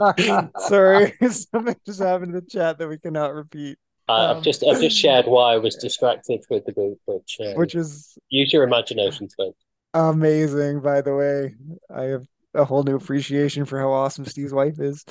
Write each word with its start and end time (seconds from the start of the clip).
Sorry, 0.58 1.12
something 1.30 1.76
just 1.86 2.00
happened 2.00 2.34
in 2.34 2.36
the 2.36 2.50
chat 2.50 2.78
that 2.78 2.88
we 2.88 2.98
cannot 2.98 3.34
repeat. 3.34 3.78
Uh, 4.08 4.30
I've 4.30 4.36
Um, 4.38 4.42
just 4.42 4.64
I've 4.64 4.80
just 4.80 4.98
shared 4.98 5.26
why 5.26 5.54
I 5.54 5.58
was 5.58 5.76
distracted 5.76 6.42
with 6.50 6.64
the 6.64 6.72
group, 6.72 6.98
which 7.06 7.36
um, 7.40 7.54
Which 7.54 7.74
is 7.74 8.18
use 8.28 8.52
your 8.52 8.64
imagination, 8.64 9.28
folks. 9.36 9.58
amazing, 9.94 10.80
by 10.80 11.00
the 11.00 11.14
way. 11.14 11.54
I 11.94 12.02
have 12.04 12.24
a 12.54 12.64
whole 12.64 12.82
new 12.82 12.96
appreciation 12.96 13.64
for 13.64 13.78
how 13.78 13.92
awesome 13.92 14.24
Steve's 14.24 14.52
wife 14.52 14.80
is. 14.80 15.04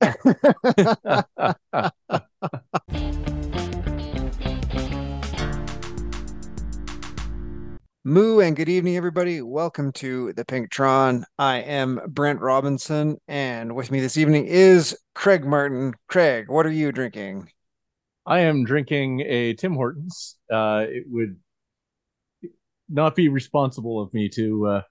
Moo 8.02 8.40
and 8.40 8.56
good 8.56 8.70
evening, 8.70 8.96
everybody. 8.96 9.42
Welcome 9.42 9.92
to 9.92 10.32
the 10.32 10.42
Pinktron. 10.42 11.22
I 11.38 11.58
am 11.58 12.00
Brent 12.08 12.40
Robinson, 12.40 13.18
and 13.28 13.76
with 13.76 13.90
me 13.90 14.00
this 14.00 14.16
evening 14.16 14.46
is 14.46 14.96
Craig 15.14 15.44
Martin. 15.44 15.92
Craig, 16.08 16.48
what 16.48 16.64
are 16.64 16.72
you 16.72 16.92
drinking? 16.92 17.50
I 18.24 18.40
am 18.40 18.64
drinking 18.64 19.20
a 19.20 19.52
Tim 19.52 19.74
Hortons. 19.74 20.38
Uh, 20.50 20.86
it 20.88 21.04
would 21.08 21.36
not 22.88 23.14
be 23.14 23.28
responsible 23.28 24.00
of 24.00 24.14
me 24.14 24.30
to 24.30 24.66
uh, 24.66 24.82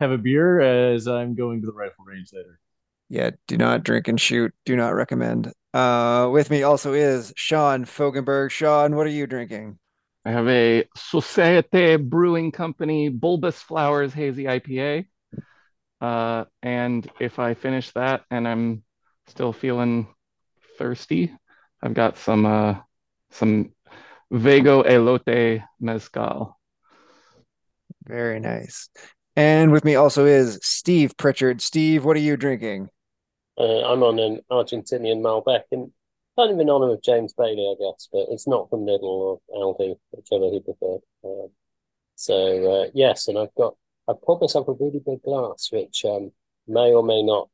have 0.00 0.10
a 0.10 0.16
beer 0.16 0.60
as 0.60 1.06
I'm 1.06 1.34
going 1.34 1.60
to 1.60 1.66
the 1.66 1.74
rifle 1.74 2.06
range 2.06 2.30
later. 2.32 2.58
Yeah, 3.10 3.32
do 3.46 3.58
not 3.58 3.82
drink 3.82 4.08
and 4.08 4.18
shoot. 4.18 4.54
Do 4.64 4.76
not 4.76 4.94
recommend. 4.94 5.52
Uh, 5.74 6.30
with 6.32 6.48
me 6.48 6.62
also 6.62 6.94
is 6.94 7.34
Sean 7.36 7.84
Fogenberg. 7.84 8.50
Sean, 8.50 8.96
what 8.96 9.06
are 9.06 9.10
you 9.10 9.26
drinking? 9.26 9.78
I 10.24 10.30
have 10.30 10.48
a 10.48 10.84
Societe 10.96 11.96
Brewing 11.96 12.52
Company 12.52 13.08
Bulbous 13.08 13.60
Flowers 13.60 14.12
Hazy 14.12 14.44
IPA. 14.44 15.06
Uh, 16.00 16.44
and 16.62 17.08
if 17.18 17.38
I 17.38 17.54
finish 17.54 17.90
that 17.92 18.24
and 18.30 18.46
I'm 18.46 18.82
still 19.26 19.52
feeling 19.52 20.06
thirsty, 20.76 21.32
I've 21.82 21.94
got 21.94 22.18
some 22.18 22.46
uh, 22.46 22.76
some 23.30 23.72
Vago 24.30 24.82
Elote 24.82 25.62
Mezcal. 25.80 26.58
Very 28.04 28.40
nice. 28.40 28.88
And 29.36 29.70
with 29.70 29.84
me 29.84 29.94
also 29.94 30.26
is 30.26 30.58
Steve 30.62 31.16
Pritchard. 31.16 31.60
Steve, 31.60 32.04
what 32.04 32.16
are 32.16 32.20
you 32.20 32.36
drinking? 32.36 32.88
Uh, 33.56 33.84
I'm 33.90 34.02
on 34.02 34.18
an 34.18 34.40
Argentinian 34.50 35.20
Malbec, 35.20 35.62
and 35.72 35.90
kind 36.38 36.52
of 36.52 36.60
in 36.60 36.70
honor 36.70 36.92
of 36.92 37.02
James 37.02 37.34
Bailey, 37.34 37.74
I 37.74 37.82
guess, 37.82 38.08
but 38.12 38.26
it's 38.30 38.46
not 38.46 38.70
from 38.70 38.86
Lidl 38.86 39.02
or 39.02 39.40
Aldi, 39.50 39.96
whichever 40.12 40.50
he 40.50 40.60
preferred. 40.60 41.00
Um, 41.24 41.48
so 42.14 42.82
uh, 42.82 42.90
yes, 42.94 43.28
and 43.28 43.38
I've 43.38 43.54
got 43.56 43.74
I've 44.06 44.22
poured 44.22 44.40
myself 44.40 44.68
a 44.68 44.72
really 44.72 45.00
big 45.04 45.22
glass, 45.22 45.68
which 45.72 46.04
um, 46.04 46.30
may 46.66 46.92
or 46.92 47.02
may 47.02 47.22
not 47.22 47.48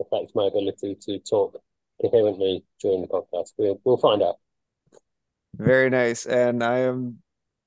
affect 0.00 0.32
my 0.34 0.46
ability 0.46 0.96
to 1.02 1.18
talk 1.18 1.60
coherently 2.00 2.64
during 2.80 3.02
the 3.02 3.08
podcast. 3.08 3.52
We'll 3.58 3.80
we'll 3.84 3.98
find 3.98 4.22
out. 4.22 4.36
Very 5.54 5.90
nice. 5.90 6.26
And 6.26 6.62
I 6.62 6.78
am, 6.78 7.18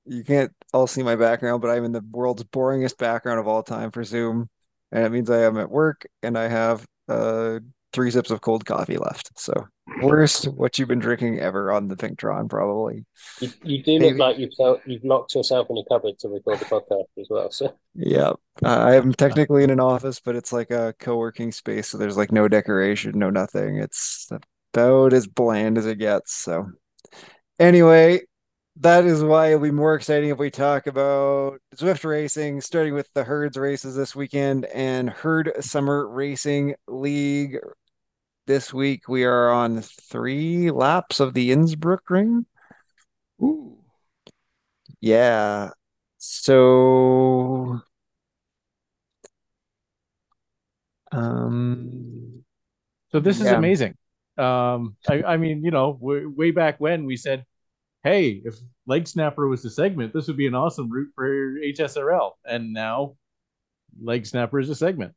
you 0.06 0.24
can't 0.24 0.52
all 0.72 0.86
see 0.86 1.02
my 1.02 1.16
background, 1.16 1.62
but 1.62 1.70
I'm 1.70 1.84
in 1.84 1.92
the 1.92 2.04
world's 2.10 2.42
boringest 2.44 2.98
background 2.98 3.38
of 3.38 3.46
all 3.46 3.62
time 3.62 3.90
for 3.90 4.02
Zoom. 4.04 4.48
And 4.90 5.04
it 5.04 5.12
means 5.12 5.30
I 5.30 5.42
am 5.42 5.58
at 5.58 5.70
work 5.70 6.06
and 6.22 6.36
I 6.36 6.48
have 6.48 6.84
uh 7.08 7.60
three 7.94 8.10
sips 8.10 8.30
of 8.30 8.40
cold 8.40 8.66
coffee 8.66 8.98
left. 8.98 9.30
So 9.38 9.54
worst 10.02 10.46
what 10.46 10.78
you've 10.78 10.88
been 10.88 10.98
drinking 10.98 11.40
ever 11.40 11.72
on 11.72 11.88
the 11.88 11.96
Pinktron, 11.96 12.50
probably. 12.50 13.06
You, 13.40 13.50
you 13.62 13.82
do 13.82 13.98
Maybe. 13.98 14.10
look 14.10 14.18
like 14.18 14.38
you've 14.38 14.80
you've 14.84 15.04
locked 15.04 15.34
yourself 15.34 15.68
in 15.70 15.78
a 15.78 15.84
cupboard 15.84 16.18
to 16.18 16.28
record 16.28 16.58
the 16.58 16.64
podcast 16.66 17.04
as 17.18 17.28
well. 17.30 17.50
So 17.50 17.74
Yeah. 17.94 18.32
Uh, 18.62 18.68
I 18.68 18.96
am 18.96 19.14
technically 19.14 19.64
in 19.64 19.70
an 19.70 19.80
office, 19.80 20.20
but 20.20 20.36
it's 20.36 20.52
like 20.52 20.70
a 20.70 20.94
co-working 20.98 21.52
space, 21.52 21.88
so 21.88 21.98
there's 21.98 22.16
like 22.16 22.32
no 22.32 22.48
decoration, 22.48 23.18
no 23.18 23.30
nothing. 23.30 23.78
It's 23.78 24.28
about 24.72 25.12
as 25.12 25.26
bland 25.26 25.78
as 25.78 25.86
it 25.86 25.98
gets. 25.98 26.34
So 26.34 26.66
anyway, 27.58 28.22
that 28.80 29.04
is 29.04 29.22
why 29.22 29.48
it'll 29.48 29.60
be 29.60 29.70
more 29.70 29.94
exciting 29.94 30.30
if 30.30 30.38
we 30.38 30.50
talk 30.50 30.86
about 30.88 31.60
Zwift 31.76 32.04
racing, 32.04 32.60
starting 32.60 32.94
with 32.94 33.08
the 33.14 33.22
Herds 33.22 33.56
races 33.56 33.94
this 33.94 34.16
weekend 34.16 34.64
and 34.66 35.08
Herd 35.08 35.52
Summer 35.60 36.08
Racing 36.08 36.74
League. 36.88 37.58
This 38.46 38.74
week 38.74 39.08
we 39.08 39.24
are 39.24 39.50
on 39.50 39.80
three 39.80 40.70
laps 40.70 41.18
of 41.18 41.32
the 41.32 41.50
Innsbruck 41.50 42.10
Ring. 42.10 42.44
Ooh. 43.42 43.78
Yeah. 45.00 45.70
So 46.18 47.80
um 51.12 52.44
So 53.10 53.20
this 53.20 53.40
is 53.40 53.46
Yeah. 53.46 53.58
amazing. 53.58 53.96
Um, 54.38 54.96
I, 55.08 55.22
I 55.24 55.36
mean, 55.38 55.64
you 55.64 55.70
know, 55.70 55.96
way, 56.00 56.26
way 56.26 56.50
back 56.50 56.80
when 56.80 57.06
we 57.06 57.16
said, 57.16 57.44
"Hey, 58.04 58.42
if 58.44 58.56
Leg 58.86 59.08
Snapper 59.08 59.48
was 59.48 59.62
the 59.62 59.70
segment, 59.70 60.12
this 60.14 60.28
would 60.28 60.36
be 60.36 60.46
an 60.48 60.54
awesome 60.56 60.90
route 60.90 61.12
for 61.14 61.58
HSRL," 61.58 62.34
and 62.44 62.72
now 62.72 63.16
Leg 64.00 64.26
Snapper 64.26 64.60
is 64.60 64.70
a 64.70 64.74
segment. 64.76 65.14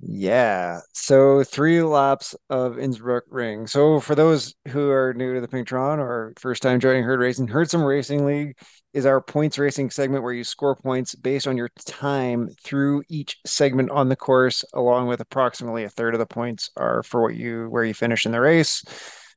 Yeah. 0.00 0.80
So 0.92 1.42
three 1.42 1.82
laps 1.82 2.34
of 2.50 2.78
Innsbruck 2.78 3.24
Ring. 3.30 3.66
So 3.66 4.00
for 4.00 4.14
those 4.14 4.54
who 4.68 4.90
are 4.90 5.12
new 5.14 5.34
to 5.34 5.40
the 5.40 5.48
Pinktron 5.48 5.98
or 5.98 6.34
first 6.38 6.62
time 6.62 6.80
joining 6.80 7.02
Herd 7.02 7.20
Racing, 7.20 7.48
Herd 7.48 7.68
Summer 7.68 7.86
Racing 7.86 8.24
League 8.24 8.56
is 8.92 9.06
our 9.06 9.20
points 9.20 9.58
racing 9.58 9.90
segment 9.90 10.22
where 10.22 10.32
you 10.32 10.44
score 10.44 10.76
points 10.76 11.14
based 11.14 11.46
on 11.46 11.56
your 11.56 11.70
time 11.84 12.48
through 12.62 13.02
each 13.08 13.38
segment 13.44 13.90
on 13.90 14.08
the 14.08 14.16
course, 14.16 14.64
along 14.72 15.08
with 15.08 15.20
approximately 15.20 15.84
a 15.84 15.90
third 15.90 16.14
of 16.14 16.20
the 16.20 16.26
points 16.26 16.70
are 16.76 17.02
for 17.02 17.22
what 17.22 17.34
you 17.34 17.66
where 17.68 17.84
you 17.84 17.94
finish 17.94 18.24
in 18.24 18.32
the 18.32 18.40
race. 18.40 18.84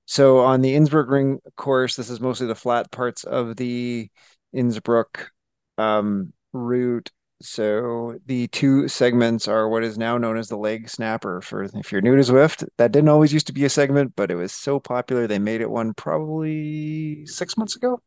So 0.06 0.40
on 0.40 0.62
the 0.62 0.76
Innsbruck 0.76 1.10
Ring 1.10 1.40
course, 1.58 1.96
this 1.96 2.10
is 2.10 2.20
mostly 2.20 2.48
the 2.48 2.56
flat 2.56 2.92
parts 2.92 3.24
of 3.24 3.56
the 3.56 4.10
Innsbruck 4.54 5.32
um, 5.78 6.34
route. 6.54 7.10
So 7.42 8.18
the 8.26 8.48
two 8.48 8.88
segments 8.88 9.48
are 9.48 9.68
what 9.68 9.84
is 9.84 9.98
now 9.98 10.18
known 10.18 10.38
as 10.38 10.50
the 10.50 10.58
leg 10.58 10.90
snapper. 10.90 11.42
For 11.42 11.64
if 11.64 11.92
you're 11.92 12.02
new 12.02 12.16
to 12.16 12.22
Zwift, 12.22 12.68
that 12.78 12.92
didn't 12.92 13.10
always 13.10 13.34
used 13.34 13.48
to 13.48 13.54
be 13.54 13.66
a 13.66 13.70
segment, 13.70 14.14
but 14.16 14.32
it 14.32 14.36
was 14.36 14.52
so 14.52 14.80
popular 14.80 15.28
they 15.28 15.40
made 15.40 15.62
it 15.62 15.70
one 15.70 15.94
probably 15.94 17.26
six 17.26 17.58
months 17.58 17.76
ago. 17.76 18.02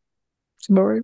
Seem 0.59 0.77
about 0.77 0.87
right? 0.87 1.03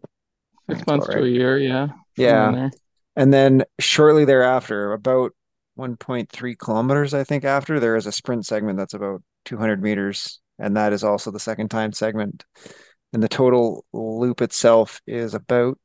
Six 0.69 0.87
months 0.87 1.05
about 1.07 1.17
to 1.17 1.23
a 1.23 1.27
year, 1.27 1.57
yeah. 1.57 1.87
Yeah. 2.15 2.45
somewhere 2.45 2.47
in 2.47 2.55
there. 2.55 2.79
And 3.15 3.33
then 3.33 3.63
shortly 3.79 4.25
thereafter, 4.25 4.93
about 4.93 5.33
1.3 5.77 6.57
kilometers, 6.57 7.13
I 7.13 7.23
think, 7.23 7.43
after, 7.43 7.79
there 7.79 7.95
is 7.95 8.05
a 8.05 8.11
sprint 8.11 8.45
segment 8.45 8.77
that's 8.77 8.93
about 8.93 9.21
200 9.45 9.81
meters. 9.81 10.39
And 10.59 10.77
that 10.77 10.93
is 10.93 11.03
also 11.03 11.31
the 11.31 11.39
second 11.39 11.69
time 11.69 11.91
segment. 11.91 12.45
And 13.13 13.21
the 13.21 13.27
total 13.27 13.83
loop 13.91 14.41
itself 14.41 15.01
is 15.05 15.33
about 15.33 15.77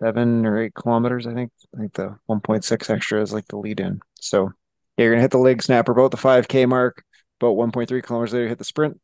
seven 0.00 0.46
or 0.46 0.62
eight 0.62 0.74
kilometers, 0.74 1.26
I 1.26 1.34
think. 1.34 1.52
I 1.74 1.80
think 1.80 1.94
the 1.94 2.16
1.6 2.28 2.90
extra 2.90 3.22
is 3.22 3.32
like 3.32 3.46
the 3.48 3.56
lead 3.58 3.80
in. 3.80 4.00
So 4.20 4.52
yeah, 4.96 5.04
you're 5.04 5.12
gonna 5.12 5.22
hit 5.22 5.30
the 5.30 5.38
leg 5.38 5.62
snapper 5.62 5.92
about 5.92 6.10
the 6.10 6.16
5K 6.16 6.68
mark, 6.68 7.04
about 7.40 7.56
1.3 7.56 8.02
kilometers 8.02 8.32
later, 8.32 8.48
hit 8.48 8.58
the 8.58 8.64
sprint, 8.64 9.00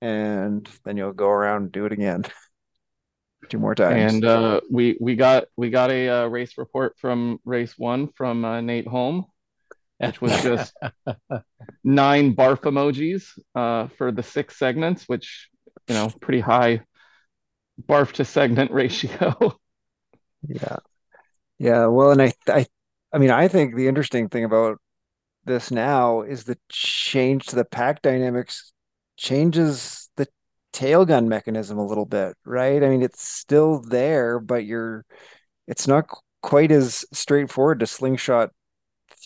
and 0.00 0.68
then 0.84 0.96
you'll 0.96 1.12
go 1.12 1.28
around 1.28 1.62
and 1.62 1.72
do 1.72 1.86
it 1.86 1.92
again. 1.92 2.24
Two 3.48 3.58
more 3.58 3.74
times. 3.74 4.14
And 4.14 4.24
uh, 4.24 4.60
we 4.70 4.96
we 5.00 5.14
got 5.14 5.44
we 5.56 5.70
got 5.70 5.90
a 5.90 6.08
uh, 6.08 6.26
race 6.26 6.58
report 6.58 6.96
from 6.98 7.38
race 7.44 7.74
one 7.76 8.08
from 8.16 8.44
uh, 8.44 8.60
Nate 8.60 8.88
Holm, 8.88 9.26
which 9.98 10.20
was 10.20 10.32
just 10.42 10.74
nine 11.84 12.34
barf 12.34 12.60
emojis 12.62 13.38
uh, 13.54 13.88
for 13.98 14.10
the 14.10 14.22
six 14.22 14.58
segments, 14.58 15.04
which 15.04 15.48
you 15.86 15.94
know 15.94 16.10
pretty 16.20 16.40
high 16.40 16.80
barf 17.80 18.12
to 18.12 18.24
segment 18.24 18.70
ratio. 18.72 19.58
Yeah. 20.48 20.76
Yeah, 21.58 21.86
well, 21.86 22.12
and 22.12 22.22
I 22.22 22.34
I 22.48 22.66
I 23.12 23.18
mean, 23.18 23.30
I 23.30 23.48
think 23.48 23.76
the 23.76 23.88
interesting 23.88 24.28
thing 24.28 24.44
about 24.44 24.78
this 25.44 25.70
now 25.70 26.22
is 26.22 26.44
the 26.44 26.58
change 26.70 27.46
to 27.48 27.56
the 27.56 27.64
pack 27.64 28.02
dynamics 28.02 28.72
changes 29.18 30.10
the 30.16 30.28
tail 30.72 31.04
gun 31.06 31.28
mechanism 31.28 31.78
a 31.78 31.86
little 31.86 32.06
bit, 32.06 32.36
right? 32.44 32.82
I 32.84 32.88
mean, 32.90 33.02
it's 33.02 33.22
still 33.22 33.80
there, 33.82 34.40
but 34.40 34.64
you're 34.66 35.04
it's 35.68 35.88
not 35.88 36.08
quite 36.42 36.72
as 36.72 37.04
straightforward 37.12 37.80
to 37.80 37.86
slingshot 37.88 38.50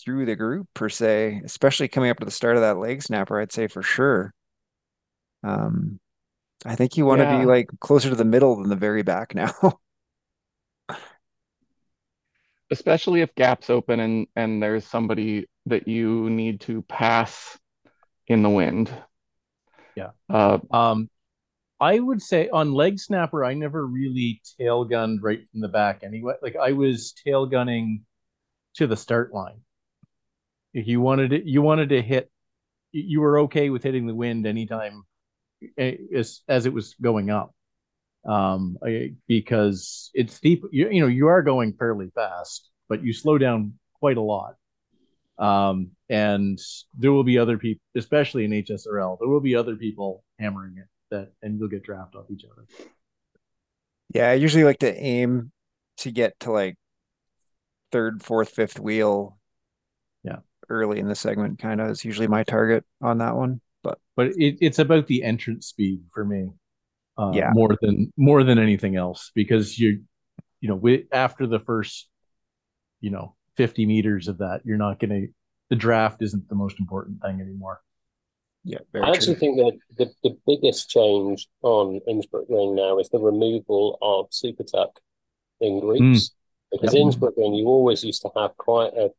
through 0.05 0.25
the 0.25 0.35
group 0.35 0.67
per 0.73 0.89
se, 0.89 1.41
especially 1.45 1.87
coming 1.89 2.09
up 2.11 2.19
to 2.19 2.25
the 2.25 2.31
start 2.31 2.57
of 2.57 2.61
that 2.63 2.77
leg 2.77 3.03
snapper, 3.03 3.39
I'd 3.41 3.51
say 3.53 3.67
for 3.67 3.83
sure. 3.83 4.33
Um, 5.43 5.99
I 6.65 6.75
think 6.75 6.97
you 6.97 7.05
want 7.05 7.21
to 7.21 7.27
be 7.27 7.45
like 7.45 7.69
closer 7.81 8.09
to 8.09 8.15
the 8.15 8.25
middle 8.25 8.57
than 8.57 8.69
the 8.69 8.77
very 8.77 9.03
back 9.03 9.35
now. 9.35 9.53
especially 12.71 13.21
if 13.21 13.35
gaps 13.35 13.69
open 13.69 13.99
and 13.99 14.27
and 14.35 14.63
there's 14.63 14.85
somebody 14.85 15.47
that 15.67 15.87
you 15.87 16.29
need 16.29 16.61
to 16.61 16.81
pass 16.83 17.57
in 18.27 18.41
the 18.41 18.49
wind. 18.49 18.91
Yeah. 19.95 20.11
Uh, 20.29 20.59
Um, 20.71 21.09
I 21.79 21.99
would 21.99 22.21
say 22.21 22.47
on 22.49 22.73
leg 22.73 22.99
snapper, 22.99 23.43
I 23.43 23.53
never 23.53 23.85
really 23.85 24.41
tail 24.57 24.85
gunned 24.85 25.21
right 25.21 25.41
from 25.51 25.61
the 25.61 25.67
back 25.67 26.03
anyway. 26.03 26.35
Like 26.41 26.55
I 26.55 26.71
was 26.71 27.13
tail 27.13 27.45
gunning 27.45 28.05
to 28.75 28.87
the 28.87 28.95
start 28.97 29.33
line. 29.33 29.61
If 30.73 30.87
you 30.87 31.01
wanted 31.01 31.33
it. 31.33 31.45
You 31.45 31.61
wanted 31.61 31.89
to 31.89 32.01
hit. 32.01 32.31
You 32.93 33.21
were 33.21 33.39
okay 33.39 33.69
with 33.69 33.83
hitting 33.83 34.07
the 34.07 34.15
wind 34.15 34.45
anytime 34.45 35.03
as 35.77 36.41
as 36.47 36.65
it 36.65 36.73
was 36.73 36.95
going 37.01 37.29
up, 37.29 37.53
um, 38.25 38.77
because 39.27 40.11
it's 40.13 40.35
steep. 40.35 40.63
You, 40.71 40.89
you 40.89 41.01
know 41.01 41.07
you 41.07 41.27
are 41.27 41.41
going 41.41 41.73
fairly 41.73 42.11
fast, 42.13 42.69
but 42.89 43.03
you 43.03 43.13
slow 43.13 43.37
down 43.37 43.73
quite 43.99 44.17
a 44.17 44.21
lot. 44.21 44.55
Um, 45.37 45.91
and 46.09 46.59
there 46.97 47.11
will 47.11 47.23
be 47.23 47.39
other 47.39 47.57
people, 47.57 47.81
especially 47.95 48.45
in 48.45 48.51
HSRL, 48.51 49.17
there 49.19 49.27
will 49.27 49.39
be 49.39 49.55
other 49.55 49.75
people 49.75 50.23
hammering 50.39 50.75
it 50.77 50.85
that, 51.09 51.31
and 51.41 51.59
you'll 51.59 51.67
get 51.67 51.83
draft 51.83 52.15
off 52.15 52.25
each 52.31 52.45
other. 52.45 52.65
Yeah, 54.13 54.29
I 54.29 54.33
usually 54.33 54.63
like 54.63 54.79
to 54.79 54.95
aim 54.95 55.51
to 55.97 56.11
get 56.11 56.39
to 56.41 56.51
like 56.51 56.75
third, 57.91 58.23
fourth, 58.23 58.49
fifth 58.49 58.79
wheel. 58.79 59.37
Yeah. 60.23 60.37
Early 60.69 60.99
in 60.99 61.07
the 61.07 61.15
segment, 61.15 61.59
kind 61.59 61.81
of 61.81 61.89
is 61.89 62.05
usually 62.05 62.27
my 62.27 62.43
target 62.43 62.85
on 63.01 63.17
that 63.19 63.35
one. 63.35 63.61
But 63.83 63.99
but 64.15 64.27
it, 64.37 64.57
it's 64.61 64.79
about 64.79 65.07
the 65.07 65.23
entrance 65.23 65.67
speed 65.67 66.03
for 66.13 66.23
me. 66.23 66.51
Uh, 67.17 67.31
yeah. 67.33 67.51
More 67.53 67.77
than 67.81 68.11
more 68.17 68.43
than 68.43 68.57
anything 68.57 68.95
else, 68.95 69.31
because 69.35 69.77
you, 69.77 70.03
you 70.59 70.69
know, 70.69 70.75
we, 70.75 71.07
after 71.11 71.45
the 71.45 71.59
first, 71.59 72.07
you 72.99 73.09
know, 73.09 73.35
50 73.57 73.85
meters 73.85 74.27
of 74.27 74.39
that, 74.39 74.61
you're 74.63 74.77
not 74.77 74.99
going 74.99 75.09
to, 75.09 75.27
the 75.69 75.75
draft 75.75 76.21
isn't 76.21 76.47
the 76.47 76.55
most 76.55 76.79
important 76.79 77.21
thing 77.21 77.41
anymore. 77.41 77.81
Yeah, 78.63 78.79
I 78.95 79.09
actually 79.09 79.35
think 79.35 79.57
that 79.57 79.77
the, 79.97 80.11
the 80.23 80.37
biggest 80.45 80.89
change 80.89 81.47
on 81.63 81.99
Innsbruck 82.07 82.45
Ring 82.47 82.75
now 82.75 82.99
is 82.99 83.09
the 83.09 83.19
removal 83.19 83.97
of 84.01 84.27
Super 84.29 84.63
Tuck 84.63 84.99
in 85.59 85.79
groups. 85.79 86.29
Mm. 86.29 86.31
Because 86.71 86.93
yep. 86.93 87.01
Innsbruck 87.01 87.33
Ring, 87.37 87.53
you 87.53 87.65
always 87.65 88.03
used 88.03 88.21
to 88.21 88.29
have 88.35 88.55
quite 88.57 88.93
a 88.93 89.09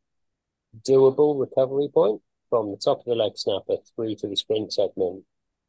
doable 0.87 1.39
recovery 1.39 1.89
point 1.93 2.21
from 2.49 2.71
the 2.71 2.77
top 2.77 2.99
of 2.99 3.05
the 3.05 3.15
leg 3.15 3.33
snapper 3.35 3.77
through 3.95 4.15
to 4.15 4.27
the 4.27 4.35
sprint 4.35 4.73
segment 4.73 5.23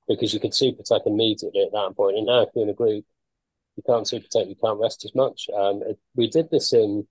because 0.08 0.34
you 0.34 0.40
could 0.40 0.54
super 0.54 0.82
tuck 0.82 1.02
immediately 1.06 1.62
at 1.62 1.72
that 1.72 1.94
point. 1.96 2.16
And 2.16 2.26
now, 2.26 2.42
if 2.42 2.50
you're 2.54 2.64
in 2.64 2.70
a 2.70 2.74
group, 2.74 3.04
you 3.76 3.82
can't 3.86 4.06
super 4.06 4.26
tuck, 4.32 4.46
you 4.46 4.56
can't 4.62 4.80
rest 4.80 5.04
as 5.04 5.14
much. 5.14 5.48
Um, 5.56 5.82
it, 5.82 5.98
we 6.14 6.28
did 6.28 6.50
this 6.50 6.72
in 6.72 7.06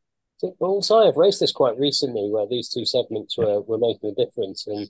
Bullseye. 0.60 1.08
I've 1.08 1.18
raced 1.18 1.40
this 1.40 1.52
quite 1.52 1.78
recently 1.78 2.30
where 2.30 2.48
these 2.48 2.70
two 2.70 2.86
segments 2.86 3.38
were, 3.38 3.62
were 3.62 3.78
making 3.78 4.12
a 4.12 4.26
difference. 4.26 4.68
And 4.68 4.90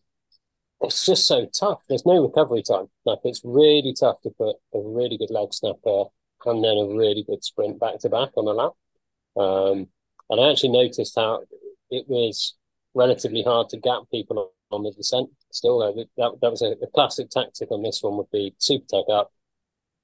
it's 0.81 1.05
just 1.05 1.27
so 1.27 1.47
tough. 1.57 1.81
There's 1.87 2.05
no 2.05 2.21
recovery 2.21 2.63
time. 2.63 2.87
Like, 3.05 3.19
it's 3.23 3.41
really 3.43 3.93
tough 3.97 4.21
to 4.21 4.29
put 4.31 4.55
a 4.73 4.79
really 4.79 5.17
good 5.17 5.31
leg 5.31 5.53
snapper 5.53 6.05
and 6.45 6.63
then 6.63 6.77
a 6.77 6.95
really 6.95 7.23
good 7.23 7.43
sprint 7.43 7.79
back 7.79 7.99
to 7.99 8.09
back 8.09 8.29
on 8.35 8.47
a 8.47 8.51
lap. 8.51 8.73
Um, 9.35 9.87
and 10.29 10.41
I 10.41 10.51
actually 10.51 10.71
noticed 10.71 11.15
how 11.15 11.43
it 11.89 12.05
was 12.07 12.55
relatively 12.93 13.43
hard 13.43 13.69
to 13.69 13.77
gap 13.77 14.03
people 14.11 14.51
on 14.73 14.83
the 14.83 14.91
descent. 14.91 15.29
Still, 15.51 15.79
that, 15.79 16.07
that 16.17 16.51
was 16.51 16.61
a, 16.61 16.75
classic 16.93 17.29
tactic 17.29 17.71
on 17.71 17.83
this 17.83 18.01
one 18.01 18.17
would 18.17 18.31
be 18.31 18.53
super 18.57 18.85
tuck 18.89 19.05
up, 19.11 19.31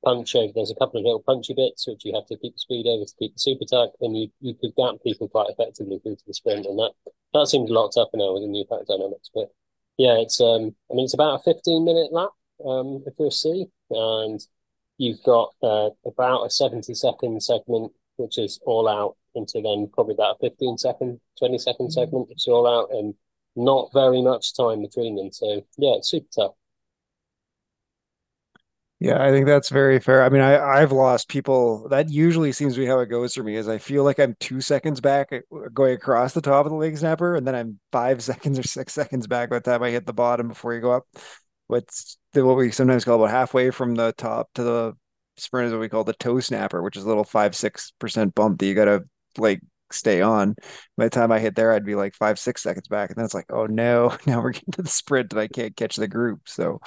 punch 0.04 0.36
over. 0.36 0.52
There's 0.54 0.72
a 0.72 0.76
couple 0.76 1.00
of 1.00 1.06
little 1.06 1.24
punchy 1.26 1.54
bits 1.54 1.88
which 1.88 2.06
you 2.06 2.14
have 2.16 2.28
to 2.28 2.38
keep 2.38 2.54
the 2.54 2.60
speed 2.60 2.88
over 2.88 3.06
to 3.06 3.14
keep 3.20 3.34
the 3.34 3.40
super 3.40 3.66
tuck, 3.66 3.92
and 4.02 4.18
you, 4.18 4.30
you 4.40 4.54
could 4.54 4.76
gap 4.76 4.96
people 5.04 5.28
quite 5.28 5.50
effectively 5.50 6.00
through 6.00 6.16
to 6.16 6.24
the 6.28 6.34
sprint. 6.34 6.66
And 6.66 6.78
that 6.80 6.92
that 7.34 7.48
seems 7.48 7.70
locked 7.70 7.98
up 7.98 8.10
now 8.14 8.34
with 8.34 8.44
the 8.44 8.48
new 8.48 8.66
pack 8.66 8.88
dynamics. 8.88 9.30
But 9.34 9.50
yeah, 9.98 10.18
it's 10.18 10.40
um, 10.40 10.76
I 10.92 10.96
mean, 10.96 11.06
it's 11.06 11.14
about 11.14 11.42
a 11.42 11.44
15 11.44 11.84
minute 11.84 12.12
lap 12.12 12.32
um, 12.66 13.04
if 13.06 13.14
you're 13.20 13.30
a 13.30 13.32
C, 13.32 13.68
and 13.90 14.40
you've 14.98 15.24
got 15.24 15.54
uh, 15.64 15.90
about 16.06 16.46
a 16.46 16.50
70 16.50 16.94
second 16.94 17.42
segment 17.42 17.92
which 18.20 18.38
is 18.38 18.60
all 18.66 18.88
out 18.88 19.16
into 19.34 19.62
then 19.62 19.90
probably 19.94 20.14
about 20.14 20.36
a 20.36 20.50
15 20.50 20.78
second, 20.78 21.20
20 21.40 21.58
second 21.58 21.88
mm-hmm. 21.88 21.92
segment, 21.92 22.28
it's 22.30 22.48
all 22.48 22.68
out 22.68 22.90
and 22.92 23.16
not 23.56 23.92
very 23.94 24.22
much 24.22 24.56
time 24.56 24.82
between 24.82 25.16
them. 25.16 25.32
So 25.32 25.66
yeah, 25.78 25.96
it's 25.96 26.10
super 26.10 26.28
tough. 26.36 26.54
Yeah, 29.02 29.24
I 29.24 29.32
think 29.32 29.46
that's 29.46 29.70
very 29.70 30.00
fair. 30.00 30.24
I 30.24 30.30
mean, 30.30 30.42
I 30.42 30.60
I've 30.60 30.92
lost 30.92 31.30
people. 31.30 31.88
That 31.88 32.10
usually 32.10 32.52
seems 32.52 32.74
to 32.74 32.82
be 32.82 32.86
how 32.86 33.00
it 33.00 33.06
goes 33.06 33.34
for 33.34 33.44
me. 33.44 33.56
Is 33.56 33.70
I 33.70 33.78
feel 33.78 34.04
like 34.04 34.20
I'm 34.20 34.36
two 34.42 34.60
seconds 34.60 35.00
back 35.00 35.32
uh, 35.32 35.40
going 35.74 35.94
across 35.94 36.34
the 36.34 36.42
top 36.42 36.66
of 36.66 36.72
the 36.72 36.78
leg 36.78 36.98
snapper, 36.98 37.36
and 37.36 37.48
then 37.48 37.56
I'm 37.56 37.80
five 37.94 38.22
seconds 38.24 38.60
or 38.60 38.64
six 38.64 38.94
seconds 38.94 39.26
back 39.26 39.50
by 39.50 39.60
the 39.60 39.72
time 39.72 39.84
I 39.84 39.90
hit 39.92 40.06
the 40.06 40.14
bottom 40.14 40.50
before 40.50 40.74
you 40.76 40.82
go 40.82 40.92
up. 40.92 41.08
What's 41.68 42.18
the, 42.34 42.46
what 42.46 42.58
we 42.58 42.72
sometimes 42.72 43.06
call 43.06 43.16
about 43.24 43.32
halfway 43.32 43.72
from 43.72 43.96
the 43.96 44.12
top 44.14 44.50
to 44.56 44.64
the 44.64 44.94
sprint 45.38 45.68
is 45.68 45.72
what 45.72 45.80
we 45.82 45.90
call 45.90 46.04
the 46.04 46.14
toe 46.14 46.42
snapper, 46.42 46.84
which 46.84 46.98
is 46.98 47.04
a 47.04 47.08
little 47.08 47.24
five 47.24 47.56
six 47.56 47.94
percent 48.00 48.36
bump 48.36 48.60
that 48.60 48.66
you 48.66 48.76
gotta 48.76 49.06
like 49.38 49.62
stay 49.94 50.22
on. 50.22 50.56
By 50.98 51.06
the 51.06 51.10
time 51.10 51.32
I 51.32 51.40
hit 51.40 51.56
there, 51.56 51.72
I'd 51.72 51.86
be 51.86 51.96
like 51.96 52.16
five 52.16 52.40
six 52.40 52.62
seconds 52.62 52.88
back, 52.88 53.10
and 53.10 53.18
then 53.18 53.26
it's 53.26 53.34
like, 53.34 53.52
oh 53.52 53.66
no, 53.66 54.16
now 54.26 54.42
we're 54.42 54.52
getting 54.52 54.72
to 54.74 54.82
the 54.82 54.90
sprint 54.90 55.34
and 55.34 55.42
I 55.42 55.48
can't 55.48 55.76
catch 55.76 55.96
the 55.96 56.08
group. 56.08 56.42
So 56.46 56.80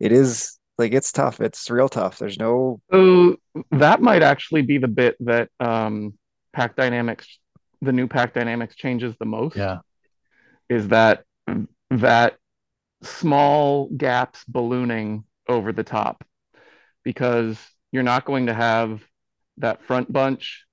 it 0.00 0.12
is 0.12 0.58
like 0.78 0.92
it's 0.92 1.12
tough. 1.12 1.40
It's 1.40 1.70
real 1.70 1.88
tough. 1.88 2.18
There's 2.18 2.38
no. 2.38 2.80
So 2.92 3.36
that 3.70 4.00
might 4.00 4.22
actually 4.22 4.62
be 4.62 4.78
the 4.78 4.88
bit 4.88 5.16
that 5.20 5.48
um, 5.60 6.14
pack 6.52 6.76
dynamics, 6.76 7.38
the 7.80 7.92
new 7.92 8.08
pack 8.08 8.34
dynamics 8.34 8.74
changes 8.74 9.14
the 9.18 9.26
most. 9.26 9.56
Yeah, 9.56 9.78
is 10.68 10.88
that 10.88 11.24
that 11.90 12.36
small 13.02 13.88
gaps 13.96 14.44
ballooning 14.46 15.24
over 15.48 15.72
the 15.72 15.82
top 15.82 16.24
because 17.04 17.58
you're 17.90 18.02
not 18.02 18.24
going 18.24 18.46
to 18.46 18.54
have 18.54 19.02
that 19.58 19.82
front 19.82 20.12
bunch 20.12 20.64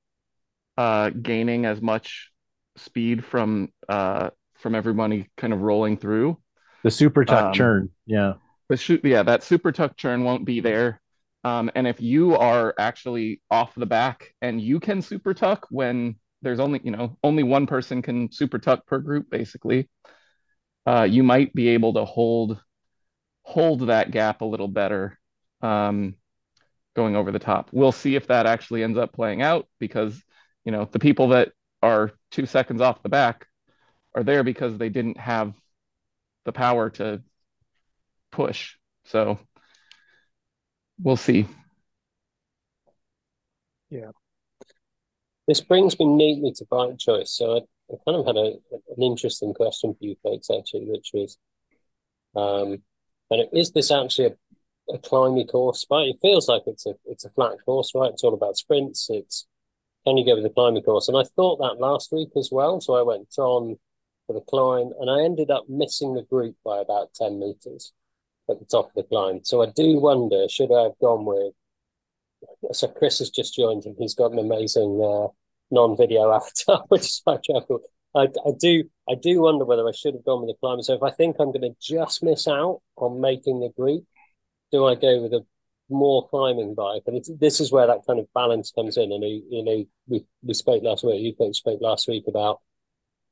uh, 0.80 1.10
gaining 1.10 1.66
as 1.66 1.82
much 1.82 2.32
speed 2.78 3.26
from 3.26 3.68
uh, 3.90 4.30
from 4.60 4.76
everybody 4.76 5.30
kind 5.36 5.52
of 5.52 5.60
rolling 5.60 5.98
through. 5.98 6.38
The 6.84 6.92
super 6.92 7.26
tuck 7.26 7.48
um, 7.48 7.54
churn, 7.54 7.90
yeah. 8.06 8.36
The 8.70 8.78
shoot, 8.78 9.02
yeah, 9.04 9.24
that 9.24 9.44
super 9.44 9.74
tuck 9.74 9.98
churn 9.98 10.24
won't 10.24 10.46
be 10.46 10.62
there. 10.62 11.02
Um, 11.44 11.70
and 11.76 11.86
if 11.86 12.00
you 12.00 12.38
are 12.38 12.74
actually 12.80 13.42
off 13.52 13.76
the 13.76 13.86
back 13.86 14.34
and 14.42 14.62
you 14.62 14.80
can 14.80 15.02
super 15.02 15.34
tuck 15.34 15.68
when 15.70 16.16
there's 16.42 16.62
only 16.62 16.80
you 16.82 16.92
know 16.92 17.18
only 17.26 17.44
one 17.44 17.68
person 17.68 18.02
can 18.02 18.32
super 18.32 18.58
tuck 18.58 18.86
per 18.88 19.00
group 19.00 19.30
basically, 19.30 19.90
uh, 20.86 21.04
you 21.04 21.24
might 21.24 21.54
be 21.54 21.68
able 21.70 21.96
to 21.96 22.06
hold 22.06 22.58
hold 23.44 23.88
that 23.88 24.12
gap 24.12 24.40
a 24.40 24.46
little 24.46 24.70
better. 24.70 25.20
Um, 25.62 26.16
going 26.96 27.16
over 27.16 27.32
the 27.32 27.40
top. 27.40 27.70
We'll 27.72 27.92
see 27.92 28.16
if 28.16 28.28
that 28.28 28.46
actually 28.46 28.84
ends 28.84 28.98
up 28.98 29.14
playing 29.14 29.42
out 29.42 29.68
because, 29.80 30.22
you 30.70 30.72
know, 30.72 30.88
the 30.92 31.00
people 31.00 31.30
that 31.30 31.52
are 31.82 32.12
two 32.30 32.46
seconds 32.46 32.80
off 32.80 33.02
the 33.02 33.10
back 33.10 33.48
are 34.14 34.22
there 34.22 34.44
because 34.44 34.78
they 34.78 34.90
didn't 34.90 35.18
have 35.18 35.56
the 36.46 36.52
power 36.52 36.92
to 36.92 37.24
push. 38.32 38.76
So 39.06 39.40
we'll 41.02 41.16
see. 41.16 41.48
Yeah. 43.90 44.12
This 45.48 45.60
brings 45.60 45.98
me 45.98 46.06
neatly 46.06 46.52
to 46.58 46.66
bike 46.70 47.00
choice. 47.00 47.32
So 47.32 47.56
I, 47.56 47.62
I 47.92 47.96
kind 48.06 48.20
of 48.20 48.28
had 48.28 48.38
a, 48.38 48.54
an 48.96 49.02
interesting 49.02 49.56
question 49.56 49.96
for 49.96 50.06
you 50.06 50.18
folks 50.22 50.52
actually, 50.52 50.86
which 50.86 51.10
was, 51.16 51.40
um, 52.36 52.84
and 53.32 53.48
is 53.54 53.72
this 53.72 53.90
actually 53.90 54.28
a 54.28 54.36
a 54.92 54.98
climbing 54.98 55.46
course, 55.46 55.86
but 55.88 56.08
it 56.08 56.16
feels 56.20 56.48
like 56.48 56.64
it's 56.66 56.88
a 56.88 56.96
it's 57.06 57.24
a 57.24 57.30
flat 57.30 57.58
course, 57.64 57.92
right? 57.94 58.12
It's 58.12 58.24
all 58.24 58.34
about 58.34 58.58
sprints. 58.58 59.08
It's 59.12 59.46
can 60.10 60.18
you 60.18 60.26
go 60.26 60.36
with 60.36 60.44
the 60.44 60.50
climbing 60.50 60.84
course? 60.84 61.08
And 61.08 61.18
I 61.18 61.24
thought 61.24 61.58
that 61.60 61.80
last 61.80 62.12
week 62.12 62.30
as 62.36 62.50
well. 62.52 62.82
So 62.82 62.96
I 62.96 63.02
went 63.02 63.34
on 63.38 63.78
for 64.28 64.34
the 64.34 64.42
climb 64.42 64.92
and 65.00 65.10
I 65.10 65.24
ended 65.24 65.52
up 65.52 65.70
missing 65.70 66.14
the 66.14 66.24
group 66.24 66.56
by 66.66 66.80
about 66.80 67.14
10 67.14 67.40
meters 67.40 67.94
at 68.50 68.60
the 68.60 68.66
top 68.66 68.88
of 68.88 68.96
the 68.96 69.04
climb. 69.04 69.42
So 69.44 69.62
I 69.62 69.68
do 69.76 70.00
wonder, 70.00 70.48
should 70.50 70.74
I 70.74 70.84
have 70.84 71.00
gone 71.00 71.26
with 71.26 71.54
so 72.72 72.88
Chris 72.88 73.20
has 73.20 73.30
just 73.30 73.56
joined 73.56 73.86
and 73.86 73.96
he's 73.98 74.16
got 74.16 74.32
an 74.32 74.40
amazing 74.40 75.02
uh, 75.04 75.28
non-video 75.72 76.32
avatar, 76.36 76.84
which 76.90 77.02
is 77.02 77.22
quite 77.24 77.44
chuckle. 77.44 77.82
I, 78.16 78.24
I 78.24 78.52
do 78.60 78.90
I 79.08 79.16
do 79.22 79.42
wonder 79.42 79.66
whether 79.66 79.88
I 79.88 79.92
should 79.92 80.16
have 80.16 80.26
gone 80.26 80.42
with 80.42 80.50
the 80.50 80.60
climber. 80.60 80.82
So 80.82 80.96
if 80.96 81.04
I 81.04 81.12
think 81.12 81.36
I'm 81.40 81.52
going 81.52 81.62
to 81.62 81.76
just 81.80 82.24
miss 82.24 82.48
out 82.48 82.82
on 82.96 83.22
making 83.22 83.60
the 83.60 83.70
group, 83.70 84.04
do 84.72 84.86
I 84.86 84.96
go 84.96 85.22
with 85.22 85.34
a 85.34 85.46
more 85.90 86.28
climbing 86.30 86.76
bike? 86.76 87.04
And 87.08 87.24
this 87.40 87.60
is 87.60 87.72
where 87.72 87.88
that 87.88 88.06
kind 88.06 88.20
of 88.20 88.28
balance 88.34 88.72
comes 88.72 88.98
in. 88.98 89.12
And 89.12 89.24
you 89.24 89.64
know, 89.64 89.86
we 90.08 90.26
we 90.44 90.54
spoke 90.54 90.84
last 90.84 91.04
week. 91.04 91.36
You 91.40 91.54
spoke 91.54 91.82
last 91.82 92.08
week 92.08 92.26
about 92.28 92.60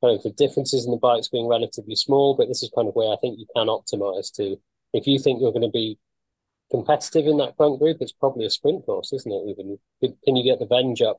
kind 0.04 0.16
of 0.16 0.24
the 0.24 0.32
differences 0.32 0.86
in 0.86 0.92
the 0.92 0.98
bikes 0.98 1.28
being 1.28 1.48
relatively 1.48 1.96
small, 1.96 2.36
but 2.36 2.48
this 2.48 2.64
is 2.64 2.72
kind 2.76 2.88
of 2.88 2.96
where 2.96 3.12
I 3.12 3.18
think 3.18 3.40
you 3.40 3.48
can 3.56 3.68
optimize 3.68 4.32
to. 4.36 4.58
If 4.94 5.08
you 5.08 5.20
think 5.20 5.42
you're 5.42 5.52
going 5.52 5.62
to 5.64 5.70
be 5.70 5.98
competitive 6.70 7.26
in 7.26 7.38
that 7.38 7.56
front 7.58 7.80
group, 7.80 7.98
it's 8.00 8.12
probably 8.12 8.46
a 8.46 8.50
sprint 8.50 8.86
course, 8.86 9.14
isn't 9.14 9.32
it? 9.32 9.50
Even 9.50 9.80
can 10.24 10.36
you 10.36 10.44
get 10.44 10.60
the 10.60 10.68
venge 10.68 11.02
up 11.02 11.18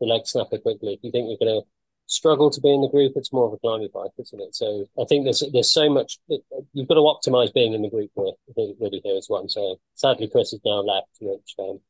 the 0.00 0.06
leg 0.06 0.26
snapper 0.26 0.58
quickly? 0.58 0.94
If 0.94 1.00
you 1.02 1.10
think 1.10 1.28
you're 1.28 1.48
going 1.48 1.62
to 1.62 1.66
struggle 2.10 2.50
to 2.50 2.60
be 2.60 2.74
in 2.74 2.82
the 2.82 2.88
group, 2.88 3.12
it's 3.14 3.32
more 3.32 3.46
of 3.46 3.52
a 3.52 3.58
climbing 3.58 3.88
bike, 3.94 4.10
isn't 4.18 4.40
it? 4.40 4.54
So 4.54 4.84
I 5.00 5.04
think 5.08 5.24
there's 5.24 5.42
there's 5.52 5.72
so 5.72 5.88
much 5.88 6.18
you've 6.28 6.88
got 6.88 6.94
to 6.94 7.00
optimize 7.00 7.54
being 7.54 7.72
in 7.72 7.82
the 7.82 7.88
group 7.88 8.10
here, 8.16 8.32
really 8.56 9.00
here 9.04 9.16
is 9.16 9.28
what 9.28 9.40
I'm 9.40 9.48
saying. 9.48 9.76
Sadly, 9.94 10.28
Chris 10.28 10.52
is 10.52 10.60
now 10.64 10.80
left, 10.80 11.08
which 11.20 11.54
um, 11.58 11.80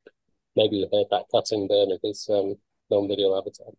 maybe 0.57 0.77
you 0.77 0.89
heard 0.93 1.07
that 1.11 1.25
cutting 1.33 1.67
burn 1.67 1.91
of 1.91 2.01
his 2.03 2.29
um, 2.31 2.57
non-video 2.91 3.37
avatar. 3.37 3.73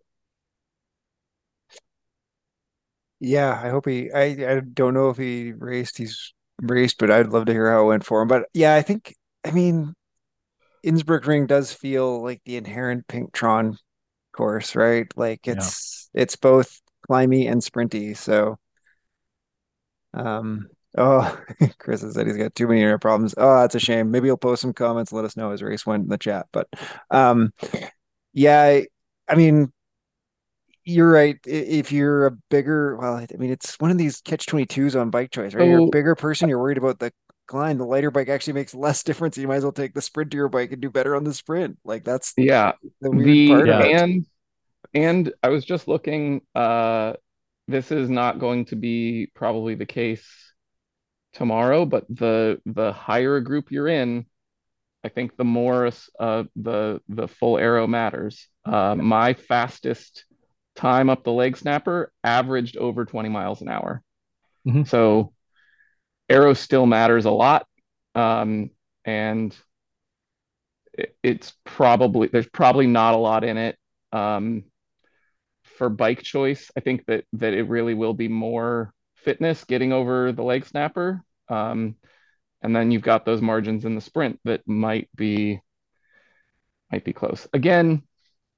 Yeah, 3.19 3.59
I 3.63 3.69
hope 3.69 3.87
he. 3.87 4.11
I 4.11 4.23
I 4.55 4.59
don't 4.61 4.95
know 4.95 5.11
if 5.11 5.17
he 5.17 5.53
raced. 5.53 5.99
He's 5.99 6.33
raced, 6.59 6.97
but 6.97 7.11
I'd 7.11 7.27
love 7.27 7.45
to 7.45 7.53
hear 7.53 7.71
how 7.71 7.83
it 7.83 7.87
went 7.87 8.05
for 8.05 8.21
him. 8.21 8.27
But 8.27 8.47
yeah, 8.53 8.73
I 8.73 8.81
think. 8.81 9.15
I 9.43 9.51
mean, 9.51 9.93
Innsbruck 10.83 11.25
Ring 11.25 11.45
does 11.45 11.71
feel 11.71 12.23
like 12.23 12.41
the 12.45 12.57
inherent 12.57 13.07
Pinktron 13.07 13.77
course, 14.31 14.75
right? 14.75 15.11
Like 15.15 15.47
it's 15.47 16.09
yeah. 16.13 16.23
it's 16.23 16.35
both 16.35 16.81
climby 17.09 17.49
and 17.51 17.61
sprinty. 17.61 18.15
So, 18.15 18.59
um, 20.13 20.69
oh, 20.97 21.39
Chris 21.77 22.01
has 22.01 22.13
said 22.13 22.27
he's 22.27 22.37
got 22.37 22.55
too 22.55 22.67
many 22.67 22.81
internet 22.81 23.01
problems. 23.01 23.35
Oh, 23.37 23.61
that's 23.61 23.75
a 23.75 23.79
shame. 23.79 24.11
Maybe 24.11 24.27
he'll 24.27 24.37
post 24.37 24.61
some 24.61 24.73
comments, 24.73 25.11
let 25.11 25.25
us 25.25 25.37
know 25.37 25.51
his 25.51 25.63
race 25.63 25.85
went 25.85 26.03
in 26.03 26.09
the 26.09 26.17
chat. 26.17 26.47
But, 26.51 26.67
um, 27.09 27.53
yeah, 28.33 28.61
I, 28.61 28.87
I 29.27 29.35
mean, 29.35 29.71
you're 30.83 31.11
right. 31.11 31.37
If 31.45 31.91
you're 31.91 32.25
a 32.25 32.31
bigger, 32.49 32.97
well, 32.97 33.15
I 33.15 33.27
mean, 33.37 33.51
it's 33.51 33.79
one 33.79 33.91
of 33.91 33.97
these 33.97 34.21
catch 34.21 34.45
22s 34.47 34.99
on 34.99 35.09
bike 35.09 35.31
choice, 35.31 35.53
right? 35.53 35.67
You're 35.67 35.87
a 35.87 35.91
bigger 35.91 36.15
person, 36.15 36.49
you're 36.49 36.59
worried 36.59 36.77
about 36.77 36.99
the 36.99 37.11
climb. 37.51 37.77
The 37.77 37.85
lighter 37.85 38.09
bike 38.09 38.29
actually 38.29 38.53
makes 38.53 38.73
less 38.73 39.03
difference. 39.07 39.37
You 39.37 39.47
might 39.47 39.57
as 39.57 39.63
well 39.63 39.71
take 39.71 39.93
the 39.93 40.01
sprinter 40.01 40.47
bike 40.49 40.71
and 40.71 40.81
do 40.81 40.89
better 40.89 41.15
on 41.15 41.23
the 41.23 41.33
sprint. 41.33 41.77
Like 41.83 42.03
that's 42.03 42.33
yeah. 42.37 42.73
The, 43.01 43.09
the 43.11 43.53
and 43.53 44.25
and 44.93 45.33
I 45.43 45.49
was 45.49 45.65
just 45.65 45.87
looking. 45.87 46.41
Uh, 46.55 47.13
this 47.67 47.91
is 47.91 48.09
not 48.09 48.39
going 48.39 48.65
to 48.65 48.75
be 48.75 49.31
probably 49.35 49.75
the 49.75 49.85
case 49.85 50.27
tomorrow, 51.33 51.85
but 51.85 52.05
the 52.09 52.59
the 52.65 52.91
higher 52.91 53.35
a 53.35 53.43
group 53.43 53.71
you're 53.71 53.87
in, 53.87 54.25
I 55.03 55.09
think 55.09 55.37
the 55.37 55.45
more 55.45 55.91
uh, 56.19 56.43
the 56.55 57.01
the 57.07 57.27
full 57.27 57.57
arrow 57.57 57.87
matters. 57.87 58.47
Uh, 58.65 58.95
my 58.95 59.33
fastest 59.33 60.25
time 60.75 61.09
up 61.09 61.23
the 61.23 61.31
leg 61.31 61.57
snapper 61.57 62.11
averaged 62.23 62.77
over 62.77 63.05
20 63.05 63.29
miles 63.29 63.61
an 63.61 63.69
hour. 63.69 64.01
Mm-hmm. 64.65 64.83
So 64.83 65.33
aero 66.31 66.53
still 66.53 66.85
matters 66.85 67.25
a 67.25 67.31
lot. 67.31 67.67
Um, 68.15 68.71
and 69.05 69.55
it, 70.93 71.15
it's 71.21 71.53
probably, 71.63 72.29
there's 72.29 72.49
probably 72.49 72.87
not 72.87 73.13
a 73.13 73.17
lot 73.17 73.43
in 73.43 73.57
it. 73.57 73.77
Um, 74.11 74.63
for 75.77 75.89
bike 75.89 76.21
choice, 76.21 76.71
I 76.77 76.79
think 76.79 77.05
that, 77.07 77.25
that 77.33 77.53
it 77.53 77.63
really 77.63 77.93
will 77.93 78.13
be 78.13 78.27
more 78.27 78.93
fitness 79.15 79.63
getting 79.63 79.93
over 79.93 80.31
the 80.31 80.43
leg 80.43 80.65
snapper. 80.65 81.23
Um, 81.49 81.95
and 82.61 82.75
then 82.75 82.91
you've 82.91 83.01
got 83.01 83.25
those 83.25 83.41
margins 83.41 83.85
in 83.85 83.95
the 83.95 84.01
sprint 84.01 84.39
that 84.45 84.67
might 84.67 85.09
be 85.15 85.59
might 86.91 87.05
be 87.05 87.13
close. 87.13 87.47
Again, 87.53 88.03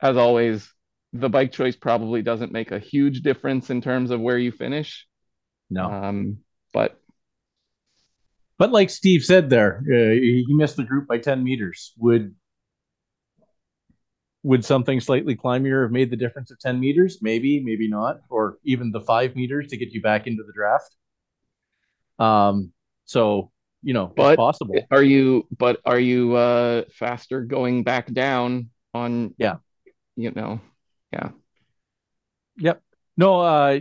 as 0.01 0.17
always, 0.17 0.73
the 1.13 1.29
bike 1.29 1.51
choice 1.51 1.75
probably 1.75 2.23
doesn't 2.23 2.51
make 2.51 2.71
a 2.71 2.79
huge 2.79 3.21
difference 3.21 3.69
in 3.69 3.79
terms 3.79 4.09
of 4.09 4.19
where 4.19 4.39
you 4.39 4.51
finish. 4.51 5.07
No. 5.69 5.85
Um, 5.85 6.39
but 6.73 6.99
but 8.63 8.71
like 8.71 8.89
Steve 8.89 9.25
said 9.25 9.49
there, 9.49 9.79
uh, 9.79 10.13
he 10.13 10.45
missed 10.47 10.77
the 10.77 10.85
group 10.85 11.05
by 11.05 11.17
10 11.17 11.43
meters. 11.43 11.91
Would 11.97 12.33
would 14.41 14.63
something 14.63 15.01
slightly 15.01 15.35
climbier 15.35 15.83
have 15.83 15.91
made 15.91 16.09
the 16.09 16.15
difference 16.15 16.49
of 16.49 16.59
10 16.59 16.79
meters? 16.79 17.17
Maybe, 17.21 17.59
maybe 17.59 17.89
not, 17.89 18.21
or 18.29 18.59
even 18.63 18.93
the 18.93 19.01
five 19.01 19.35
meters 19.35 19.67
to 19.67 19.75
get 19.75 19.91
you 19.91 20.01
back 20.01 20.27
into 20.27 20.43
the 20.43 20.53
draft. 20.53 20.95
Um, 22.19 22.71
so 23.03 23.51
you 23.81 23.93
know, 23.93 24.13
but 24.15 24.37
possible. 24.37 24.79
Are 24.89 25.03
you 25.03 25.45
but 25.57 25.81
are 25.83 25.99
you 25.99 26.33
uh 26.37 26.83
faster 26.93 27.41
going 27.41 27.83
back 27.83 28.13
down 28.13 28.69
on 28.93 29.35
yeah, 29.37 29.55
you 30.15 30.31
know, 30.31 30.61
yeah. 31.11 31.31
Yep. 32.59 32.81
No, 33.17 33.41
uh, 33.41 33.79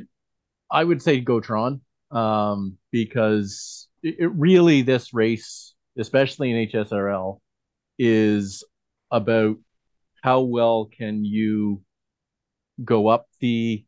I 0.69 0.83
would 0.83 1.03
say 1.03 1.23
Gotron 1.23 1.83
um, 2.11 2.79
because 2.91 3.87
it, 4.03 4.33
really 4.33 4.83
this 4.83 5.15
race, 5.15 5.75
especially 5.99 6.51
in 6.51 6.69
HSRL, 6.69 7.39
is 7.99 8.65
about 9.11 9.57
how 10.23 10.41
well 10.41 10.87
can 10.87 11.25
you 11.25 11.83
go 12.83 13.09
up 13.09 13.27
the 13.41 13.85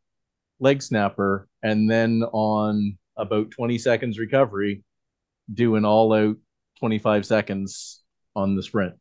leg 0.59 0.81
snapper 0.81 1.47
and 1.63 1.89
then 1.89 2.23
on 2.31 2.97
about 3.17 3.51
20 3.51 3.77
seconds 3.77 4.19
recovery 4.19 4.83
do 5.53 5.75
an 5.75 5.85
all 5.85 6.13
out 6.13 6.37
25 6.79 7.25
seconds 7.25 8.03
on 8.35 8.55
the 8.55 8.63
sprint. 8.63 8.95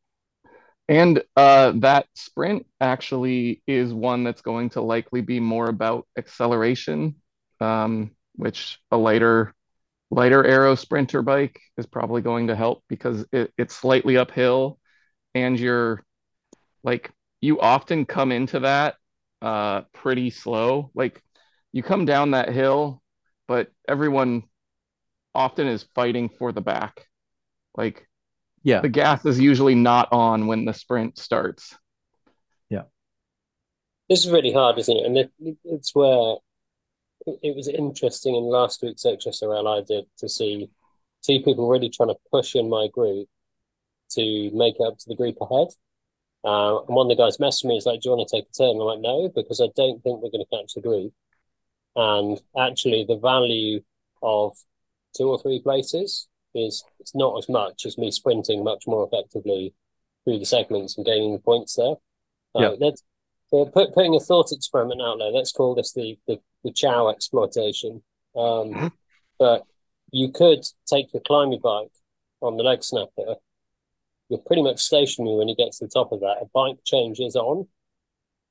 And 0.89 1.23
uh, 1.37 1.73
that 1.77 2.07
sprint 2.15 2.67
actually 2.81 3.63
is 3.67 3.93
one 3.93 4.23
that's 4.25 4.43
going 4.43 4.71
to 4.71 4.83
likely 4.83 5.23
be 5.23 5.41
more 5.41 5.69
about 5.69 6.07
acceleration, 6.19 7.17
um, 7.61 8.11
which 8.35 8.79
a 8.91 8.97
lighter 8.97 9.55
lighter 10.15 10.45
aero 10.45 10.75
sprinter 10.75 11.23
bike 11.23 11.61
is 11.77 11.87
probably 11.87 12.23
going 12.23 12.47
to 12.47 12.57
help 12.57 12.85
because 12.89 13.27
it, 13.33 13.53
it's 13.59 13.75
slightly 13.75 14.17
uphill 14.17 14.79
and 15.35 15.59
you're 15.59 16.05
like 16.83 17.11
you 17.41 17.61
often 17.61 18.07
come 18.07 18.33
into 18.33 18.61
that 18.61 18.95
uh, 19.43 19.83
pretty 19.93 20.31
slow. 20.31 20.91
Like 20.95 21.23
you 21.73 21.83
come 21.83 22.05
down 22.05 22.31
that 22.31 22.51
hill, 22.51 23.03
but 23.47 23.71
everyone 23.89 24.45
often 25.35 25.67
is 25.67 25.85
fighting 25.95 26.29
for 26.29 26.53
the 26.53 26.61
back. 26.61 27.07
Like 27.77 28.09
yeah. 28.63 28.81
The 28.81 28.89
gas 28.89 29.27
is 29.27 29.39
usually 29.39 29.75
not 29.75 30.09
on 30.11 30.47
when 30.47 30.65
the 30.65 30.73
sprint 30.73 31.19
starts. 31.19 31.77
Yeah. 32.71 32.85
This 34.09 34.25
is 34.25 34.31
really 34.31 34.53
hard, 34.55 34.79
isn't 34.79 34.97
it? 34.97 35.05
And 35.05 35.19
it, 35.19 35.33
it's 35.65 35.95
where 35.95 36.37
it 37.27 37.57
was 37.57 37.69
interesting 37.69 38.35
in 38.35 38.45
last 38.45 38.83
week's 38.83 39.05
HSRL 39.05 39.81
I 39.81 39.85
did 39.85 40.05
to 40.19 40.29
see 40.29 40.71
two 41.25 41.41
people 41.41 41.69
really 41.69 41.89
trying 41.89 42.11
to 42.11 42.17
push 42.31 42.55
in 42.55 42.69
my 42.69 42.89
group 42.93 43.29
to 44.11 44.51
make 44.53 44.77
it 44.79 44.85
up 44.87 44.99
to 44.99 45.09
the 45.09 45.17
group 45.17 45.37
ahead. 45.41 45.69
Uh, 46.45 46.81
and 46.85 46.95
one 46.95 47.11
of 47.11 47.17
the 47.17 47.23
guys 47.23 47.39
messaged 47.39 47.65
me, 47.65 47.75
he's 47.75 47.87
like, 47.87 48.01
Do 48.01 48.11
you 48.11 48.17
want 48.17 48.29
to 48.29 48.37
take 48.37 48.45
a 48.45 48.53
turn? 48.53 48.77
I'm 48.77 48.87
like, 48.87 49.01
No, 49.01 49.31
because 49.35 49.61
I 49.61 49.69
don't 49.75 50.03
think 50.03 50.21
we're 50.21 50.31
going 50.31 50.45
to 50.45 50.57
catch 50.57 50.75
the 50.75 50.83
group. 50.83 51.13
And 51.97 52.41
actually, 52.59 53.05
the 53.09 53.17
value 53.17 53.81
of 54.23 54.57
two 55.17 55.29
or 55.29 55.41
three 55.41 55.61
places 55.61 56.29
is 56.55 56.85
it's 57.01 57.15
not 57.15 57.39
as 57.39 57.49
much 57.49 57.87
as 57.87 57.99
me 57.99 58.11
sprinting 58.11 58.63
much 58.63 58.85
more 58.87 59.07
effectively 59.07 59.73
through 60.25 60.39
the 60.39 60.45
segments 60.45 60.97
and 60.97 61.07
gaining 61.07 61.33
the 61.33 61.39
points 61.39 61.77
there. 61.77 61.95
Uh, 62.55 62.73
yeah. 62.81 62.91
So 63.55 63.67
put, 63.67 63.95
putting 63.95 64.17
a 64.17 64.21
thought 64.21 64.51
experiment 64.51 65.01
out 65.01 65.21
there. 65.21 65.31
Let's 65.31 65.53
call 65.53 65.77
this 65.77 65.93
the 65.93 66.19
the, 66.27 66.41
the 66.65 66.73
chow 66.73 67.09
exploitation. 67.09 68.03
Um, 68.35 68.43
mm-hmm. 68.43 68.87
but 69.39 69.63
you 70.11 70.33
could 70.33 70.65
take 70.87 71.13
the 71.13 71.21
climbing 71.21 71.61
bike 71.63 71.93
on 72.41 72.57
the 72.57 72.65
leg 72.65 72.83
snapper. 72.83 73.37
You're 74.29 74.41
pretty 74.41 74.63
much 74.63 74.81
stationary 74.81 75.37
when 75.37 75.47
you 75.47 75.55
get 75.55 75.71
to 75.71 75.85
the 75.85 75.91
top 75.91 76.11
of 76.11 76.19
that. 76.21 76.39
A 76.43 76.47
bike 76.53 76.79
changes 76.85 77.37
on 77.37 77.69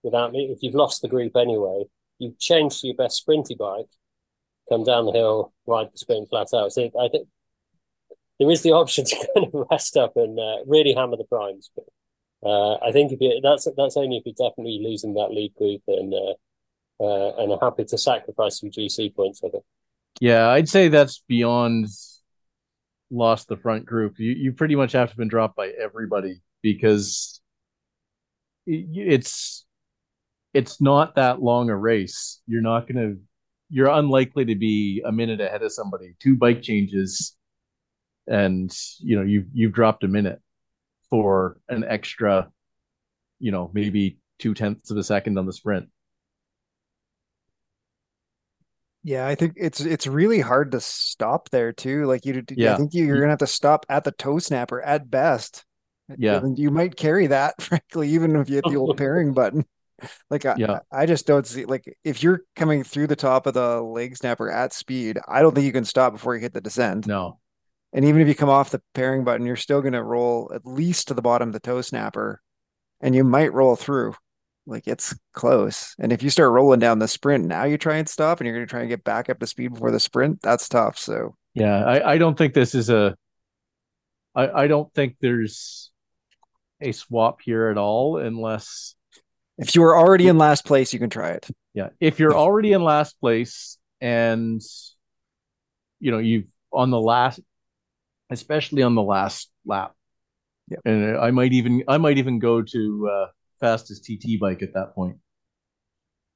without 0.03 0.31
me. 0.31 0.45
If 0.45 0.59
you've 0.61 0.73
lost 0.73 1.01
the 1.01 1.09
group 1.09 1.35
anyway, 1.35 1.83
you 2.19 2.33
change 2.39 2.79
to 2.79 2.87
your 2.87 2.95
best 2.95 3.27
sprinty 3.27 3.57
bike, 3.57 3.89
come 4.69 4.85
down 4.85 5.05
the 5.05 5.11
hill, 5.11 5.51
ride 5.67 5.89
the 5.91 5.97
sprint 5.97 6.29
flat 6.29 6.47
out. 6.55 6.71
So 6.71 6.89
I 6.97 7.09
think 7.09 7.27
there 8.39 8.49
is 8.49 8.61
the 8.61 8.71
option 8.71 9.03
to 9.03 9.15
kind 9.35 9.47
of 9.53 9.67
rest 9.69 9.97
up 9.97 10.15
and 10.15 10.39
uh, 10.39 10.63
really 10.65 10.93
hammer 10.93 11.17
the 11.17 11.25
primes. 11.25 11.71
But 11.75 11.87
uh, 12.45 12.75
I 12.75 12.91
think 12.91 13.11
if 13.11 13.21
you 13.21 13.39
that's 13.41 13.67
that's 13.77 13.97
only 13.97 14.17
if 14.17 14.23
you're 14.25 14.49
definitely 14.49 14.79
losing 14.83 15.13
that 15.13 15.31
lead 15.31 15.53
group 15.55 15.81
and 15.87 16.13
uh, 16.13 17.03
uh, 17.03 17.35
and 17.37 17.51
are 17.51 17.59
happy 17.61 17.85
to 17.85 17.97
sacrifice 17.97 18.59
some 18.59 18.69
GC 18.69 19.15
points. 19.15 19.41
I 19.43 19.49
think. 19.49 19.63
Yeah, 20.19 20.49
I'd 20.49 20.69
say 20.69 20.89
that's 20.89 21.23
beyond 21.27 21.87
lost 23.09 23.47
the 23.47 23.57
front 23.57 23.85
group. 23.85 24.19
You 24.19 24.31
you 24.31 24.51
pretty 24.51 24.75
much 24.75 24.91
have 24.91 25.11
to 25.11 25.17
been 25.17 25.27
dropped 25.27 25.55
by 25.55 25.69
everybody 25.69 26.41
because 26.61 27.41
it's 28.65 29.65
it's 30.53 30.81
not 30.81 31.15
that 31.15 31.41
long 31.41 31.69
a 31.69 31.75
race. 31.75 32.41
You're 32.45 32.61
not 32.61 32.87
to 32.97 33.19
you're 33.69 33.89
unlikely 33.89 34.45
to 34.45 34.55
be 34.55 35.01
a 35.05 35.11
minute 35.11 35.41
ahead 35.41 35.63
of 35.63 35.71
somebody. 35.71 36.15
Two 36.19 36.35
bike 36.35 36.61
changes 36.61 37.35
and 38.27 38.73
you 38.99 39.15
know 39.15 39.23
you've 39.23 39.47
you've 39.53 39.73
dropped 39.73 40.03
a 40.03 40.07
minute 40.07 40.41
for 41.13 41.59
an 41.69 41.83
extra 41.83 42.49
you 43.37 43.51
know 43.51 43.69
maybe 43.71 44.17
two 44.39 44.55
tenths 44.55 44.89
of 44.89 44.97
a 44.97 45.03
second 45.03 45.37
on 45.37 45.45
the 45.45 45.53
sprint. 45.53 45.87
Yeah 49.03 49.27
i 49.27 49.35
think 49.35 49.53
it's 49.55 49.79
it's 49.79 50.07
really 50.07 50.39
hard 50.39 50.71
to 50.71 50.81
stop 50.81 51.51
there 51.51 51.71
too. 51.71 52.05
Like 52.05 52.25
you 52.25 52.41
yeah. 52.57 52.73
i 52.73 52.77
think 52.77 52.95
you, 52.95 53.05
you're 53.05 53.19
gonna 53.19 53.29
have 53.29 53.37
to 53.39 53.47
stop 53.47 53.85
at 53.89 54.03
the 54.03 54.11
toe 54.11 54.39
snapper 54.39 54.81
at 54.81 55.07
best. 55.07 55.63
Yeah. 56.17 56.37
And 56.37 56.57
you 56.57 56.71
might 56.71 56.95
carry 56.95 57.27
that 57.27 57.61
frankly 57.61 58.09
even 58.09 58.35
if 58.37 58.49
you 58.49 58.55
hit 58.55 58.65
the 58.67 58.77
old 58.77 58.97
pairing 58.97 59.33
button. 59.33 59.65
Like 60.31 60.47
I, 60.47 60.55
yeah. 60.57 60.79
I 60.91 61.05
just 61.05 61.27
don't 61.27 61.45
see 61.45 61.65
like 61.65 61.85
if 62.03 62.23
you're 62.23 62.41
coming 62.55 62.83
through 62.83 63.05
the 63.05 63.15
top 63.15 63.45
of 63.45 63.53
the 63.53 63.79
leg 63.83 64.17
snapper 64.17 64.49
at 64.49 64.73
speed 64.73 65.19
i 65.27 65.43
don't 65.43 65.53
think 65.53 65.67
you 65.67 65.71
can 65.71 65.85
stop 65.85 66.13
before 66.13 66.33
you 66.33 66.41
hit 66.41 66.53
the 66.53 66.59
descent 66.59 67.05
no 67.05 67.37
and 67.93 68.05
even 68.05 68.21
if 68.21 68.27
you 68.27 68.35
come 68.35 68.49
off 68.49 68.71
the 68.71 68.81
pairing 68.93 69.23
button, 69.23 69.45
you're 69.45 69.55
still 69.55 69.81
going 69.81 69.93
to 69.93 70.03
roll 70.03 70.51
at 70.53 70.65
least 70.65 71.07
to 71.07 71.13
the 71.13 71.21
bottom 71.21 71.49
of 71.49 71.53
the 71.53 71.59
toe 71.59 71.81
snapper 71.81 72.41
and 73.01 73.13
you 73.13 73.23
might 73.23 73.53
roll 73.53 73.75
through. 73.75 74.15
like 74.65 74.87
it's 74.87 75.15
close. 75.33 75.93
And 75.99 76.11
if 76.11 76.23
you 76.23 76.29
start 76.29 76.51
rolling 76.51 76.79
down 76.79 76.99
the 76.99 77.07
sprint, 77.07 77.45
now 77.45 77.65
you 77.65 77.77
try 77.77 77.97
and 77.97 78.07
stop 78.07 78.39
and 78.39 78.47
you're 78.47 78.55
going 78.55 78.65
to 78.65 78.69
try 78.69 78.79
and 78.81 78.89
get 78.89 79.03
back 79.03 79.29
up 79.29 79.39
to 79.39 79.47
speed 79.47 79.73
before 79.73 79.91
the 79.91 79.99
sprint. 79.99 80.41
That's 80.41 80.69
tough. 80.69 80.97
So 80.97 81.35
yeah, 81.53 81.83
I, 81.83 82.13
I 82.13 82.17
don't 82.17 82.37
think 82.37 82.53
this 82.53 82.73
is 82.73 82.89
a. 82.89 83.15
I 84.35 84.63
I 84.63 84.67
don't 84.67 84.91
think 84.93 85.17
there's 85.19 85.91
a 86.81 86.91
swap 86.91 87.41
here 87.41 87.69
at 87.69 87.77
all 87.77 88.17
unless 88.17 88.95
if 89.57 89.75
you 89.75 89.83
are 89.83 89.95
already 89.95 90.27
in 90.27 90.37
last 90.37 90.65
place, 90.65 90.93
you 90.93 90.99
can 90.99 91.09
try 91.09 91.31
it. 91.31 91.47
Yeah, 91.73 91.89
if 91.99 92.19
you're 92.19 92.35
already 92.35 92.73
in 92.73 92.83
last 92.83 93.19
place 93.19 93.77
and 94.01 94.61
you 95.99 96.11
know 96.11 96.19
you've 96.19 96.45
on 96.71 96.89
the 96.89 96.99
last, 96.99 97.39
especially 98.29 98.83
on 98.83 98.95
the 98.95 99.01
last 99.01 99.51
lap. 99.65 99.93
Yep. 100.69 100.79
And 100.85 101.17
I 101.17 101.31
might 101.31 101.53
even 101.53 101.83
I 101.87 101.97
might 101.97 102.17
even 102.17 102.39
go 102.39 102.61
to 102.61 103.09
uh, 103.11 103.27
fastest 103.59 104.05
TT 104.05 104.39
bike 104.39 104.61
at 104.61 104.73
that 104.73 104.95
point. 104.95 105.17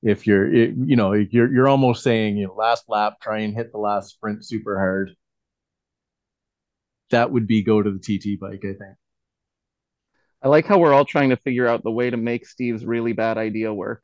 If 0.04 0.28
you're 0.28 0.54
it, 0.54 0.76
you 0.76 0.96
know 0.96 1.14
you're 1.14 1.52
you're 1.52 1.68
almost 1.68 2.04
saying 2.04 2.38
you 2.38 2.48
know 2.48 2.54
last 2.54 2.86
lap 2.88 3.16
try 3.22 3.40
and 3.40 3.56
hit 3.56 3.72
the 3.72 3.80
last 3.80 4.10
sprint 4.12 4.46
super 4.46 4.78
hard. 4.78 5.16
That 7.10 7.32
would 7.32 7.48
be 7.48 7.64
go 7.64 7.82
to 7.82 7.90
the 7.90 8.00
TT 8.00 8.40
bike, 8.40 8.60
I 8.64 8.74
think. 8.74 8.98
I 10.42 10.50
like 10.50 10.66
how 10.66 10.78
we're 10.78 10.94
all 10.94 11.06
trying 11.06 11.30
to 11.30 11.38
figure 11.38 11.68
out 11.68 11.84
the 11.84 11.92
way 11.92 12.10
to 12.10 12.18
make 12.18 12.46
Steve's 12.46 12.86
really 12.86 13.14
bad 13.14 13.38
idea 13.38 13.74
work. 13.74 14.04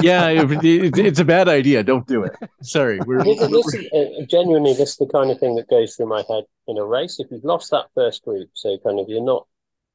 Yeah, 0.00 0.28
it, 0.28 0.64
it, 0.64 0.98
it's 0.98 1.20
a 1.20 1.24
bad 1.24 1.48
idea. 1.48 1.82
Don't 1.82 2.06
do 2.06 2.24
it. 2.24 2.34
Sorry. 2.62 2.98
We're, 3.06 3.22
this, 3.22 3.38
this 3.38 3.74
is, 3.74 3.86
uh, 3.92 4.26
genuinely, 4.26 4.72
this 4.72 4.90
is 4.90 4.96
the 4.96 5.06
kind 5.06 5.30
of 5.30 5.38
thing 5.38 5.54
that 5.56 5.68
goes 5.68 5.94
through 5.94 6.08
my 6.08 6.24
head 6.28 6.44
in 6.66 6.76
a 6.76 6.84
race. 6.84 7.20
If 7.20 7.28
you've 7.30 7.44
lost 7.44 7.70
that 7.70 7.86
first 7.94 8.24
group, 8.24 8.50
so 8.54 8.76
kind 8.78 8.98
of 8.98 9.08
you're 9.08 9.24
not 9.24 9.46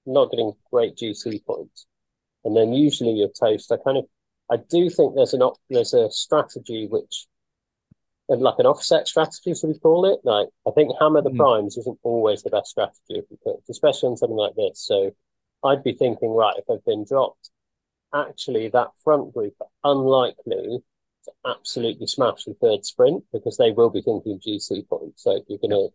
not 0.05 0.31
getting 0.31 0.53
great 0.71 0.95
GC 0.95 1.45
points, 1.45 1.85
and 2.45 2.55
then 2.55 2.73
usually 2.73 3.11
you're 3.11 3.29
toast. 3.29 3.71
I 3.71 3.77
kind 3.83 3.97
of, 3.97 4.05
I 4.49 4.57
do 4.57 4.89
think 4.89 5.15
there's 5.15 5.33
an 5.33 5.41
op, 5.41 5.57
there's 5.69 5.93
a 5.93 6.09
strategy 6.09 6.87
which, 6.87 7.27
and 8.29 8.41
like 8.41 8.55
an 8.59 8.65
offset 8.65 9.07
strategy, 9.07 9.53
should 9.53 9.67
we 9.67 9.79
call 9.79 10.11
it? 10.11 10.21
Like 10.23 10.47
I 10.65 10.71
think 10.71 10.91
hammer 10.99 11.21
the 11.21 11.31
mm. 11.31 11.37
primes 11.37 11.77
isn't 11.77 11.99
always 12.03 12.43
the 12.43 12.49
best 12.49 12.71
strategy 12.71 12.97
if 13.09 13.25
you 13.29 13.37
put, 13.43 13.57
especially 13.69 14.07
on 14.07 14.17
something 14.17 14.37
like 14.37 14.55
this. 14.55 14.79
So 14.79 15.11
I'd 15.63 15.83
be 15.83 15.93
thinking, 15.93 16.29
right, 16.29 16.55
if 16.57 16.65
I've 16.69 16.85
been 16.85 17.03
dropped 17.03 17.51
actually 18.13 18.69
that 18.69 18.91
front 19.03 19.33
group 19.33 19.55
are 19.61 19.91
unlikely 19.91 20.83
to 21.25 21.31
absolutely 21.45 22.07
smash 22.07 22.45
the 22.45 22.55
third 22.55 22.85
sprint 22.85 23.23
because 23.31 23.57
they 23.57 23.71
will 23.71 23.89
be 23.89 24.01
thinking 24.01 24.39
GC 24.39 24.87
points. 24.87 25.23
So 25.23 25.37
if 25.37 25.43
you're 25.47 25.59
gonna 25.59 25.87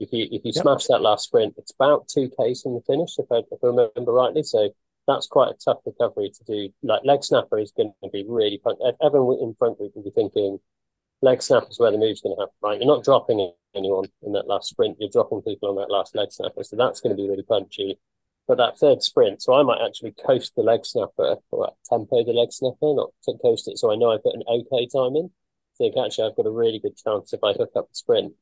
if 0.00 0.12
you 0.12 0.24
if 0.24 0.44
you 0.44 0.52
yep. 0.54 0.62
smash 0.62 0.86
that 0.86 1.02
last 1.02 1.24
sprint, 1.24 1.54
it's 1.56 1.72
about 1.72 2.08
two 2.08 2.28
Ks 2.28 2.64
in 2.64 2.74
the 2.74 2.82
finish, 2.86 3.18
if 3.18 3.26
I, 3.30 3.38
if 3.38 3.58
I 3.62 3.66
remember 3.66 4.12
rightly. 4.12 4.42
So 4.42 4.70
that's 5.06 5.26
quite 5.26 5.50
a 5.50 5.58
tough 5.64 5.78
recovery 5.86 6.30
to 6.30 6.44
do. 6.44 6.72
Like 6.82 7.04
leg 7.04 7.24
snapper 7.24 7.58
is 7.58 7.72
going 7.72 7.92
to 8.02 8.10
be 8.10 8.24
really 8.28 8.60
fun. 8.62 8.76
Everyone 9.02 9.38
in 9.40 9.54
front 9.54 9.78
group 9.78 9.92
will 9.94 10.04
be 10.04 10.10
thinking 10.10 10.58
leg 11.22 11.42
snapper 11.42 11.68
is 11.70 11.80
where 11.80 11.90
the 11.90 11.98
move's 11.98 12.20
going 12.20 12.36
to 12.36 12.42
happen. 12.42 12.54
Right, 12.62 12.80
you're 12.80 12.94
not 12.94 13.04
dropping 13.04 13.52
anyone 13.74 14.04
in 14.22 14.32
that 14.32 14.46
last 14.46 14.68
sprint. 14.68 14.98
You're 15.00 15.10
dropping 15.10 15.42
people 15.42 15.70
on 15.70 15.76
that 15.76 15.90
last 15.90 16.14
leg 16.14 16.30
snapper. 16.30 16.62
So 16.62 16.76
that's 16.76 17.00
going 17.00 17.16
to 17.16 17.20
be 17.20 17.28
really 17.28 17.42
punchy 17.42 17.98
but 18.48 18.56
that 18.56 18.78
third 18.78 19.02
sprint, 19.02 19.42
so 19.42 19.52
I 19.52 19.62
might 19.62 19.84
actually 19.84 20.12
coast 20.26 20.54
the 20.56 20.62
leg 20.62 20.86
snapper 20.86 21.36
or 21.50 21.72
tempo 21.88 22.24
the 22.24 22.32
leg 22.32 22.50
snapper, 22.50 22.94
not 22.94 23.10
to 23.24 23.34
coast 23.42 23.68
it. 23.68 23.78
So 23.78 23.92
I 23.92 23.96
know 23.96 24.10
I 24.10 24.16
put 24.16 24.34
an 24.34 24.42
okay 24.48 24.88
time 24.88 25.16
in. 25.16 25.26
I 25.26 25.76
think 25.76 25.94
actually 26.02 26.28
I've 26.28 26.36
got 26.36 26.46
a 26.46 26.50
really 26.50 26.78
good 26.78 26.96
chance 26.96 27.34
if 27.34 27.44
I 27.44 27.52
hook 27.52 27.72
up 27.76 27.88
the 27.90 27.94
sprint 27.94 28.32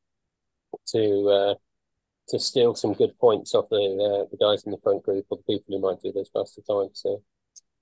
to 0.93 1.29
uh, 1.29 1.55
to 2.29 2.39
steal 2.39 2.73
some 2.73 2.93
good 2.93 3.19
points 3.19 3.53
off 3.53 3.67
the 3.69 3.75
uh, 3.75 4.29
the 4.31 4.37
guys 4.39 4.63
in 4.63 4.71
the 4.71 4.79
front 4.81 5.03
group 5.03 5.25
or 5.29 5.37
the 5.37 5.53
people 5.53 5.75
who 5.75 5.81
might 5.81 6.01
do 6.01 6.13
those 6.13 6.29
faster 6.33 6.61
times. 6.61 7.01
So 7.03 7.21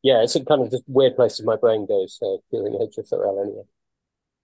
yeah, 0.01 0.23
it's 0.23 0.35
a 0.35 0.43
kind 0.43 0.63
of 0.63 0.71
just 0.71 0.83
weird 0.87 1.15
places 1.15 1.45
my 1.45 1.55
brain 1.55 1.85
goes 1.85 2.17
uh, 2.23 2.37
doing 2.51 2.73
HSRL 2.73 3.43
anyway. 3.43 3.63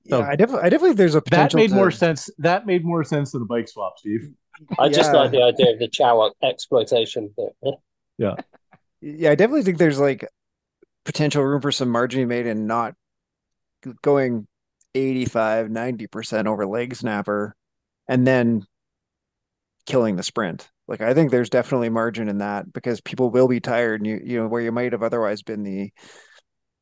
Yeah, 0.03 0.19
I 0.19 0.35
definitely, 0.35 0.65
I 0.65 0.69
definitely, 0.69 0.95
there's 0.95 1.15
a 1.15 1.21
potential 1.21 1.57
that 1.57 1.63
made 1.63 1.69
to... 1.69 1.75
more 1.75 1.91
sense. 1.91 2.29
That 2.39 2.65
made 2.65 2.83
more 2.83 3.03
sense 3.03 3.31
than 3.31 3.41
the 3.41 3.45
bike 3.45 3.67
swap, 3.67 3.99
Steve. 3.99 4.31
I 4.77 4.85
yeah. 4.85 4.91
just 4.91 5.13
like 5.13 5.31
the 5.31 5.43
idea 5.43 5.73
of 5.73 5.79
the 5.79 5.87
chow 5.87 6.31
exploitation. 6.43 7.33
yeah. 8.17 8.35
Yeah, 9.01 9.31
I 9.31 9.35
definitely 9.35 9.63
think 9.63 9.77
there's 9.77 9.99
like 9.99 10.27
potential 11.05 11.43
room 11.43 11.61
for 11.61 11.71
some 11.71 11.89
margin 11.89 12.27
made 12.27 12.45
and 12.45 12.67
not 12.67 12.93
going 14.03 14.47
85, 14.93 15.67
90% 15.67 16.45
over 16.45 16.67
leg 16.67 16.95
snapper 16.95 17.55
and 18.07 18.27
then 18.27 18.65
killing 19.85 20.15
the 20.15 20.23
sprint. 20.23 20.69
Like 20.87 21.01
I 21.01 21.13
think 21.13 21.31
there's 21.31 21.49
definitely 21.49 21.89
margin 21.89 22.27
in 22.27 22.39
that 22.39 22.71
because 22.71 23.01
people 23.01 23.29
will 23.31 23.47
be 23.47 23.59
tired 23.59 24.01
and 24.01 24.07
you 24.07 24.21
you 24.23 24.39
know 24.39 24.47
where 24.47 24.61
you 24.61 24.71
might 24.71 24.91
have 24.91 25.03
otherwise 25.03 25.41
been 25.41 25.63
the 25.63 25.91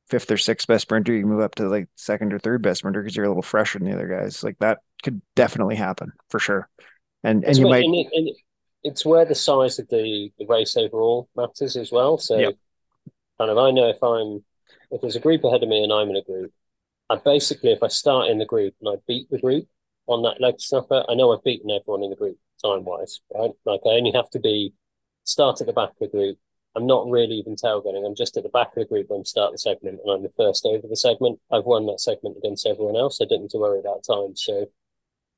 fifth 0.09 0.31
or 0.31 0.37
sixth 0.37 0.67
best 0.67 0.81
sprinter, 0.81 1.13
you 1.13 1.27
move 1.27 1.41
up 1.41 1.53
to 1.55 1.69
like 1.69 1.87
second 1.95 2.33
or 2.33 2.39
third 2.39 2.63
best 2.63 2.79
sprinter 2.79 3.01
because 3.01 3.15
you're 3.15 3.25
a 3.25 3.29
little 3.29 3.43
fresher 3.43 3.77
than 3.77 3.87
the 3.87 3.93
other 3.93 4.07
guys. 4.07 4.43
Like 4.43 4.57
that 4.59 4.79
could 5.03 5.21
definitely 5.35 5.75
happen 5.75 6.11
for 6.29 6.39
sure 6.39 6.67
and 7.23 7.43
and 7.43 7.57
you 7.57 7.67
where, 7.67 7.79
might. 7.79 7.85
And 7.85 7.95
it, 7.95 8.07
and 8.13 8.29
it's 8.83 9.05
where 9.05 9.25
the 9.25 9.35
size 9.35 9.79
of 9.79 9.87
the, 9.89 10.31
the 10.39 10.45
race 10.45 10.77
overall 10.77 11.29
matters 11.35 11.75
as 11.75 11.91
well. 11.91 12.17
So, 12.17 12.37
kind 13.37 13.51
of, 13.51 13.57
I 13.57 13.71
know 13.71 13.89
if 13.89 14.01
I'm 14.03 14.43
if 14.91 15.01
there's 15.01 15.15
a 15.15 15.21
group 15.21 15.43
ahead 15.43 15.63
of 15.63 15.69
me 15.69 15.83
and 15.83 15.93
I'm 15.93 16.09
in 16.09 16.15
a 16.15 16.23
group, 16.23 16.51
I 17.09 17.17
basically 17.17 17.71
if 17.71 17.83
I 17.83 17.87
start 17.87 18.29
in 18.29 18.39
the 18.39 18.45
group 18.45 18.73
and 18.81 18.89
I 18.89 19.01
beat 19.07 19.29
the 19.29 19.39
group 19.39 19.67
on 20.07 20.23
that 20.23 20.41
leg 20.41 20.55
snapper, 20.59 21.03
I 21.07 21.15
know 21.15 21.31
I've 21.31 21.43
beaten 21.43 21.71
everyone 21.71 22.03
in 22.03 22.09
the 22.09 22.15
group 22.15 22.37
time 22.63 22.85
wise, 22.85 23.21
right? 23.33 23.51
Like 23.65 23.81
I 23.85 23.89
only 23.89 24.11
have 24.11 24.29
to 24.31 24.39
be 24.39 24.73
start 25.23 25.61
at 25.61 25.67
the 25.67 25.73
back 25.73 25.89
of 25.89 25.99
the 25.99 26.07
group. 26.07 26.37
I'm 26.75 26.87
not 26.87 27.09
really 27.09 27.35
even 27.35 27.55
tailgating. 27.55 28.05
I'm 28.05 28.15
just 28.15 28.37
at 28.37 28.43
the 28.43 28.49
back 28.49 28.69
of 28.69 28.75
the 28.75 28.85
group 28.85 29.09
when 29.09 29.21
I 29.21 29.23
start 29.23 29.51
the 29.51 29.57
segment, 29.57 29.99
and 30.03 30.11
I'm 30.11 30.23
the 30.23 30.31
first 30.37 30.65
over 30.65 30.87
the 30.87 30.95
segment. 30.95 31.39
I've 31.51 31.65
won 31.65 31.85
that 31.87 31.99
segment 31.99 32.37
against 32.37 32.67
everyone 32.67 32.95
else. 32.95 33.19
I 33.21 33.25
didn't 33.25 33.41
need 33.43 33.49
to 33.51 33.57
worry 33.57 33.79
about 33.79 34.03
time. 34.03 34.35
So 34.35 34.67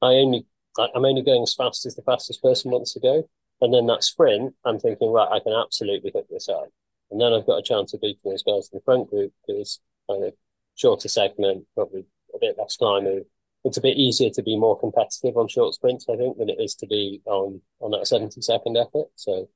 I 0.02 0.08
only 0.08 0.46
I'm 0.78 1.06
only 1.06 1.22
going 1.22 1.44
as 1.44 1.54
fast 1.54 1.86
as 1.86 1.96
the 1.96 2.02
fastest 2.02 2.42
person 2.42 2.72
wants 2.72 2.94
to 2.94 3.00
go. 3.00 3.30
And 3.62 3.74
then 3.74 3.86
that 3.88 4.04
sprint, 4.04 4.56
I'm 4.66 4.80
thinking, 4.80 5.12
right, 5.12 5.30
I 5.32 5.40
can 5.40 5.54
absolutely 5.54 6.12
hit 6.14 6.28
this 6.30 6.50
out. 6.50 6.72
And 7.12 7.20
then 7.20 7.34
I've 7.34 7.46
got 7.46 7.60
a 7.60 7.64
chance 7.64 7.94
of 7.94 8.02
beating 8.02 8.20
those 8.24 8.44
guys 8.44 8.70
in 8.72 8.78
the 8.78 8.84
front 8.84 9.10
group 9.10 9.34
because 9.46 9.80
kind 10.10 10.24
of 10.24 10.34
shorter 10.76 11.10
segment, 11.10 11.66
probably 11.76 12.06
a 12.34 12.40
bit 12.40 12.56
less 12.58 12.78
climbing. 12.78 13.26
It's 13.64 13.78
a 13.78 13.82
bit 13.82 13.98
easier 13.98 14.32
to 14.32 14.42
be 14.42 14.58
more 14.58 14.80
competitive 14.80 15.38
on 15.38 15.48
short 15.48 15.76
sprints, 15.76 16.08
I 16.10 16.16
think, 16.16 16.38
than 16.38 16.50
it 16.50 16.58
is 16.60 16.74
to 16.76 16.88
be 16.88 17.22
on 17.26 17.62
on 17.80 17.92
that 17.92 18.08
70 18.08 18.42
second 18.42 18.78
effort. 18.78 19.08
So 19.16 19.48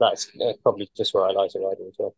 that's 0.00 0.30
uh, 0.40 0.52
probably 0.62 0.88
just 0.96 1.12
where 1.12 1.26
I 1.26 1.32
like 1.32 1.50
to 1.50 1.58
ride 1.58 1.76
as 1.86 1.96
well. 1.98 2.14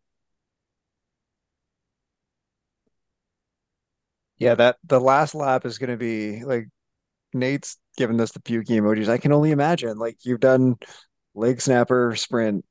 Yeah, 4.36 4.54
that 4.54 4.76
the 4.84 5.00
last 5.00 5.34
lap 5.34 5.66
is 5.66 5.78
going 5.78 5.90
to 5.90 5.96
be 5.96 6.44
like 6.44 6.68
Nate's 7.34 7.76
given 7.98 8.20
us 8.20 8.30
the 8.30 8.38
pukey 8.40 8.80
emojis. 8.80 9.08
I 9.08 9.18
can 9.18 9.32
only 9.32 9.50
imagine. 9.50 9.98
Like 9.98 10.16
you've 10.22 10.40
done 10.40 10.76
leg 11.34 11.60
snapper, 11.60 12.14
sprint, 12.16 12.64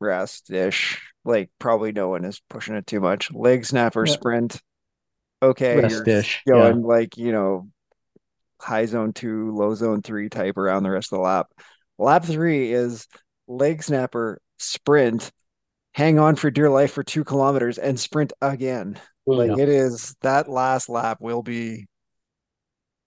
rest 0.00 0.50
ish. 0.50 1.00
Like 1.24 1.50
probably 1.58 1.92
no 1.92 2.08
one 2.08 2.24
is 2.24 2.42
pushing 2.50 2.74
it 2.74 2.86
too 2.86 3.00
much. 3.00 3.32
Leg 3.32 3.64
snapper, 3.64 4.04
yeah. 4.04 4.12
sprint. 4.12 4.60
Okay, 5.42 5.80
rest 5.80 6.06
ish. 6.06 6.42
Going 6.46 6.80
yeah. 6.80 6.86
like 6.86 7.16
you 7.16 7.32
know, 7.32 7.68
high 8.60 8.86
zone 8.86 9.12
two, 9.12 9.54
low 9.54 9.74
zone 9.74 10.02
three 10.02 10.28
type 10.28 10.58
around 10.58 10.82
the 10.82 10.90
rest 10.90 11.12
of 11.12 11.18
the 11.18 11.22
lap. 11.22 11.46
Lap 11.98 12.24
three 12.24 12.72
is 12.72 13.06
leg 13.46 13.82
snapper, 13.82 14.40
sprint, 14.58 15.30
hang 15.92 16.18
on 16.18 16.34
for 16.34 16.50
dear 16.50 16.70
life 16.70 16.92
for 16.92 17.04
two 17.04 17.22
kilometers, 17.22 17.78
and 17.78 17.98
sprint 17.98 18.32
again. 18.42 18.98
Like 19.26 19.56
yeah. 19.56 19.62
it 19.62 19.68
is 19.68 20.16
that 20.22 20.48
last 20.48 20.88
lap 20.88 21.18
will 21.20 21.42
be 21.42 21.86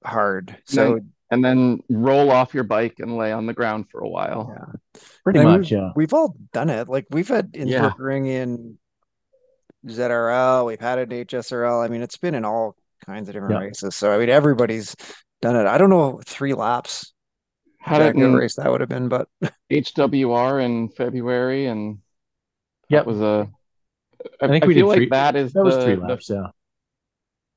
hard. 0.04 0.58
So 0.66 1.02
and 1.32 1.44
then, 1.44 1.82
roll 1.90 2.32
off 2.32 2.54
your 2.54 2.64
bike 2.64 2.96
and 3.00 3.18
lay 3.18 3.32
on 3.32 3.46
the 3.46 3.54
ground 3.54 3.90
for 3.90 4.02
a 4.02 4.10
while. 4.10 4.54
Yeah. 4.56 5.02
Pretty 5.24 5.40
and 5.40 5.50
much, 5.50 5.72
yeah. 5.72 5.92
We've 5.96 6.14
all 6.14 6.36
done 6.54 6.70
it. 6.70 6.90
Like 6.90 7.06
we've 7.10 7.28
had 7.28 7.52
Innsbruck 7.54 7.96
yeah. 8.00 8.16
in 8.16 8.78
ZRL, 9.86 10.66
we've 10.66 10.80
had 10.80 11.00
it 11.00 11.10
HSRL. 11.10 11.84
I 11.84 11.88
mean, 11.88 12.02
it's 12.02 12.18
been 12.18 12.36
in 12.36 12.46
all 12.46 12.76
kinds 13.06 13.30
of 13.30 13.34
different 13.34 13.56
yeah. 13.56 13.68
races. 13.68 13.96
So 13.96 14.12
I 14.12 14.18
mean 14.18 14.30
everybody's 14.30 14.96
done 15.42 15.56
it. 15.56 15.66
I 15.66 15.78
don't 15.78 15.90
know 15.90 16.22
three 16.26 16.54
laps. 16.54 17.14
It 17.92 18.16
in 18.16 18.36
race 18.36 18.56
that 18.56 18.70
would 18.70 18.82
have 18.82 18.90
been, 18.90 19.08
but 19.08 19.28
HWR 19.72 20.64
in 20.64 20.90
February 20.90 21.66
and 21.66 22.00
yeah, 22.90 23.02
was 23.02 23.22
a 23.22 23.50
I, 24.42 24.46
I 24.46 24.48
think 24.48 24.66
I 24.66 24.68
we 24.68 24.74
feel 24.76 24.88
did 24.88 24.90
like 24.90 24.98
three, 24.98 25.10
that 25.10 25.36
is 25.36 25.54
that 25.54 25.60
the, 25.60 25.66
was 25.66 25.84
three 25.84 25.96
laps, 25.96 26.28
the, 26.28 26.36
yeah. 26.36 26.48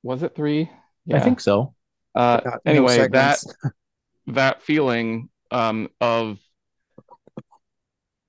Was 0.02 0.22
it 0.22 0.34
three? 0.34 0.70
Yeah. 1.06 1.16
I 1.16 1.20
think 1.20 1.40
so. 1.40 1.74
Uh, 2.14 2.58
anyway, 2.64 2.98
no 2.98 3.08
that 3.08 3.42
that 4.28 4.62
feeling 4.62 5.28
um, 5.50 5.88
of 6.00 6.38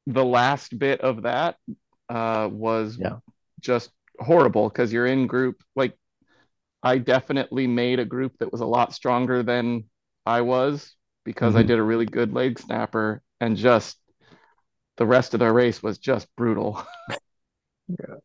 the 0.07 0.23
last 0.23 0.77
bit 0.77 1.01
of 1.01 1.23
that 1.23 1.55
uh, 2.09 2.49
was 2.51 2.97
yeah. 2.99 3.17
just 3.61 3.89
horrible 4.19 4.69
because 4.69 4.91
you're 4.91 5.07
in 5.07 5.27
group. 5.27 5.61
Like, 5.75 5.97
I 6.81 6.97
definitely 6.97 7.67
made 7.67 7.99
a 7.99 8.05
group 8.05 8.33
that 8.39 8.51
was 8.51 8.61
a 8.61 8.65
lot 8.65 8.93
stronger 8.93 9.43
than 9.43 9.85
I 10.25 10.41
was 10.41 10.95
because 11.23 11.51
mm-hmm. 11.51 11.59
I 11.59 11.63
did 11.63 11.79
a 11.79 11.83
really 11.83 12.05
good 12.05 12.33
leg 12.33 12.59
snapper, 12.59 13.21
and 13.39 13.55
just 13.55 13.97
the 14.97 15.05
rest 15.05 15.33
of 15.33 15.39
the 15.39 15.51
race 15.51 15.81
was 15.81 15.97
just 15.97 16.27
brutal. 16.35 16.85
yeah. 17.87 18.15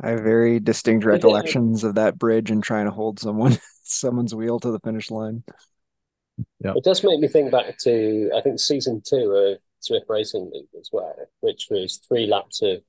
I 0.00 0.10
have 0.10 0.20
very 0.20 0.60
distinct 0.60 1.04
recollections 1.04 1.82
of 1.82 1.96
that 1.96 2.18
bridge 2.18 2.50
and 2.50 2.62
trying 2.62 2.84
to 2.84 2.92
hold 2.92 3.18
someone 3.18 3.58
someone's 3.90 4.34
wheel 4.34 4.60
to 4.60 4.70
the 4.70 4.80
finish 4.80 5.10
line. 5.10 5.44
Yeah. 6.60 6.74
It 6.76 6.84
does 6.84 7.02
make 7.02 7.20
me 7.20 7.28
think 7.28 7.50
back 7.50 7.78
to 7.78 8.30
I 8.34 8.40
think 8.42 8.60
season 8.60 9.02
two 9.04 9.30
of 9.32 9.58
Zwift 9.82 10.08
Racing 10.08 10.50
League 10.52 10.68
as 10.78 10.90
well, 10.92 11.14
which 11.40 11.68
was 11.70 11.96
three 12.08 12.26
laps 12.26 12.62
of 12.62 12.82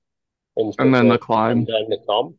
and 0.58 0.94
then 0.94 1.08
the 1.08 1.18
climb 1.18 1.60
and 1.60 1.68
then 1.68 1.90
the 1.90 2.00
comp. 2.08 2.36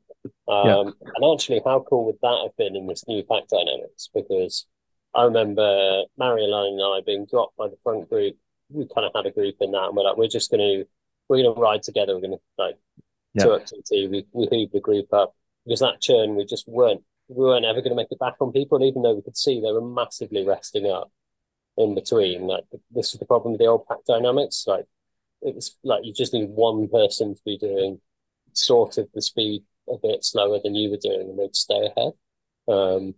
Um, 0.48 0.66
Yeah. 0.66 0.80
And 1.16 1.34
actually, 1.34 1.62
how 1.64 1.80
cool 1.88 2.04
would 2.06 2.18
that 2.22 2.40
have 2.44 2.56
been 2.56 2.76
in 2.76 2.86
this 2.86 3.06
new 3.08 3.22
pack 3.22 3.48
dynamics? 3.48 4.10
Because 4.14 4.66
I 5.14 5.24
remember 5.24 6.02
Marielline 6.20 6.74
and 6.74 6.82
I 6.82 7.00
being 7.04 7.26
dropped 7.26 7.56
by 7.56 7.68
the 7.68 7.78
front 7.82 8.08
group. 8.10 8.36
We 8.70 8.86
kind 8.94 9.06
of 9.06 9.12
had 9.14 9.26
a 9.26 9.32
group 9.32 9.56
in 9.60 9.72
that, 9.72 9.84
and 9.88 9.96
we're 9.96 10.04
like, 10.04 10.16
we're 10.16 10.28
just 10.28 10.50
going 10.50 10.60
to 10.60 10.86
we're 11.28 11.42
going 11.42 11.54
to 11.54 11.60
ride 11.60 11.82
together. 11.82 12.14
We're 12.14 12.20
going 12.28 12.38
to 12.38 12.40
like 12.58 12.76
Yeah. 13.34 13.44
two 13.44 13.52
up 13.52 13.66
TT. 13.66 13.90
We 14.10 14.26
we 14.32 14.46
hooved 14.46 14.72
the 14.72 14.80
group 14.80 15.12
up 15.12 15.34
because 15.64 15.80
that 15.80 16.00
churn 16.00 16.36
we 16.36 16.44
just 16.44 16.68
weren't 16.68 17.02
we 17.30 17.44
weren't 17.46 17.64
ever 17.64 17.80
going 17.80 17.90
to 17.92 17.96
make 17.96 18.10
it 18.12 18.18
back 18.18 18.34
on 18.40 18.52
people, 18.52 18.82
even 18.84 19.02
though 19.02 19.14
we 19.14 19.22
could 19.22 19.36
see 19.36 19.60
they 19.60 19.72
were 19.72 19.80
massively 19.80 20.44
resting 20.46 20.86
up 20.90 21.10
in 21.76 21.94
between. 21.94 22.46
Like 22.46 22.64
this 22.90 23.14
is 23.14 23.20
the 23.20 23.26
problem 23.26 23.52
with 23.52 23.60
the 23.60 23.66
old 23.66 23.86
pack 23.86 23.98
dynamics. 24.06 24.64
Like 24.66 24.86
it 25.42 25.54
was 25.54 25.76
like 25.84 26.04
you 26.04 26.12
just 26.14 26.34
need 26.34 26.50
one 26.50 26.88
person 26.88 27.34
to 27.34 27.42
be 27.44 27.58
doing 27.58 28.00
sort 28.54 28.98
of 28.98 29.08
the 29.14 29.22
speed 29.22 29.64
a 29.88 29.96
bit 30.02 30.24
slower 30.24 30.60
than 30.62 30.74
you 30.74 30.90
were 30.90 30.98
doing, 30.98 31.30
and 31.30 31.38
they'd 31.38 31.56
stay 31.56 31.86
ahead. 31.96 32.12
Um, 32.68 33.14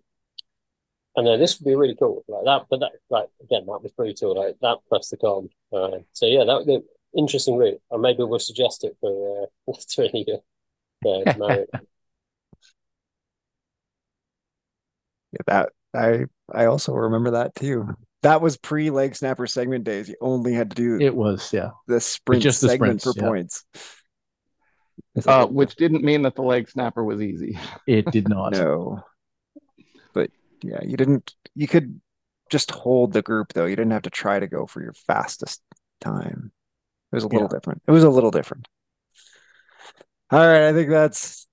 and 1.16 1.26
then 1.26 1.38
this 1.40 1.58
would 1.58 1.66
be 1.66 1.74
really 1.74 1.94
cool, 1.96 2.24
like 2.28 2.44
that. 2.44 2.66
But 2.70 2.80
that, 2.80 2.92
like 3.10 3.28
again, 3.42 3.66
that 3.66 3.82
was 3.82 3.92
brutal, 3.92 4.34
like 4.36 4.56
that 4.62 4.78
plus 4.88 5.10
the 5.10 5.16
con. 5.18 5.48
Uh, 5.72 5.98
so 6.12 6.26
yeah, 6.26 6.44
that 6.44 6.56
would 6.58 6.66
be 6.66 6.80
interesting 7.16 7.56
route, 7.56 7.80
and 7.90 8.02
maybe 8.02 8.22
we'll 8.22 8.38
suggest 8.38 8.84
it 8.84 8.96
for 9.00 9.48
uh, 9.68 9.72
to 9.90 10.08
any 10.08 10.26
uh, 11.06 11.34
Mario. 11.38 11.66
Yeah, 11.72 11.80
that 15.46 15.70
I 15.94 16.24
I 16.52 16.66
also 16.66 16.92
remember 16.94 17.32
that 17.32 17.54
too. 17.54 17.88
That 18.22 18.40
was 18.40 18.56
pre 18.56 18.90
leg 18.90 19.16
snapper 19.16 19.46
segment 19.46 19.84
days. 19.84 20.08
You 20.08 20.16
only 20.20 20.54
had 20.54 20.70
to 20.70 20.76
do 20.76 21.00
It 21.00 21.14
was, 21.14 21.52
yeah. 21.52 21.70
the 21.88 22.00
sprint 22.00 22.42
just 22.42 22.60
the 22.60 22.68
segment 22.68 23.00
sprints, 23.00 23.18
for 23.18 23.24
yeah. 23.24 23.28
points. 23.28 23.64
Uh, 25.26 25.46
which 25.46 25.74
didn't 25.76 26.04
mean 26.04 26.22
that 26.22 26.34
the 26.36 26.42
leg 26.42 26.68
snapper 26.70 27.02
was 27.04 27.20
easy. 27.20 27.58
It 27.86 28.10
did 28.10 28.28
not. 28.28 28.52
no, 28.52 29.02
but 30.14 30.30
yeah, 30.62 30.80
you 30.82 30.96
didn't. 30.96 31.34
You 31.54 31.66
could 31.66 32.00
just 32.50 32.70
hold 32.70 33.12
the 33.12 33.22
group 33.22 33.52
though. 33.52 33.66
You 33.66 33.76
didn't 33.76 33.92
have 33.92 34.02
to 34.02 34.10
try 34.10 34.38
to 34.38 34.46
go 34.46 34.66
for 34.66 34.80
your 34.82 34.92
fastest 34.92 35.60
time. 36.00 36.52
It 37.10 37.16
was 37.16 37.24
a 37.24 37.28
little 37.28 37.48
Yeah. 37.50 37.56
different. 37.58 37.82
It 37.86 37.90
was 37.90 38.04
a 38.04 38.10
little 38.10 38.30
different. 38.30 38.68
All 40.30 40.38
right, 40.46 40.68
I 40.68 40.72
think 40.72 40.88
that's 40.88 41.46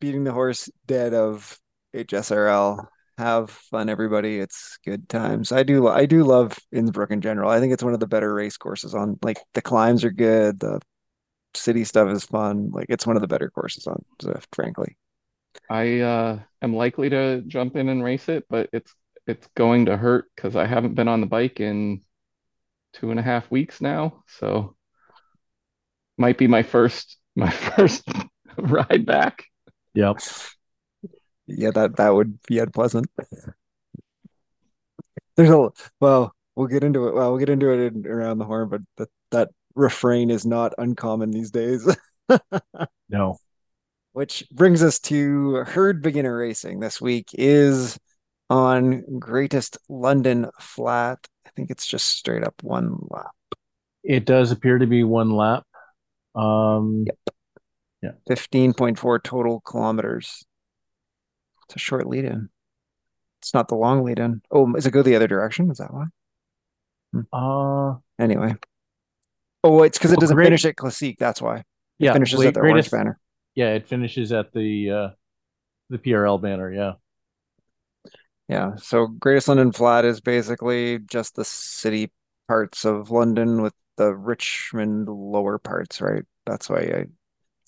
beating 0.00 0.22
the 0.24 0.32
horse 0.32 0.68
dead 0.86 1.14
of 1.14 1.58
HSRL. 1.94 2.86
Have 3.16 3.50
fun, 3.50 3.88
everybody. 3.88 4.38
It's 4.38 4.78
good 4.84 5.08
times. 5.08 5.52
I 5.52 5.62
do. 5.62 5.86
I 5.86 6.06
do 6.06 6.24
love 6.24 6.58
Innsbruck 6.72 7.10
in 7.10 7.20
general. 7.20 7.50
I 7.50 7.60
think 7.60 7.72
it's 7.72 7.84
one 7.84 7.94
of 7.94 8.00
the 8.00 8.08
better 8.08 8.34
race 8.34 8.56
courses 8.56 8.94
on. 8.94 9.18
Like 9.22 9.38
the 9.54 9.62
climbs 9.62 10.02
are 10.04 10.10
good. 10.10 10.58
The 10.60 10.80
city 11.54 11.84
stuff 11.84 12.10
is 12.10 12.24
fun. 12.24 12.70
Like 12.72 12.86
it's 12.88 13.06
one 13.06 13.16
of 13.16 13.22
the 13.22 13.28
better 13.28 13.50
courses 13.50 13.86
on 13.86 14.04
Zwift, 14.20 14.46
frankly. 14.52 14.96
I 15.70 16.00
uh, 16.00 16.38
am 16.62 16.74
likely 16.74 17.10
to 17.10 17.42
jump 17.42 17.76
in 17.76 17.88
and 17.88 18.02
race 18.02 18.28
it, 18.28 18.46
but 18.48 18.68
it's 18.72 18.92
it's 19.26 19.48
going 19.56 19.86
to 19.86 19.96
hurt 19.96 20.26
because 20.34 20.56
I 20.56 20.66
haven't 20.66 20.94
been 20.94 21.08
on 21.08 21.20
the 21.20 21.26
bike 21.26 21.60
in 21.60 22.02
two 22.94 23.10
and 23.10 23.18
a 23.18 23.22
half 23.22 23.50
weeks 23.50 23.80
now. 23.80 24.24
So 24.26 24.76
might 26.18 26.38
be 26.38 26.46
my 26.46 26.62
first 26.62 27.16
my 27.36 27.50
first 27.50 28.08
ride 28.58 29.06
back. 29.06 29.44
Yep. 29.94 30.20
Yeah, 31.46 31.70
that 31.72 31.96
that 31.96 32.10
would 32.14 32.42
be 32.42 32.58
unpleasant. 32.58 33.06
There's 35.36 35.50
a 35.50 35.70
well, 36.00 36.34
we'll 36.54 36.68
get 36.68 36.84
into 36.84 37.08
it. 37.08 37.14
Well, 37.14 37.30
we'll 37.30 37.38
get 37.38 37.48
into 37.48 37.70
it 37.72 37.92
in, 37.92 38.06
around 38.06 38.38
the 38.38 38.44
horn, 38.44 38.68
but 38.68 38.80
that 38.96 39.08
that 39.30 39.50
refrain 39.74 40.30
is 40.30 40.46
not 40.46 40.72
uncommon 40.78 41.30
these 41.30 41.50
days. 41.50 41.86
No. 43.10 43.36
Which 44.12 44.44
brings 44.50 44.82
us 44.82 44.98
to 45.00 45.56
herd 45.66 46.02
beginner 46.02 46.36
racing 46.36 46.80
this 46.80 47.00
week 47.00 47.28
is 47.34 47.98
on 48.48 49.18
Greatest 49.18 49.76
London 49.88 50.50
Flat. 50.58 51.18
I 51.46 51.50
think 51.54 51.70
it's 51.70 51.86
just 51.86 52.06
straight 52.06 52.42
up 52.42 52.54
one 52.62 52.96
lap, 53.10 53.34
It 54.02 54.24
does 54.24 54.50
appear 54.52 54.78
to 54.78 54.86
be 54.86 55.04
one 55.04 55.30
lap. 55.30 55.64
Um, 56.34 57.04
Yeah. 58.02 58.12
15.4 58.28 59.22
total 59.22 59.60
kilometers. 59.60 60.44
It's 61.74 61.82
a 61.82 61.84
short 61.84 62.06
lead 62.06 62.24
in. 62.24 62.48
It's 63.42 63.52
not 63.54 63.68
the 63.68 63.74
long 63.74 64.04
lead 64.04 64.18
in. 64.18 64.42
Oh, 64.50 64.74
is 64.74 64.86
it 64.86 64.92
go 64.92 65.02
the 65.02 65.16
other 65.16 65.26
direction? 65.28 65.70
Is 65.70 65.78
that 65.78 65.92
why? 65.92 66.06
uh, 67.32 67.96
Anyway. 68.18 68.56
Oh, 69.62 69.82
it's 69.82 69.98
because 69.98 70.12
it 70.12 70.20
doesn't 70.20 70.36
great. 70.36 70.46
finish 70.46 70.64
at 70.64 70.76
Classique. 70.76 71.18
That's 71.18 71.40
why. 71.42 71.58
It 71.58 71.64
yeah, 71.98 72.12
finishes 72.12 72.38
wait, 72.38 72.48
at 72.48 72.54
the 72.54 72.60
orange 72.60 72.90
banner. 72.90 73.18
yeah, 73.54 73.70
it 73.74 73.86
finishes 73.88 74.32
at 74.32 74.52
the 74.52 74.90
uh 74.90 75.08
the 75.90 75.98
PRL 75.98 76.40
banner, 76.40 76.72
yeah. 76.72 76.92
Yeah. 78.48 78.76
So 78.76 79.06
Greatest 79.06 79.48
London 79.48 79.72
Flat 79.72 80.04
is 80.04 80.20
basically 80.20 80.98
just 80.98 81.34
the 81.36 81.44
city 81.44 82.10
parts 82.48 82.84
of 82.84 83.10
London 83.10 83.62
with 83.62 83.74
the 83.96 84.14
Richmond 84.14 85.08
lower 85.08 85.58
parts, 85.58 86.00
right? 86.00 86.24
That's 86.46 86.68
why 86.68 86.78
I, 86.80 87.06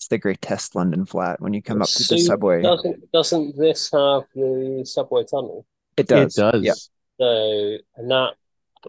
it's 0.07 0.09
the 0.09 0.17
Greatest 0.17 0.73
London 0.73 1.05
Flat 1.05 1.41
when 1.41 1.53
you 1.53 1.61
come 1.61 1.81
up 1.81 1.89
to 1.89 2.07
the 2.07 2.17
subway. 2.19 2.61
Doesn't 2.61 3.11
doesn't 3.11 3.57
this 3.57 3.91
have 3.91 4.23
the 4.33 4.83
subway 4.85 5.25
tunnel? 5.25 5.65
It 5.97 6.07
does. 6.07 6.37
It 6.37 6.41
does. 6.41 6.63
Yeah. 6.63 6.73
So 7.19 7.77
and 7.97 8.09
that 8.09 8.35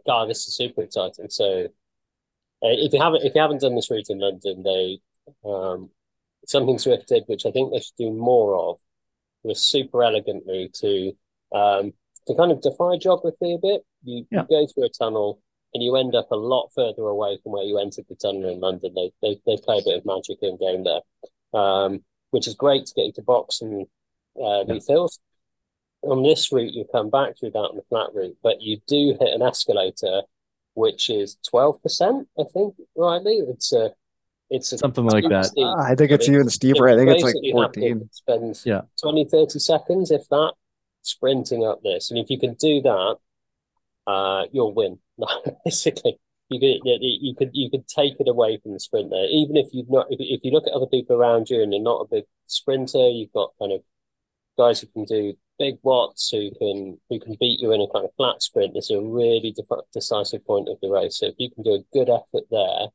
God, 0.06 0.30
this 0.30 0.46
is 0.46 0.54
super 0.56 0.82
exciting. 0.82 1.28
So 1.28 1.64
uh, 2.62 2.70
if 2.70 2.92
you 2.92 3.00
haven't 3.00 3.24
if 3.24 3.34
you 3.34 3.40
haven't 3.40 3.62
done 3.62 3.74
this 3.74 3.90
route 3.90 4.10
in 4.10 4.20
London, 4.20 4.62
they 4.62 5.00
um 5.44 5.90
something 6.46 6.76
Zwift 6.76 7.06
did, 7.06 7.24
which 7.26 7.46
I 7.46 7.50
think 7.50 7.72
they 7.72 7.80
should 7.80 7.96
do 7.98 8.12
more 8.12 8.56
of, 8.56 8.76
was 9.42 9.60
super 9.60 10.04
elegantly 10.04 10.70
to 10.74 11.12
um 11.52 11.92
to 12.28 12.34
kind 12.36 12.52
of 12.52 12.60
defy 12.62 12.96
geography 12.96 13.54
a 13.54 13.58
bit. 13.58 13.82
You, 14.04 14.24
Yeah. 14.30 14.42
you 14.42 14.46
go 14.48 14.66
through 14.72 14.84
a 14.84 14.88
tunnel 14.90 15.40
and 15.74 15.82
you 15.82 15.96
end 15.96 16.14
up 16.14 16.30
a 16.30 16.36
lot 16.36 16.70
further 16.74 17.02
away 17.02 17.38
from 17.42 17.52
where 17.52 17.64
you 17.64 17.78
entered 17.78 18.06
the 18.08 18.14
tunnel 18.14 18.48
in 18.48 18.60
London. 18.60 18.92
They 18.94 19.12
they 19.22 19.40
they 19.46 19.56
play 19.62 19.78
a 19.78 19.82
bit 19.84 19.98
of 19.98 20.06
magic 20.06 20.38
in 20.42 20.56
game 20.56 20.84
there, 20.84 21.60
um, 21.60 22.02
which 22.30 22.46
is 22.46 22.54
great 22.54 22.86
to 22.86 22.94
get 22.94 23.06
you 23.06 23.12
to 23.12 23.22
box 23.22 23.60
and 23.60 23.86
uh, 24.40 24.64
Yeah. 24.66 24.74
these 24.74 24.86
hills. 24.88 25.18
On 26.02 26.22
this 26.22 26.52
route, 26.52 26.72
you 26.72 26.84
come 26.92 27.10
back 27.10 27.36
through 27.38 27.50
that 27.50 27.58
on 27.58 27.76
the 27.76 27.82
flat 27.88 28.10
route, 28.14 28.36
but 28.42 28.62
you 28.62 28.78
do 28.86 29.16
hit 29.20 29.34
an 29.34 29.42
escalator, 29.42 30.22
which 30.74 31.10
is 31.10 31.36
twelve 31.48 31.82
percent, 31.82 32.28
I 32.38 32.44
think, 32.52 32.74
rightly. 32.96 33.38
It's 33.38 33.72
a 33.72 33.92
it's 34.50 34.72
a 34.72 34.78
Something 34.78 35.04
like 35.06 35.28
that. 35.28 35.46
steep, 35.46 35.66
I 35.66 35.94
think 35.94 36.10
it's 36.12 36.28
even 36.28 36.48
steeper. 36.48 36.88
I 36.88 36.96
think 36.96 37.10
it's 37.10 37.22
like 37.22 37.34
basically 37.34 37.60
have 37.60 37.72
to 37.72 37.80
14. 37.80 38.08
Spend 38.12 38.62
Yeah. 38.64 38.80
20, 39.02 39.24
30 39.26 39.58
seconds, 39.58 40.10
if 40.10 40.26
that, 40.30 40.54
sprinting 41.02 41.66
up 41.66 41.82
this. 41.82 42.10
And 42.10 42.18
if 42.18 42.30
you 42.30 42.38
can 42.38 42.54
do 42.54 42.80
that, 42.80 43.16
uh, 44.08 44.46
you'll 44.52 44.74
win. 44.74 44.98
Basically, 45.64 46.18
you 46.48 46.58
could 46.58 46.80
you 47.02 47.34
could 47.36 47.50
you 47.52 47.70
could 47.70 47.86
take 47.86 48.14
it 48.18 48.28
away 48.28 48.58
from 48.62 48.72
the 48.72 48.80
sprint 48.80 49.10
there. 49.10 49.26
Even 49.26 49.56
if 49.56 49.68
you've 49.72 49.90
not, 49.90 50.06
if, 50.10 50.18
if 50.20 50.40
you 50.42 50.50
look 50.50 50.66
at 50.66 50.72
other 50.72 50.86
people 50.86 51.14
around 51.14 51.50
you 51.50 51.62
and 51.62 51.72
you're 51.72 51.82
not 51.82 52.00
a 52.00 52.08
big 52.10 52.24
sprinter, 52.46 53.08
you've 53.10 53.32
got 53.32 53.52
kind 53.60 53.72
of 53.72 53.82
guys 54.56 54.80
who 54.80 54.86
can 54.88 55.04
do 55.04 55.34
big 55.58 55.76
watts 55.82 56.30
who 56.30 56.50
can 56.58 56.98
who 57.10 57.20
can 57.20 57.36
beat 57.38 57.60
you 57.60 57.72
in 57.72 57.82
a 57.82 57.92
kind 57.92 58.06
of 58.06 58.14
flat 58.16 58.42
sprint. 58.42 58.76
It's 58.76 58.90
a 58.90 59.00
really 59.00 59.52
de- 59.52 59.82
decisive 59.92 60.44
point 60.46 60.68
of 60.68 60.78
the 60.80 60.88
race. 60.88 61.18
So 61.18 61.26
if 61.26 61.34
you 61.38 61.50
can 61.50 61.62
do 61.62 61.74
a 61.74 61.84
good 61.92 62.08
effort 62.08 62.44
there, 62.50 62.86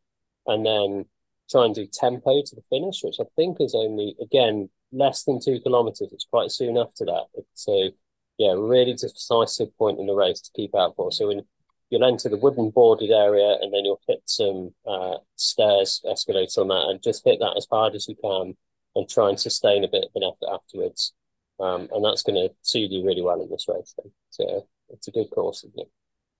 and 0.47 0.65
then 0.65 1.06
try 1.49 1.65
and 1.65 1.76
do 1.76 1.86
tempo 1.86 2.41
to 2.41 2.56
the 2.56 2.63
finish, 2.71 3.02
which 3.04 3.17
I 3.19 3.26
think 3.36 3.58
is 3.60 3.76
only 3.76 4.15
again 4.19 4.69
less 4.91 5.23
than 5.26 5.39
two 5.39 5.60
kilometers. 5.60 6.10
It's 6.12 6.26
quite 6.26 6.52
soon 6.52 6.78
after 6.78 7.06
that. 7.06 7.26
So 7.54 7.91
yeah, 8.38 8.54
really 8.54 8.93
decisive 8.93 9.76
point 9.78 10.00
in 10.00 10.08
the 10.08 10.13
race 10.13 10.41
to 10.41 10.52
keep 10.56 10.76
out 10.76 10.96
for. 10.96 11.12
So 11.12 11.28
when 11.28 11.41
you'll 11.89 12.06
enter 12.06 12.30
the 12.30 12.38
wooden 12.38 12.72
boarded 12.72 13.12
area 13.12 13.58
and 13.62 13.74
then 13.74 13.86
you'll 13.86 14.02
hit 14.08 14.22
some 14.26 14.74
uh, 14.88 15.17
stairs, 15.36 16.02
escalators 16.10 16.58
on 16.58 16.69
that, 16.69 16.88
and 16.89 17.04
just 17.04 17.24
hit 17.24 17.39
that 17.39 17.56
as 17.56 17.67
hard 17.69 17.96
as 17.96 18.08
you 18.08 18.15
can 18.15 18.56
and 18.96 19.10
try 19.10 19.30
and 19.30 19.39
sustain 19.39 19.84
a 19.84 19.88
bit 19.88 20.06
of 20.06 20.12
an 20.15 20.24
effort 20.24 20.54
afterwards. 20.54 21.13
Um, 21.60 21.88
and 21.91 22.04
that's 22.04 22.24
going 22.24 22.36
to 22.36 22.54
suit 22.63 22.91
you 22.91 23.06
really 23.06 23.22
well 23.22 23.41
in 23.41 23.50
this 23.50 23.67
race. 23.67 23.93
Then. 23.98 24.12
So 24.32 24.67
it's 24.89 25.08
a 25.08 25.12
good 25.12 25.30
course, 25.30 25.63
isn't 25.63 25.80
it? 25.80 25.88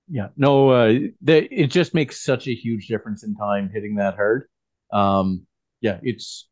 Yeah, 0.10 0.28
no, 0.36 0.70
uh, 0.70 1.00
the, 1.22 1.48
it 1.54 1.68
just 1.68 1.94
makes 1.94 2.24
such 2.24 2.48
a 2.48 2.54
huge 2.54 2.88
difference 2.88 3.24
in 3.24 3.36
time 3.36 3.70
hitting 3.74 3.96
that 3.96 4.16
hard. 4.16 4.50
Um, 4.92 5.48
yeah, 5.82 6.00
it's 6.04 6.48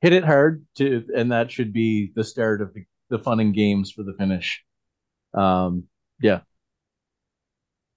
hit 0.00 0.12
it 0.12 0.24
hard 0.24 0.66
to, 0.76 1.04
and 1.16 1.32
that 1.32 1.50
should 1.50 1.72
be 1.72 2.12
the 2.14 2.24
start 2.24 2.60
of 2.60 2.74
the, 2.74 2.84
the 3.14 3.22
fun 3.22 3.38
and 3.38 3.54
games 3.54 3.92
for 3.92 4.02
the 4.02 4.14
finish. 4.18 4.64
Um, 5.32 5.84
yeah, 6.20 6.40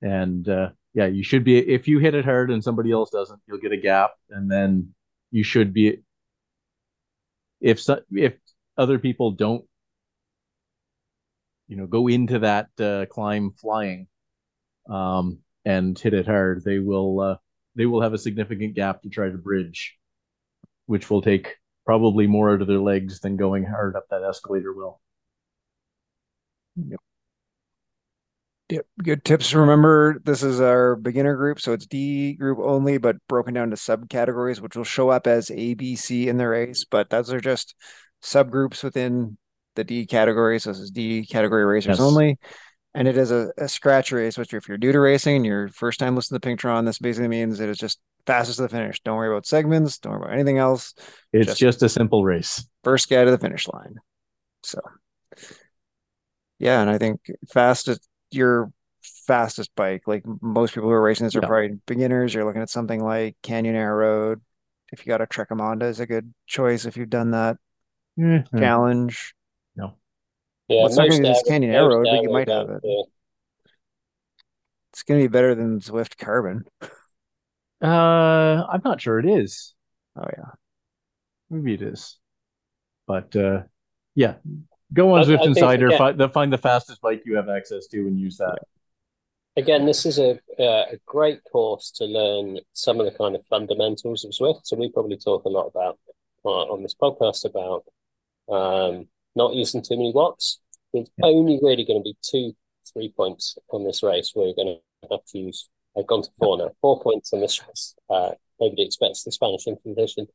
and 0.02 0.48
uh, 0.48 0.70
yeah, 0.94 1.08
you 1.08 1.24
should 1.24 1.44
be 1.44 1.58
if 1.58 1.88
you 1.88 1.98
hit 1.98 2.14
it 2.14 2.24
hard 2.24 2.52
and 2.52 2.64
somebody 2.64 2.92
else 2.92 3.10
doesn't, 3.10 3.40
you'll 3.48 3.60
get 3.60 3.72
a 3.72 3.78
gap, 3.78 4.12
and 4.30 4.50
then 4.50 4.94
you 5.32 5.44
should 5.44 5.74
be 5.74 6.04
if 7.60 7.82
so, 7.82 8.02
if 8.12 8.34
other 8.78 9.00
people 9.00 9.32
don't 9.32 9.66
you 11.68 11.78
know 11.78 11.88
go 11.88 12.08
into 12.08 12.40
that 12.40 12.70
uh, 12.80 13.08
climb 13.08 13.52
flying 13.52 14.08
um, 14.88 15.40
and 15.66 15.98
hit 15.98 16.14
it 16.14 16.28
hard, 16.28 16.64
they 16.64 16.78
will 16.78 17.20
uh, 17.20 17.36
they 17.76 17.88
will 17.88 18.02
have 18.02 18.14
a 18.14 18.20
significant 18.20 18.76
gap 18.76 19.02
to 19.02 19.10
try 19.10 19.30
to 19.30 19.38
bridge, 19.38 19.98
which 20.86 21.10
will 21.10 21.24
take 21.24 21.56
probably 21.88 22.28
more 22.28 22.54
out 22.54 22.62
of 22.62 22.68
their 22.68 22.80
legs 22.80 23.22
than 23.22 23.38
going 23.38 23.64
hard 23.66 23.96
up 23.96 24.06
that 24.12 24.22
escalator 24.22 24.74
will. 24.74 25.00
Yep. 26.78 27.00
Yep. 28.70 28.86
Good 29.02 29.24
tips. 29.24 29.54
Remember, 29.54 30.20
this 30.26 30.44
is 30.44 30.60
our 30.60 30.96
beginner 30.96 31.36
group, 31.36 31.60
so 31.60 31.74
it's 31.74 31.86
D 31.86 32.34
group 32.34 32.60
only, 32.62 32.98
but 32.98 33.16
broken 33.28 33.54
down 33.54 33.70
to 33.70 33.78
subcategories, 33.78 34.60
which 34.60 34.76
will 34.76 34.84
show 34.84 35.10
up 35.10 35.26
as 35.26 35.50
A, 35.52 35.74
B, 35.74 35.96
C 35.96 36.28
in 36.28 36.38
the 36.38 36.48
race. 36.48 36.84
But 36.84 37.10
those 37.10 37.32
are 37.32 37.40
just 37.40 37.76
subgroups 38.22 38.84
within 38.84 39.38
the 39.76 39.84
D 39.84 40.06
category. 40.06 40.60
So 40.60 40.72
this 40.72 40.80
is 40.80 40.92
D 40.92 41.26
category 41.26 41.66
racers 41.66 42.00
yes. 42.00 42.00
only. 42.00 42.38
And 42.94 43.08
it 43.08 43.16
is 43.16 43.32
a, 43.32 43.52
a, 43.58 43.68
scratch 43.68 44.12
race, 44.12 44.38
which 44.38 44.54
if 44.54 44.68
you're 44.68 44.78
new 44.80 44.92
to 44.92 45.00
racing 45.00 45.36
and 45.38 45.46
your 45.46 45.70
first 45.70 46.00
time 46.00 46.16
listening 46.16 46.42
to 46.42 46.48
Pinktron, 46.48 46.84
this 46.84 46.98
basically 46.98 47.28
means 47.28 47.60
it 47.60 47.70
is 47.70 47.78
just 47.78 48.00
fastest 48.26 48.58
to 48.58 48.64
the 48.64 48.70
finish. 48.70 49.00
Don't 49.02 49.18
worry 49.18 49.30
about 49.30 49.46
segments. 49.46 50.00
Don't 50.00 50.14
worry 50.14 50.24
about 50.24 50.34
anything 50.34 50.58
else. 50.58 50.96
It's 51.32 51.46
just, 51.46 51.60
just 51.60 51.84
a 51.84 51.90
simple 51.90 52.26
race. 52.26 52.68
First 52.84 53.08
guy 53.10 53.24
to 53.24 53.30
the 53.30 53.38
finish 53.38 53.68
line. 53.68 53.98
So 54.64 54.82
yeah, 56.60 56.82
and 56.82 56.90
I 56.90 56.98
think 56.98 57.20
fastest 57.50 58.08
your 58.32 58.72
fastest 59.02 59.72
bike. 59.76 60.04
Like 60.08 60.24
most 60.42 60.74
people 60.74 60.90
who 60.90 60.94
are 60.96 61.02
racing 61.02 61.26
this 61.26 61.36
are 61.36 61.42
yeah. 61.42 61.48
probably 61.48 61.80
beginners. 61.86 62.34
You're 62.34 62.46
looking 62.46 62.62
at 62.62 62.70
something 62.70 63.04
like 63.04 63.36
Canyon 63.44 63.76
Aeroad. 63.76 64.42
If 64.92 65.06
you 65.06 65.10
got 65.10 65.22
a 65.22 65.28
Trekommanda 65.28 65.84
is 65.84 66.00
a 66.00 66.06
good 66.06 66.34
choice 66.46 66.86
if 66.86 66.96
you've 66.96 67.10
done 67.10 67.32
that 67.32 67.58
mm-hmm. 68.18 68.58
challenge. 68.58 69.34
No. 69.76 69.98
Yeah, 70.68 70.78
well, 70.78 70.88
it's 70.88 70.98
not 70.98 71.10
going 71.10 71.22
to 71.22 71.28
be 71.28 71.34
this 71.34 71.44
Canyon 71.48 71.74
Aeroad, 71.74 72.08
but 72.10 72.24
you 72.24 72.32
might 72.32 72.50
have 72.50 72.70
it. 72.70 72.82
Yeah. 72.84 73.04
It's 74.94 75.04
going 75.04 75.22
to 75.22 75.28
be 75.28 75.32
better 75.32 75.56
than 75.56 75.80
Zwift 75.80 76.18
Carbon. 76.18 76.66
Uh, 77.80 78.66
I'm 78.72 78.82
not 78.84 79.00
sure 79.00 79.20
it 79.20 79.28
is. 79.28 79.76
Oh 80.16 80.26
yeah, 80.36 80.50
maybe 81.52 81.76
it 81.76 81.84
is. 81.84 82.18
But 83.06 83.36
uh, 83.36 83.64
yeah, 84.16 84.36
Go 84.94 85.14
on 85.14 85.22
I, 85.22 85.24
Zwift 85.24 85.42
I 85.42 85.46
Insider, 85.46 85.88
again, 85.88 85.98
find, 85.98 86.18
the, 86.18 86.30
find 86.30 86.54
the 86.54 86.58
fastest 86.58 87.02
bike 87.02 87.24
you 87.26 87.36
have 87.36 87.50
access 87.50 87.88
to, 87.88 88.08
and 88.08 88.20
use 88.20 88.38
that. 88.38 88.58
Again, 89.58 89.86
this 89.86 90.06
is 90.06 90.20
a, 90.20 90.40
uh, 90.60 90.86
a 90.92 91.00
great 91.06 91.42
course 91.52 91.92
to 91.98 92.06
learn 92.06 92.60
some 92.74 93.00
of 93.00 93.06
the 93.06 93.18
kind 93.18 93.36
of 93.36 93.46
fundamentals 93.48 94.24
of 94.24 94.32
Zwift. 94.32 94.62
So 94.66 94.78
we 94.78 94.92
probably 94.92 95.18
talk 95.18 95.46
a 95.46 95.50
lot 95.50 95.66
about 95.68 96.00
uh, 96.46 96.50
on 96.50 96.84
this 96.84 96.96
podcast 96.96 97.44
about 97.44 97.84
um, 98.50 99.08
not 99.36 99.56
using 99.56 99.82
too 99.82 99.98
many 99.98 100.14
watts. 100.14 100.60
There's 100.94 101.10
yeah. 101.18 101.26
only 101.26 101.60
really 101.62 101.84
going 101.84 102.00
to 102.00 102.04
be 102.04 102.16
two, 102.22 102.56
three 102.94 103.10
points 103.10 103.58
on 103.72 103.84
this 103.84 104.04
race 104.04 104.32
where 104.34 104.46
you're 104.46 104.56
going 104.56 104.78
to 105.02 105.08
have 105.12 105.26
to 105.26 105.38
use. 105.38 105.70
I've 105.98 106.08
gone 106.08 106.22
to 106.22 106.30
four 106.38 106.58
now. 106.58 106.70
Four 106.80 107.02
points 107.02 107.34
on 107.34 107.42
this 107.42 107.60
race. 107.68 107.96
Uh, 108.10 108.32
nobody 108.62 108.86
expects 108.86 109.24
the 109.24 109.32
Spanish 109.32 109.66
Inquisition, 109.68 110.28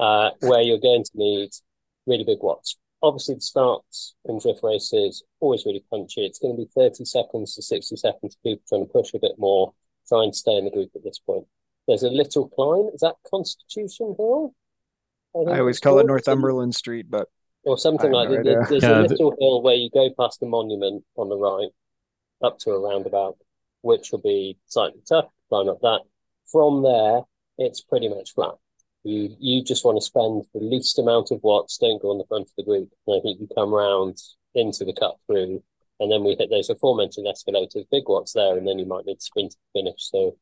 uh, 0.00 0.30
where 0.40 0.62
you're 0.62 0.78
going 0.78 1.04
to 1.04 1.10
need 1.14 1.50
really 2.06 2.24
big 2.24 2.38
watts 2.40 2.76
obviously 3.02 3.36
the 3.36 3.40
starts 3.40 4.14
in 4.26 4.38
Zwift 4.38 4.62
races 4.62 5.22
always 5.40 5.64
really 5.64 5.84
punchy. 5.90 6.24
It's 6.24 6.38
going 6.38 6.56
to 6.56 6.62
be 6.62 6.70
30 6.74 7.04
seconds 7.04 7.54
to 7.54 7.62
60 7.62 7.96
seconds 7.96 8.36
of 8.36 8.42
people 8.42 8.62
trying 8.68 8.86
to 8.86 8.92
push 8.92 9.14
a 9.14 9.18
bit 9.18 9.38
more, 9.38 9.72
try 10.08 10.24
and 10.24 10.34
stay 10.34 10.56
in 10.56 10.64
the 10.64 10.70
group 10.70 10.90
at 10.94 11.04
this 11.04 11.18
point. 11.18 11.46
There's 11.86 12.02
a 12.02 12.10
little 12.10 12.48
climb. 12.48 12.90
Is 12.94 13.00
that 13.00 13.16
Constitution 13.28 14.14
Hill? 14.18 14.54
I, 15.34 15.52
I 15.52 15.58
always 15.60 15.80
call 15.80 15.98
it 15.98 16.06
Northumberland 16.06 16.74
Street, 16.74 17.06
but 17.08 17.28
or 17.64 17.78
something 17.78 18.10
like 18.10 18.30
that. 18.30 18.44
There's, 18.44 18.68
there's 18.68 18.82
yeah, 18.82 19.00
a 19.00 19.02
little 19.02 19.30
the... 19.30 19.36
hill 19.40 19.62
where 19.62 19.74
you 19.74 19.90
go 19.92 20.08
past 20.18 20.40
the 20.40 20.46
monument 20.46 21.04
on 21.16 21.28
the 21.28 21.36
right, 21.36 21.68
up 22.42 22.58
to 22.60 22.70
a 22.70 22.80
roundabout, 22.80 23.36
which 23.82 24.12
will 24.12 24.20
be 24.20 24.58
slightly 24.66 25.00
tough. 25.08 25.26
Climb 25.48 25.68
up 25.68 25.80
that. 25.80 26.00
From 26.50 26.82
there, 26.82 27.22
it's 27.58 27.80
pretty 27.80 28.08
much 28.08 28.34
flat. 28.34 28.54
You 29.02 29.34
you 29.38 29.64
just 29.64 29.84
want 29.84 29.96
to 29.98 30.04
spend 30.04 30.44
the 30.52 30.60
least 30.60 30.98
amount 30.98 31.30
of 31.30 31.42
watts. 31.42 31.78
Don't 31.78 32.02
go 32.02 32.10
on 32.10 32.18
the 32.18 32.26
front 32.26 32.48
of 32.48 32.54
the 32.56 32.64
group. 32.64 32.90
And 33.06 33.16
I 33.16 33.20
think 33.20 33.40
you 33.40 33.48
come 33.54 33.72
round 33.72 34.18
into 34.54 34.84
the 34.84 34.92
cut 34.92 35.16
through, 35.26 35.62
and 36.00 36.12
then 36.12 36.22
we 36.24 36.34
hit 36.34 36.50
those 36.50 36.68
aforementioned 36.68 37.26
escalators, 37.26 37.84
big 37.90 38.04
watts 38.08 38.32
there, 38.32 38.58
and 38.58 38.66
then 38.66 38.78
you 38.78 38.86
might 38.86 39.06
need 39.06 39.16
to 39.16 39.24
sprint 39.24 39.52
to 39.52 39.58
finish. 39.72 40.10
So 40.10 40.36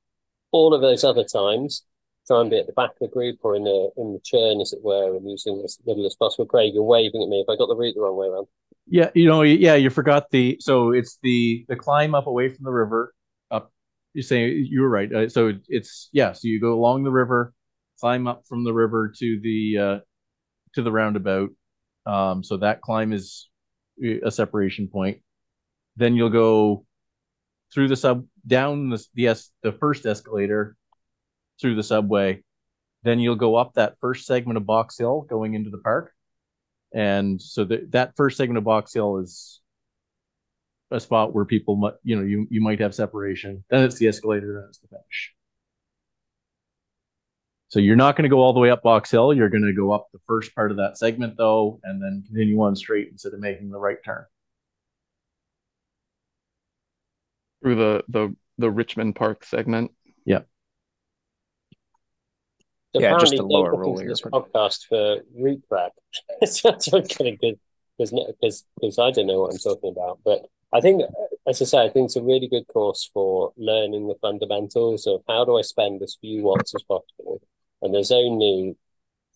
all 0.50 0.74
of 0.74 0.80
those 0.80 1.04
other 1.04 1.24
times, 1.24 1.84
try 2.26 2.40
and 2.40 2.50
be 2.50 2.58
at 2.58 2.66
the 2.66 2.72
back 2.72 2.90
of 2.90 2.98
the 3.00 3.08
group 3.08 3.38
or 3.42 3.54
in 3.54 3.64
the 3.64 3.90
in 3.96 4.12
the 4.12 4.20
churn, 4.24 4.60
as 4.60 4.72
it 4.72 4.82
were, 4.82 5.16
and 5.16 5.28
using 5.28 5.60
as 5.64 5.78
little 5.86 6.06
as 6.06 6.16
possible. 6.16 6.46
Craig, 6.46 6.74
you're 6.74 6.82
waving 6.82 7.22
at 7.22 7.28
me. 7.28 7.40
If 7.40 7.48
I 7.48 7.56
got 7.56 7.66
the 7.66 7.76
route 7.76 7.94
the 7.94 8.00
wrong 8.00 8.16
way 8.16 8.26
around. 8.26 8.46
Yeah, 8.86 9.10
you 9.14 9.28
know, 9.28 9.42
yeah, 9.42 9.74
you 9.74 9.90
forgot 9.90 10.30
the. 10.30 10.56
So 10.60 10.92
it's 10.92 11.18
the 11.22 11.64
the 11.68 11.76
climb 11.76 12.14
up 12.14 12.26
away 12.26 12.48
from 12.48 12.64
the 12.64 12.72
river. 12.72 13.14
Up, 13.50 13.72
you're 14.14 14.22
saying 14.22 14.66
you 14.68 14.80
were 14.80 14.88
right. 14.88 15.12
Uh, 15.12 15.28
so 15.28 15.52
it's 15.68 16.08
yeah. 16.12 16.32
So 16.32 16.48
you 16.48 16.60
go 16.60 16.74
along 16.74 17.04
the 17.04 17.12
river 17.12 17.52
climb 18.00 18.26
up 18.26 18.42
from 18.48 18.64
the 18.64 18.72
river 18.72 19.12
to 19.18 19.40
the 19.42 19.78
uh, 19.78 19.98
to 20.74 20.82
the 20.82 20.92
roundabout. 20.92 21.50
Um, 22.06 22.42
so 22.42 22.58
that 22.58 22.80
climb 22.80 23.12
is 23.12 23.48
a 24.24 24.30
separation 24.30 24.88
point. 24.88 25.20
Then 25.96 26.14
you'll 26.14 26.30
go 26.30 26.86
through 27.72 27.88
the 27.88 27.96
sub 27.96 28.26
down 28.46 28.90
the 28.90 29.04
the, 29.14 29.42
the 29.62 29.72
first 29.72 30.06
escalator 30.06 30.76
through 31.60 31.74
the 31.74 31.82
subway. 31.82 32.42
Then 33.02 33.20
you'll 33.20 33.36
go 33.36 33.56
up 33.56 33.74
that 33.74 33.96
first 34.00 34.26
segment 34.26 34.56
of 34.56 34.66
Box 34.66 34.98
Hill 34.98 35.22
going 35.28 35.54
into 35.54 35.70
the 35.70 35.78
park. 35.78 36.12
And 36.94 37.40
so 37.40 37.64
the, 37.64 37.86
that 37.90 38.16
first 38.16 38.36
segment 38.36 38.58
of 38.58 38.64
Box 38.64 38.94
Hill 38.94 39.18
is 39.18 39.60
a 40.90 40.98
spot 40.98 41.34
where 41.34 41.44
people, 41.44 41.92
you 42.02 42.16
know, 42.16 42.22
you 42.22 42.46
you 42.50 42.60
might 42.60 42.80
have 42.80 42.94
separation. 42.94 43.64
Then 43.68 43.84
it's 43.84 43.96
the 43.96 44.08
escalator. 44.08 44.54
Then 44.54 44.68
it's 44.68 44.78
the 44.78 44.88
finish. 44.88 45.34
So 47.68 47.80
you're 47.80 47.96
not 47.96 48.16
going 48.16 48.22
to 48.22 48.30
go 48.30 48.40
all 48.40 48.54
the 48.54 48.60
way 48.60 48.70
up 48.70 48.82
Box 48.82 49.10
Hill. 49.10 49.34
You're 49.34 49.50
going 49.50 49.64
to 49.64 49.74
go 49.74 49.92
up 49.92 50.08
the 50.12 50.20
first 50.26 50.54
part 50.54 50.70
of 50.70 50.78
that 50.78 50.96
segment 50.96 51.36
though, 51.36 51.80
and 51.84 52.02
then 52.02 52.24
continue 52.26 52.60
on 52.62 52.74
straight 52.74 53.08
instead 53.08 53.34
of 53.34 53.40
making 53.40 53.70
the 53.70 53.78
right 53.78 53.98
turn. 54.04 54.24
Through 57.62 57.74
the 57.74 58.04
the 58.08 58.36
the 58.56 58.70
Richmond 58.70 59.16
Park 59.16 59.44
segment. 59.44 59.90
Yeah. 60.24 60.40
So 62.94 63.02
yeah, 63.02 63.18
just 63.18 63.34
a 63.34 63.42
lower 63.42 63.76
roller. 63.76 64.06
This 64.06 64.22
podcast 64.22 64.86
for 64.88 65.18
route 65.36 65.62
prep. 65.68 65.92
it's 66.40 66.62
kind 66.62 66.74
of 66.94 67.38
good 67.38 67.58
because 67.98 68.64
because 68.80 68.98
I 68.98 69.10
don't 69.10 69.26
know 69.26 69.40
what 69.40 69.52
I'm 69.52 69.58
talking 69.58 69.90
about, 69.90 70.20
but 70.24 70.46
I 70.72 70.80
think, 70.80 71.02
as 71.46 71.60
I 71.60 71.66
say, 71.66 71.84
I 71.84 71.90
think 71.90 72.06
it's 72.06 72.16
a 72.16 72.22
really 72.22 72.48
good 72.48 72.66
course 72.68 73.10
for 73.12 73.52
learning 73.58 74.08
the 74.08 74.14
fundamentals 74.22 75.06
of 75.06 75.22
how 75.28 75.44
do 75.44 75.58
I 75.58 75.62
spend 75.62 76.00
as 76.02 76.16
few 76.18 76.42
watts 76.42 76.74
as 76.74 76.82
possible 76.82 77.42
and 77.82 77.94
there's 77.94 78.12
only 78.12 78.76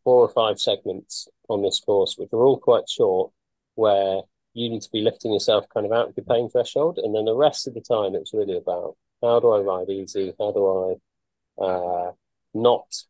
four 0.05 0.21
or 0.21 0.29
five 0.29 0.59
segments 0.59 1.29
on 1.49 1.63
this 1.63 1.81
course, 1.81 2.17
which 2.17 2.31
are 2.33 2.43
all 2.43 2.59
quite 2.59 2.89
short, 2.89 3.31
where 3.75 4.23
you 4.55 4.69
need 4.69 4.83
to 4.83 4.91
be 4.91 5.01
lifting 5.01 5.33
yourself 5.33 5.65
kind 5.73 5.87
of 5.87 5.93
out 5.93 6.09
of 6.09 6.17
your 6.17 6.25
pain 6.25 6.49
threshold. 6.49 6.99
And 6.99 7.15
then 7.15 7.25
the 7.25 7.35
rest 7.35 7.67
of 7.67 7.75
the 7.75 7.81
time, 7.81 8.15
it's 8.15 8.35
really 8.35 8.57
about 8.57 8.97
how 9.23 9.41
do 9.41 9.53
I 9.53 9.61
ride 9.61 9.89
easy? 9.89 10.35
How 10.39 10.53
do 10.53 10.99
I 11.61 11.65
uh, 11.65 12.13
not? 12.55 13.05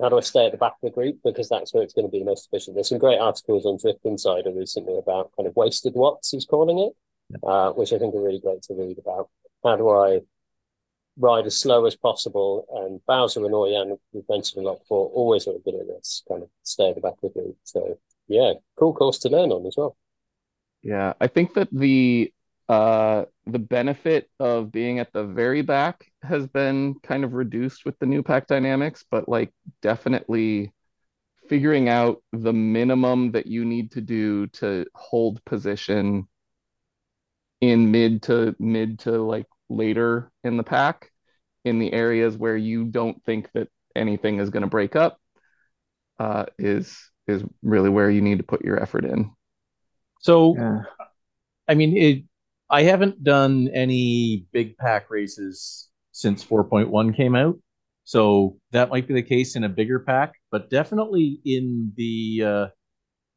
How 0.00 0.08
do 0.08 0.18
I 0.18 0.20
stay 0.20 0.46
at 0.46 0.52
the 0.52 0.58
back 0.58 0.72
of 0.72 0.80
the 0.82 0.90
group? 0.90 1.18
Because 1.24 1.48
that's 1.48 1.72
where 1.72 1.82
it's 1.82 1.94
going 1.94 2.06
to 2.06 2.10
be 2.10 2.18
the 2.18 2.24
most 2.24 2.48
efficient. 2.50 2.74
There's 2.74 2.88
some 2.88 2.98
great 2.98 3.18
articles 3.18 3.64
on 3.64 3.78
Zwift 3.78 4.04
Insider 4.04 4.52
recently 4.52 4.98
about 4.98 5.30
kind 5.36 5.46
of 5.46 5.56
wasted 5.56 5.94
watts, 5.94 6.30
he's 6.30 6.44
calling 6.44 6.78
it, 6.78 6.92
yeah. 7.30 7.48
uh, 7.48 7.72
which 7.72 7.92
I 7.92 7.98
think 7.98 8.14
are 8.14 8.22
really 8.22 8.40
great 8.40 8.62
to 8.62 8.74
read 8.74 8.98
about. 8.98 9.30
How 9.64 9.76
do 9.76 9.88
I 9.88 10.20
ride 11.18 11.46
as 11.46 11.56
slow 11.56 11.86
as 11.86 11.96
possible. 11.96 12.66
And 12.70 13.00
Bowser 13.06 13.44
and 13.44 13.54
Orjan, 13.54 13.98
we've 14.12 14.28
mentioned 14.28 14.64
a 14.64 14.68
lot 14.68 14.78
before, 14.80 15.08
always 15.08 15.46
are 15.46 15.58
good 15.64 15.74
at 15.74 15.86
this, 15.86 16.22
kind 16.28 16.42
of 16.42 16.48
stay 16.62 16.90
at 16.90 16.94
the 16.94 17.00
back 17.00 17.14
of 17.22 17.32
the 17.34 17.40
group. 17.40 17.56
So 17.64 17.98
yeah, 18.28 18.54
cool 18.76 18.94
course 18.94 19.18
to 19.20 19.28
learn 19.28 19.50
on 19.50 19.66
as 19.66 19.74
well. 19.76 19.96
Yeah, 20.82 21.14
I 21.20 21.26
think 21.26 21.54
that 21.54 21.68
the 21.72 22.32
uh 22.68 23.24
the 23.46 23.58
benefit 23.58 24.30
of 24.38 24.70
being 24.70 24.98
at 24.98 25.12
the 25.12 25.24
very 25.24 25.62
back 25.62 26.04
has 26.22 26.46
been 26.46 26.94
kind 27.02 27.24
of 27.24 27.32
reduced 27.32 27.84
with 27.84 27.98
the 27.98 28.06
new 28.06 28.22
pack 28.22 28.46
dynamics, 28.46 29.04
but 29.10 29.28
like 29.28 29.52
definitely 29.80 30.72
figuring 31.48 31.88
out 31.88 32.22
the 32.32 32.52
minimum 32.52 33.32
that 33.32 33.46
you 33.46 33.64
need 33.64 33.90
to 33.92 34.02
do 34.02 34.46
to 34.48 34.84
hold 34.94 35.42
position 35.44 36.28
in 37.60 37.90
mid 37.90 38.22
to 38.22 38.54
mid 38.58 38.98
to 39.00 39.12
like 39.12 39.46
later 39.68 40.30
in 40.44 40.56
the 40.56 40.62
pack 40.62 41.10
in 41.64 41.78
the 41.78 41.92
areas 41.92 42.36
where 42.36 42.56
you 42.56 42.84
don't 42.84 43.22
think 43.24 43.50
that 43.52 43.68
anything 43.94 44.38
is 44.38 44.50
going 44.50 44.62
to 44.62 44.68
break 44.68 44.96
up 44.96 45.18
uh, 46.18 46.46
is 46.58 46.98
is 47.26 47.42
really 47.62 47.90
where 47.90 48.10
you 48.10 48.22
need 48.22 48.38
to 48.38 48.44
put 48.44 48.64
your 48.64 48.82
effort 48.82 49.04
in. 49.04 49.30
So, 50.20 50.56
yeah. 50.56 50.82
I 51.68 51.74
mean, 51.74 51.96
it, 51.96 52.24
I 52.70 52.82
haven't 52.82 53.22
done 53.22 53.68
any 53.74 54.46
big 54.52 54.78
pack 54.78 55.10
races 55.10 55.90
since 56.12 56.42
4.1 56.42 57.14
came 57.14 57.34
out. 57.34 57.58
So 58.04 58.56
that 58.72 58.88
might 58.88 59.06
be 59.06 59.12
the 59.12 59.22
case 59.22 59.54
in 59.54 59.64
a 59.64 59.68
bigger 59.68 60.00
pack, 60.00 60.32
but 60.50 60.70
definitely 60.70 61.40
in 61.44 61.92
the 61.96 62.42
uh, 62.44 62.66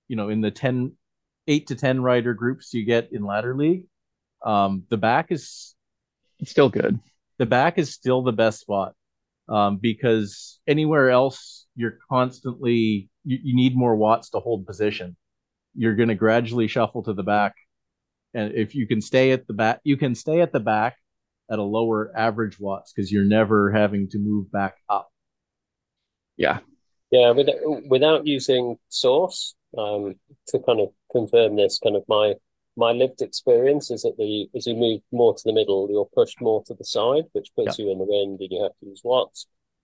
you 0.07 0.15
know, 0.15 0.29
in 0.29 0.41
the 0.41 0.51
10, 0.51 0.93
eight 1.47 1.67
to 1.67 1.75
10 1.75 2.01
rider 2.01 2.33
groups 2.33 2.73
you 2.73 2.85
get 2.85 3.09
in 3.13 3.25
ladder 3.25 3.55
league, 3.55 3.85
um, 4.45 4.83
the 4.89 4.97
back 4.97 5.31
is 5.31 5.75
still 6.49 6.69
good. 6.69 6.99
The 7.38 7.45
back 7.45 7.77
is 7.77 7.93
still 7.93 8.23
the 8.23 8.32
best 8.32 8.60
spot 8.60 8.93
um, 9.49 9.77
because 9.77 10.60
anywhere 10.67 11.10
else 11.10 11.67
you're 11.75 11.97
constantly 12.10 13.10
you, 13.23 13.38
you 13.43 13.56
need 13.56 13.75
more 13.75 13.95
watts 13.95 14.30
to 14.32 14.39
hold 14.39 14.65
position. 14.65 15.15
You're 15.75 15.95
going 15.95 16.10
to 16.10 16.15
gradually 16.15 16.67
shuffle 16.67 17.04
to 17.04 17.13
the 17.13 17.23
back, 17.23 17.56
and 18.34 18.54
if 18.54 18.75
you 18.75 18.88
can 18.88 19.01
stay 19.01 19.32
at 19.32 19.47
the 19.47 19.54
back, 19.54 19.80
you 19.84 19.97
can 19.97 20.15
stay 20.15 20.41
at 20.41 20.51
the 20.51 20.60
back 20.60 20.97
at 21.49 21.60
a 21.60 21.63
lower 21.63 22.12
average 22.15 22.60
watts 22.60 22.93
because 22.93 23.12
you're 23.12 23.23
never 23.23 23.71
having 23.71 24.10
to 24.10 24.19
move 24.19 24.51
back 24.51 24.75
up. 24.89 25.10
Yeah, 26.38 26.60
yeah. 27.12 27.32
Without, 27.32 27.56
without 27.88 28.27
using 28.27 28.77
source 28.89 29.56
um, 29.77 30.15
to 30.47 30.60
kind 30.60 30.82
of 30.82 30.89
confirm 31.12 31.56
this, 31.56 31.80
kind 31.80 31.95
of 31.95 32.04
my 32.08 32.34
my 32.85 32.91
lived 32.91 33.21
experience 33.21 33.91
is 33.95 34.01
that 34.05 34.17
the 34.17 34.49
as 34.57 34.65
you 34.67 34.75
move 34.75 35.01
more 35.11 35.33
to 35.35 35.43
the 35.45 35.57
middle, 35.59 35.81
you're 35.91 36.09
pushed 36.19 36.39
more 36.41 36.63
to 36.65 36.73
the 36.73 36.87
side, 36.97 37.25
which 37.33 37.49
puts 37.55 37.77
you 37.79 37.91
in 37.91 37.99
the 37.99 38.09
wind, 38.15 38.39
and 38.41 38.51
you 38.51 38.61
have 38.63 38.77
to 38.79 38.85
use 38.91 39.01
watts. 39.03 39.39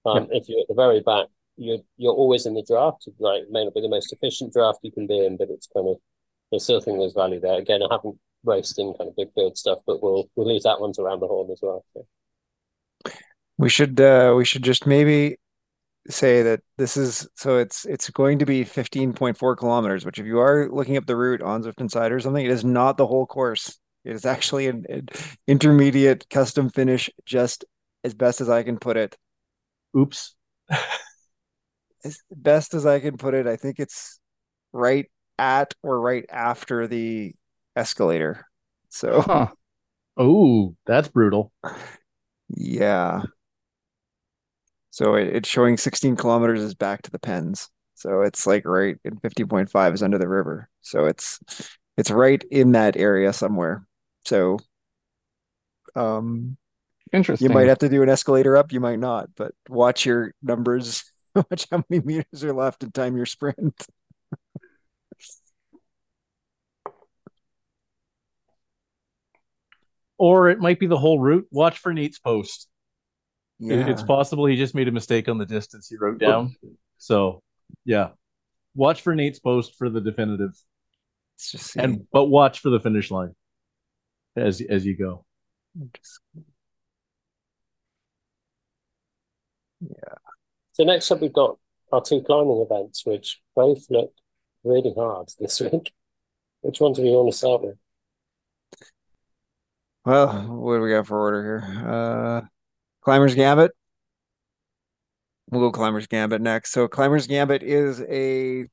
Um, 0.06 0.28
If 0.32 0.50
you're 0.50 0.62
at 0.64 0.70
the 0.72 0.82
very 0.84 1.02
back, 1.12 1.28
you're 1.66 1.84
you're 2.02 2.20
always 2.24 2.46
in 2.48 2.56
the 2.56 2.68
draft. 2.72 3.08
Like 3.20 3.44
it 3.44 3.52
may 3.52 3.64
not 3.66 3.76
be 3.76 3.86
the 3.86 3.96
most 3.98 4.12
efficient 4.16 4.54
draft 4.54 4.80
you 4.88 4.92
can 4.98 5.06
be 5.14 5.20
in, 5.26 5.38
but 5.38 5.50
it's 5.56 5.70
kind 5.76 5.88
of 5.92 5.98
there's 6.50 6.64
still 6.64 6.82
think 6.82 6.98
there's 6.98 7.22
value 7.24 7.40
there. 7.40 7.60
Again, 7.66 7.84
I 7.84 7.88
haven't 7.96 8.18
raced 8.44 8.80
in 8.80 8.94
kind 8.98 9.10
of 9.10 9.16
big 9.16 9.32
field 9.36 9.58
stuff, 9.64 9.80
but 9.88 10.02
we'll 10.02 10.26
we'll 10.36 10.48
leave 10.48 10.64
that 10.64 10.82
one 10.82 10.94
to 10.94 11.02
around 11.02 11.22
the 11.22 11.28
horn 11.34 11.52
as 11.52 11.62
well. 11.62 11.84
So. 11.94 12.00
We 13.58 13.70
should 13.70 14.00
uh, 14.00 14.34
we 14.38 14.46
should 14.46 14.64
just 14.64 14.86
maybe 14.86 15.38
say 16.10 16.42
that 16.44 16.62
this 16.78 16.98
is 16.98 17.28
so 17.36 17.58
it's 17.58 17.86
it's 17.86 18.10
going 18.10 18.40
to 18.40 18.46
be 18.46 18.64
15.4 18.64 19.58
kilometers, 19.58 20.06
which 20.06 20.20
if 20.20 20.26
you 20.26 20.40
are 20.40 20.70
looking 20.72 20.98
up 20.98 21.06
the 21.06 21.16
route 21.16 21.42
on 21.42 21.64
Zwift 21.64 21.82
Insider 21.82 22.16
or 22.16 22.20
something, 22.20 22.46
it 22.46 22.52
is 22.52 22.66
not 22.66 22.98
the 22.98 23.08
whole 23.08 23.26
course. 23.26 23.78
It 24.04 24.16
is 24.16 24.26
actually 24.26 24.68
an, 24.68 24.86
an 24.90 25.10
intermediate 25.48 26.30
custom 26.30 26.70
finish, 26.70 27.10
just 27.26 27.66
as 28.04 28.14
best 28.14 28.42
as 28.42 28.50
I 28.50 28.64
can 28.64 28.78
put 28.78 28.96
it. 28.96 29.18
Oops. 29.98 30.36
as 32.04 32.20
best 32.32 32.74
as 32.74 32.86
I 32.86 33.00
can 33.00 33.18
put 33.18 33.34
it, 33.34 33.48
I 33.48 33.58
think 33.58 33.80
it's 33.80 34.20
right 34.72 35.10
at 35.38 35.74
or 35.84 36.00
right 36.00 36.26
after 36.30 36.88
the 36.88 37.34
escalator. 37.76 38.46
So, 38.90 39.22
huh. 39.22 39.48
oh, 40.16 40.76
that's 40.86 41.10
brutal. 41.10 41.52
Yeah. 42.50 43.24
So 44.98 45.14
it, 45.14 45.28
it's 45.28 45.48
showing 45.48 45.78
16 45.78 46.16
kilometers 46.16 46.60
is 46.60 46.74
back 46.74 47.04
to 47.04 47.12
the 47.12 47.20
pens. 47.20 47.70
So 47.94 48.24
it's 48.24 48.48
like 48.48 48.66
right 48.66 48.98
in 49.06 49.18
50.5 49.18 49.94
is 49.94 50.02
under 50.02 50.18
the 50.18 50.28
river. 50.28 50.70
So 50.82 51.06
it's 51.06 51.40
it's 51.98 52.10
right 52.10 52.44
in 52.50 52.72
that 52.72 52.98
area 52.98 53.32
somewhere. 53.32 53.86
So 54.26 54.58
um 55.96 56.58
interesting. 57.14 57.48
You 57.48 57.54
might 57.54 57.68
have 57.68 57.78
to 57.80 57.90
do 57.90 58.02
an 58.02 58.10
escalator 58.10 58.58
up, 58.58 58.72
you 58.72 58.80
might 58.80 58.98
not, 58.98 59.30
but 59.36 59.52
watch 59.70 60.04
your 60.04 60.34
numbers, 60.42 61.04
watch 61.36 61.68
how 61.70 61.84
many 61.90 62.04
meters 62.04 62.44
are 62.44 62.54
left 62.54 62.82
and 62.82 62.92
time 62.92 63.16
your 63.16 63.28
sprint. 63.28 63.86
or 70.18 70.50
it 70.50 70.58
might 70.58 70.80
be 70.80 70.88
the 70.88 70.98
whole 70.98 71.20
route. 71.20 71.46
Watch 71.52 71.78
for 71.78 71.94
Nate's 71.94 72.18
post. 72.18 72.68
Yeah. 73.60 73.88
It's 73.88 74.04
possible 74.04 74.46
he 74.46 74.56
just 74.56 74.76
made 74.76 74.88
a 74.88 74.92
mistake 74.92 75.28
on 75.28 75.38
the 75.38 75.46
distance 75.46 75.88
he 75.90 75.98
wrote 75.98 76.20
down. 76.20 76.56
So, 76.98 77.42
yeah, 77.86 78.10
watch 78.76 79.02
for 79.02 79.16
Nate's 79.16 79.40
post 79.40 79.76
for 79.78 79.90
the 79.90 80.00
definitive, 80.02 80.52
just 81.40 81.76
and 81.76 82.06
but 82.12 82.26
watch 82.26 82.60
for 82.60 82.70
the 82.70 82.80
finish 82.80 83.10
line 83.10 83.34
as 84.36 84.62
as 84.62 84.86
you 84.86 84.96
go. 84.96 85.26
Yeah. 89.82 90.16
So 90.74 90.84
next 90.84 91.10
up, 91.12 91.22
we've 91.22 91.34
got 91.34 91.58
our 91.92 92.02
two 92.02 92.22
climbing 92.22 92.66
events, 92.70 93.06
which 93.06 93.42
both 93.56 93.86
look 93.90 94.14
really 94.64 94.94
hard 94.96 95.30
this 95.40 95.60
week. 95.72 95.92
Which 96.62 96.80
one 96.80 96.94
do 96.94 97.02
we 97.02 97.10
want 97.10 97.32
to 97.32 97.38
start 97.38 97.64
with? 97.64 97.78
Well, 100.06 100.28
what 100.58 100.76
do 100.76 100.82
we 100.82 100.92
got 100.92 101.08
for 101.08 101.20
order 101.20 101.44
here? 101.44 101.86
Uh, 101.86 102.42
Climbers 103.08 103.36
Gambit. 103.36 103.72
We'll 105.50 105.62
go 105.62 105.72
Climbers 105.72 106.08
Gambit 106.08 106.42
next. 106.42 106.74
So 106.74 106.90
Climbers 106.90 107.26
Gambit 107.26 107.64
is 107.64 108.02
a 108.02 108.66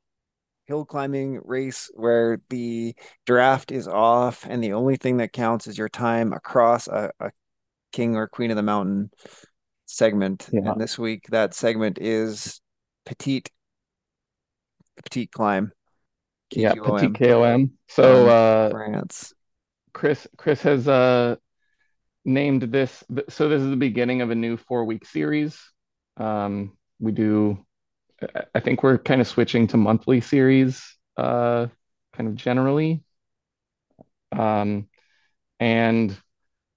hill 0.64 0.84
climbing 0.84 1.40
race 1.44 1.88
where 1.94 2.40
the 2.50 2.96
draft 3.26 3.70
is 3.70 3.86
off 3.86 4.44
and 4.44 4.60
the 4.60 4.72
only 4.72 4.96
thing 4.96 5.18
that 5.18 5.32
counts 5.32 5.68
is 5.68 5.78
your 5.78 5.88
time 5.88 6.32
across 6.32 6.88
a, 6.88 7.12
a 7.20 7.30
king 7.92 8.16
or 8.16 8.26
queen 8.26 8.50
of 8.50 8.56
the 8.56 8.64
mountain 8.64 9.12
segment. 9.84 10.48
Yeah. 10.52 10.72
And 10.72 10.80
this 10.80 10.98
week 10.98 11.28
that 11.28 11.54
segment 11.54 11.98
is 12.00 12.60
petite 13.06 13.52
petite 15.04 15.30
climb. 15.30 15.70
Yeah, 16.50 16.74
Petit 16.74 17.10
KOM. 17.10 17.70
So 17.86 18.26
uh 18.26 18.70
France. 18.70 19.32
Chris 19.92 20.26
Chris 20.36 20.60
has 20.62 20.88
uh 20.88 21.36
named 22.24 22.62
this. 22.62 23.04
So 23.28 23.48
this 23.48 23.62
is 23.62 23.70
the 23.70 23.76
beginning 23.76 24.22
of 24.22 24.30
a 24.30 24.34
new 24.34 24.56
four 24.56 24.84
week 24.84 25.06
series. 25.06 25.60
Um, 26.16 26.76
we 26.98 27.12
do. 27.12 27.64
I 28.54 28.60
think 28.60 28.82
we're 28.82 28.98
kind 28.98 29.20
of 29.20 29.26
switching 29.26 29.66
to 29.68 29.76
monthly 29.76 30.20
series, 30.20 30.96
uh, 31.16 31.66
kind 32.14 32.28
of 32.28 32.36
generally. 32.36 33.02
Um, 34.32 34.88
and 35.60 36.16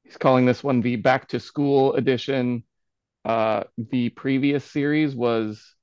he's 0.03 0.17
calling 0.17 0.45
this 0.45 0.63
one 0.63 0.81
the 0.81 0.97
back 0.97 1.29
to 1.29 1.39
school 1.39 1.93
edition. 1.93 2.63
Uh, 3.25 3.63
the 3.77 4.09
previous 4.09 4.63
series 4.63 5.15
was 5.15 5.75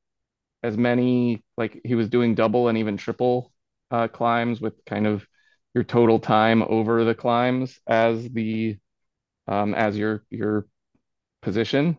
as 0.62 0.76
many 0.78 1.44
like 1.58 1.80
he 1.84 1.94
was 1.94 2.08
doing 2.08 2.34
double 2.34 2.68
and 2.68 2.78
even 2.78 2.96
triple 2.96 3.52
uh, 3.90 4.08
climbs 4.08 4.60
with 4.60 4.82
kind 4.86 5.06
of 5.06 5.26
your 5.74 5.84
total 5.84 6.18
time 6.18 6.62
over 6.62 7.04
the 7.04 7.14
climbs 7.14 7.78
as 7.86 8.28
the 8.30 8.78
um, 9.48 9.74
as 9.74 9.96
your 9.96 10.24
your 10.30 10.66
position. 11.42 11.96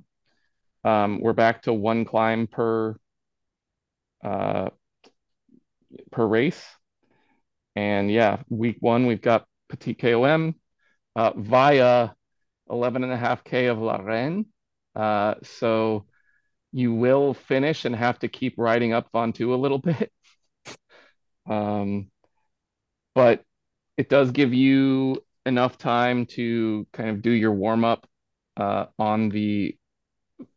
Um, 0.84 1.20
we're 1.20 1.34
back 1.34 1.64
to 1.64 1.74
one 1.74 2.06
climb 2.06 2.48
per 2.48 2.96
uh, 4.24 4.70
per 6.12 6.26
race. 6.26 6.64
And 7.76 8.10
yeah, 8.10 8.44
week 8.50 8.78
one, 8.80 9.06
we've 9.06 9.22
got 9.22 9.46
Petit 9.70 9.96
KOM 9.96 10.56
uh, 11.16 11.34
via 11.36 12.10
11 12.70 13.04
and 13.04 13.12
a 13.12 13.18
half 13.18 13.44
K 13.44 13.68
of 13.68 13.80
La 13.80 13.98
Reine. 13.98 14.46
Uh, 14.96 15.36
so 15.44 16.06
you 16.72 16.94
will 16.94 17.34
finish 17.34 17.86
and 17.86 17.96
have 17.96 18.20
to 18.20 18.28
keep 18.28 18.56
riding 18.58 18.94
up 18.94 19.12
Ventoux 19.14 19.54
a 19.54 19.58
little 19.58 19.78
bit. 19.80 20.12
um, 21.50 22.10
but 23.14 23.44
it 23.98 24.10
does 24.10 24.32
give 24.32 24.54
you 24.54 25.24
enough 25.46 25.78
time 25.78 26.26
to 26.26 26.88
kind 26.94 27.10
of 27.10 27.22
do 27.22 27.32
your 27.32 27.54
warm 27.54 27.86
up 27.86 28.08
uh, 28.58 28.86
on 28.98 29.30
the 29.30 29.78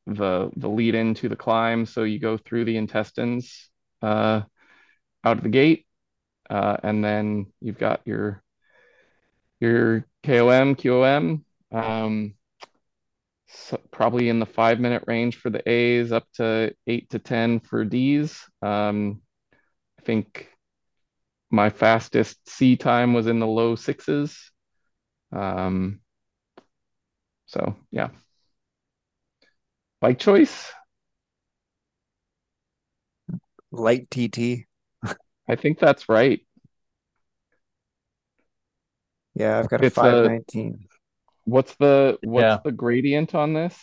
the 0.07 0.51
the 0.57 0.69
lead 0.69 0.95
into 0.95 1.29
the 1.29 1.37
climb. 1.37 1.87
So 1.87 2.05
you 2.05 2.19
go 2.19 2.37
through 2.37 2.65
the 2.65 2.77
intestines 2.77 3.71
uh, 4.03 4.43
out 5.25 5.37
of 5.39 5.43
the 5.43 5.49
gate, 5.49 5.87
uh, 6.49 6.77
and 6.83 7.05
then 7.05 7.47
you've 7.61 7.79
got 7.79 8.01
your 8.05 8.43
your 9.61 10.07
KOM 10.25 10.77
QOM. 10.77 11.45
Um, 11.73 12.35
so 13.49 13.81
probably 13.91 14.29
in 14.29 14.39
the 14.39 14.47
five 14.47 14.79
minute 14.79 15.05
range 15.07 15.37
for 15.37 15.51
the 15.51 15.69
A's, 15.69 16.13
up 16.13 16.27
to 16.35 16.75
eight 16.87 17.11
to 17.11 17.19
ten 17.19 17.61
for 17.61 17.85
D's. 17.85 18.45
Um, 18.63 19.23
I 19.99 20.03
think 20.03 20.49
my 21.51 21.71
fastest 21.71 22.37
C 22.49 22.77
time 22.77 23.15
was 23.15 23.27
in 23.27 23.39
the 23.41 23.47
low 23.47 23.75
sixes. 23.75 24.51
Um, 25.33 26.01
so 27.47 27.77
yeah. 27.91 28.09
Bike 30.01 30.19
choice? 30.19 30.71
Light 33.71 34.09
TT. 34.11 34.67
I 35.49 35.57
think 35.57 35.79
that's 35.79 36.09
right. 36.09 36.41
Yeah, 39.35 39.59
I've 39.59 39.69
got 39.69 39.85
a 39.85 39.91
519. 39.91 40.87
What's 41.45 41.75
the 41.77 42.19
what's 42.23 42.43
yeah. 42.43 42.59
the 42.63 42.73
gradient 42.73 43.35
on 43.35 43.55
this? 43.55 43.79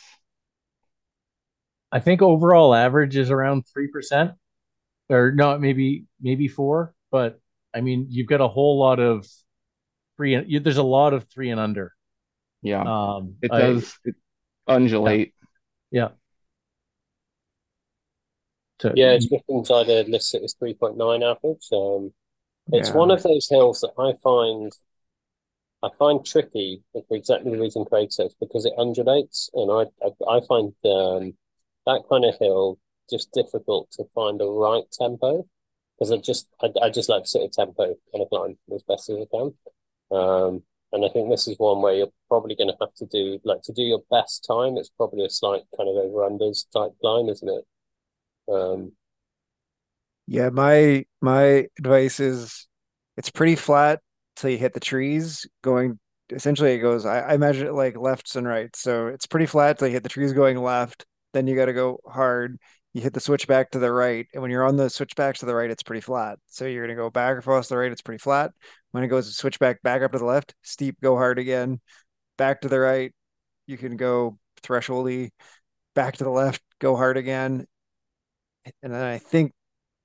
I 1.91 2.00
think 2.00 2.22
overall 2.22 2.76
average 2.76 3.16
is 3.16 3.32
around 3.32 3.64
three 3.74 3.88
percent, 3.88 4.34
or 5.10 5.32
no, 5.32 5.58
maybe 5.58 6.06
maybe 6.22 6.48
four. 6.48 6.93
But 7.12 7.39
I 7.74 7.82
mean, 7.82 8.08
you've 8.10 8.28
got 8.28 8.41
a 8.41 8.48
whole 8.48 8.78
lot 8.78 9.00
of 9.00 9.28
three. 10.18 10.43
You, 10.45 10.59
there's 10.59 10.78
a 10.78 10.84
lot 10.84 11.13
of 11.13 11.26
three 11.26 11.49
and 11.49 11.59
under. 11.59 11.93
Yeah, 12.61 12.82
um, 12.82 13.36
it 13.41 13.51
does 13.51 13.97
I, 14.05 14.09
it 14.09 14.16
undulate. 14.68 15.34
Yeah. 15.91 16.09
yeah. 18.84 18.89
yeah, 18.93 19.11
it's 19.11 19.26
just 19.26 19.43
inside 19.49 19.89
a 19.89 20.03
list. 20.03 20.34
It 20.36 20.41
was 20.41 20.53
three 20.53 20.74
point 20.74 20.97
nine 20.97 21.24
average. 21.24 21.68
Um, 21.72 22.13
It's 22.72 22.89
Yeah. 22.89 22.97
one 22.97 23.11
of 23.11 23.24
those 23.24 23.49
hills 23.49 23.82
that 23.82 23.93
I 23.99 24.13
find 24.24 24.72
I 25.84 25.89
find 25.97 26.26
tricky 26.26 26.84
for 26.91 27.05
exactly 27.11 27.51
the 27.51 27.59
reason 27.59 27.86
Craig 27.86 28.11
says 28.11 28.36
because 28.39 28.66
it 28.66 28.74
undulates, 28.78 29.49
and 29.53 29.72
I 29.72 29.86
I, 30.05 30.38
I 30.38 30.41
find 30.41 30.74
um, 30.84 31.38
that 31.86 32.03
kind 32.09 32.26
of 32.26 32.38
hill 32.39 32.78
just 33.09 33.32
difficult 33.32 33.89
to 33.91 34.03
find 34.16 34.39
the 34.39 34.49
right 34.49 34.84
tempo 34.91 35.47
because 35.97 36.11
I 36.11 36.18
just 36.18 36.49
I, 36.61 36.72
I 36.82 36.89
just 36.89 37.07
like 37.09 37.24
to 37.24 37.30
sit 37.30 37.43
a 37.43 37.49
tempo 37.49 37.86
kind 38.11 38.22
of 38.24 38.30
climb 38.30 38.57
as 38.74 38.84
best 38.84 39.09
as 39.09 39.18
I 39.18 39.26
can. 39.32 39.53
Um, 40.16 40.63
and 40.93 41.05
I 41.05 41.09
think 41.09 41.30
this 41.30 41.47
is 41.47 41.57
one 41.59 41.82
where 41.82 41.93
you're 41.95 42.13
probably 42.30 42.55
going 42.55 42.70
to 42.70 42.78
have 42.82 42.93
to 42.95 43.05
do 43.07 43.39
like 43.43 43.61
to 43.63 43.74
do 43.74 43.84
your 43.84 44.03
best 44.11 44.45
time. 44.47 44.78
It's 44.78 44.89
probably 44.91 45.26
a 45.26 45.30
slight 45.30 45.63
kind 45.78 45.89
of 45.89 45.95
over 45.97 46.30
unders 46.30 46.66
type 46.74 46.93
climb, 47.01 47.30
isn't 47.30 47.49
it? 47.49 47.66
Um, 48.53 48.93
Yeah, 50.28 50.49
my 50.49 51.05
my 51.22 51.68
advice 51.80 52.20
is 52.20 52.68
it's 53.18 53.30
pretty 53.30 53.55
flat 53.55 54.01
till 54.36 54.49
you 54.49 54.57
hit 54.57 54.74
the 54.74 54.80
trees 54.80 55.47
going 55.61 55.99
essentially 56.32 56.74
it 56.74 56.80
goes 56.80 57.05
I, 57.05 57.20
I 57.20 57.34
imagine 57.36 57.68
it 57.68 57.74
like 57.74 57.95
lefts 57.97 58.36
and 58.36 58.47
rights. 58.47 58.80
So 58.80 59.07
it's 59.07 59.28
pretty 59.28 59.45
flat 59.45 59.78
till 59.78 59.88
you 59.88 59.93
hit 59.93 60.03
the 60.03 60.09
trees 60.09 60.34
going 60.34 60.57
left, 60.57 61.05
then 61.34 61.47
you 61.47 61.55
gotta 61.55 61.74
go 61.74 61.99
hard. 62.05 62.57
You 62.96 63.02
hit 63.02 63.12
the 63.12 63.20
switchback 63.20 63.72
to 63.72 63.80
the 63.80 63.91
right, 63.91 64.26
and 64.34 64.41
when 64.41 64.52
you're 64.52 64.64
on 64.66 64.78
the 64.78 64.89
switchback 64.89 65.36
to 65.39 65.46
the 65.46 65.54
right, 65.54 65.70
it's 65.70 65.84
pretty 65.84 66.00
flat. 66.00 66.39
So 66.46 66.66
you're 66.66 66.88
gonna 66.88 66.96
go 66.96 67.10
back 67.10 67.38
across 67.38 67.68
the 67.68 67.76
right, 67.76 67.91
it's 67.91 68.02
pretty 68.02 68.20
flat. 68.20 68.52
When 68.91 69.04
it 69.04 69.10
goes 69.10 69.36
switchback 69.36 69.82
back 69.84 70.02
up 70.02 70.14
to 70.14 70.18
the 70.18 70.24
left, 70.24 70.56
steep, 70.62 71.02
go 71.02 71.18
hard 71.18 71.38
again, 71.38 71.82
back 72.38 72.62
to 72.62 72.70
the 72.70 72.80
right, 72.80 73.14
you 73.68 73.78
can 73.78 73.98
go 73.98 74.39
thresholdy, 74.64 75.32
back 75.93 76.16
to 76.20 76.24
the 76.24 76.30
left, 76.30 76.62
go 76.80 76.96
hard 76.96 77.18
again. 77.18 77.68
And 78.82 78.93
then 78.93 79.04
I 79.04 79.18
think 79.18 79.52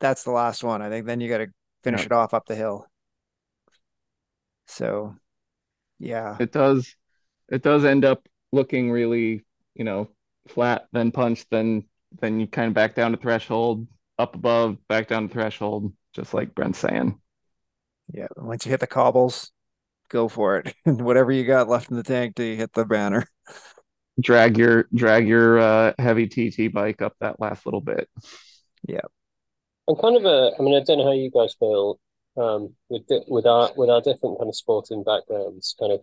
that's 0.01 0.25
the 0.25 0.33
last 0.33 0.65
one. 0.65 0.83
I 0.83 0.89
think 0.89 1.07
then 1.07 1.21
you 1.21 1.29
got 1.29 1.39
to 1.39 1.47
finish 1.85 2.01
Yeah. 2.01 2.07
it 2.07 2.13
off 2.13 2.35
up 2.35 2.47
the 2.47 2.57
hill. 2.57 2.87
So, 4.67 5.15
yeah, 6.01 6.37
It 6.41 6.51
does 6.51 6.97
it 7.49 7.63
does 7.63 7.85
end 7.85 8.05
up 8.05 8.27
looking 8.51 8.91
really, 8.91 9.45
you 9.75 9.85
know, 9.85 10.11
flat, 10.49 10.89
then 10.93 11.13
punch, 11.13 11.47
then 11.51 11.85
then 12.21 12.41
you 12.41 12.47
kind 12.47 12.69
of 12.69 12.75
back 12.75 12.95
down 12.95 13.13
to 13.13 13.17
threshold, 13.17 13.87
up 14.19 14.35
above, 14.35 14.77
back 14.89 15.09
down 15.09 15.29
to 15.29 15.33
threshold, 15.33 15.93
just 16.15 16.35
like 16.35 16.55
Brent's 16.55 16.79
saying. 16.79 17.19
yeah. 18.13 18.27
Once 18.37 18.65
you 18.67 18.71
hit 18.71 18.81
the 18.81 18.87
cobbles, 18.87 19.51
go 20.09 20.29
for 20.29 20.59
it. 20.59 20.75
And 20.85 21.01
whatever 21.05 21.33
you 21.33 21.45
got 21.45 21.69
left 21.69 21.91
in 21.91 21.97
the 21.97 22.03
tank 22.03 22.37
till 22.37 22.47
you 22.47 22.57
hit 22.57 22.73
the 22.73 22.85
banner. 22.85 23.27
Drag 24.21 24.59
your 24.59 24.87
drag 24.95 25.27
your 25.27 25.59
uh, 25.59 25.93
heavy 25.99 26.27
TT 26.27 26.71
bike 26.75 27.01
up 27.01 27.15
that 27.21 27.41
last 27.41 27.65
little 27.65 27.81
bit. 27.81 28.07
Yeah. 28.87 29.01
I'm 29.89 29.97
kind 29.97 30.17
of 30.17 30.25
a, 30.25 30.53
I 30.59 30.63
mean, 30.63 30.75
I 30.75 30.85
don't 30.85 30.99
know 30.99 31.05
how 31.05 31.13
you 31.13 31.31
guys 31.31 31.55
feel 31.59 31.99
um, 32.37 32.75
with 32.89 33.07
di- 33.07 33.25
with 33.29 33.47
our 33.47 33.71
with 33.77 33.89
our 33.91 34.01
different 34.01 34.39
kind 34.39 34.49
of 34.49 34.57
sporting 34.57 35.05
backgrounds. 35.05 35.75
Kind 35.79 35.93
of, 35.93 36.01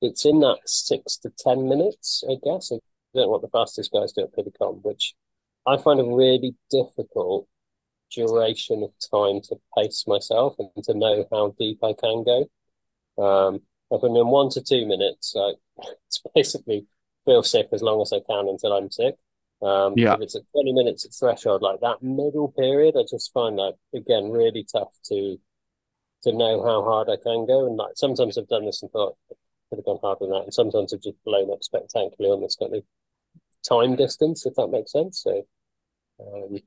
it's 0.00 0.24
in 0.24 0.40
that 0.40 0.58
six 0.66 1.16
to 1.18 1.30
ten 1.38 1.68
minutes, 1.68 2.24
I 2.28 2.34
guess. 2.42 2.72
I 2.72 2.76
don't 3.14 3.26
know 3.26 3.28
what 3.28 3.42
the 3.42 3.48
fastest 3.48 3.92
guys 3.92 4.12
do 4.12 4.22
at 4.22 4.32
Petit 4.34 4.52
KOM, 4.58 4.80
which 4.82 5.14
I 5.66 5.76
find 5.78 6.00
a 6.00 6.04
really 6.04 6.54
difficult 6.70 7.46
duration 8.14 8.82
of 8.82 8.92
time 9.12 9.40
to 9.42 9.56
pace 9.76 10.06
myself 10.06 10.56
and 10.58 10.84
to 10.84 10.94
know 10.94 11.26
how 11.32 11.54
deep 11.58 11.78
I 11.82 11.94
can 11.94 12.24
go. 12.24 12.46
Um, 13.18 13.62
if 13.90 14.02
I'm 14.02 14.16
in 14.16 14.28
one 14.28 14.50
to 14.50 14.62
two 14.62 14.86
minutes, 14.86 15.34
I, 15.36 15.52
it's 16.06 16.22
basically 16.34 16.86
feel 17.24 17.42
sick 17.42 17.68
as 17.72 17.82
long 17.82 18.02
as 18.02 18.12
I 18.12 18.20
can 18.20 18.48
until 18.48 18.72
I'm 18.72 18.90
sick. 18.90 19.16
Um, 19.62 19.96
Yeah. 19.96 20.12
if 20.12 20.20
it's 20.20 20.36
at 20.36 20.42
20 20.52 20.72
minutes 20.72 21.04
at 21.06 21.14
threshold, 21.14 21.62
like 21.62 21.80
that 21.80 22.02
middle 22.02 22.52
period, 22.52 22.96
I 22.98 23.04
just 23.10 23.32
find 23.32 23.58
that 23.58 23.74
again 23.94 24.30
really 24.30 24.64
tough 24.70 24.92
to 25.10 25.38
to 26.22 26.32
know 26.32 26.62
how 26.64 26.82
hard 26.84 27.08
I 27.10 27.16
can 27.16 27.46
go. 27.46 27.66
And 27.66 27.76
like 27.76 27.92
sometimes 27.96 28.38
I've 28.38 28.48
done 28.48 28.64
this 28.66 28.82
and 28.82 28.90
thought 28.90 29.16
could 29.70 29.78
have 29.78 29.84
gone 29.84 29.98
harder 30.02 30.20
than 30.26 30.30
that, 30.30 30.44
and 30.44 30.54
sometimes 30.54 30.92
I've 30.92 31.02
just 31.02 31.22
blown 31.24 31.50
up 31.52 31.62
spectacularly 31.62 32.34
on 32.34 32.42
this 32.42 32.56
kind 32.56 32.74
of 32.74 32.84
time 33.68 33.96
distance, 33.96 34.46
if 34.46 34.54
that 34.56 34.68
makes 34.68 34.92
sense. 34.92 35.22
So 35.22 35.46
um, 36.20 36.58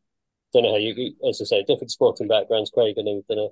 don't 0.54 0.64
know 0.64 0.72
how 0.72 0.78
you, 0.78 1.14
as 1.28 1.42
I 1.42 1.46
say, 1.46 1.64
different 1.64 1.92
sporting 1.92 2.28
backgrounds, 2.28 2.72
Craig. 2.72 2.96
I 2.98 3.02
know 3.02 3.16
you've 3.16 3.28
done 3.28 3.40
a 3.40 3.48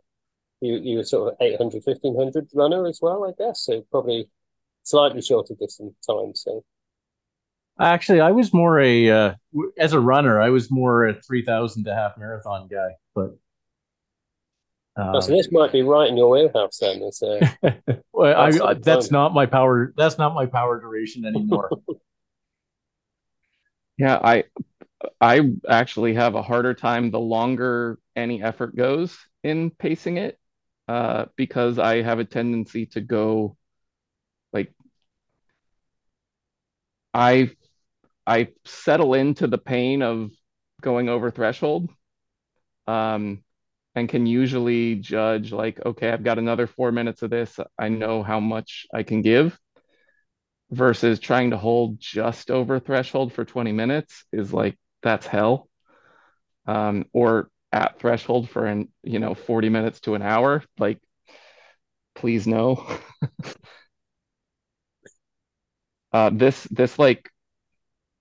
you 0.66 0.78
you 0.78 0.98
were 0.98 1.04
sort 1.04 1.34
of 1.34 1.38
800, 1.42 1.84
1500 1.84 2.48
runner 2.54 2.88
as 2.88 3.00
well, 3.02 3.26
I 3.26 3.32
guess. 3.38 3.66
So 3.66 3.82
probably 3.92 4.30
slightly 4.84 5.22
shorter 5.22 5.56
distance 5.60 5.96
time. 6.08 6.34
So 6.36 6.64
Actually, 7.80 8.22
I 8.22 8.32
was 8.32 8.54
more 8.54 8.80
a 8.80 9.10
uh, 9.10 9.34
as 9.78 9.94
a 9.94 10.00
runner, 10.00 10.40
I 10.40 10.50
was 10.50 10.70
more 10.72 11.08
a 11.08 11.22
three 11.22 11.44
thousand 11.44 11.86
to 11.86 11.94
half 11.94 12.18
marathon 12.18 12.68
guy. 12.68 12.92
But 13.16 13.36
Oh, 14.96 15.20
so 15.20 15.32
um, 15.32 15.38
this 15.38 15.52
might 15.52 15.72
be 15.72 15.82
right 15.82 16.08
in 16.08 16.16
your 16.16 16.30
wheelhouse 16.30 16.78
then. 16.78 17.02
It's 17.02 17.24
uh, 17.24 17.40
well, 18.14 18.40
I, 18.40 18.52
That's 18.52 18.62
I, 18.62 18.74
the 18.76 18.80
that's 18.82 19.12
not 19.12 19.34
my 19.34 19.48
power. 19.48 19.92
That's 19.98 20.20
not 20.20 20.36
my 20.36 20.46
power 20.46 20.80
duration 20.80 21.26
anymore. 21.26 21.72
Yeah, 23.98 24.20
I 24.24 24.46
I 25.22 25.42
actually 25.70 26.16
have 26.16 26.36
a 26.36 26.44
harder 26.44 26.74
time 26.74 27.12
the 27.12 27.20
longer 27.20 28.00
any 28.16 28.44
effort 28.44 28.76
goes 28.76 29.18
in 29.44 29.72
pacing 29.72 30.18
it, 30.18 30.40
uh, 30.88 31.28
because 31.38 31.80
I 31.80 32.02
have 32.04 32.20
a 32.20 32.26
tendency 32.26 32.88
to 32.88 33.02
go 33.02 33.58
like 34.54 34.74
I 37.14 37.52
I 38.28 38.50
settle 38.66 39.14
into 39.16 39.48
the 39.48 39.60
pain 39.60 40.04
of 40.04 40.32
going 40.82 41.10
over 41.10 41.32
threshold, 41.32 41.90
um, 42.88 43.44
and 43.96 44.10
can 44.10 44.26
usually 44.26 44.96
judge 44.96 45.52
like, 45.52 45.86
okay, 45.86 46.10
I've 46.12 46.24
got 46.24 46.40
another 46.40 46.68
four 46.68 46.92
minutes 46.92 47.22
of 47.22 47.30
this. 47.32 47.60
I 47.80 47.90
know 47.90 48.24
how 48.24 48.40
much 48.40 48.88
I 48.94 49.04
can 49.04 49.22
give, 49.22 49.60
versus 50.72 51.20
trying 51.20 51.52
to 51.52 51.58
hold 51.58 52.00
just 52.00 52.52
over 52.52 52.80
threshold 52.80 53.34
for 53.34 53.46
20 53.46 53.72
minutes 53.72 54.26
is 54.32 54.54
like 54.54 54.78
that's 55.02 55.28
hell. 55.28 55.70
Um, 56.66 57.06
or 57.14 57.50
at 57.72 58.00
threshold 58.00 58.50
for 58.50 58.66
an, 58.66 58.90
you 59.04 59.20
know, 59.20 59.34
40 59.34 59.70
minutes 59.70 60.02
to 60.02 60.16
an 60.16 60.22
hour, 60.22 60.64
like 60.80 61.00
please 62.16 62.48
no. 62.48 62.86
Uh, 66.12 66.30
this 66.32 66.64
this 66.66 67.00
like 67.00 67.30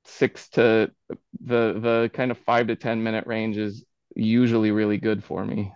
six 0.05 0.49
to 0.51 0.93
the 1.41 1.79
the 1.81 2.11
kind 2.15 2.31
of 2.31 2.39
five 2.39 2.69
to 2.69 2.77
ten 2.77 3.03
minute 3.03 3.27
range 3.27 3.57
is 3.59 3.85
usually 4.17 4.71
really 4.71 4.99
good 4.99 5.25
for 5.25 5.45
me. 5.45 5.73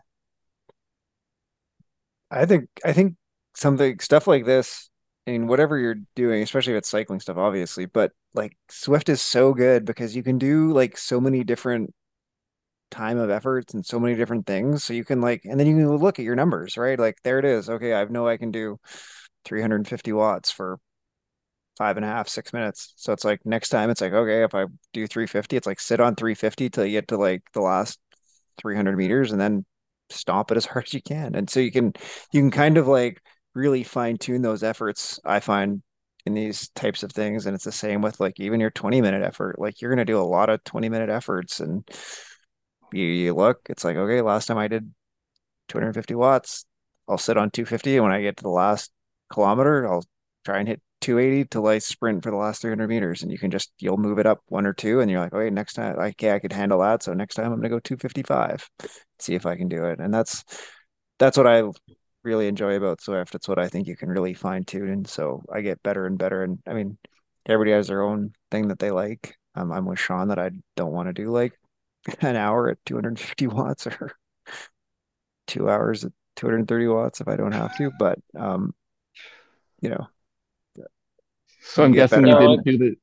I 2.30 2.46
think 2.46 2.68
I 2.84 2.92
think 2.92 3.14
something 3.54 3.98
stuff 4.00 4.26
like 4.26 4.44
this, 4.44 4.90
I 5.26 5.32
mean, 5.32 5.46
whatever 5.48 5.76
you're 5.76 5.96
doing, 6.14 6.42
especially 6.42 6.74
if 6.74 6.78
it's 6.78 6.88
cycling 6.88 7.20
stuff, 7.20 7.36
obviously, 7.36 7.86
but 7.86 8.12
like 8.34 8.56
Zwift 8.70 9.08
is 9.08 9.20
so 9.20 9.54
good 9.54 9.84
because 9.84 10.14
you 10.14 10.22
can 10.22 10.38
do 10.38 10.72
like 10.72 10.96
so 10.96 11.20
many 11.20 11.42
different 11.42 11.92
time 12.90 13.18
of 13.18 13.30
efforts 13.30 13.74
and 13.74 13.84
so 13.84 14.00
many 14.00 14.14
different 14.16 14.46
things. 14.46 14.84
So 14.84 14.94
you 14.94 15.04
can 15.04 15.20
like, 15.20 15.42
and 15.44 15.58
then 15.58 15.66
you 15.66 15.76
can 15.76 15.96
look 15.96 16.18
at 16.18 16.24
your 16.24 16.36
numbers, 16.36 16.76
right? 16.76 16.98
Like 16.98 17.16
there 17.24 17.38
it 17.38 17.44
is. 17.44 17.68
Okay, 17.70 17.94
I 17.94 18.04
know 18.06 18.28
I 18.28 18.36
can 18.36 18.50
do 18.52 18.78
350 19.44 20.12
watts 20.12 20.50
for 20.50 20.78
five 21.78 21.96
and 21.96 22.04
a 22.04 22.08
half, 22.08 22.28
six 22.28 22.52
minutes. 22.52 22.92
So 22.96 23.12
it's 23.12 23.24
like 23.24 23.40
next 23.44 23.68
time 23.68 23.90
it's 23.90 24.00
like, 24.00 24.12
okay, 24.12 24.42
if 24.44 24.54
I 24.54 24.66
do 24.92 25.06
350, 25.06 25.56
it's 25.56 25.66
like 25.66 25.80
sit 25.80 26.00
on 26.00 26.14
350 26.16 26.70
till 26.70 26.86
you 26.86 26.92
get 26.92 27.08
to 27.08 27.18
like 27.18 27.42
the 27.52 27.60
last 27.60 27.98
300 28.58 28.96
meters 28.96 29.32
and 29.32 29.40
then 29.40 29.64
stomp 30.10 30.50
it 30.50 30.56
as 30.56 30.66
hard 30.66 30.86
as 30.86 30.94
you 30.94 31.02
can. 31.02 31.34
And 31.34 31.50
so 31.50 31.60
you 31.60 31.72
can, 31.72 31.92
you 32.32 32.40
can 32.40 32.50
kind 32.50 32.78
of 32.78 32.86
like 32.88 33.20
really 33.56 33.82
fine 33.82 34.18
tune 34.18 34.42
those 34.42 34.62
efforts, 34.62 35.18
I 35.24 35.40
find 35.40 35.82
in 36.26 36.34
these 36.34 36.68
types 36.70 37.02
of 37.02 37.12
things. 37.12 37.46
And 37.46 37.54
it's 37.54 37.64
the 37.64 37.72
same 37.72 38.02
with 38.02 38.20
like 38.20 38.38
even 38.38 38.60
your 38.60 38.70
20 38.70 39.00
minute 39.00 39.22
effort. 39.22 39.58
Like 39.58 39.80
you're 39.80 39.90
going 39.90 40.04
to 40.04 40.12
do 40.12 40.20
a 40.20 40.22
lot 40.22 40.50
of 40.50 40.62
20 40.64 40.88
minute 40.88 41.08
efforts 41.08 41.60
and 41.60 41.88
you, 42.92 43.04
you 43.04 43.34
look, 43.34 43.60
it's 43.68 43.84
like, 43.84 43.96
okay, 43.96 44.20
last 44.20 44.46
time 44.46 44.58
I 44.58 44.68
did 44.68 44.92
250 45.68 46.14
watts, 46.14 46.64
I'll 47.08 47.18
sit 47.18 47.36
on 47.36 47.50
250. 47.50 47.96
And 47.96 48.04
when 48.04 48.12
I 48.12 48.22
get 48.22 48.36
to 48.36 48.42
the 48.42 48.48
last 48.48 48.90
kilometer, 49.32 49.88
I'll 49.88 50.04
try 50.44 50.58
and 50.58 50.68
hit 50.68 50.82
280 51.00 51.48
till 51.48 51.66
I 51.66 51.78
sprint 51.78 52.22
for 52.22 52.30
the 52.30 52.36
last 52.36 52.62
300 52.62 52.88
meters. 52.88 53.22
And 53.22 53.30
you 53.30 53.38
can 53.38 53.50
just, 53.50 53.72
you'll 53.78 53.96
move 53.96 54.18
it 54.18 54.26
up 54.26 54.40
one 54.46 54.66
or 54.66 54.72
two. 54.72 55.00
And 55.00 55.10
you're 55.10 55.20
like, 55.20 55.32
okay, 55.32 55.50
next 55.50 55.74
time, 55.74 55.98
okay, 55.98 56.32
I 56.32 56.38
could 56.40 56.52
handle 56.52 56.80
that. 56.80 57.02
So 57.02 57.14
next 57.14 57.34
time 57.36 57.52
I'm 57.52 57.62
to 57.62 57.68
go 57.68 57.78
255, 57.78 58.68
see 59.18 59.34
if 59.34 59.46
I 59.46 59.56
can 59.56 59.68
do 59.68 59.84
it. 59.84 60.00
And 60.00 60.12
that's, 60.12 60.44
that's 61.18 61.36
what 61.36 61.46
I 61.46 61.62
really 62.26 62.48
enjoy 62.48 62.76
about 62.76 63.00
Zwift. 63.00 63.34
It's 63.36 63.48
what 63.48 63.58
I 63.60 63.68
think 63.68 63.88
you 63.88 63.96
can 63.96 64.10
really 64.10 64.34
fine 64.34 64.64
tune. 64.64 64.90
And 64.90 65.08
so 65.08 65.44
I 65.52 65.62
get 65.62 65.82
better 65.84 66.06
and 66.06 66.18
better. 66.18 66.44
And 66.44 66.60
I 66.66 66.74
mean, 66.74 66.98
everybody 67.46 67.72
has 67.72 67.88
their 67.88 68.02
own 68.02 68.34
thing 68.50 68.68
that 68.68 68.80
they 68.80 68.90
like. 68.92 69.36
Um, 69.56 69.72
I'm 69.72 69.86
with 69.86 70.00
Sean 70.00 70.28
that 70.28 70.38
I 70.38 70.50
don't 70.76 70.92
want 70.92 71.08
to 71.08 71.14
do 71.14 71.30
like 71.30 71.58
an 72.22 72.36
hour 72.36 72.70
at 72.70 72.78
250 72.86 73.46
watts 73.48 73.86
or 73.86 74.12
two 75.46 75.70
hours 75.70 76.04
at 76.04 76.12
230 76.36 76.86
watts 76.88 77.20
if 77.20 77.28
I 77.28 77.36
don't 77.36 77.52
have 77.52 77.76
to. 77.78 77.90
But 77.98 78.18
um, 78.36 78.74
you 79.80 79.90
know, 79.90 80.06
So 81.68 81.84
I'm 81.84 81.94
guessing 81.94 82.26
better. 82.26 82.26
you 82.26 82.36
didn't 82.36 82.64
do 82.64 82.78
the 82.78 82.96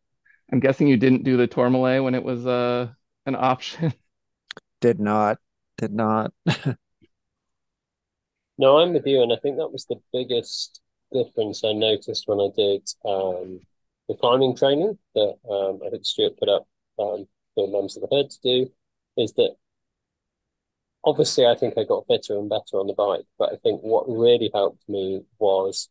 I'm 0.51 0.59
guessing 0.59 0.87
you 0.87 0.97
didn't 0.97 1.23
do 1.23 1.37
the 1.37 1.47
Tourmalet 1.47 2.03
when 2.03 2.15
it 2.15 2.23
was 2.23 2.45
uh 2.47 2.93
an 3.25 3.35
option. 3.35 3.93
did 4.81 4.99
not, 4.99 5.39
did 5.77 5.93
not. 5.93 6.33
No, 8.57 8.77
I'm 8.77 8.93
with 8.93 9.05
you, 9.07 9.21
and 9.21 9.33
I 9.33 9.37
think 9.37 9.57
that 9.57 9.71
was 9.71 9.85
the 9.85 10.01
biggest 10.11 10.81
difference 11.11 11.63
I 11.63 11.73
noticed 11.73 12.27
when 12.27 12.39
I 12.39 12.49
did 12.55 12.87
um, 13.05 13.59
the 14.07 14.15
climbing 14.15 14.55
training 14.55 14.97
that 15.15 15.35
um, 15.49 15.79
I 15.85 15.89
think 15.89 16.05
Stuart 16.05 16.37
put 16.37 16.49
up 16.49 16.67
um, 16.99 17.27
for 17.55 17.67
members 17.67 17.97
of 17.97 18.01
the 18.07 18.15
herd 18.15 18.29
to 18.29 18.39
do, 18.41 18.71
is 19.17 19.33
that 19.33 19.55
obviously 21.03 21.45
I 21.45 21.55
think 21.55 21.77
I 21.77 21.83
got 21.83 22.07
fitter 22.07 22.37
and 22.37 22.49
better 22.49 22.79
on 22.79 22.87
the 22.87 22.93
bike, 22.93 23.25
but 23.37 23.53
I 23.53 23.57
think 23.57 23.81
what 23.81 24.05
really 24.07 24.49
helped 24.53 24.87
me 24.87 25.23
was 25.39 25.89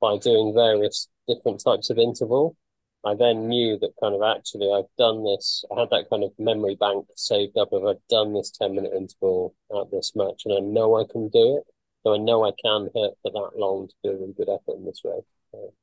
by 0.00 0.18
doing 0.18 0.54
various 0.54 1.08
different 1.28 1.62
types 1.64 1.90
of 1.90 1.98
interval. 1.98 2.56
I 3.04 3.14
then 3.14 3.48
knew 3.48 3.78
that 3.78 3.94
kind 4.00 4.14
of 4.14 4.22
actually 4.22 4.70
I've 4.72 4.90
done 4.98 5.24
this. 5.24 5.64
I 5.74 5.80
had 5.80 5.90
that 5.90 6.10
kind 6.10 6.24
of 6.24 6.32
memory 6.38 6.76
bank 6.76 7.06
saved 7.16 7.56
up 7.58 7.72
of 7.72 7.86
I've 7.86 8.06
done 8.10 8.34
this 8.34 8.50
10 8.50 8.74
minute 8.74 8.92
interval 8.94 9.54
at 9.78 9.90
this 9.90 10.14
match 10.16 10.42
and 10.46 10.54
I 10.54 10.60
know 10.60 10.96
I 11.00 11.04
can 11.10 11.28
do 11.28 11.58
it. 11.58 11.64
So 12.06 12.14
I 12.14 12.18
know 12.18 12.44
I 12.46 12.52
can 12.52 12.88
hit 12.94 13.14
for 13.20 13.32
that 13.32 13.58
long 13.58 13.88
to 13.88 13.94
do 14.04 14.10
a 14.10 14.12
really 14.14 14.32
good 14.32 14.48
effort 14.48 14.76
in 14.76 14.84
this 14.84 15.00
race. 15.04 15.24
So, 15.50 15.74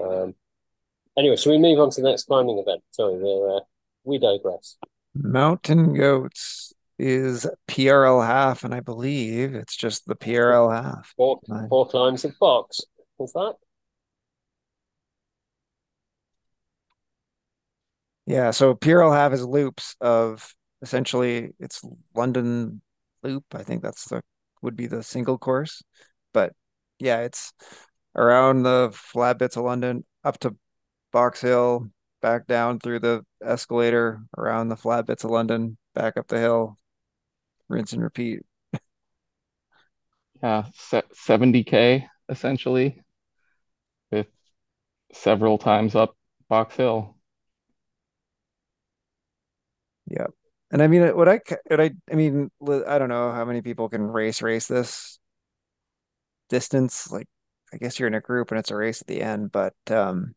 um, 0.00 0.34
anyway, 1.18 1.34
so 1.34 1.50
we 1.50 1.58
move 1.58 1.80
on 1.80 1.90
to 1.90 2.00
the 2.00 2.08
next 2.08 2.28
climbing 2.28 2.60
event? 2.60 2.80
Sorry, 2.92 3.16
uh, 3.16 3.58
we 4.04 4.18
digress. 4.18 4.76
Mountain 5.16 5.94
Goats 5.94 6.72
is 6.96 7.44
PRL 7.66 8.24
half, 8.24 8.62
and 8.62 8.72
I 8.72 8.78
believe 8.78 9.56
it's 9.56 9.74
just 9.74 10.06
the 10.06 10.14
PRL 10.14 10.72
half. 10.80 11.12
Four, 11.16 11.40
four 11.68 11.88
climbs 11.88 12.24
of 12.24 12.38
box. 12.38 12.80
Is 13.18 13.32
that? 13.32 13.54
Yeah, 18.26 18.52
so 18.52 18.76
PRL 18.76 19.12
half 19.12 19.32
is 19.32 19.44
loops 19.44 19.96
of 20.00 20.54
essentially 20.82 21.50
it's 21.58 21.84
London 22.14 22.80
loop. 23.24 23.44
I 23.52 23.64
think 23.64 23.82
that's 23.82 24.08
the 24.08 24.22
would 24.62 24.76
be 24.76 24.86
the 24.86 25.02
single 25.02 25.38
course. 25.38 25.82
But 26.32 26.54
yeah, 26.98 27.20
it's 27.20 27.52
around 28.16 28.62
the 28.62 28.90
flat 28.94 29.38
bits 29.38 29.56
of 29.56 29.64
London 29.64 30.04
up 30.24 30.38
to 30.40 30.56
Box 31.12 31.40
Hill, 31.40 31.90
back 32.22 32.46
down 32.46 32.78
through 32.78 33.00
the 33.00 33.24
escalator, 33.44 34.22
around 34.38 34.68
the 34.68 34.76
flat 34.76 35.06
bits 35.06 35.24
of 35.24 35.30
London, 35.30 35.76
back 35.94 36.16
up 36.16 36.28
the 36.28 36.38
hill, 36.38 36.78
rinse 37.68 37.92
and 37.92 38.02
repeat. 38.02 38.40
Yeah, 40.42 40.64
70k 40.74 42.06
essentially, 42.28 43.02
with 44.10 44.26
several 45.12 45.58
times 45.58 45.94
up 45.94 46.16
Box 46.48 46.76
Hill. 46.76 47.16
Yep. 50.08 50.32
And 50.72 50.82
I 50.82 50.86
mean, 50.86 51.14
what 51.14 51.28
I, 51.28 51.40
what 51.66 51.80
I, 51.82 51.90
I 52.10 52.14
mean, 52.14 52.50
I 52.66 52.98
don't 52.98 53.10
know 53.10 53.30
how 53.30 53.44
many 53.44 53.60
people 53.60 53.90
can 53.90 54.02
race 54.02 54.40
race 54.40 54.66
this 54.66 55.18
distance. 56.48 57.12
Like, 57.12 57.28
I 57.74 57.76
guess 57.76 57.98
you're 57.98 58.06
in 58.06 58.14
a 58.14 58.20
group 58.20 58.50
and 58.50 58.58
it's 58.58 58.70
a 58.70 58.76
race 58.76 59.02
at 59.02 59.06
the 59.06 59.20
end, 59.20 59.52
but 59.52 59.74
um, 59.90 60.34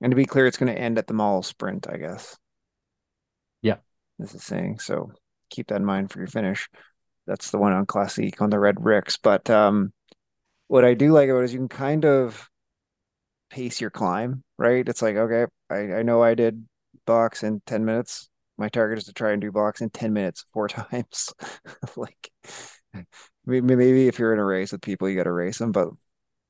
and 0.00 0.10
to 0.10 0.16
be 0.16 0.24
clear, 0.24 0.46
it's 0.46 0.56
going 0.56 0.74
to 0.74 0.78
end 0.78 0.98
at 0.98 1.06
the 1.06 1.14
mall 1.14 1.44
sprint, 1.44 1.86
I 1.88 1.96
guess. 1.96 2.36
Yeah, 3.62 3.76
this 4.18 4.34
is 4.34 4.42
saying 4.42 4.80
so. 4.80 5.12
Keep 5.50 5.68
that 5.68 5.76
in 5.76 5.84
mind 5.84 6.10
for 6.10 6.18
your 6.18 6.26
finish. 6.26 6.68
That's 7.28 7.52
the 7.52 7.58
one 7.58 7.72
on 7.72 7.86
Classique 7.86 8.42
on 8.42 8.50
the 8.50 8.58
red 8.58 8.76
bricks. 8.76 9.16
But 9.16 9.48
um, 9.48 9.92
what 10.66 10.84
I 10.84 10.94
do 10.94 11.12
like 11.12 11.28
about 11.28 11.42
it 11.42 11.44
is 11.44 11.52
you 11.52 11.60
can 11.60 11.68
kind 11.68 12.04
of 12.04 12.48
pace 13.50 13.80
your 13.80 13.90
climb, 13.90 14.42
right? 14.58 14.88
It's 14.88 15.02
like, 15.02 15.14
okay, 15.14 15.46
I, 15.70 15.98
I 15.98 16.02
know 16.02 16.20
I 16.20 16.34
did 16.34 16.66
box 17.06 17.44
in 17.44 17.62
10 17.66 17.84
minutes 17.84 18.28
my 18.58 18.68
target 18.68 18.98
is 18.98 19.04
to 19.04 19.12
try 19.12 19.32
and 19.32 19.40
do 19.40 19.52
box 19.52 19.80
in 19.80 19.90
10 19.90 20.12
minutes 20.12 20.44
four 20.52 20.68
times. 20.68 21.32
Like 21.96 22.30
maybe 23.46 24.08
if 24.08 24.18
you're 24.18 24.32
in 24.32 24.38
a 24.38 24.44
race 24.44 24.72
with 24.72 24.80
people 24.80 25.08
you 25.08 25.16
got 25.16 25.24
to 25.24 25.32
race 25.32 25.58
them 25.58 25.72
but 25.72 25.88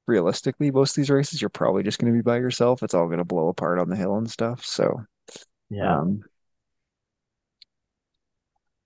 realistically 0.06 0.70
most 0.70 0.90
of 0.90 0.96
these 0.96 1.10
races 1.10 1.42
you're 1.42 1.48
probably 1.48 1.82
just 1.82 1.98
going 1.98 2.12
to 2.12 2.16
be 2.16 2.22
by 2.22 2.36
yourself. 2.36 2.82
It's 2.82 2.94
all 2.94 3.06
going 3.06 3.18
to 3.18 3.24
blow 3.24 3.48
apart 3.48 3.78
on 3.78 3.88
the 3.88 3.96
hill 3.96 4.16
and 4.16 4.30
stuff 4.30 4.64
so 4.64 5.04
yeah. 5.70 5.98
um, 5.98 6.22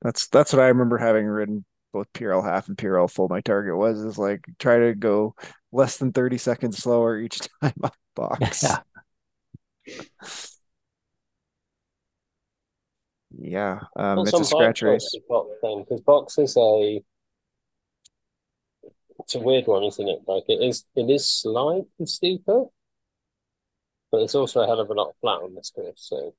that's 0.03 0.29
that's 0.29 0.53
what 0.55 0.63
i 0.63 0.69
remember 0.69 0.97
having 0.97 1.27
ridden 1.27 1.65
both 1.93 2.11
PRL 2.15 2.45
half 2.45 2.69
and 2.69 2.79
PRL 2.79 3.11
full. 3.11 3.29
My 3.29 3.41
target 3.41 3.77
was 3.77 4.01
is 4.01 4.17
like 4.17 4.45
try 4.61 4.79
to 4.79 4.95
go 4.95 5.35
less 5.73 5.97
than 5.97 6.13
30 6.13 6.39
seconds 6.39 6.79
slower 6.79 7.19
each 7.19 7.41
time 7.61 7.75
on 7.83 7.91
box. 8.15 8.63
Yeah 8.63 8.79
Yeah, 13.43 13.81
um, 13.97 14.19
it's 14.19 14.39
a 14.39 14.45
scratch 14.45 14.83
race. 14.83 15.17
Because 15.63 16.01
box 16.03 16.37
is 16.39 16.57
a 16.59 17.03
it's 19.21 19.35
a 19.35 19.39
weird 19.41 19.67
one, 19.67 19.83
isn't 19.85 20.09
it? 20.09 20.21
Like 20.27 20.45
it 20.49 20.63
is 20.63 20.85
it 20.95 21.09
is 21.09 21.29
slightly 21.29 22.05
steeper, 22.05 22.67
but 24.13 24.21
it's 24.21 24.35
also 24.35 24.61
a 24.61 24.67
hell 24.67 24.81
of 24.81 24.91
a 24.91 24.93
lot 24.93 25.15
flat 25.23 25.41
on 25.41 25.55
this 25.55 25.71
course. 25.71 25.95
So 25.97 26.35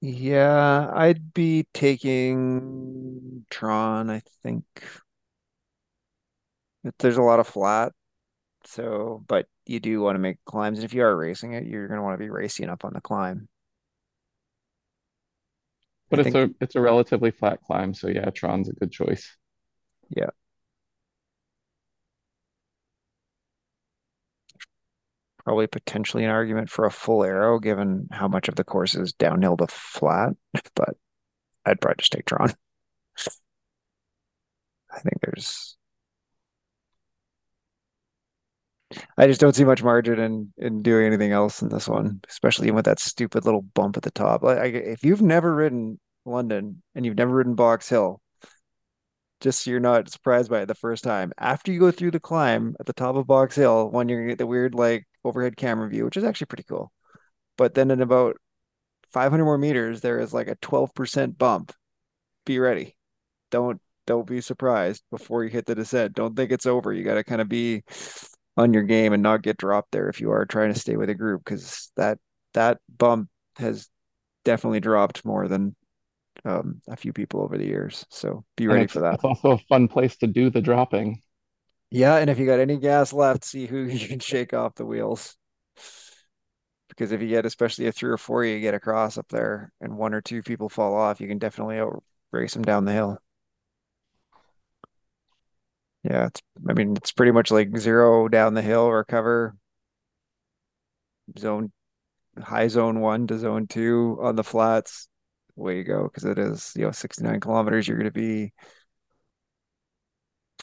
yeah, 0.00 0.90
I'd 0.94 1.34
be 1.34 1.66
taking 1.74 3.44
Tron, 3.50 4.08
I 4.08 4.22
think. 4.42 4.64
There's 6.98 7.18
a 7.18 7.22
lot 7.22 7.40
of 7.40 7.46
flat, 7.46 7.92
so 8.64 9.22
but 9.28 9.46
you 9.66 9.80
do 9.80 10.00
want 10.00 10.14
to 10.14 10.18
make 10.18 10.38
climbs, 10.46 10.78
and 10.78 10.86
if 10.86 10.94
you 10.94 11.02
are 11.02 11.14
racing 11.14 11.52
it, 11.52 11.66
you're 11.66 11.88
going 11.88 11.98
to 11.98 12.02
want 12.02 12.14
to 12.14 12.24
be 12.24 12.30
racing 12.30 12.70
up 12.70 12.86
on 12.86 12.94
the 12.94 13.02
climb. 13.02 13.49
But 16.10 16.18
I 16.18 16.22
it's 16.22 16.32
think, 16.32 16.36
a 16.60 16.64
it's 16.64 16.74
a 16.76 16.80
relatively 16.80 17.30
flat 17.30 17.60
climb, 17.62 17.94
so 17.94 18.08
yeah, 18.08 18.30
Tron's 18.30 18.68
a 18.68 18.72
good 18.72 18.92
choice. 18.92 19.36
Yeah. 20.10 20.30
Probably 25.44 25.66
potentially 25.66 26.24
an 26.24 26.30
argument 26.30 26.70
for 26.70 26.84
a 26.84 26.90
full 26.90 27.24
aero, 27.24 27.58
given 27.58 28.08
how 28.12 28.28
much 28.28 28.48
of 28.48 28.56
the 28.56 28.64
course 28.64 28.94
is 28.94 29.12
downhill 29.14 29.56
to 29.56 29.66
flat, 29.66 30.34
but 30.74 30.96
I'd 31.66 31.80
probably 31.80 31.96
just 32.00 32.12
take 32.12 32.26
Tron. 32.26 32.54
I 34.90 34.98
think 35.00 35.20
there's 35.22 35.76
I 39.16 39.26
just 39.26 39.40
don't 39.40 39.54
see 39.54 39.64
much 39.64 39.82
margin 39.82 40.18
in 40.18 40.52
in 40.56 40.82
doing 40.82 41.06
anything 41.06 41.32
else 41.32 41.62
in 41.62 41.68
this 41.68 41.88
one, 41.88 42.20
especially 42.28 42.70
with 42.70 42.86
that 42.86 43.00
stupid 43.00 43.44
little 43.44 43.62
bump 43.62 43.96
at 43.96 44.02
the 44.02 44.10
top. 44.10 44.42
Like, 44.42 44.74
if 44.74 45.04
you've 45.04 45.22
never 45.22 45.54
ridden 45.54 46.00
London 46.24 46.82
and 46.94 47.06
you've 47.06 47.16
never 47.16 47.34
ridden 47.34 47.54
Box 47.54 47.88
Hill, 47.88 48.20
just 49.40 49.62
so 49.62 49.70
you're 49.70 49.80
not 49.80 50.10
surprised 50.10 50.50
by 50.50 50.62
it 50.62 50.66
the 50.66 50.74
first 50.74 51.04
time. 51.04 51.32
After 51.38 51.72
you 51.72 51.80
go 51.80 51.90
through 51.90 52.10
the 52.10 52.20
climb 52.20 52.74
at 52.80 52.86
the 52.86 52.92
top 52.92 53.16
of 53.16 53.26
Box 53.26 53.54
Hill, 53.54 53.90
when 53.90 54.08
you're 54.08 54.20
gonna 54.20 54.32
get 54.32 54.38
the 54.38 54.46
weird 54.46 54.74
like 54.74 55.06
overhead 55.24 55.56
camera 55.56 55.88
view, 55.88 56.04
which 56.04 56.16
is 56.16 56.24
actually 56.24 56.46
pretty 56.46 56.64
cool. 56.64 56.92
But 57.56 57.74
then 57.74 57.90
in 57.90 58.00
about 58.00 58.36
500 59.12 59.44
more 59.44 59.58
meters, 59.58 60.00
there 60.00 60.18
is 60.20 60.32
like 60.32 60.48
a 60.48 60.56
12% 60.56 61.38
bump. 61.38 61.72
Be 62.44 62.58
ready. 62.58 62.96
Don't 63.50 63.80
don't 64.06 64.26
be 64.26 64.40
surprised 64.40 65.04
before 65.10 65.44
you 65.44 65.50
hit 65.50 65.66
the 65.66 65.74
descent. 65.74 66.14
Don't 66.14 66.34
think 66.34 66.50
it's 66.50 66.66
over. 66.66 66.92
You 66.92 67.04
got 67.04 67.14
to 67.14 67.24
kind 67.24 67.40
of 67.40 67.48
be 67.48 67.84
on 68.60 68.74
your 68.74 68.82
game 68.82 69.12
and 69.12 69.22
not 69.22 69.42
get 69.42 69.56
dropped 69.56 69.92
there 69.92 70.08
if 70.08 70.20
you 70.20 70.30
are 70.30 70.44
trying 70.44 70.72
to 70.72 70.78
stay 70.78 70.96
with 70.96 71.08
a 71.08 71.14
group 71.14 71.42
because 71.44 71.90
that 71.96 72.18
that 72.54 72.78
bump 72.96 73.28
has 73.56 73.88
definitely 74.44 74.80
dropped 74.80 75.24
more 75.24 75.48
than 75.48 75.74
um, 76.44 76.80
a 76.88 76.96
few 76.96 77.12
people 77.12 77.42
over 77.42 77.58
the 77.58 77.66
years. 77.66 78.04
So 78.10 78.44
be 78.56 78.66
ready 78.66 78.86
for 78.86 79.00
that. 79.00 79.14
It's 79.14 79.24
also 79.24 79.52
a 79.52 79.58
fun 79.68 79.88
place 79.88 80.16
to 80.18 80.26
do 80.26 80.50
the 80.50 80.60
dropping. 80.60 81.22
Yeah, 81.90 82.16
and 82.16 82.30
if 82.30 82.38
you 82.38 82.46
got 82.46 82.60
any 82.60 82.76
gas 82.76 83.12
left, 83.12 83.44
see 83.44 83.66
who 83.66 83.78
you 83.84 84.08
can 84.08 84.20
shake 84.20 84.54
off 84.54 84.74
the 84.74 84.86
wheels. 84.86 85.36
Because 86.88 87.12
if 87.12 87.22
you 87.22 87.28
get 87.28 87.46
especially 87.46 87.86
a 87.86 87.92
three 87.92 88.10
or 88.10 88.18
four 88.18 88.44
you 88.44 88.60
get 88.60 88.74
across 88.74 89.16
up 89.16 89.28
there 89.28 89.72
and 89.80 89.96
one 89.96 90.12
or 90.12 90.20
two 90.20 90.42
people 90.42 90.68
fall 90.68 90.94
off, 90.94 91.20
you 91.20 91.28
can 91.28 91.38
definitely 91.38 91.78
out 91.78 92.02
race 92.32 92.54
them 92.54 92.62
down 92.62 92.84
the 92.84 92.92
hill. 92.92 93.18
Yeah, 96.02 96.26
it's 96.26 96.40
I 96.68 96.72
mean 96.72 96.96
it's 96.96 97.12
pretty 97.12 97.32
much 97.32 97.50
like 97.50 97.76
zero 97.76 98.28
down 98.28 98.54
the 98.54 98.62
hill, 98.62 98.90
recover 98.90 99.54
zone 101.38 101.72
high 102.40 102.68
zone 102.68 103.00
one 103.00 103.26
to 103.26 103.38
zone 103.38 103.66
two 103.66 104.18
on 104.20 104.36
the 104.36 104.44
flats. 104.44 105.08
Way 105.56 105.78
you 105.78 105.84
go, 105.84 106.04
because 106.04 106.24
it 106.24 106.38
is, 106.38 106.72
you 106.74 106.86
know, 106.86 106.90
69 106.90 107.40
kilometers, 107.40 107.86
you're 107.86 107.98
gonna 107.98 108.10
be 108.10 108.52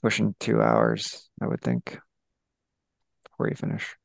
pushing 0.01 0.33
two 0.39 0.61
hours, 0.61 1.29
I 1.41 1.47
would 1.47 1.61
think, 1.61 1.99
before 3.29 3.49
you 3.49 3.55
finish. 3.55 3.95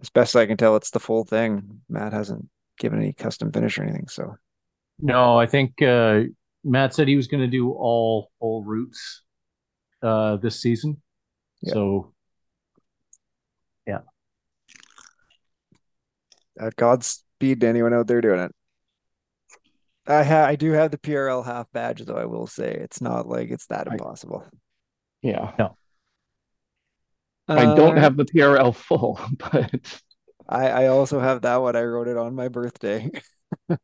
As 0.00 0.08
best 0.10 0.36
I 0.36 0.46
can 0.46 0.56
tell, 0.56 0.76
it's 0.76 0.90
the 0.90 1.00
full 1.00 1.24
thing. 1.24 1.82
Matt 1.88 2.12
hasn't 2.12 2.48
given 2.78 2.98
any 2.98 3.12
custom 3.12 3.52
finish 3.52 3.78
or 3.78 3.82
anything, 3.82 4.08
so 4.08 4.36
no, 4.98 5.38
I 5.38 5.46
think 5.46 5.82
uh, 5.82 6.22
Matt 6.64 6.94
said 6.94 7.08
he 7.08 7.16
was 7.16 7.26
going 7.26 7.42
to 7.42 7.46
do 7.46 7.72
all 7.72 8.30
full 8.38 8.64
routes 8.64 9.22
uh, 10.02 10.36
this 10.36 10.60
season. 10.60 11.00
Yeah. 11.62 11.72
So, 11.74 12.12
yeah. 13.86 14.00
Uh, 16.60 16.70
Godspeed 16.76 17.60
to 17.60 17.66
anyone 17.68 17.94
out 17.94 18.06
there 18.06 18.20
doing 18.20 18.40
it. 18.40 18.52
I 20.06 20.24
ha 20.24 20.44
I 20.44 20.56
do 20.56 20.72
have 20.72 20.90
the 20.90 20.98
PRL 20.98 21.44
half 21.44 21.70
badge, 21.72 22.04
though 22.04 22.16
I 22.16 22.24
will 22.24 22.46
say 22.48 22.72
it's 22.72 23.00
not 23.00 23.28
like 23.28 23.50
it's 23.50 23.66
that 23.66 23.88
I- 23.88 23.92
impossible. 23.92 24.44
Yeah. 25.22 25.52
No. 25.58 25.76
I 27.48 27.64
don't 27.76 27.98
Uh, 27.98 28.00
have 28.00 28.16
the 28.16 28.24
PRL 28.24 28.74
full, 28.74 29.20
but 29.38 29.70
I 30.48 30.68
I 30.70 30.86
also 30.88 31.20
have 31.20 31.42
that 31.42 31.56
one. 31.56 31.76
I 31.76 31.82
wrote 31.82 32.08
it 32.08 32.16
on 32.16 32.34
my 32.34 32.48
birthday. 32.48 33.10
oh, 33.70 33.76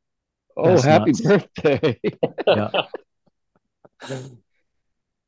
That's 0.57 0.85
happy 0.85 1.13
nuts. 1.13 1.21
birthday. 1.23 2.01
Yeah. 2.47 2.71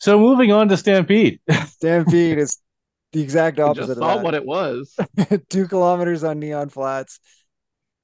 So 0.00 0.18
moving 0.18 0.50
on 0.50 0.68
to 0.68 0.76
Stampede. 0.76 1.40
Stampede 1.66 2.38
is 2.38 2.58
the 3.12 3.22
exact 3.22 3.60
I 3.60 3.64
opposite 3.64 3.80
just 3.88 3.90
of 3.92 3.98
saw 3.98 4.16
that. 4.16 4.24
what 4.24 4.34
it 4.34 4.44
was. 4.44 4.96
two 5.50 5.68
kilometers 5.68 6.24
on 6.24 6.38
neon 6.38 6.70
flats. 6.70 7.20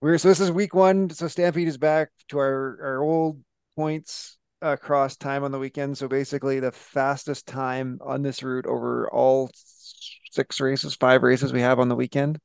We're 0.03 0.18
so 0.18 0.28
this 0.28 0.40
is 0.40 0.51
week 0.51 0.74
one. 0.74 1.09
So 1.09 1.26
Stampede 1.26 1.68
is 1.68 1.78
back 1.78 2.11
to 2.28 2.38
our 2.38 2.78
our 2.82 3.03
old 3.03 3.42
points 3.76 4.36
across 4.61 5.16
time 5.16 5.42
on 5.42 5.53
the 5.53 5.59
weekend. 5.59 5.97
So 5.97 6.07
basically, 6.07 6.61
the 6.61 6.72
fastest 6.72 7.47
time 7.47 7.99
on 8.05 8.22
this 8.22 8.42
route 8.42 8.66
over 8.66 9.09
all 9.11 9.51
six 9.55 10.61
races, 10.61 10.94
five 10.94 11.22
races 11.22 11.53
we 11.53 11.62
have 11.62 11.80
on 11.80 11.88
the 11.88 11.97
weekend, 11.97 12.38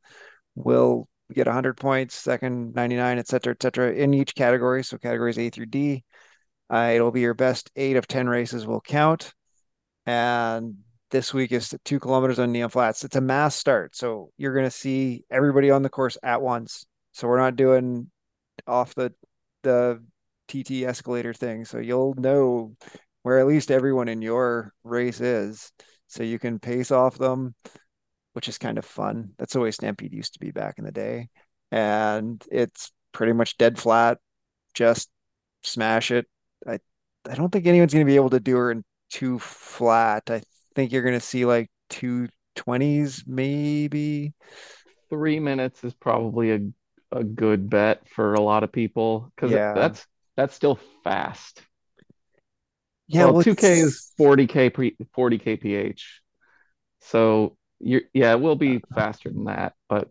will 0.56 1.10
get 1.34 1.48
100 1.48 1.76
points. 1.76 2.16
Second, 2.16 2.74
99, 2.74 3.20
et 3.20 3.28
cetera, 3.28 3.52
et 3.52 3.62
cetera, 3.62 3.92
in 3.92 4.14
each 4.14 4.34
category. 4.34 4.82
So 4.84 4.98
categories 4.98 5.38
A 5.38 5.50
through 5.50 5.66
D. 5.68 6.06
Uh, 6.70 6.92
it'll 6.96 7.12
be 7.12 7.20
your 7.20 7.34
best 7.34 7.70
eight 7.76 7.98
of 7.98 8.08
10 8.08 8.30
races 8.30 8.66
will 8.66 8.80
count. 8.80 9.34
And 10.06 10.76
this 11.12 11.34
week 11.34 11.52
is 11.52 11.76
two 11.86 12.00
kilometers 12.00 12.40
on 12.40 12.52
Neon 12.52 12.70
Flats. 12.70 13.04
It's 13.04 13.16
a 13.16 13.22
mass 13.22 13.56
start. 13.56 13.96
So 13.96 14.32
you're 14.38 14.54
going 14.54 14.66
to 14.66 14.72
see 14.72 15.24
everybody 15.30 15.70
on 15.70 15.84
the 15.84 15.90
course 15.90 16.18
at 16.24 16.42
once. 16.42 16.86
So 17.12 17.28
we're 17.28 17.40
not 17.40 17.56
doing 17.56 18.10
off 18.66 18.96
the, 18.96 19.14
the 19.64 20.02
TT 20.48 20.84
escalator 20.84 21.34
thing. 21.34 21.66
So 21.66 21.80
you'll 21.80 22.16
know 22.16 22.76
where 23.24 23.40
at 23.40 23.48
least 23.48 23.72
everyone 23.72 24.08
in 24.08 24.22
your 24.22 24.74
race 24.84 25.22
is. 25.22 25.72
So 26.08 26.24
you 26.24 26.40
can 26.40 26.60
pace 26.60 26.92
off 26.92 27.18
them, 27.18 27.56
which 28.34 28.50
is 28.50 28.58
kind 28.58 28.78
of 28.78 28.86
fun. 28.86 29.32
That's 29.38 29.54
the 29.54 29.60
way 29.60 29.72
Stampede 29.72 30.14
used 30.14 30.34
to 30.34 30.40
be 30.40 30.52
back 30.52 30.76
in 30.78 30.86
the 30.86 30.92
day. 30.92 31.30
And 31.72 32.44
it's 32.52 32.92
pretty 33.12 33.34
much 33.34 33.58
dead 33.58 33.78
flat. 33.78 34.18
Just 34.74 35.10
smash 35.64 36.12
it. 36.12 36.28
I 36.68 36.80
I 37.30 37.36
don't 37.36 37.52
think 37.52 37.68
anyone's 37.68 37.94
going 37.94 38.06
to 38.06 38.10
be 38.10 38.16
able 38.16 38.32
to 38.32 38.40
do 38.40 38.58
her 38.58 38.72
in 38.72 38.84
two 39.12 39.40
flat. 39.40 40.24
I 40.30 40.42
think 40.76 40.92
you're 40.92 41.04
going 41.04 41.16
to 41.20 41.26
see 41.26 41.46
like 41.46 41.70
two 41.90 42.30
twenties 42.56 43.24
maybe. 43.28 44.34
Three 45.10 45.40
minutes 45.40 45.84
is 45.84 45.94
probably 45.94 46.52
a, 46.52 46.60
a 47.12 47.24
good 47.24 47.70
bet 47.70 48.08
for 48.10 48.34
a 48.34 48.42
lot 48.42 48.64
of 48.64 48.72
people 48.72 49.32
because 49.36 49.52
Yeah. 49.52 49.74
that's 49.74 50.06
that's 50.38 50.56
still 50.56 50.80
fast. 51.04 51.62
Yeah, 53.08 53.26
well, 53.26 53.34
well, 53.34 53.44
2K 53.44 53.80
is 53.82 54.12
40k 54.18 54.70
pre 54.70 54.96
40 55.14 55.38
kph. 55.40 56.02
So 57.02 57.58
you're 57.80 58.04
yeah, 58.14 58.32
it 58.34 58.40
will 58.42 58.56
be 58.56 58.84
faster 58.96 59.30
than 59.30 59.46
that, 59.46 59.74
but 59.90 60.10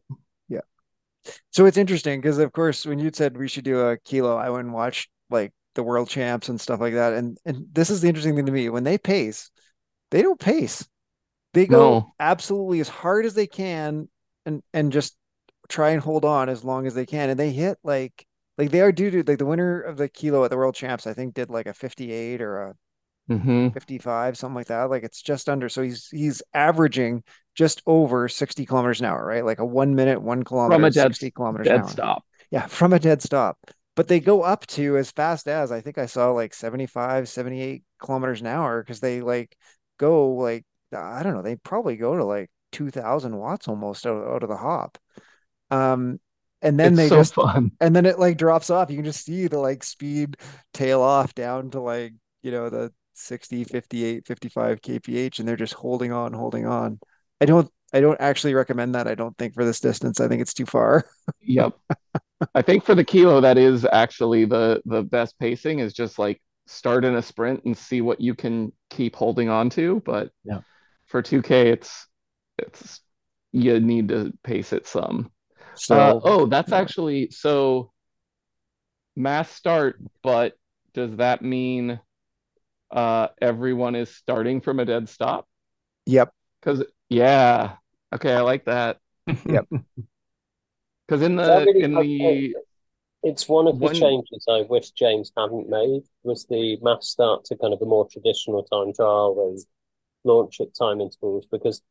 yeah. 0.49 0.61
So 1.51 1.67
it's 1.67 1.77
interesting 1.77 2.21
because, 2.21 2.39
of 2.39 2.53
course, 2.53 2.87
when 2.87 2.99
you 2.99 3.11
said 3.13 3.37
we 3.37 3.49
should 3.49 3.65
do 3.65 3.81
a 3.81 3.99
kilo, 3.99 4.37
I 4.37 4.51
went 4.51 4.67
and 4.67 4.75
watched 4.75 5.11
like 5.31 5.53
the 5.81 5.85
world 5.85 6.09
champs 6.09 6.49
and 6.49 6.61
stuff 6.61 6.81
like 6.81 6.95
that. 6.95 7.15
And 7.15 7.39
and 7.45 7.67
this 7.73 7.91
is 7.91 8.01
the 8.01 8.09
interesting 8.09 8.37
thing 8.37 8.47
to 8.47 8.53
me. 8.53 8.69
When 8.69 8.85
they 8.85 8.99
pace, 8.99 9.51
they 10.11 10.23
don't 10.23 10.41
pace. 10.41 10.87
They 11.55 11.67
go 11.67 12.01
No. 12.01 12.15
absolutely 12.21 12.81
as 12.81 12.89
hard 12.89 13.27
as 13.27 13.35
they 13.35 13.47
can 13.47 14.09
and 14.47 14.63
and 14.73 14.93
just 14.93 15.17
try 15.69 15.91
and 15.91 16.03
hold 16.03 16.25
on 16.25 16.49
as 16.49 16.65
long 16.65 16.87
as 16.87 16.95
they 16.95 17.07
can. 17.07 17.31
And 17.31 17.39
they 17.41 17.53
hit 17.53 17.79
like 17.85 18.27
like 18.59 18.71
they 18.71 18.81
are 18.83 18.93
due 18.93 19.11
to 19.13 19.25
like 19.25 19.39
the 19.39 19.47
winner 19.47 19.81
of 19.83 19.97
the 19.97 20.09
kilo 20.09 20.45
at 20.45 20.51
the 20.51 20.57
world 20.59 20.75
champs, 20.75 21.07
I 21.07 21.15
think 21.15 21.35
did 21.35 21.51
like 21.51 21.67
a 21.67 21.75
58 21.75 22.43
or 22.43 22.63
a 22.63 22.75
mhm. 23.29 23.75
55, 23.75 24.37
something 24.39 24.55
like 24.57 24.67
that. 24.69 24.91
Like 24.91 25.05
it's 25.05 25.23
just 25.23 25.49
under. 25.49 25.69
So 25.69 25.83
he's 25.83 26.09
he's 26.11 26.43
averaging 26.55 27.23
just 27.55 27.83
over 27.87 28.29
60 28.29 28.67
kilometers 28.67 29.01
an 29.01 29.07
hour, 29.07 29.25
right? 29.25 29.45
Like 29.45 29.61
a 29.61 29.67
one 29.67 29.95
minute, 29.95 30.23
one 30.23 30.43
kilometer, 30.45 30.75
from 30.75 30.85
a 30.85 30.91
dead 30.91 31.15
60 31.15 31.31
kilometers 31.31 31.71
an 31.71 31.79
dead 31.79 31.81
hour. 31.81 31.89
stop. 31.89 32.25
Yeah, 32.51 32.67
from 32.67 32.93
a 32.93 32.99
dead 32.99 33.23
stop. 33.23 33.59
But 33.97 34.09
they 34.09 34.21
go 34.21 34.43
up 34.43 34.67
to 34.69 34.97
as 34.97 35.11
fast 35.11 35.49
as 35.49 35.73
I 35.73 35.81
think 35.81 35.99
I 35.99 36.07
saw 36.07 36.31
like 36.31 36.55
75, 36.55 37.29
78 37.29 37.83
kilometers 38.01 38.41
an 38.41 38.47
hour 38.47 38.83
because 38.83 39.01
they 39.01 39.21
like 39.21 39.57
go 39.99 40.31
like 40.31 40.65
I 40.97 41.23
don't 41.23 41.35
know, 41.35 41.43
they 41.43 41.57
probably 41.57 41.97
go 41.97 42.17
to 42.17 42.25
like 42.25 42.51
2000 42.73 43.37
watts 43.37 43.69
almost 43.69 44.07
out, 44.07 44.27
out 44.27 44.43
of 44.43 44.49
the 44.49 44.57
hop. 44.57 44.99
Um 45.71 46.21
and 46.63 46.79
then 46.79 46.93
it's 46.93 46.99
they 46.99 47.09
so 47.09 47.17
just 47.17 47.35
fun. 47.35 47.73
and 47.81 47.95
then 47.95 48.07
it 48.07 48.19
like 48.19 48.37
drops 48.37 48.71
off. 48.71 48.91
You 48.91 48.97
can 48.97 49.05
just 49.05 49.25
see 49.25 49.47
the 49.49 49.59
like 49.59 49.83
speed 49.83 50.37
tail 50.73 51.01
off 51.03 51.35
down 51.35 51.71
to 51.71 51.81
like, 51.81 52.13
you 52.43 52.51
know, 52.51 52.71
the 52.71 52.93
60, 53.15 53.65
58, 53.65 54.27
55 54.27 54.81
kph 54.81 55.39
and 55.39 55.49
they're 55.49 55.57
just 55.57 55.75
holding 55.75 56.13
on, 56.13 56.33
holding 56.33 56.67
on. 56.67 57.01
I 57.41 57.47
don't 57.47 57.71
I 57.93 58.01
don't 58.01 58.21
actually 58.21 58.55
recommend 58.55 58.95
that. 58.95 59.09
I 59.09 59.15
don't 59.15 59.37
think 59.37 59.55
for 59.55 59.65
this 59.65 59.81
distance. 59.81 60.21
I 60.21 60.29
think 60.29 60.43
it's 60.43 60.55
too 60.55 60.67
far. 60.67 61.05
Yep. 61.43 61.75
I 62.55 62.63
think 62.63 62.85
for 62.85 62.95
the 62.95 63.05
kilo, 63.05 63.41
that 63.41 63.59
is 63.59 63.87
actually 63.93 64.45
the 64.45 64.83
the 64.85 65.03
best 65.03 65.39
pacing 65.39 65.79
is 65.81 65.93
just 65.93 66.19
like 66.19 66.41
start 66.67 67.05
in 67.05 67.17
a 67.17 67.23
sprint 67.23 67.65
and 67.65 67.77
see 67.77 68.01
what 68.01 68.21
you 68.21 68.35
can 68.35 68.73
keep 68.91 69.17
holding 69.17 69.49
on 69.49 69.71
to. 69.71 70.01
But 70.05 70.31
Yeah. 70.45 70.61
for 71.07 71.23
2K, 71.23 71.71
it's 71.71 72.07
it's 72.59 73.01
you 73.53 73.81
need 73.81 74.09
to 74.09 74.33
pace 74.45 74.73
it 74.73 74.87
some. 74.87 75.31
So 75.75 75.97
Uh, 75.97 76.15
oh, 76.25 76.47
that's 76.47 76.73
actually 76.73 77.31
so 77.31 77.93
mass 79.17 79.51
start, 79.51 80.01
but 80.23 80.55
does 80.95 81.17
that 81.17 81.43
mean 81.43 82.01
uh 82.93 83.29
everyone 83.43 83.95
is 83.97 84.15
starting 84.15 84.61
from 84.61 84.81
a 84.81 84.85
dead 84.85 85.09
stop? 85.09 85.49
yep. 86.07 86.33
Because 86.61 86.85
yeah, 87.09 87.77
okay, 88.15 88.35
I 88.35 88.41
like 88.41 88.65
that. 88.67 88.99
Yep. 89.49 89.67
Because 91.11 91.23
in 91.23 91.35
the 91.35 91.67
in 91.71 91.95
the 91.95 92.55
It's 93.25 93.49
one 93.49 93.67
of 93.67 93.81
the 93.81 93.87
One- 93.87 93.95
changes 93.97 94.47
I 94.49 94.63
wish 94.63 94.93
James 94.93 95.33
hadn't 95.37 95.69
made 95.69 96.05
was 96.23 96.47
the 96.47 96.79
mass 96.83 97.09
start 97.09 97.45
to 97.47 97.57
kind 97.57 97.75
of 97.75 97.83
a 97.83 97.85
more 97.85 98.07
traditional 98.07 98.63
time 98.63 98.93
trial 98.95 99.49
and 99.49 99.59
launch 100.23 100.61
at 100.61 100.73
time 100.73 101.01
intervals 101.01 101.47
because 101.51 101.83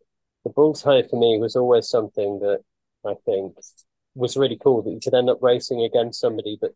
the 0.46 0.52
bullseye 0.52 1.02
for 1.02 1.20
me 1.20 1.38
was 1.38 1.58
always 1.58 1.90
something 1.90 2.40
that 2.40 2.62
I 3.06 3.16
think 3.26 3.58
was 4.16 4.38
really 4.38 4.56
cool 4.56 4.84
that 4.84 4.92
you 4.92 5.02
could 5.04 5.14
end 5.14 5.30
up 5.30 5.40
racing 5.42 5.84
against 5.84 6.22
somebody 6.22 6.58
but 6.62 6.72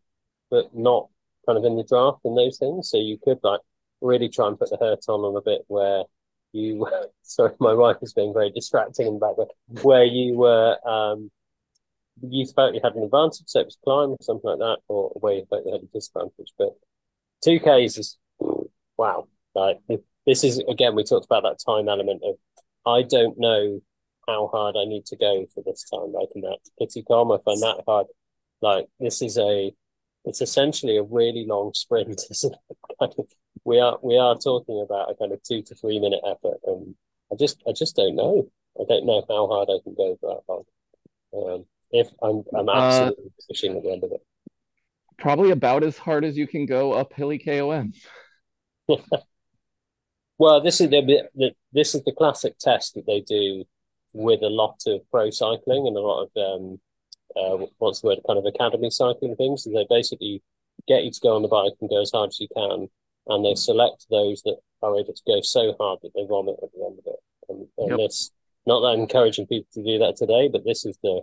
but 0.50 0.74
not 0.76 1.08
kind 1.46 1.56
of 1.56 1.64
in 1.64 1.76
the 1.76 1.84
draft 1.84 2.20
and 2.26 2.36
those 2.36 2.58
things. 2.58 2.90
So 2.90 2.98
you 2.98 3.16
could 3.24 3.38
like 3.42 3.60
really 4.02 4.28
try 4.28 4.48
and 4.48 4.58
put 4.58 4.68
the 4.68 4.76
hurt 4.76 5.08
on 5.08 5.22
them 5.22 5.34
a 5.34 5.40
bit 5.40 5.64
where 5.68 6.04
you 6.52 6.86
sorry, 7.22 7.54
my 7.58 7.72
wife 7.72 7.96
is 8.02 8.12
being 8.12 8.34
very 8.34 8.50
distracting 8.50 9.06
in 9.06 9.14
the 9.14 9.20
background, 9.20 9.50
where 9.82 10.04
you 10.04 10.36
were 10.36 10.76
um 10.86 11.30
you 12.22 12.46
felt 12.46 12.74
you 12.74 12.80
had 12.82 12.94
an 12.94 13.02
advantage, 13.02 13.44
so 13.46 13.60
it 13.60 13.66
was 13.66 13.78
climb 13.82 14.10
or 14.10 14.18
something 14.20 14.50
like 14.50 14.58
that, 14.58 14.78
or 14.88 15.10
where 15.20 15.34
you 15.34 15.46
felt 15.50 15.64
you 15.66 15.72
had 15.72 15.82
a 15.82 15.86
disadvantage. 15.86 16.52
But 16.58 16.74
two 17.42 17.60
Ks 17.60 17.98
is 17.98 18.18
wow. 18.96 19.28
Like 19.54 19.78
this 20.26 20.44
is 20.44 20.58
again, 20.68 20.94
we 20.94 21.04
talked 21.04 21.26
about 21.26 21.42
that 21.42 21.58
time 21.64 21.88
element 21.88 22.22
of 22.24 22.36
I 22.86 23.02
don't 23.02 23.38
know 23.38 23.80
how 24.26 24.48
hard 24.48 24.76
I 24.78 24.84
need 24.84 25.06
to 25.06 25.16
go 25.16 25.46
for 25.54 25.62
this 25.64 25.84
time. 25.90 26.12
Like 26.12 26.28
in 26.34 26.42
that 26.42 26.58
Petit 26.78 27.02
KOM, 27.02 27.32
I 27.32 27.38
find 27.44 27.60
that 27.62 27.82
hard. 27.86 28.06
Like 28.60 28.86
this 29.00 29.22
is 29.22 29.38
a 29.38 29.72
it's 30.24 30.40
essentially 30.40 30.96
a 30.96 31.02
really 31.02 31.44
long 31.46 31.72
sprint, 31.74 32.22
isn't 32.30 32.54
it? 32.54 32.76
Kind 32.98 33.14
of, 33.18 33.26
we 33.64 33.80
are 33.80 33.98
we 34.02 34.18
are 34.18 34.36
talking 34.36 34.80
about 34.80 35.10
a 35.10 35.14
kind 35.14 35.32
of 35.32 35.42
two 35.42 35.62
to 35.62 35.74
three 35.74 36.00
minute 36.00 36.20
effort, 36.26 36.58
and 36.64 36.94
I 37.32 37.36
just 37.36 37.62
I 37.68 37.72
just 37.72 37.96
don't 37.96 38.16
know. 38.16 38.48
I 38.80 38.84
don't 38.88 39.06
know 39.06 39.24
how 39.28 39.46
hard 39.46 39.68
I 39.70 39.78
can 39.84 39.94
go 39.94 40.16
for 40.20 40.34
that 40.34 40.52
long. 40.52 40.64
Um, 41.34 41.66
if 41.94 42.08
I'm 42.22 42.44
I'm 42.54 42.68
Uh, 42.72 42.78
absolutely 42.82 43.32
pushing 43.48 43.76
at 43.78 43.84
the 43.84 43.92
end 43.92 44.04
of 44.04 44.12
it. 44.12 44.22
probably 45.18 45.50
about 45.50 45.82
as 45.84 45.96
hard 45.98 46.24
as 46.24 46.36
you 46.36 46.46
can 46.46 46.66
go 46.66 46.92
up 46.92 47.12
hilly 47.14 47.38
KOM. 47.38 47.92
Well, 50.38 50.60
this 50.60 50.80
is 50.80 50.90
the, 50.90 51.28
the 51.34 51.52
this 51.72 51.94
is 51.94 52.02
the 52.04 52.12
classic 52.12 52.58
test 52.58 52.94
that 52.94 53.06
they 53.06 53.20
do 53.20 53.64
with 54.12 54.42
a 54.42 54.48
lot 54.48 54.76
of 54.86 55.00
pro 55.10 55.30
cycling 55.30 55.86
and 55.86 55.96
a 55.96 56.00
lot 56.00 56.24
of 56.24 56.30
um 56.36 56.80
uh 57.36 57.66
what's 57.78 58.00
the 58.00 58.08
word 58.08 58.20
kind 58.26 58.38
of 58.38 58.46
academy 58.46 58.90
cycling 58.90 59.36
things. 59.36 59.66
And 59.66 59.76
they 59.76 59.86
basically 59.90 60.42
get 60.88 61.04
you 61.04 61.10
to 61.12 61.20
go 61.22 61.36
on 61.36 61.42
the 61.42 61.48
bike 61.48 61.74
and 61.80 61.90
go 61.90 62.02
as 62.02 62.12
hard 62.12 62.30
as 62.30 62.40
you 62.40 62.48
can, 62.56 62.88
and 63.28 63.44
they 63.44 63.54
select 63.54 64.06
those 64.10 64.42
that 64.44 64.58
are 64.82 64.98
able 64.98 65.14
to 65.14 65.22
go 65.26 65.40
so 65.42 65.74
hard 65.80 66.00
that 66.02 66.12
they 66.14 66.26
vomit 66.26 66.56
at 66.62 66.70
the 66.74 66.84
end 66.84 66.98
of 66.98 67.06
it. 67.06 67.20
And, 67.48 67.68
and 67.78 67.90
Yep. 67.90 68.00
this 68.00 68.32
not 68.66 68.80
that 68.80 68.88
I'm 68.88 69.00
encouraging 69.00 69.46
people 69.46 69.68
to 69.74 69.84
do 69.84 69.98
that 70.00 70.16
today, 70.16 70.48
but 70.48 70.64
this 70.64 70.84
is 70.86 70.98
the 71.02 71.22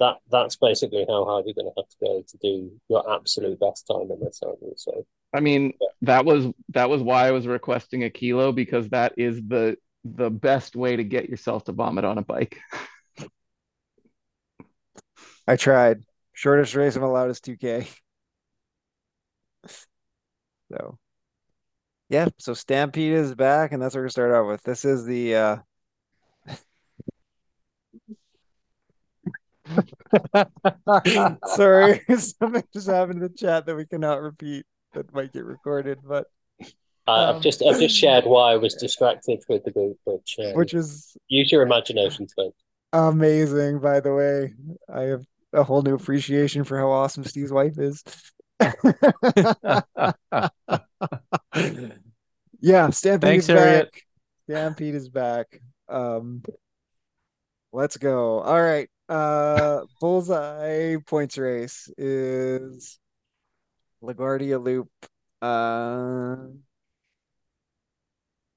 that 0.00 0.16
that's 0.30 0.56
basically 0.56 1.04
how 1.08 1.24
hard 1.24 1.44
you're 1.46 1.54
going 1.54 1.72
to 1.72 1.80
have 1.80 1.88
to 1.88 1.96
go 2.00 2.22
to 2.26 2.38
do 2.38 2.72
your 2.88 3.14
absolute 3.14 3.58
best 3.60 3.86
time 3.86 4.10
in 4.10 4.20
this. 4.20 4.40
aren't? 4.42 4.78
So 4.78 5.06
I 5.32 5.40
mean, 5.40 5.72
that 6.02 6.24
was 6.24 6.46
that 6.70 6.90
was 6.90 7.02
why 7.02 7.28
I 7.28 7.32
was 7.32 7.46
requesting 7.46 8.04
a 8.04 8.10
kilo 8.10 8.52
because 8.52 8.88
that 8.90 9.14
is 9.16 9.40
the 9.46 9.76
the 10.04 10.30
best 10.30 10.74
way 10.74 10.96
to 10.96 11.04
get 11.04 11.28
yourself 11.28 11.64
to 11.64 11.72
vomit 11.72 12.04
on 12.04 12.18
a 12.18 12.22
bike. 12.22 12.58
I 15.46 15.56
tried. 15.56 16.02
Shortest 16.34 16.74
race 16.74 16.96
I'm 16.96 17.02
allowed 17.02 17.30
is 17.30 17.40
2K. 17.40 17.86
So 20.72 20.98
yeah, 22.08 22.28
so 22.38 22.54
Stampede 22.54 23.12
is 23.12 23.34
back, 23.34 23.72
and 23.72 23.82
that's 23.82 23.94
what 23.94 24.00
we're 24.00 24.04
gonna 24.04 24.10
start 24.10 24.32
out 24.32 24.46
with. 24.46 24.62
This 24.62 24.86
is 24.86 25.04
the 25.04 25.34
uh 25.34 25.56
sorry, 31.46 32.00
something 32.18 32.62
just 32.72 32.88
happened 32.88 33.22
in 33.22 33.28
the 33.28 33.28
chat 33.36 33.66
that 33.66 33.76
we 33.76 33.86
cannot 33.86 34.22
repeat 34.22 34.66
that 34.94 35.12
might 35.14 35.32
get 35.32 35.44
recorded, 35.44 35.98
but 36.04 36.26
Uh, 37.06 37.28
Um, 37.30 37.36
I've 37.36 37.40
just 37.42 37.62
I've 37.62 37.78
just 37.78 37.96
shared 37.96 38.24
why 38.26 38.52
I 38.52 38.56
was 38.56 38.74
distracted 38.80 39.42
with 39.48 39.64
the 39.64 39.70
group, 39.72 39.98
which 40.04 40.36
uh, 40.38 40.52
which 40.52 40.74
is 40.74 41.16
use 41.28 41.50
your 41.52 41.62
imagination, 41.62 42.26
folks. 42.36 42.62
amazing, 42.92 43.80
by 43.80 44.00
the 44.00 44.14
way. 44.14 44.54
I 44.92 45.02
have 45.02 45.24
a 45.52 45.62
whole 45.64 45.82
new 45.82 45.94
appreciation 45.94 46.64
for 46.64 46.78
how 46.78 46.90
awesome 46.90 47.24
Steve's 47.24 47.52
wife 47.52 47.78
is. 47.78 48.02
yeah, 52.60 52.90
Stampede 52.90 53.20
Thanks, 53.20 53.44
is 53.44 53.50
back. 53.50 53.58
Harriet. 53.58 53.90
Stampede 54.48 54.94
is 54.94 55.08
back. 55.08 55.60
Um, 55.88 56.42
let's 57.72 57.96
go. 57.96 58.40
All 58.40 58.62
right. 58.62 58.88
Uh, 59.12 59.84
bullseye 60.00 60.96
points 61.06 61.36
race 61.36 61.90
is 61.98 62.98
LaGuardia 64.02 64.58
Loop. 64.64 64.88
Uh, 65.42 66.36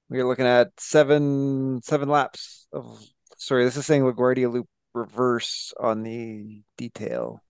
we're 0.08 0.26
looking 0.26 0.46
at 0.46 0.68
seven 0.78 1.82
seven 1.82 2.08
laps 2.08 2.68
of. 2.72 2.98
Sorry, 3.36 3.66
this 3.66 3.76
is 3.76 3.84
saying 3.84 4.00
LaGuardia 4.00 4.50
Loop 4.50 4.66
reverse 4.94 5.74
on 5.78 6.02
the 6.02 6.62
detail, 6.78 7.42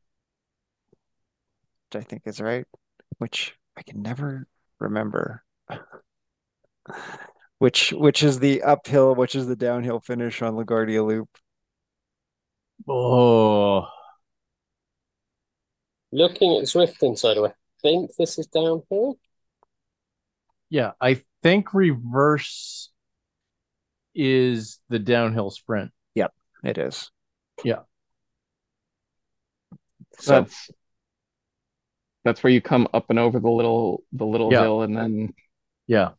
which 1.88 2.02
I 2.02 2.04
think 2.04 2.22
is 2.24 2.40
right. 2.40 2.66
Which 3.18 3.54
I 3.76 3.82
can 3.82 4.02
never 4.02 4.48
remember. 4.80 5.44
Which 7.59 7.92
which 7.92 8.22
is 8.22 8.40
the 8.40 8.62
uphill, 8.62 9.14
which 9.14 9.34
is 9.34 9.46
the 9.46 9.57
downhill 9.57 10.00
finish 10.00 10.42
on 10.42 10.57
LaGuardia 10.57 11.07
Loop. 11.07 11.30
Oh, 12.89 13.89
Looking 16.12 16.57
at 16.57 16.64
Zwift 16.64 17.03
Insider, 17.03 17.47
I 17.49 17.53
think 17.83 18.11
this 18.18 18.39
is 18.39 18.47
downhill. 18.47 19.18
yeah. 20.70 20.93
I 21.01 21.22
think 21.43 21.74
reverse 21.74 22.91
is 24.14 24.79
the 24.89 24.99
downhill 24.99 25.51
sprint. 25.51 25.91
Yep, 26.14 26.33
it 26.64 26.79
is. 26.79 27.11
Yeah. 27.64 27.81
So 30.18 30.33
That's 30.33 30.70
that's 32.24 32.43
where 32.43 32.53
you 32.53 32.61
come 32.62 32.89
up 32.95 33.11
and 33.11 33.18
over 33.18 33.39
the 33.39 33.51
little 33.51 34.03
the 34.12 34.24
little 34.27 34.51
Yeah. 34.53 34.62
hill 34.62 34.83
and 34.83 34.97
then 34.97 35.35
Yeah. 35.87 36.11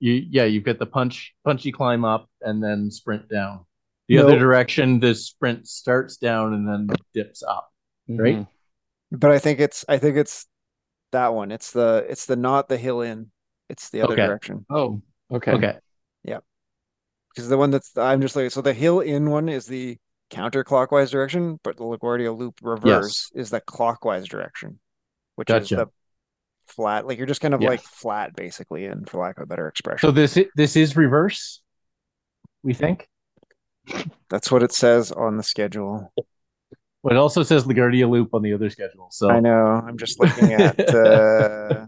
You 0.00 0.14
yeah, 0.14 0.44
you've 0.44 0.64
got 0.64 0.78
the 0.78 0.86
punch 0.86 1.34
punchy 1.44 1.70
climb 1.72 2.04
up 2.04 2.28
and 2.40 2.62
then 2.62 2.90
sprint 2.90 3.28
down. 3.28 3.64
The 4.10 4.16
No. 4.16 4.26
other 4.26 4.38
direction, 4.40 4.98
the 4.98 5.14
sprint 5.14 5.68
starts 5.68 6.16
down 6.16 6.52
and 6.52 6.66
then 6.68 6.88
dips 7.14 7.44
up. 7.44 7.72
Right? 8.08 8.38
Mhm. 8.38 8.48
but 9.12 9.30
I 9.30 9.38
think 9.38 9.60
it's 9.60 9.84
I 9.88 9.98
think 9.98 10.16
it's 10.16 10.46
that 11.12 11.32
one. 11.32 11.52
It's 11.52 11.70
the 11.70 12.04
it's 12.08 12.26
the 12.26 12.34
not 12.34 12.68
the 12.68 12.76
hill 12.76 13.02
in. 13.02 13.30
It's 13.68 13.88
the 13.90 14.02
other 14.02 14.14
Okay. 14.14 14.26
direction. 14.26 14.66
Oh, 14.68 15.00
okay. 15.30 15.52
Okay. 15.52 15.78
Yeah, 16.24 16.40
because 17.30 17.48
the 17.48 17.56
one 17.56 17.70
that's 17.70 17.96
I'm 17.96 18.20
just 18.20 18.34
like 18.34 18.50
so 18.50 18.62
the 18.62 18.72
hill 18.74 18.98
in 18.98 19.30
one 19.30 19.48
is 19.48 19.66
the 19.66 19.96
counterclockwise 20.32 21.10
direction, 21.12 21.60
but 21.62 21.76
the 21.76 21.84
LaGuardia 21.84 22.36
Loop 22.36 22.58
reverse 22.62 23.30
is 23.34 23.50
the 23.50 23.60
clockwise 23.60 24.26
direction, 24.26 24.80
which 25.36 25.50
is 25.50 25.68
the 25.68 25.86
flat. 26.66 27.06
Like 27.06 27.16
you're 27.18 27.28
just 27.28 27.40
kind 27.40 27.54
of 27.54 27.60
Yes. 27.62 27.68
like 27.68 27.80
flat 27.82 28.34
basically, 28.34 28.86
and 28.86 29.08
for 29.08 29.20
lack 29.20 29.36
of 29.38 29.44
a 29.44 29.46
better 29.46 29.68
expression. 29.68 30.00
So 30.08 30.10
this 30.10 30.36
this 30.56 30.74
is 30.74 30.96
reverse, 30.96 31.62
we 32.64 32.74
think. 32.74 33.08
That's 34.28 34.50
what 34.50 34.62
it 34.62 34.72
says 34.72 35.12
on 35.12 35.36
the 35.36 35.42
schedule. 35.42 36.12
Well, 37.02 37.14
it 37.14 37.18
also 37.18 37.42
says 37.42 37.64
LaGuardia 37.64 38.08
Loop 38.08 38.34
on 38.34 38.42
the 38.42 38.52
other 38.52 38.68
schedule. 38.70 39.08
So 39.10 39.30
I 39.30 39.40
know. 39.40 39.66
I'm 39.66 39.96
just 39.98 40.20
looking 40.20 40.52
at 40.54 40.78
uh 40.94 41.86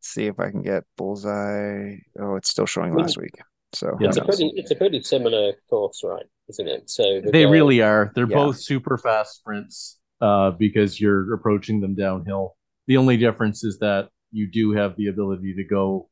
see 0.00 0.26
if 0.26 0.38
I 0.40 0.50
can 0.50 0.62
get 0.62 0.84
bullseye. 0.96 1.96
Oh, 2.18 2.36
it's 2.36 2.50
still 2.50 2.66
showing 2.66 2.94
last 2.94 3.18
week. 3.18 3.38
So 3.72 3.96
Yeah. 4.00 4.08
It's 4.08 4.16
a 4.16 4.24
pretty 4.24 4.52
it's 4.56 4.70
a 4.70 4.74
pretty 4.76 5.02
similar 5.02 5.52
course, 5.68 6.02
right? 6.04 6.24
Isn't 6.48 6.68
it? 6.68 6.90
So 6.90 7.20
the 7.20 7.30
they 7.30 7.44
guy- 7.44 7.50
really 7.50 7.80
are. 7.82 8.10
They're 8.14 8.28
Yeah. 8.28 8.36
both 8.36 8.58
super 8.60 8.98
fast 8.98 9.36
sprints 9.36 9.98
uh, 10.20 10.50
because 10.52 11.00
you're 11.00 11.32
approaching 11.34 11.80
them 11.80 11.94
downhill. 11.94 12.56
The 12.86 12.96
only 12.96 13.16
difference 13.16 13.62
is 13.64 13.78
that 13.78 14.08
you 14.32 14.50
do 14.50 14.72
have 14.72 14.96
the 14.96 15.06
ability 15.08 15.54
to 15.54 15.64
go 15.64 16.08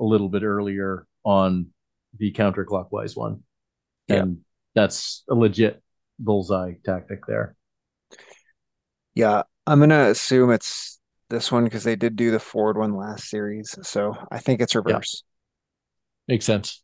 a 0.00 0.04
little 0.04 0.28
bit 0.28 0.42
earlier 0.42 1.06
on 1.24 1.68
the 2.18 2.32
counterclockwise 2.32 3.16
one. 3.16 3.42
Yeah. 4.08 4.16
And 4.16 4.38
that's 4.74 5.24
a 5.28 5.34
legit 5.34 5.82
bullseye 6.18 6.74
tactic 6.84 7.26
there. 7.26 7.56
Yeah, 9.14 9.42
I'm 9.66 9.80
gonna 9.80 10.10
assume 10.10 10.50
it's 10.50 11.00
this 11.28 11.50
one 11.50 11.64
because 11.64 11.84
they 11.84 11.96
did 11.96 12.16
do 12.16 12.30
the 12.30 12.38
Ford 12.38 12.76
one 12.76 12.96
last 12.96 13.28
series. 13.28 13.76
So 13.82 14.16
I 14.30 14.38
think 14.38 14.60
it's 14.60 14.74
reverse. 14.74 15.22
Makes 16.28 16.44
sense. 16.44 16.82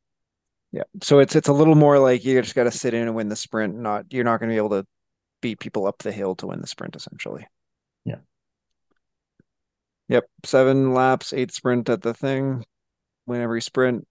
Yeah. 0.73 0.85
So 1.03 1.19
it's 1.19 1.37
it's 1.37 1.49
a 1.49 1.53
little 1.53 1.75
more 1.75 1.99
like 1.99 2.25
you 2.25 2.41
just 2.41 2.55
got 2.55 2.65
to 2.65 2.71
sit 2.71 2.95
in 2.95 3.03
and 3.03 3.15
win 3.15 3.29
the 3.29 3.37
sprint. 3.37 3.77
Not 3.77 4.13
you're 4.13 4.25
not 4.25 4.41
going 4.41 4.49
to 4.49 4.55
be 4.55 4.59
able 4.59 4.71
to 4.71 4.87
beat 5.41 5.61
people 5.61 5.87
up 5.87 5.99
the 5.99 6.13
hill 6.13 6.35
to 6.37 6.47
win 6.47 6.61
the 6.61 6.67
sprint 6.67 6.97
essentially. 6.97 7.47
Yeah. 8.05 8.17
Yep. 10.09 10.25
Seven 10.45 10.95
laps, 10.95 11.33
eight 11.33 11.53
sprint 11.53 11.89
at 11.91 12.03
the 12.03 12.15
thing. 12.15 12.65
Win 13.27 13.43
every 13.43 13.61
sprint. 13.61 14.07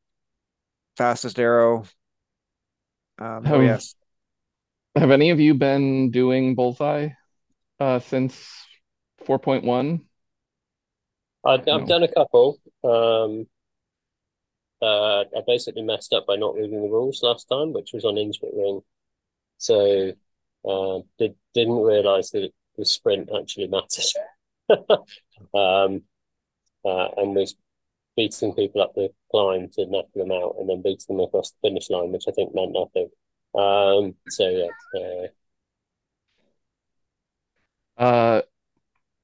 Fastest 0.97 1.39
aero. 1.39 1.85
Um, 3.21 3.43
oh 3.45 3.59
Have- 3.59 3.63
yes. 3.63 3.95
Have 4.95 5.11
any 5.11 5.29
of 5.29 5.39
you 5.39 5.53
been 5.53 6.11
doing 6.11 6.53
bullseye 6.55 7.09
uh 7.79 7.99
since 7.99 8.35
4.1? 9.25 10.01
I've, 11.45 11.67
I've 11.67 11.87
done 11.87 12.03
a 12.03 12.07
couple. 12.07 12.59
Um, 12.83 13.47
uh, 14.81 15.21
I 15.21 15.41
basically 15.45 15.83
messed 15.83 16.13
up 16.13 16.25
by 16.25 16.35
not 16.35 16.55
reading 16.55 16.81
the 16.81 16.89
rules 16.89 17.21
last 17.23 17.45
time, 17.45 17.73
which 17.73 17.91
was 17.93 18.03
on 18.03 18.17
Innsbruck 18.17 18.51
Ring. 18.55 18.81
So, 19.57 20.13
uh, 20.67 20.99
did, 21.19 21.35
didn't 21.53 21.81
realize 21.81 22.31
that 22.31 22.51
the 22.77 22.85
sprint 22.85 23.29
actually 23.35 23.67
matters. 23.67 24.15
um, 24.69 26.03
uh, 26.83 27.07
and 27.17 27.35
was 27.35 27.55
beating 28.15 28.53
people 28.53 28.81
up 28.81 28.93
the 28.95 29.09
climb 29.31 29.69
to 29.73 29.85
knock 29.87 30.07
them 30.15 30.31
out 30.31 30.55
and 30.59 30.69
then 30.69 30.81
beating 30.81 31.17
them 31.17 31.21
across 31.21 31.51
the 31.51 31.69
finish 31.69 31.89
line, 31.89 32.11
which 32.11 32.25
I 32.27 32.31
think 32.31 32.53
meant 32.55 32.73
nothing. 32.73 33.09
Um, 33.55 34.15
so 34.29 34.49
yeah, 34.49 35.01
uh, 35.01 35.27
Uh 37.97 38.41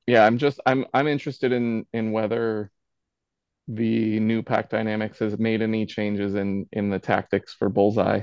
yeah, 0.07 0.25
I'm 0.25 0.37
just 0.37 0.59
I'm 0.65 0.85
I'm 0.93 1.07
interested 1.07 1.51
in 1.51 1.85
in 1.93 2.11
whether 2.11 2.71
the 3.69 4.19
new 4.21 4.43
pack 4.43 4.69
dynamics 4.69 5.19
has 5.19 5.39
made 5.39 5.61
any 5.61 5.85
changes 5.85 6.35
in 6.35 6.67
in 6.73 6.89
the 6.89 6.99
tactics 6.99 7.53
for 7.53 7.69
bullseye. 7.69 8.21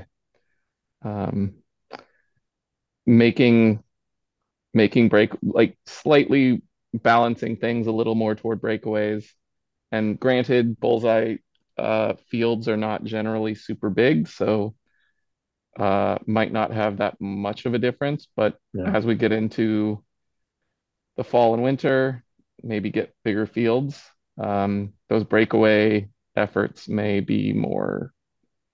Um 1.03 1.55
making 3.05 3.83
making 4.73 5.09
break 5.09 5.31
like 5.43 5.77
slightly 5.85 6.61
balancing 6.93 7.57
things 7.57 7.87
a 7.87 7.91
little 7.93 8.15
more 8.15 8.35
toward 8.35 8.61
breakaways. 8.61 9.27
And 9.91 10.19
granted, 10.19 10.79
bullseye 10.79 11.37
uh 11.77 12.13
fields 12.29 12.67
are 12.67 12.77
not 12.77 13.03
generally 13.03 13.55
super 13.55 13.89
big, 13.89 14.27
so 14.27 14.75
uh 15.79 16.17
might 16.25 16.51
not 16.53 16.71
have 16.71 16.97
that 16.97 17.19
much 17.19 17.65
of 17.65 17.73
a 17.73 17.79
difference, 17.79 18.27
but 18.35 18.57
Yeah. 18.73 18.93
as 18.93 19.05
we 19.05 19.15
get 19.15 19.31
into 19.31 20.01
the 21.17 21.23
fall 21.23 21.53
and 21.53 21.63
winter, 21.63 22.23
maybe 22.63 22.89
get 22.89 23.15
bigger 23.23 23.45
fields. 23.45 24.01
Um, 24.37 24.93
those 25.09 25.23
breakaway 25.23 26.09
efforts 26.35 26.87
may 26.89 27.19
be 27.21 27.53
more 27.53 28.11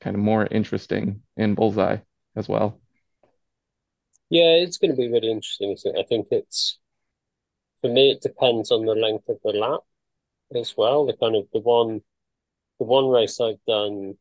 kind 0.01 0.15
of 0.15 0.21
more 0.21 0.47
interesting 0.47 1.23
in 1.37 1.55
bullseye 1.55 1.97
as 2.35 2.49
well. 2.49 2.81
Yeah, 4.29 4.53
it's 4.55 4.77
going 4.77 4.91
to 4.91 4.97
be 4.97 5.09
really 5.09 5.29
interesting, 5.31 5.71
isn't 5.71 5.95
it? 5.95 5.99
I 5.99 6.03
think 6.07 6.27
it's 6.31 6.79
for 7.81 7.89
me, 7.89 8.11
it 8.11 8.21
depends 8.21 8.71
on 8.71 8.85
the 8.85 8.95
length 8.95 9.27
of 9.29 9.39
the 9.43 9.51
lap 9.51 9.81
as 10.55 10.75
well. 10.77 11.05
The 11.05 11.13
kind 11.13 11.35
of 11.35 11.47
the 11.53 11.59
one, 11.61 12.03
the 12.81 12.85
one 12.85 13.09
race 13.09 13.39
I've 13.39 13.63
done 13.67 14.15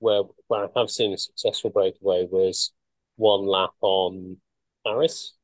where 0.00 0.22
where 0.48 0.64
I 0.64 0.68
have 0.80 0.90
seen 0.90 1.12
a 1.12 1.16
successful 1.16 1.70
breakaway 1.70 2.26
was 2.28 2.72
one 3.14 3.46
lap 3.46 3.70
on 3.82 4.38
Paris, 4.84 5.34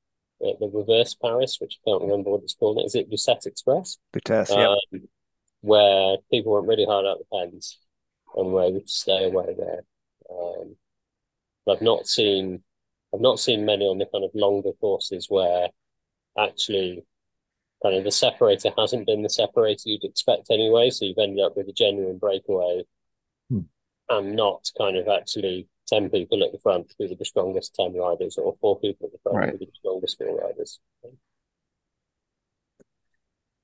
uh, 0.44 0.50
the 0.58 0.68
reverse 0.74 1.14
Paris, 1.14 1.58
which 1.60 1.78
I 1.78 1.90
can't 1.90 2.02
remember 2.02 2.30
what 2.30 2.42
it's 2.42 2.54
called. 2.54 2.84
Is 2.84 2.96
it 2.96 3.08
Lutece 3.08 3.46
Express? 3.46 3.98
The 4.12 4.20
test. 4.20 4.50
Yeah. 4.50 4.74
Um, 4.92 5.02
where 5.60 6.16
people 6.28 6.54
went 6.54 6.66
really 6.66 6.86
hard 6.86 7.06
out 7.06 7.18
the 7.18 7.38
pens 7.38 7.78
and 8.34 8.52
were 8.52 8.64
able 8.64 8.80
to 8.80 8.88
stay 8.88 9.26
away 9.26 9.54
there. 9.56 9.82
Um, 10.28 10.74
I've 11.70 11.82
not 11.82 12.08
seen 12.08 12.64
I've 13.14 13.20
not 13.20 13.38
seen 13.38 13.64
many 13.64 13.84
on 13.84 13.98
the 13.98 14.06
kind 14.06 14.24
of 14.24 14.32
longer 14.34 14.72
courses 14.80 15.26
where 15.28 15.68
actually 16.36 17.04
kind 17.82 17.96
of 17.96 18.04
the 18.04 18.10
separator 18.10 18.70
hasn't 18.76 19.06
been 19.06 19.22
the 19.22 19.30
separator 19.30 19.82
you'd 19.84 20.04
expect 20.04 20.50
anyway. 20.50 20.90
So 20.90 21.04
you've 21.04 21.18
ended 21.18 21.44
up 21.44 21.56
with 21.56 21.68
a 21.68 21.72
genuine 21.72 22.18
breakaway 22.18 22.84
hmm. 23.50 23.60
and 24.08 24.36
not 24.36 24.70
kind 24.78 24.96
of 24.96 25.08
actually 25.08 25.68
10 25.88 26.10
people 26.10 26.42
at 26.42 26.52
the 26.52 26.58
front 26.58 26.92
who 26.98 27.04
are 27.04 27.14
the 27.14 27.24
strongest 27.24 27.74
10 27.74 27.94
riders 27.94 28.38
or 28.38 28.56
four 28.60 28.78
people 28.80 29.06
at 29.06 29.12
the 29.12 29.18
front 29.22 29.38
right. 29.38 29.50
who 29.50 29.58
were 29.58 29.66
the 29.66 29.72
strongest 29.74 30.18
four 30.18 30.40
riders. 30.40 30.80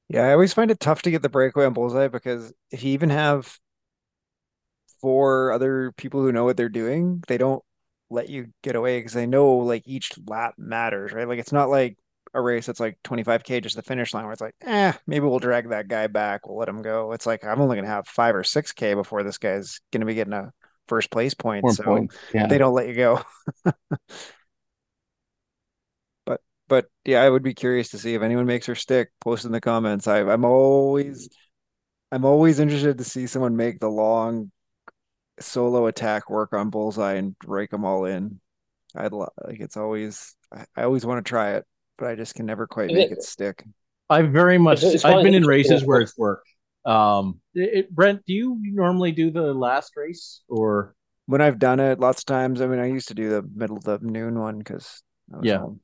Yeah, 0.08 0.26
I 0.26 0.32
always 0.32 0.52
find 0.52 0.70
it 0.70 0.78
tough 0.78 1.02
to 1.02 1.10
get 1.10 1.22
the 1.22 1.30
breakaway 1.30 1.64
on 1.64 1.72
Bullseye 1.72 2.08
because 2.08 2.52
if 2.70 2.84
you 2.84 2.92
even 2.92 3.08
have 3.10 3.58
four 5.00 5.52
other 5.52 5.92
people 5.96 6.20
who 6.20 6.32
know 6.32 6.44
what 6.44 6.56
they're 6.56 6.68
doing, 6.68 7.24
they 7.28 7.38
don't 7.38 7.62
let 8.10 8.28
you 8.28 8.48
get 8.62 8.76
away 8.76 8.98
because 8.98 9.14
they 9.14 9.26
know 9.26 9.56
like 9.56 9.82
each 9.86 10.12
lap 10.26 10.54
matters, 10.58 11.12
right? 11.12 11.26
Like 11.26 11.38
it's 11.38 11.52
not 11.52 11.70
like 11.70 11.96
a 12.34 12.40
race 12.40 12.66
that's 12.66 12.80
like 12.80 12.98
25k 13.04 13.62
just 13.62 13.76
the 13.76 13.82
finish 13.82 14.14
line 14.14 14.24
where 14.24 14.32
it's 14.32 14.40
like, 14.40 14.54
eh, 14.62 14.92
maybe 15.06 15.26
we'll 15.26 15.38
drag 15.38 15.68
that 15.68 15.88
guy 15.88 16.06
back, 16.06 16.46
we'll 16.46 16.58
let 16.58 16.68
him 16.68 16.82
go. 16.82 17.12
It's 17.12 17.26
like 17.26 17.44
I'm 17.44 17.60
only 17.60 17.76
gonna 17.76 17.88
have 17.88 18.06
five 18.06 18.34
or 18.34 18.44
six 18.44 18.72
k 18.72 18.94
before 18.94 19.22
this 19.22 19.38
guy's 19.38 19.80
gonna 19.92 20.06
be 20.06 20.14
getting 20.14 20.32
a 20.32 20.52
first 20.88 21.10
place 21.10 21.34
point, 21.34 21.70
so 21.72 21.84
points. 21.84 22.16
Yeah. 22.34 22.46
they 22.46 22.58
don't 22.58 22.74
let 22.74 22.88
you 22.88 22.94
go. 22.94 23.22
but 26.26 26.40
but 26.68 26.86
yeah, 27.04 27.22
I 27.22 27.28
would 27.28 27.42
be 27.42 27.54
curious 27.54 27.90
to 27.90 27.98
see 27.98 28.14
if 28.14 28.22
anyone 28.22 28.46
makes 28.46 28.66
her 28.66 28.74
stick. 28.74 29.10
Post 29.20 29.44
in 29.44 29.52
the 29.52 29.60
comments. 29.60 30.06
I, 30.08 30.20
I'm 30.20 30.44
always 30.44 31.28
I'm 32.10 32.24
always 32.24 32.60
interested 32.60 32.98
to 32.98 33.04
see 33.04 33.26
someone 33.26 33.56
make 33.56 33.80
the 33.80 33.90
long 33.90 34.50
solo 35.40 35.86
attack 35.86 36.30
work 36.30 36.52
on 36.52 36.70
bullseye 36.70 37.14
and 37.14 37.38
break 37.38 37.70
them 37.70 37.84
all 37.84 38.04
in. 38.04 38.40
I'd 38.94 39.12
like 39.12 39.30
it's 39.48 39.76
always 39.76 40.36
I 40.76 40.82
always 40.82 41.06
want 41.06 41.24
to 41.24 41.28
try 41.28 41.52
it, 41.54 41.64
but 42.02 42.10
I 42.10 42.16
just 42.16 42.34
can 42.34 42.46
never 42.46 42.66
quite 42.66 42.88
make 42.88 43.12
it, 43.12 43.18
it 43.18 43.22
stick. 43.22 43.64
I've 44.10 44.30
very 44.30 44.58
much 44.58 44.82
I've 45.04 45.22
been 45.22 45.34
in 45.34 45.46
races 45.46 45.84
where 45.84 46.00
it's 46.00 46.18
worked. 46.18 46.48
Um, 46.84 47.40
it, 47.54 47.94
Brent, 47.94 48.26
do 48.26 48.32
you 48.32 48.58
normally 48.60 49.12
do 49.12 49.30
the 49.30 49.54
last 49.54 49.92
race 49.96 50.42
or 50.48 50.96
when 51.26 51.40
I've 51.40 51.60
done 51.60 51.78
it 51.78 52.00
lots 52.00 52.22
of 52.22 52.26
times? 52.26 52.60
I 52.60 52.66
mean, 52.66 52.80
I 52.80 52.86
used 52.86 53.06
to 53.08 53.14
do 53.14 53.28
the 53.28 53.48
middle 53.54 53.76
of 53.76 53.84
the 53.84 54.00
noon 54.02 54.36
one 54.36 54.58
because 54.58 55.00
yeah, 55.42 55.58
home. 55.58 55.80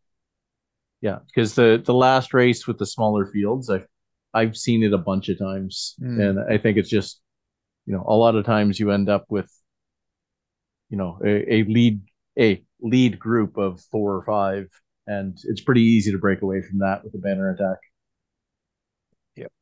yeah, 1.00 1.18
because 1.28 1.54
the 1.54 1.80
the 1.86 1.94
last 1.94 2.34
race 2.34 2.66
with 2.66 2.78
the 2.78 2.86
smaller 2.86 3.26
fields, 3.26 3.70
I've 3.70 3.86
I've 4.34 4.56
seen 4.56 4.82
it 4.82 4.92
a 4.92 4.98
bunch 4.98 5.28
of 5.28 5.38
times, 5.38 5.94
mm. 6.02 6.20
and 6.20 6.52
I 6.52 6.58
think 6.58 6.78
it's 6.78 6.90
just 6.90 7.20
you 7.86 7.94
know 7.94 8.02
a 8.04 8.16
lot 8.16 8.34
of 8.34 8.44
times 8.44 8.80
you 8.80 8.90
end 8.90 9.08
up 9.08 9.26
with 9.28 9.48
you 10.90 10.96
know 10.96 11.20
a, 11.24 11.54
a 11.54 11.62
lead 11.62 12.00
a 12.36 12.60
lead 12.80 13.20
group 13.20 13.56
of 13.56 13.80
four 13.92 14.16
or 14.16 14.24
five 14.24 14.66
and 15.08 15.36
it's 15.44 15.60
pretty 15.60 15.82
easy 15.82 16.12
to 16.12 16.18
break 16.18 16.42
away 16.42 16.62
from 16.62 16.78
that 16.78 17.02
with 17.02 17.14
a 17.14 17.18
banner 17.18 17.50
attack. 17.50 17.78
Yep. 19.36 19.52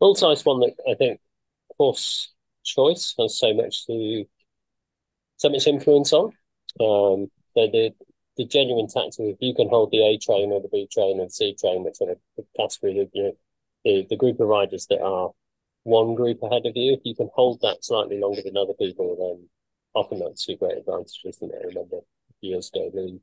Bullseye's 0.00 0.44
one 0.44 0.60
that 0.60 0.74
i 0.88 0.94
think 0.94 1.20
course 1.78 2.32
choice 2.64 3.14
has 3.18 3.38
so 3.38 3.52
much 3.54 3.86
to 3.86 4.24
so 5.38 5.48
much 5.48 5.66
influence 5.66 6.12
on. 6.12 6.26
Um 6.80 7.30
the 7.54 7.68
the, 7.72 7.94
the 8.36 8.44
genuine 8.44 8.86
tactic 8.86 9.20
if 9.20 9.36
you 9.40 9.54
can 9.54 9.68
hold 9.68 9.90
the 9.90 10.02
a 10.02 10.18
train 10.18 10.52
or 10.52 10.60
the 10.60 10.68
b 10.68 10.88
train 10.92 11.20
and 11.20 11.32
c 11.32 11.56
train 11.58 11.82
which 11.84 11.96
are 12.00 12.14
the 12.36 12.44
category 12.56 13.00
of 13.00 13.10
you 13.12 13.36
the, 13.84 14.06
the 14.08 14.16
group 14.16 14.38
of 14.38 14.48
riders 14.48 14.86
that 14.86 15.02
are 15.02 15.30
one 15.84 16.14
group 16.14 16.42
ahead 16.42 16.66
of 16.66 16.76
you, 16.76 16.92
if 16.92 17.00
you 17.04 17.14
can 17.14 17.28
hold 17.34 17.60
that 17.62 17.84
slightly 17.84 18.20
longer 18.20 18.42
than 18.42 18.56
other 18.56 18.74
people, 18.74 19.16
then 19.18 19.48
often 19.94 20.20
that's 20.20 20.48
a 20.48 20.54
great 20.54 20.78
advantage, 20.78 21.20
isn't 21.24 21.50
it? 21.52 21.60
I 21.62 21.66
remember 21.66 21.98
years 22.40 22.70
ago, 22.72 22.90
really 22.94 23.20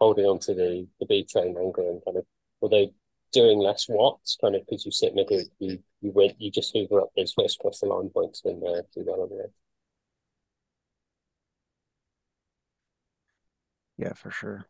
holding 0.00 0.24
on 0.26 0.38
to 0.40 0.54
the, 0.54 0.86
the 0.98 1.06
B 1.06 1.24
train 1.24 1.54
longer 1.54 1.82
and 1.82 2.02
kind 2.04 2.16
of, 2.18 2.24
although 2.60 2.88
doing 3.32 3.58
less 3.58 3.86
watts, 3.88 4.36
kind 4.40 4.56
of 4.56 4.62
because 4.66 4.84
you 4.84 4.90
sit 4.92 5.12
in 5.12 5.18
a 5.18 5.24
group, 5.24 5.48
you 5.58 5.78
you 6.00 6.10
went, 6.12 6.40
you 6.40 6.50
just 6.50 6.72
hoover 6.74 7.02
up 7.02 7.10
those 7.16 7.32
first 7.32 7.60
across 7.60 7.80
the 7.80 7.86
line 7.86 8.08
points 8.08 8.42
and 8.44 8.62
uh, 8.64 8.82
do 8.94 9.04
well 9.06 9.22
on 9.22 9.28
the 9.28 9.42
end. 9.44 9.52
Yeah, 13.98 14.14
for 14.14 14.30
sure. 14.30 14.66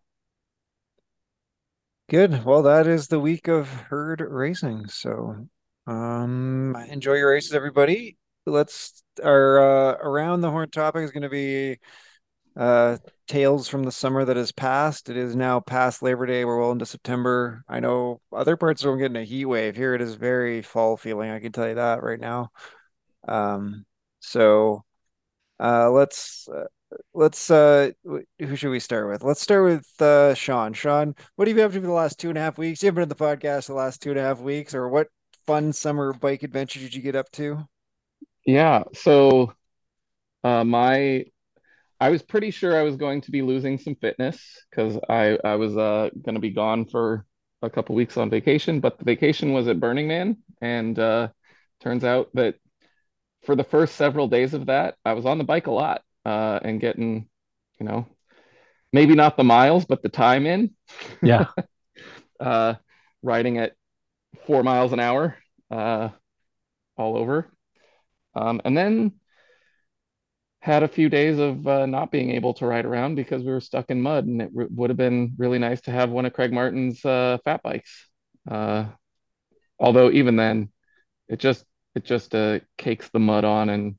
Good. 2.09 2.45
Well, 2.45 2.65
that 2.65 2.89
is 2.89 3.07
the 3.07 3.21
week 3.21 3.47
of 3.47 3.69
herd 3.69 4.21
racing. 4.21 4.89
So 4.89 5.47
um, 5.87 6.77
enjoy 6.89 7.15
your 7.15 7.31
races, 7.31 7.55
everybody. 7.55 8.17
Let's 8.47 9.05
our 9.23 9.61
uh, 9.61 9.93
around 10.03 10.41
the 10.41 10.51
horn 10.51 10.71
topic 10.71 11.05
is 11.05 11.13
going 11.13 11.23
to 11.23 11.29
be 11.29 11.79
uh 12.57 12.99
tales 13.27 13.69
from 13.69 13.85
the 13.85 13.93
summer 13.93 14.25
that 14.25 14.37
has 14.37 14.53
passed. 14.53 15.09
It 15.09 15.17
is 15.17 15.37
now 15.37 15.61
past 15.61 16.03
Labor 16.03 16.27
Day. 16.27 16.45
We're 16.45 16.59
well 16.59 16.73
into 16.73 16.87
September. 16.87 17.63
I 17.69 17.81
know 17.81 18.21
other 18.33 18.57
parts 18.57 18.85
are 18.85 18.97
getting 18.97 19.17
a 19.17 19.25
heat 19.25 19.45
wave. 19.45 19.77
Here 19.77 19.95
it 19.95 20.01
is 20.01 20.15
very 20.15 20.63
fall 20.63 20.97
feeling. 20.97 21.31
I 21.31 21.41
can 21.41 21.53
tell 21.53 21.69
you 21.69 21.77
that 21.77 22.03
right 22.03 22.21
now. 22.21 22.51
Um, 23.29 23.85
so 24.21 24.85
uh, 25.61 25.91
let's 25.91 26.49
uh, 26.49 26.65
let's 27.15 27.51
uh 27.51 27.91
who 28.05 28.57
should 28.57 28.71
we 28.71 28.81
start 28.81 29.09
with 29.09 29.23
let's 29.23 29.41
start 29.41 29.63
with 29.63 30.03
uh 30.03 30.35
sean 30.35 30.73
sean 30.73 31.15
what 31.37 31.47
have 31.47 31.57
you 31.57 31.63
been 31.63 31.67
up 31.67 31.73
to 31.73 31.81
for 31.81 31.87
the 31.87 31.93
last 31.93 32.19
two 32.19 32.31
and 32.31 32.37
a 32.37 32.41
half 32.41 32.59
weeks 32.59 32.83
you 32.83 32.89
haven't 32.89 32.97
been 32.97 33.03
in 33.05 33.09
the 33.09 33.15
podcast 33.15 33.69
the 33.69 33.75
last 33.75 34.03
two 34.03 34.11
and 34.11 34.19
a 34.19 34.23
half 34.23 34.41
weeks 34.41 34.75
or 34.75 34.89
what 34.89 35.07
fun 35.51 35.73
summer 35.73 36.13
bike 36.13 36.45
adventure 36.45 36.79
did 36.79 36.95
you 36.95 37.03
get 37.03 37.17
up 37.17 37.29
to? 37.33 37.67
Yeah, 38.47 38.85
so 38.95 39.53
uh, 40.45 40.63
my 40.63 41.25
I 42.01 42.11
was 42.11 42.23
pretty 42.23 42.51
sure 42.51 42.79
I 42.79 42.83
was 42.83 42.97
going 42.97 43.21
to 43.23 43.31
be 43.31 43.43
losing 43.43 43.79
some 43.79 43.95
fitness 43.95 44.41
because 44.71 44.99
I 45.09 45.39
I 45.45 45.57
was 45.57 45.77
uh, 45.77 46.11
going 46.23 46.35
to 46.35 46.41
be 46.41 46.51
gone 46.51 46.87
for 46.87 47.27
a 47.63 47.71
couple 47.71 47.95
weeks 47.95 48.17
on 48.17 48.31
vacation, 48.31 48.81
but 48.81 48.99
the 48.99 49.05
vacation 49.05 49.53
was 49.53 49.69
at 49.69 49.81
Burning 49.81 50.09
Man, 50.09 50.39
and 50.61 50.99
uh, 50.99 51.29
turns 51.81 52.05
out 52.05 52.31
that 52.35 52.57
for 53.45 53.55
the 53.55 53.65
first 53.65 53.97
several 53.97 54.29
days 54.29 54.55
of 54.55 54.67
that, 54.67 54.97
I 55.05 55.15
was 55.15 55.27
on 55.27 55.39
the 55.39 55.45
bike 55.45 55.67
a 55.67 55.71
lot 55.73 56.03
uh, 56.25 56.61
and 56.63 56.81
getting, 56.81 57.29
you 57.79 57.87
know, 57.87 58.07
maybe 58.93 59.15
not 59.15 59.37
the 59.37 59.45
miles, 59.45 59.85
but 59.85 60.03
the 60.03 60.09
time 60.09 60.47
in. 60.47 60.71
Yeah. 61.23 61.47
uh, 62.41 62.75
riding 63.23 63.59
at 63.59 63.75
four 64.47 64.63
miles 64.63 64.93
an 64.93 65.01
hour 65.01 65.37
uh, 65.71 66.11
all 66.97 67.17
over. 67.17 67.51
Um, 68.35 68.61
and 68.65 68.77
then 68.77 69.13
had 70.61 70.83
a 70.83 70.89
few 70.89 71.09
days 71.09 71.39
of 71.39 71.67
uh, 71.67 71.87
not 71.87 72.11
being 72.11 72.31
able 72.31 72.55
to 72.55 72.67
ride 72.67 72.85
around 72.85 73.15
because 73.15 73.43
we 73.43 73.51
were 73.53 73.61
stuck 73.61 73.91
in 73.91 74.01
mud, 74.03 74.27
and 74.27 74.43
it 74.43 74.51
r- 74.57 74.69
would 74.71 74.91
have 74.91 74.97
been 74.97 75.35
really 75.39 75.59
nice 75.59 75.81
to 75.83 75.91
have 75.91 76.11
one 76.11 76.27
of 76.27 76.33
Craig 76.35 76.53
Martin's 76.53 77.05
uh, 77.05 77.39
fat 77.45 77.63
bikes. 77.63 78.09
Uh, 78.51 78.87
although 79.79 80.11
even 80.11 80.37
then, 80.37 80.71
it 81.29 81.41
just 81.41 81.65
it 81.95 82.05
just 82.05 82.35
uh, 82.35 82.61
cakes 82.79 83.11
the 83.11 83.21
mud 83.21 83.45
on, 83.45 83.71
and 83.71 83.97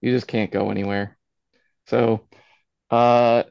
you 0.00 0.12
just 0.12 0.28
can't 0.28 0.52
go 0.52 0.70
anywhere. 0.70 1.18
So, 1.86 2.28
uh, 2.90 3.44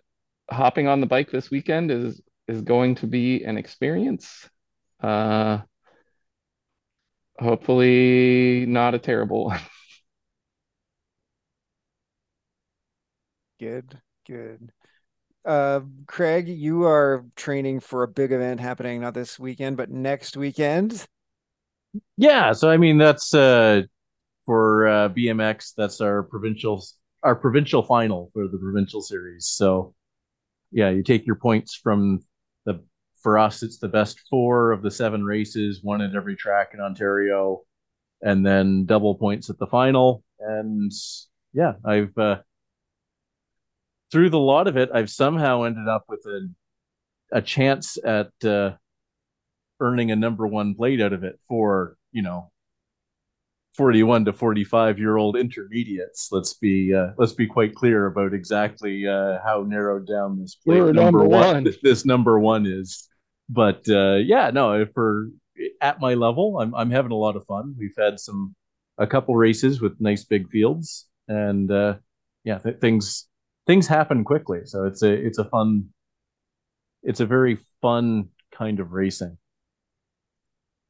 hopping 0.51 0.87
on 0.87 1.01
the 1.01 1.07
bike 1.07 1.31
this 1.31 1.51
weekend 1.51 1.91
is 1.91 2.21
is 2.47 2.61
going 2.61 2.95
to 2.95 3.07
be 3.07 3.43
an 3.45 3.57
experience. 3.57 4.49
Uh, 5.01 5.59
hopefully 7.39 8.65
not 8.67 8.93
a 8.95 8.99
terrible 8.99 9.45
one. 9.47 9.59
Good, 13.59 13.99
good. 14.25 14.71
Uh, 15.45 15.81
Craig, 16.07 16.47
you 16.47 16.85
are 16.85 17.25
training 17.35 17.81
for 17.81 18.03
a 18.03 18.07
big 18.07 18.31
event 18.31 18.59
happening 18.59 19.01
not 19.01 19.13
this 19.13 19.37
weekend, 19.37 19.77
but 19.77 19.89
next 19.89 20.37
weekend. 20.37 21.05
Yeah, 22.17 22.53
so 22.53 22.69
I 22.69 22.77
mean 22.77 22.97
that's 22.97 23.33
uh 23.33 23.81
for 24.45 24.87
uh, 24.87 25.09
BMX. 25.09 25.73
That's 25.75 26.01
our 26.01 26.23
provincial 26.23 26.83
our 27.23 27.35
provincial 27.35 27.83
final 27.83 28.29
for 28.33 28.47
the 28.47 28.57
provincial 28.57 29.01
series. 29.01 29.47
So 29.47 29.93
yeah, 30.71 30.89
you 30.89 31.03
take 31.03 31.25
your 31.25 31.35
points 31.35 31.75
from 31.75 32.21
the 32.65 32.83
for 33.21 33.37
us, 33.37 33.63
it's 33.63 33.77
the 33.79 33.89
best 33.89 34.21
four 34.29 34.71
of 34.71 34.81
the 34.81 34.91
seven 34.91 35.25
races, 35.25 35.81
one 35.83 36.01
at 36.01 36.15
every 36.15 36.35
track 36.35 36.71
in 36.73 36.79
Ontario, 36.79 37.61
and 38.21 38.45
then 38.45 38.85
double 38.85 39.15
points 39.15 39.49
at 39.49 39.59
the 39.59 39.67
final. 39.67 40.23
And 40.39 40.91
yeah, 41.53 41.73
I've 41.83 42.17
uh, 42.17 42.37
through 44.11 44.29
the 44.29 44.39
lot 44.39 44.67
of 44.67 44.77
it, 44.77 44.89
I've 44.93 45.09
somehow 45.09 45.63
ended 45.63 45.87
up 45.87 46.05
with 46.07 46.25
a 46.25 46.49
a 47.31 47.41
chance 47.41 47.97
at 48.03 48.31
uh, 48.43 48.71
earning 49.79 50.11
a 50.11 50.15
number 50.15 50.47
one 50.47 50.73
blade 50.73 51.01
out 51.01 51.13
of 51.13 51.23
it 51.23 51.39
for 51.47 51.95
you 52.11 52.21
know 52.21 52.51
41 53.79 54.25
to 54.25 54.33
45 54.33 54.99
year 54.99 55.15
old 55.15 55.37
intermediates. 55.37 56.29
Let's 56.31 56.53
be 56.53 56.93
uh, 56.93 57.11
let's 57.17 57.31
be 57.31 57.47
quite 57.47 57.75
clear 57.75 58.07
about 58.07 58.33
exactly 58.33 59.07
uh, 59.07 59.37
how 59.41 59.63
narrowed 59.65 60.05
down 60.05 60.37
this 60.37 60.55
plate 60.55 60.79
number, 60.79 60.93
number 60.93 61.23
one, 61.23 61.63
one. 61.63 61.75
this 61.83 62.05
number 62.05 62.37
one 62.39 62.65
is. 62.65 63.07
But 63.47 63.87
uh, 63.89 64.15
yeah, 64.15 64.51
no, 64.51 64.85
for 64.93 65.29
at 65.79 66.01
my 66.01 66.15
level, 66.15 66.59
I'm 66.59 66.75
I'm 66.75 66.91
having 66.91 67.11
a 67.11 67.15
lot 67.15 67.37
of 67.37 67.45
fun. 67.45 67.73
We've 67.77 67.95
had 67.97 68.19
some 68.19 68.53
a 68.97 69.07
couple 69.07 69.35
races 69.37 69.79
with 69.79 70.01
nice 70.01 70.25
big 70.25 70.49
fields, 70.49 71.07
and 71.29 71.71
uh, 71.71 71.95
yeah, 72.43 72.57
th- 72.57 72.79
things 72.79 73.28
things 73.69 73.85
happen 73.85 74.23
quickly. 74.23 74.61
So 74.65 74.85
it's 74.85 75.03
a 75.03 75.11
it's 75.13 75.37
a 75.37 75.45
fun, 75.45 75.89
it's 77.03 77.19
a 77.19 77.25
very 77.27 77.59
fun 77.83 78.29
kind 78.51 78.79
of 78.79 78.93
racing. 78.93 79.37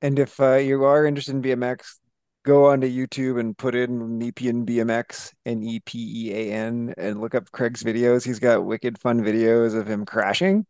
and 0.01 0.17
if 0.17 0.39
uh, 0.39 0.55
you 0.55 0.85
are 0.85 1.05
interested 1.05 1.35
in 1.35 1.41
BMX, 1.41 1.97
go 2.45 2.67
onto 2.67 2.87
YouTube 2.87 3.37
and 3.37 3.57
put 3.57 3.75
in 3.75 4.17
Nepean 4.17 4.65
BMX, 4.65 5.33
N 5.45 5.61
E 5.61 5.81
P 5.81 6.29
E 6.29 6.33
A 6.33 6.53
N, 6.53 6.93
and 6.97 7.19
look 7.19 7.35
up 7.35 7.51
Craig's 7.51 7.83
videos. 7.83 8.23
He's 8.25 8.39
got 8.39 8.65
wicked 8.65 8.97
fun 8.97 9.19
videos 9.21 9.75
of 9.77 9.85
him 9.85 10.05
crashing. 10.05 10.65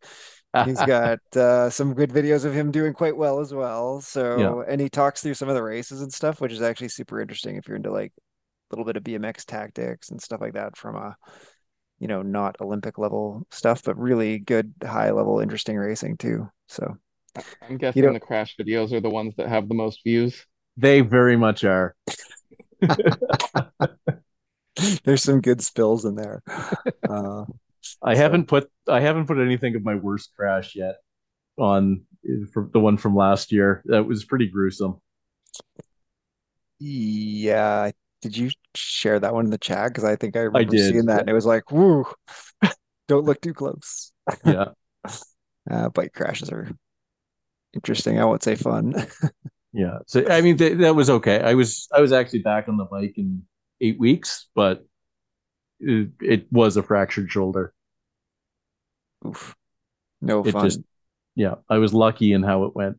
He's 0.60 0.82
got 0.84 1.20
uh, 1.36 1.70
some 1.70 1.94
good 1.94 2.10
videos 2.10 2.44
of 2.44 2.56
him 2.56 2.72
doing 2.72 2.94
quite 2.94 3.16
well 3.16 3.40
as 3.40 3.54
well. 3.54 4.02
So, 4.02 4.26
Yeah. 4.40 4.64
and 4.68 4.82
he 4.82 4.90
talks 4.90 5.22
through 5.22 5.36
some 5.36 5.48
of 5.48 5.54
the 5.56 5.64
races 5.64 6.02
and 6.02 6.12
stuff, 6.12 6.42
which 6.42 6.52
is 6.52 6.62
actually 6.64 6.90
super 6.90 7.22
interesting 7.22 7.56
if 7.56 7.68
you're 7.68 7.78
into 7.78 7.92
like 7.92 8.14
a 8.18 8.76
little 8.76 8.86
bit 8.86 8.98
of 8.98 9.04
BMX 9.04 9.46
tactics 9.46 10.10
and 10.10 10.20
stuff 10.20 10.42
like 10.42 10.54
that 10.54 10.76
from 10.76 10.96
a, 10.96 11.16
you 12.00 12.08
know, 12.08 12.22
not 12.22 12.56
Olympic 12.62 12.98
level 12.98 13.46
stuff, 13.52 13.84
but 13.84 13.98
really 13.98 14.40
good 14.40 14.74
high 14.84 15.12
level, 15.12 15.40
interesting 15.40 15.78
racing 15.78 16.18
too. 16.18 16.50
So, 16.68 16.98
I'm 17.36 17.44
you 17.72 17.78
guessing 17.78 18.06
know, 18.06 18.14
the 18.14 18.20
crash 18.20 18.56
videos 18.58 18.92
are 18.94 19.02
the 19.02 19.10
ones 19.10 19.36
that 19.38 19.50
have 19.50 19.68
the 19.68 19.76
most 19.76 20.02
views. 20.04 20.46
They 20.78 21.02
very 21.02 21.36
much 21.36 21.64
are. 21.64 21.96
there's 25.04 25.24
some 25.24 25.42
good 25.42 25.62
spills 25.62 26.06
in 26.06 26.16
there. 26.16 26.42
Uh, 27.08 27.44
I 28.02 28.16
so 28.16 28.22
haven't 28.22 28.48
put 28.48 28.70
I 28.88 29.02
haven't 29.02 29.28
put 29.28 29.38
anything 29.40 29.76
of 29.76 29.84
my 29.84 29.96
worst 29.96 30.32
crash 30.36 30.76
yet 30.76 30.96
on 31.58 32.06
for 32.54 32.70
the 32.72 32.80
one 32.80 32.98
from 32.98 33.16
last 33.16 33.52
year. 33.52 33.84
That 33.86 34.06
was 34.06 34.24
pretty 34.24 34.48
gruesome. 34.48 35.02
yeah, 36.80 37.92
did 38.22 38.38
you 38.38 38.50
share 38.76 39.20
that 39.20 39.34
one 39.34 39.46
in 39.46 39.52
the 39.52 39.58
chat? 39.58 39.90
Because 39.90 40.04
I 40.04 40.16
think 40.16 40.36
I 40.38 40.42
I 40.54 40.64
remember 40.64 40.64
did. 40.64 41.00
seeing 41.00 41.06
that 41.08 41.22
Yeah. 41.22 41.24
and 41.24 41.30
it 41.30 41.34
was 41.34 41.46
like, 41.46 41.72
woo, 41.72 42.06
don't 43.08 43.26
look 43.26 43.42
too 43.42 43.54
close. 43.54 44.12
Yeah. 44.44 44.74
Uh, 45.70 45.90
bike 45.90 46.14
crashes 46.14 46.50
are 46.52 46.70
interesting. 47.74 48.20
I 48.20 48.26
won't 48.26 48.44
say 48.44 48.56
fun. 48.56 48.94
Yeah. 49.72 50.00
So 50.08 50.26
I 50.30 50.42
mean 50.42 50.58
th 50.58 50.78
that 50.80 50.96
was 50.96 51.10
okay. 51.10 51.40
I 51.42 51.54
was 51.54 51.88
I 51.94 52.02
was 52.02 52.12
actually 52.12 52.40
back 52.42 52.68
on 52.68 52.78
the 52.78 52.86
bike 52.86 53.14
in 53.18 53.44
eight 53.82 54.00
weeks, 54.00 54.48
but 54.56 54.86
it, 55.80 56.12
it 56.22 56.54
was 56.54 56.78
a 56.78 56.84
fractured 56.84 57.32
shoulder. 57.32 57.74
Oof, 59.26 59.56
no 60.22 60.44
It 60.44 60.54
fun. 60.54 60.58
just 60.58 60.82
yeah, 61.36 61.56
I 61.70 61.78
was 61.78 61.94
lucky 61.94 62.34
in 62.34 62.44
how 62.44 62.66
it 62.66 62.76
went. 62.76 62.98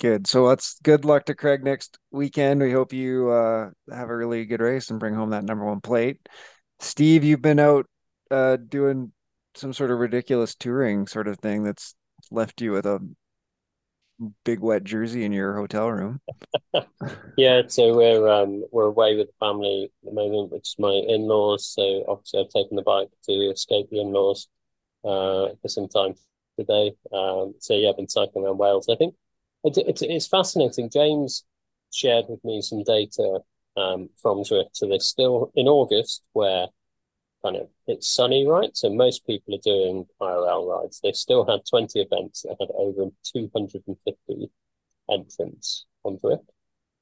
Good. 0.00 0.28
So 0.28 0.44
let's 0.44 0.78
good 0.80 1.04
luck 1.04 1.24
to 1.26 1.34
Craig 1.34 1.64
next 1.64 1.98
weekend. 2.12 2.60
We 2.62 2.70
hope 2.72 2.92
you 2.92 3.30
uh, 3.30 3.70
have 3.92 4.10
a 4.10 4.16
really 4.16 4.44
good 4.44 4.60
race 4.60 4.90
and 4.90 5.00
bring 5.00 5.14
home 5.14 5.30
that 5.30 5.44
number 5.44 5.64
one 5.64 5.80
plate. 5.80 6.28
Steve, 6.78 7.24
you've 7.24 7.42
been 7.42 7.58
out 7.58 7.86
uh, 8.30 8.56
doing 8.56 9.12
some 9.56 9.72
sort 9.72 9.90
of 9.90 9.98
ridiculous 9.98 10.54
touring 10.54 11.08
sort 11.08 11.26
of 11.26 11.40
thing 11.40 11.64
that's 11.64 11.94
left 12.30 12.60
you 12.60 12.70
with 12.70 12.86
a 12.86 13.00
big 14.44 14.60
wet 14.60 14.84
jersey 14.84 15.24
in 15.24 15.32
your 15.32 15.56
hotel 15.56 15.90
room. 15.90 16.20
Yeah, 17.36 17.62
so 17.68 17.96
we're 17.96 18.28
um 18.28 18.64
we're 18.72 18.86
away 18.86 19.16
with 19.16 19.28
the 19.28 19.46
family 19.46 19.84
at 19.84 20.08
the 20.08 20.12
moment, 20.12 20.50
which 20.50 20.70
is 20.70 20.74
my 20.78 20.90
in-laws. 20.90 21.66
So 21.66 22.04
obviously 22.08 22.40
I've 22.40 22.48
taken 22.48 22.76
the 22.76 22.82
bike 22.82 23.08
to 23.28 23.32
escape 23.32 23.88
the 23.90 24.00
in-laws 24.00 24.48
uh 25.04 25.54
for 25.62 25.68
some 25.68 25.88
time 25.88 26.14
today. 26.58 26.94
Um 27.12 27.54
so 27.60 27.74
yeah, 27.74 27.90
I've 27.90 27.96
been 27.96 28.08
cycling 28.08 28.44
around 28.44 28.58
Wales. 28.58 28.88
I 28.88 28.96
think 28.96 29.14
it's 29.64 29.78
it's, 29.78 30.02
it's 30.02 30.26
fascinating. 30.26 30.90
James 30.90 31.44
shared 31.92 32.26
with 32.28 32.44
me 32.44 32.60
some 32.62 32.82
data 32.84 33.40
um 33.76 34.10
from. 34.20 34.44
So 34.44 34.64
they're 34.82 35.00
still 35.00 35.52
in 35.54 35.68
August 35.68 36.22
where 36.32 36.68
kind 37.42 37.56
of 37.56 37.68
it's 37.86 38.08
sunny, 38.08 38.46
right? 38.46 38.76
So 38.76 38.90
most 38.90 39.26
people 39.26 39.54
are 39.54 39.58
doing 39.58 40.06
IRL 40.20 40.66
rides. 40.68 41.00
They 41.02 41.12
still 41.12 41.46
had 41.46 41.60
20 41.68 42.00
events 42.00 42.42
that 42.42 42.56
had 42.60 42.70
over 42.74 43.10
250 43.24 44.50
entrants 45.10 45.86
onto 46.04 46.30
it, 46.30 46.40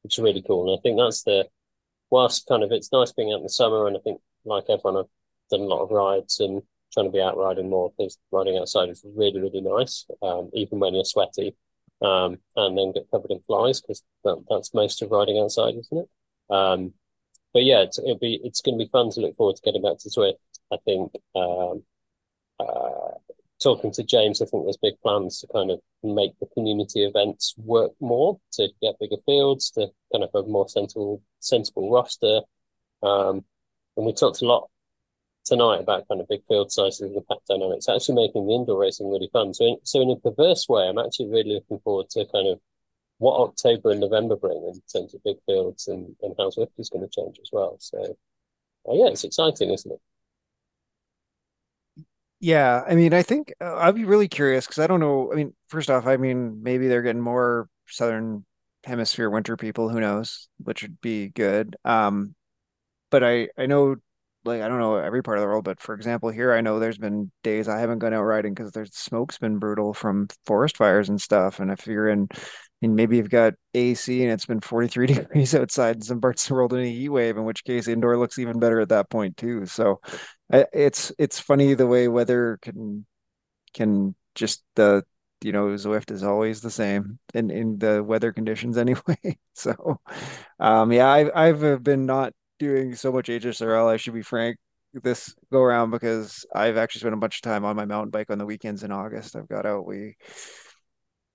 which 0.02 0.18
is 0.18 0.22
really 0.24 0.42
cool. 0.42 0.70
And 0.70 0.78
I 0.78 0.82
think 0.82 0.98
that's 0.98 1.22
the 1.24 1.48
whilst 2.10 2.46
kind 2.46 2.62
of 2.62 2.72
it's 2.72 2.92
nice 2.92 3.12
being 3.12 3.32
out 3.32 3.38
in 3.38 3.42
the 3.44 3.48
summer, 3.48 3.86
and 3.86 3.96
I 3.96 4.00
think 4.00 4.20
like 4.44 4.64
everyone, 4.68 4.98
I've 4.98 5.10
done 5.50 5.60
a 5.60 5.64
lot 5.64 5.82
of 5.82 5.90
rides 5.90 6.40
and 6.40 6.62
trying 6.92 7.06
to 7.06 7.12
be 7.12 7.20
out 7.20 7.36
riding 7.36 7.68
more 7.70 7.92
because 7.96 8.18
riding 8.30 8.58
outside 8.58 8.88
is 8.88 9.04
really, 9.16 9.40
really 9.40 9.60
nice, 9.60 10.06
um, 10.22 10.50
even 10.54 10.78
when 10.78 10.94
you're 10.94 11.04
sweaty, 11.04 11.54
um, 12.02 12.38
and 12.56 12.76
then 12.76 12.92
get 12.92 13.10
covered 13.10 13.30
in 13.30 13.40
flies 13.46 13.80
because 13.80 14.02
that, 14.24 14.44
that's 14.48 14.74
most 14.74 15.02
of 15.02 15.10
riding 15.10 15.38
outside, 15.38 15.74
isn't 15.74 15.98
it? 15.98 16.54
Um, 16.54 16.92
but 17.52 17.64
yeah, 17.64 17.82
it's, 17.82 17.98
it'll 17.98 18.18
be 18.18 18.40
it's 18.44 18.60
going 18.60 18.78
to 18.78 18.84
be 18.84 18.90
fun 18.90 19.10
to 19.10 19.20
look 19.20 19.36
forward 19.36 19.56
to 19.56 19.62
getting 19.62 19.82
back 19.82 19.98
to 19.98 20.10
Zwift. 20.10 20.34
I 20.72 20.76
think 20.84 21.12
um, 21.34 21.82
uh, 22.60 23.16
talking 23.62 23.92
to 23.92 24.04
James, 24.04 24.42
I 24.42 24.46
think 24.46 24.64
there's 24.64 24.76
big 24.76 25.00
plans 25.02 25.40
to 25.40 25.46
kind 25.52 25.70
of 25.70 25.80
make 26.02 26.38
the 26.38 26.46
community 26.54 27.04
events 27.04 27.54
work 27.56 27.92
more 28.00 28.38
to 28.52 28.68
get 28.82 28.98
bigger 29.00 29.16
fields, 29.24 29.70
to 29.72 29.88
kind 30.12 30.24
of 30.24 30.30
have 30.34 30.44
a 30.44 30.48
more 30.48 30.68
sensible 30.68 31.22
sensible 31.40 31.90
roster. 31.90 32.40
Um, 33.02 33.44
and 33.96 34.04
we 34.04 34.12
talked 34.12 34.42
a 34.42 34.46
lot 34.46 34.68
tonight 35.46 35.80
about 35.80 36.08
kind 36.08 36.20
of 36.20 36.28
big 36.28 36.42
field 36.48 36.70
sizes 36.72 37.00
and 37.00 37.16
the 37.16 37.22
pack 37.22 37.38
dynamics, 37.48 37.88
actually 37.88 38.16
making 38.16 38.46
the 38.46 38.54
indoor 38.54 38.80
racing 38.80 39.10
really 39.10 39.30
fun. 39.32 39.54
So, 39.54 39.64
in, 39.64 39.76
so 39.84 40.00
in 40.02 40.10
a 40.10 40.16
perverse 40.16 40.68
way, 40.68 40.88
I'm 40.88 40.98
actually 40.98 41.28
really 41.28 41.54
looking 41.54 41.78
forward 41.80 42.10
to 42.10 42.26
kind 42.26 42.48
of 42.48 42.60
what 43.18 43.40
October 43.40 43.92
and 43.92 44.00
November 44.00 44.36
bring 44.36 44.58
in 44.58 44.80
terms 44.92 45.14
of 45.14 45.22
big 45.24 45.36
fields 45.46 45.88
and, 45.88 46.14
and 46.22 46.34
how 46.38 46.50
Zwift 46.50 46.78
is 46.78 46.90
going 46.90 47.08
to 47.08 47.10
change 47.10 47.38
as 47.40 47.50
well. 47.52 47.76
So, 47.78 48.16
uh, 48.88 48.92
yeah, 48.92 49.06
it's 49.08 49.24
exciting, 49.24 49.70
isn't 49.70 49.92
it? 49.92 50.00
Yeah, 52.40 52.82
I 52.86 52.94
mean, 52.94 53.14
I 53.14 53.22
think 53.22 53.54
uh, 53.60 53.76
I'd 53.76 53.94
be 53.94 54.04
really 54.04 54.28
curious 54.28 54.66
because 54.66 54.78
I 54.78 54.86
don't 54.86 55.00
know. 55.00 55.32
I 55.32 55.36
mean, 55.36 55.54
first 55.68 55.88
off, 55.90 56.06
I 56.06 56.18
mean, 56.18 56.62
maybe 56.62 56.86
they're 56.86 57.02
getting 57.02 57.22
more 57.22 57.68
Southern 57.88 58.44
Hemisphere 58.84 59.30
winter 59.30 59.56
people, 59.56 59.88
who 59.88 60.00
knows, 60.00 60.48
which 60.58 60.82
would 60.82 61.00
be 61.00 61.28
good. 61.28 61.76
Um, 61.84 62.34
but 63.10 63.24
I 63.24 63.48
I 63.56 63.66
know 63.66 63.96
like 64.46 64.62
I 64.62 64.68
don't 64.68 64.78
know 64.78 64.96
every 64.96 65.22
part 65.22 65.38
of 65.38 65.42
the 65.42 65.48
world, 65.48 65.64
but 65.64 65.80
for 65.80 65.94
example, 65.94 66.30
here 66.30 66.52
I 66.52 66.60
know 66.60 66.78
there's 66.78 66.98
been 66.98 67.30
days 67.42 67.68
I 67.68 67.78
haven't 67.80 67.98
gone 67.98 68.14
out 68.14 68.22
riding 68.22 68.54
because 68.54 68.72
there's 68.72 68.94
smoke's 68.94 69.38
been 69.38 69.58
brutal 69.58 69.92
from 69.94 70.28
forest 70.46 70.76
fires 70.76 71.08
and 71.08 71.20
stuff. 71.20 71.60
And 71.60 71.70
if 71.70 71.86
you're 71.86 72.08
in 72.08 72.28
and 72.82 72.94
maybe 72.94 73.16
you've 73.16 73.30
got 73.30 73.54
AC 73.74 74.22
and 74.22 74.32
it's 74.32 74.46
been 74.46 74.60
43 74.60 75.06
degrees 75.08 75.54
outside 75.54 75.96
in 75.96 76.02
some 76.02 76.20
parts 76.20 76.44
of 76.44 76.48
the 76.48 76.54
world 76.54 76.72
in 76.74 76.80
a 76.80 76.90
heat 76.90 77.08
wave, 77.08 77.36
in 77.36 77.44
which 77.44 77.64
case 77.64 77.88
indoor 77.88 78.16
looks 78.18 78.38
even 78.38 78.58
better 78.58 78.80
at 78.80 78.90
that 78.90 79.10
point 79.10 79.36
too. 79.36 79.66
So 79.66 80.00
it's 80.50 81.12
it's 81.18 81.40
funny 81.40 81.74
the 81.74 81.86
way 81.86 82.08
weather 82.08 82.58
can 82.62 83.06
can 83.74 84.14
just 84.34 84.62
the 84.76 85.04
you 85.42 85.52
know 85.52 85.66
Zwift 85.68 86.10
is 86.10 86.22
always 86.22 86.60
the 86.60 86.70
same 86.70 87.18
in 87.34 87.50
in 87.50 87.78
the 87.78 88.02
weather 88.02 88.32
conditions 88.32 88.76
anyway. 88.78 89.38
So 89.54 90.00
um 90.60 90.92
yeah, 90.92 91.08
I've 91.10 91.30
I've 91.34 91.64
uh, 91.64 91.76
been 91.78 92.06
not 92.06 92.32
doing 92.58 92.94
so 92.94 93.12
much 93.12 93.28
HSRL, 93.28 93.88
I 93.88 93.96
should 93.96 94.14
be 94.14 94.22
frank, 94.22 94.56
this 94.94 95.34
go 95.52 95.60
around 95.62 95.90
because 95.90 96.46
I've 96.54 96.76
actually 96.76 97.00
spent 97.00 97.14
a 97.14 97.18
bunch 97.18 97.36
of 97.36 97.42
time 97.42 97.64
on 97.64 97.76
my 97.76 97.84
mountain 97.84 98.10
bike 98.10 98.30
on 98.30 98.38
the 98.38 98.46
weekends 98.46 98.82
in 98.82 98.92
August. 98.92 99.36
I've 99.36 99.48
got 99.48 99.66
out, 99.66 99.86
we 99.86 100.16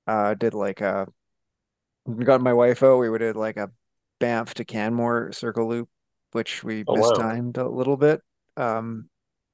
uh 0.08 0.34
did 0.36 0.54
like 0.54 0.82
a 0.82 1.08
got 2.24 2.42
my 2.42 2.54
wife 2.54 2.84
out, 2.84 2.98
we 2.98 3.18
did 3.18 3.36
like 3.36 3.58
a 3.58 3.70
Banff 4.20 4.54
to 4.56 4.66
Canmore 4.66 5.32
circle 5.32 5.68
loop, 5.68 5.90
which 6.32 6.64
we 6.64 6.86
Oh 6.88 6.96
wow. 6.96 7.34
mistimed 7.34 7.58
a 7.58 7.68
little 7.68 7.98
bit. 7.98 8.22
Um 8.58 9.10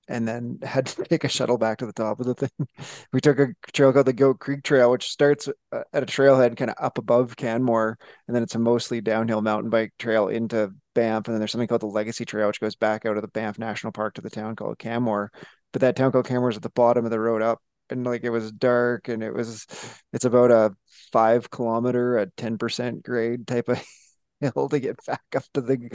and 0.08 0.28
then 0.28 0.60
had 0.64 0.86
to 0.88 1.03
take 1.10 1.24
a 1.24 1.30
shuttle 1.30 1.58
back 1.58 1.78
to 1.80 1.86
the 1.86 1.93
top 1.93 2.20
of 2.20 2.26
the 2.26 2.34
thing. 2.36 2.49
We 3.14 3.22
took 3.22 3.39
a 3.39 3.53
trail 3.74 3.93
called 3.93 4.05
the 4.05 4.14
Goat 4.14 4.39
Creek 4.39 4.64
Trail, 4.64 4.91
which 4.91 5.10
starts 5.10 5.47
uh, 5.72 5.82
at 5.93 6.03
a 6.03 6.05
trailhead 6.05 6.58
kind 6.58 6.72
of 6.72 6.78
up 6.80 6.97
above 6.97 7.36
Canmore, 7.36 7.97
and 8.28 8.36
then 8.36 8.43
it's 8.43 8.55
a 8.55 8.60
mostly 8.60 9.01
downhill 9.01 9.41
mountain 9.41 9.70
bike 9.70 9.93
trail 9.97 10.28
into 10.28 10.72
Banff. 10.93 11.28
And 11.28 11.34
then 11.34 11.39
there's 11.39 11.51
something 11.51 11.68
called 11.68 11.82
the 11.82 11.88
Legacy 11.88 12.26
Trail, 12.26 12.47
which 12.47 12.60
goes 12.60 12.76
back 12.76 13.05
out 13.05 13.16
of 13.16 13.22
the 13.22 13.28
Banff 13.28 13.60
National 13.60 13.91
Park 13.91 14.16
to 14.16 14.22
the 14.22 14.30
town 14.30 14.55
called 14.55 14.78
Canmore. 14.80 15.32
But 15.74 15.82
that 15.82 15.95
town 15.95 16.12
called 16.12 16.28
Canmore 16.28 16.49
is 16.49 16.58
at 16.58 16.64
the 16.64 16.70
bottom 16.70 17.05
of 17.05 17.12
the 17.12 17.20
road 17.20 17.41
up, 17.41 17.62
and 17.89 18.05
like 18.05 18.24
it 18.24 18.30
was 18.30 18.51
dark, 18.51 19.08
and 19.08 19.24
it 19.24 19.34
was 19.34 19.66
it's 20.14 20.26
about 20.26 20.51
a 20.51 20.74
five 21.12 21.49
kilometer, 21.49 22.18
a 22.18 22.28
10% 22.28 23.03
grade 23.03 23.47
type 23.47 23.70
of 23.70 23.84
hill 24.41 24.70
to 24.70 24.80
get 24.80 24.97
back 25.05 25.24
up 25.36 25.43
to 25.53 25.62
the 25.62 25.89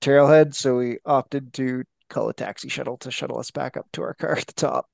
trailhead. 0.00 0.54
So 0.54 0.76
we 0.76 0.98
opted 1.04 1.52
to 1.54 1.84
call 2.08 2.28
a 2.28 2.34
taxi 2.34 2.68
shuttle 2.68 2.96
to 2.98 3.10
shuttle 3.10 3.38
us 3.38 3.50
back 3.50 3.76
up 3.76 3.86
to 3.92 4.02
our 4.02 4.14
car 4.14 4.32
at 4.38 4.46
the 4.46 4.52
top 4.54 4.86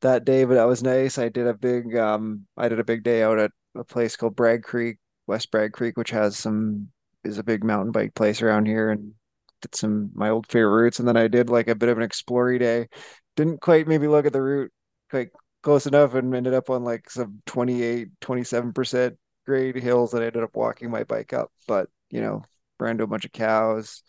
that 0.00 0.24
day. 0.24 0.44
But 0.44 0.54
that 0.54 0.64
was 0.68 0.82
nice. 0.82 1.18
I 1.18 1.28
did 1.28 1.46
a 1.46 1.54
big 1.54 1.96
um 1.96 2.46
I 2.56 2.68
did 2.68 2.80
a 2.80 2.84
big 2.84 3.02
day 3.02 3.22
out 3.22 3.38
at 3.38 3.52
a 3.74 3.84
place 3.84 4.16
called 4.16 4.36
Bragg 4.36 4.62
Creek, 4.62 4.98
West 5.26 5.50
Bragg 5.50 5.72
Creek, 5.72 5.96
which 5.96 6.10
has 6.10 6.36
some 6.36 6.88
is 7.24 7.38
a 7.38 7.44
big 7.44 7.64
mountain 7.64 7.92
bike 7.92 8.14
place 8.14 8.42
around 8.42 8.66
here 8.66 8.90
and 8.90 9.14
did 9.62 9.74
some 9.74 10.10
my 10.14 10.30
old 10.30 10.46
favorite 10.46 10.82
routes. 10.82 10.98
And 10.98 11.08
then 11.08 11.16
I 11.16 11.28
did 11.28 11.50
like 11.50 11.68
a 11.68 11.74
bit 11.74 11.88
of 11.88 11.98
an 11.98 12.04
explory 12.04 12.58
day. 12.58 12.88
Didn't 13.36 13.60
quite 13.60 13.88
maybe 13.88 14.06
look 14.06 14.26
at 14.26 14.32
the 14.32 14.42
route 14.42 14.72
quite 15.10 15.30
close 15.62 15.86
enough 15.86 16.14
and 16.14 16.34
ended 16.34 16.54
up 16.54 16.70
on 16.70 16.84
like 16.84 17.10
some 17.10 17.42
28, 17.46 18.08
27% 18.20 19.16
grade 19.46 19.76
hills 19.76 20.12
that 20.12 20.22
I 20.22 20.26
ended 20.26 20.42
up 20.42 20.54
walking 20.54 20.90
my 20.90 21.04
bike 21.04 21.32
up. 21.32 21.50
But 21.66 21.88
you 22.10 22.20
know, 22.20 22.42
ran 22.78 22.98
to 22.98 23.04
a 23.04 23.08
bunch 23.08 23.24
of 23.24 23.32
cows, 23.32 24.02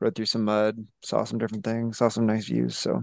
rode 0.00 0.14
through 0.14 0.26
some 0.26 0.44
mud, 0.44 0.86
saw 1.02 1.24
some 1.24 1.38
different 1.38 1.64
things, 1.64 1.98
saw 1.98 2.08
some 2.08 2.26
nice 2.26 2.46
views. 2.46 2.76
So 2.76 3.02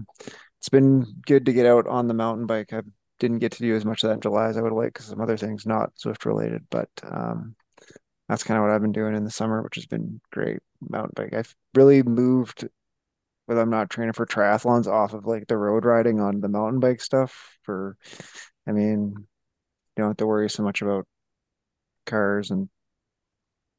it's 0.58 0.68
been 0.68 1.06
good 1.26 1.46
to 1.46 1.52
get 1.52 1.66
out 1.66 1.86
on 1.86 2.08
the 2.08 2.14
mountain 2.14 2.46
bike. 2.46 2.72
I've 2.72 2.86
didn't 3.18 3.38
get 3.38 3.52
to 3.52 3.62
do 3.62 3.74
as 3.74 3.84
much 3.84 4.02
of 4.02 4.08
that 4.08 4.14
in 4.14 4.20
July 4.20 4.48
as 4.48 4.56
I 4.56 4.62
would 4.62 4.72
like 4.72 4.92
because 4.92 5.06
some 5.06 5.20
other 5.20 5.36
things 5.36 5.66
not 5.66 5.94
Zwift 5.96 6.24
related. 6.24 6.64
But 6.70 6.88
um, 7.02 7.54
that's 8.28 8.44
kind 8.44 8.58
of 8.58 8.62
what 8.62 8.72
I've 8.72 8.82
been 8.82 8.92
doing 8.92 9.14
in 9.14 9.24
the 9.24 9.30
summer, 9.30 9.62
which 9.62 9.76
has 9.76 9.86
been 9.86 10.20
great. 10.30 10.60
Mountain 10.88 11.12
bike. 11.16 11.34
I've 11.34 11.54
really 11.74 12.02
moved 12.02 12.68
when 13.46 13.58
I'm 13.58 13.70
not 13.70 13.90
training 13.90 14.12
for 14.12 14.26
triathlons 14.26 14.86
off 14.86 15.14
of 15.14 15.26
like 15.26 15.46
the 15.46 15.56
road 15.56 15.84
riding 15.84 16.20
on 16.20 16.40
the 16.40 16.48
mountain 16.48 16.80
bike 16.80 17.00
stuff. 17.00 17.58
For, 17.62 17.96
I 18.66 18.72
mean, 18.72 19.14
you 19.16 19.24
don't 19.96 20.08
have 20.08 20.16
to 20.18 20.26
worry 20.26 20.48
so 20.48 20.62
much 20.62 20.82
about 20.82 21.06
cars 22.06 22.50
and 22.50 22.68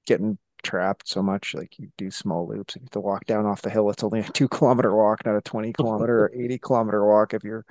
getting 0.05 0.37
trapped 0.69 1.07
so 1.07 1.23
much. 1.23 1.55
Like 1.55 1.79
you 1.79 1.89
do 1.97 2.11
small 2.11 2.47
loops. 2.47 2.75
You 2.75 2.81
have 2.81 2.91
to 2.91 2.99
walk 2.99 3.25
down 3.25 3.45
off 3.45 3.61
the 3.61 3.69
hill. 3.69 3.89
It's 3.89 4.03
only 4.03 4.19
a 4.19 4.23
two 4.33 4.47
kilometer 4.47 4.95
walk, 4.95 5.25
not 5.25 5.35
a 5.35 5.41
20 5.41 5.73
kilometer 5.73 6.25
or 6.25 6.31
80 6.33 6.59
kilometer 6.59 7.05
walk 7.05 7.33
if 7.33 7.43
your 7.43 7.65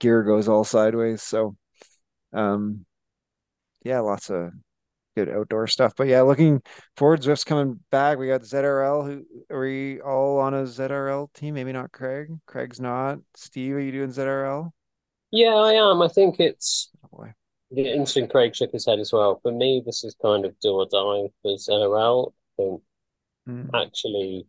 gear 0.00 0.22
goes 0.22 0.48
all 0.48 0.64
sideways. 0.64 1.22
So, 1.22 1.56
um, 2.32 2.86
yeah, 3.84 4.00
lots 4.00 4.30
of 4.30 4.52
good 5.16 5.28
outdoor 5.28 5.66
stuff. 5.66 5.92
But 5.96 6.08
yeah, 6.08 6.22
looking 6.22 6.62
forward. 6.96 7.22
Zwift's 7.22 7.44
coming 7.44 7.80
back. 7.90 8.18
We 8.18 8.28
got 8.28 8.42
ZRL. 8.42 9.04
Who 9.06 9.24
are 9.54 9.60
we 9.60 10.00
all 10.00 10.38
on 10.38 10.54
a 10.54 10.62
ZRL 10.62 11.32
team? 11.34 11.54
Maybe 11.54 11.72
not 11.72 11.92
Craig. 11.92 12.28
Craig's 12.46 12.80
not. 12.80 13.18
Steve, 13.36 13.74
are 13.74 13.80
you 13.80 13.92
doing 13.92 14.10
ZRL? 14.10 14.70
Yeah, 15.30 15.54
I 15.54 15.72
am. 15.74 16.00
I 16.00 16.08
think 16.08 16.40
it's 16.40 16.90
Oh 17.04 17.08
boy. 17.18 17.34
Yeah, 17.74 17.92
interesting. 17.92 18.28
Craig 18.28 18.54
shook 18.54 18.72
his 18.72 18.86
head 18.86 18.98
as 19.00 19.12
well. 19.12 19.40
For 19.42 19.52
me, 19.52 19.82
this 19.84 20.04
is 20.04 20.14
kind 20.20 20.44
of 20.44 20.58
do 20.60 20.72
or 20.72 20.86
die 20.86 21.30
for 21.42 21.56
ZRL. 21.56 22.32
I 22.58 22.62
think 22.62 22.82
Hmm. 23.46 23.68
actually 23.74 24.46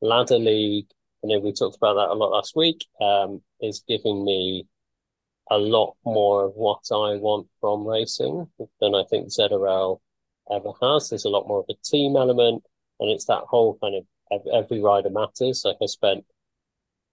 ladder 0.00 0.38
league. 0.38 0.88
I 1.22 1.28
know 1.28 1.38
we 1.38 1.52
talked 1.52 1.76
about 1.76 1.94
that 1.94 2.10
a 2.10 2.14
lot 2.14 2.32
last 2.32 2.56
week. 2.56 2.84
Um, 3.00 3.42
is 3.60 3.84
giving 3.86 4.24
me 4.24 4.66
a 5.50 5.58
lot 5.58 5.94
more 6.04 6.44
of 6.44 6.54
what 6.54 6.80
I 6.90 7.16
want 7.18 7.46
from 7.60 7.86
racing 7.86 8.50
than 8.80 8.94
I 8.96 9.04
think 9.08 9.28
ZRL 9.28 10.00
ever 10.50 10.70
has. 10.82 11.10
There's 11.10 11.24
a 11.24 11.28
lot 11.30 11.46
more 11.46 11.60
of 11.60 11.66
a 11.70 11.74
team 11.84 12.16
element, 12.16 12.64
and 12.98 13.10
it's 13.10 13.26
that 13.26 13.44
whole 13.44 13.78
kind 13.80 13.94
of 13.94 14.46
every 14.52 14.80
rider 14.80 15.10
matters. 15.10 15.62
Like 15.64 15.76
I 15.80 15.86
spent, 15.86 16.24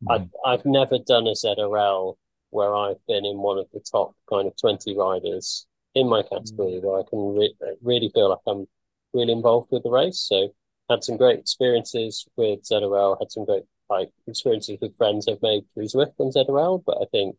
I've 0.10 0.30
I've 0.46 0.66
never 0.66 0.98
done 0.98 1.28
a 1.28 1.36
ZRL 1.36 2.18
where 2.52 2.76
I've 2.76 3.06
been 3.08 3.26
in 3.26 3.38
one 3.38 3.58
of 3.58 3.68
the 3.74 3.80
top 3.80 4.16
kind 4.30 4.48
of 4.48 4.54
20 4.60 4.96
riders 4.98 5.68
in 5.96 6.08
my 6.10 6.24
category 6.24 6.80
where 6.80 7.00
I 7.00 7.04
can 7.10 7.36
re 7.36 7.54
really 7.82 8.10
feel 8.14 8.30
like 8.30 8.40
I'm 8.48 8.68
really 9.14 9.34
involved 9.34 9.70
with 9.72 9.84
the 9.84 9.90
race. 9.90 10.20
So 10.20 10.54
had 10.90 11.04
some 11.04 11.18
great 11.18 11.40
experiences 11.40 12.28
with 12.36 12.64
ZRL, 12.64 13.20
had 13.20 13.32
some 13.32 13.46
great 13.46 13.64
like 13.90 14.12
experiences 14.28 14.78
with 14.82 14.98
friends 14.98 15.28
I've 15.28 15.42
made 15.42 15.64
through 15.74 15.86
Zwift 15.86 16.14
on 16.20 16.32
ZRL, 16.32 16.84
but 16.86 16.98
I 17.02 17.06
think 17.12 17.36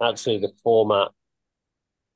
actually 0.00 0.38
the 0.38 0.52
format 0.62 1.10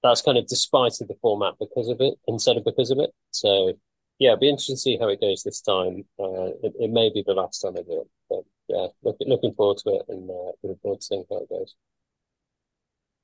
that's 0.03 0.23
kind 0.23 0.37
of 0.37 0.47
despite 0.47 1.01
of 1.01 1.09
the 1.09 1.17
format 1.23 1.55
because 1.61 1.89
of 1.89 2.01
it 2.01 2.15
instead 2.27 2.57
of 2.57 2.65
because 2.65 2.91
of 2.91 2.99
it. 2.99 3.11
So 3.31 3.75
yeah, 4.19 4.31
it'd 4.31 4.41
be 4.41 4.49
interesting 4.49 4.77
to 4.77 4.81
see 4.81 4.99
how 4.99 5.09
it 5.09 5.21
goes 5.21 5.43
this 5.43 5.61
time. 5.61 6.05
Uh, 6.19 6.55
it, 6.63 6.73
it 6.79 6.91
may 6.91 7.11
be 7.13 7.23
the 7.27 7.35
last 7.35 7.61
time 7.61 7.75
I 7.77 7.83
do 7.83 8.03
it, 8.03 8.09
but 8.29 8.43
yeah, 8.69 8.87
look, 9.03 9.17
looking 9.21 9.55
forward 9.55 9.79
to 9.79 9.91
it 9.91 10.03
and 10.09 10.29
uh, 10.29 10.53
looking 10.63 10.79
forward 10.83 11.01
to 11.01 11.07
seeing 11.07 11.25
how 11.31 11.39
it 11.39 11.49
goes. 11.49 11.75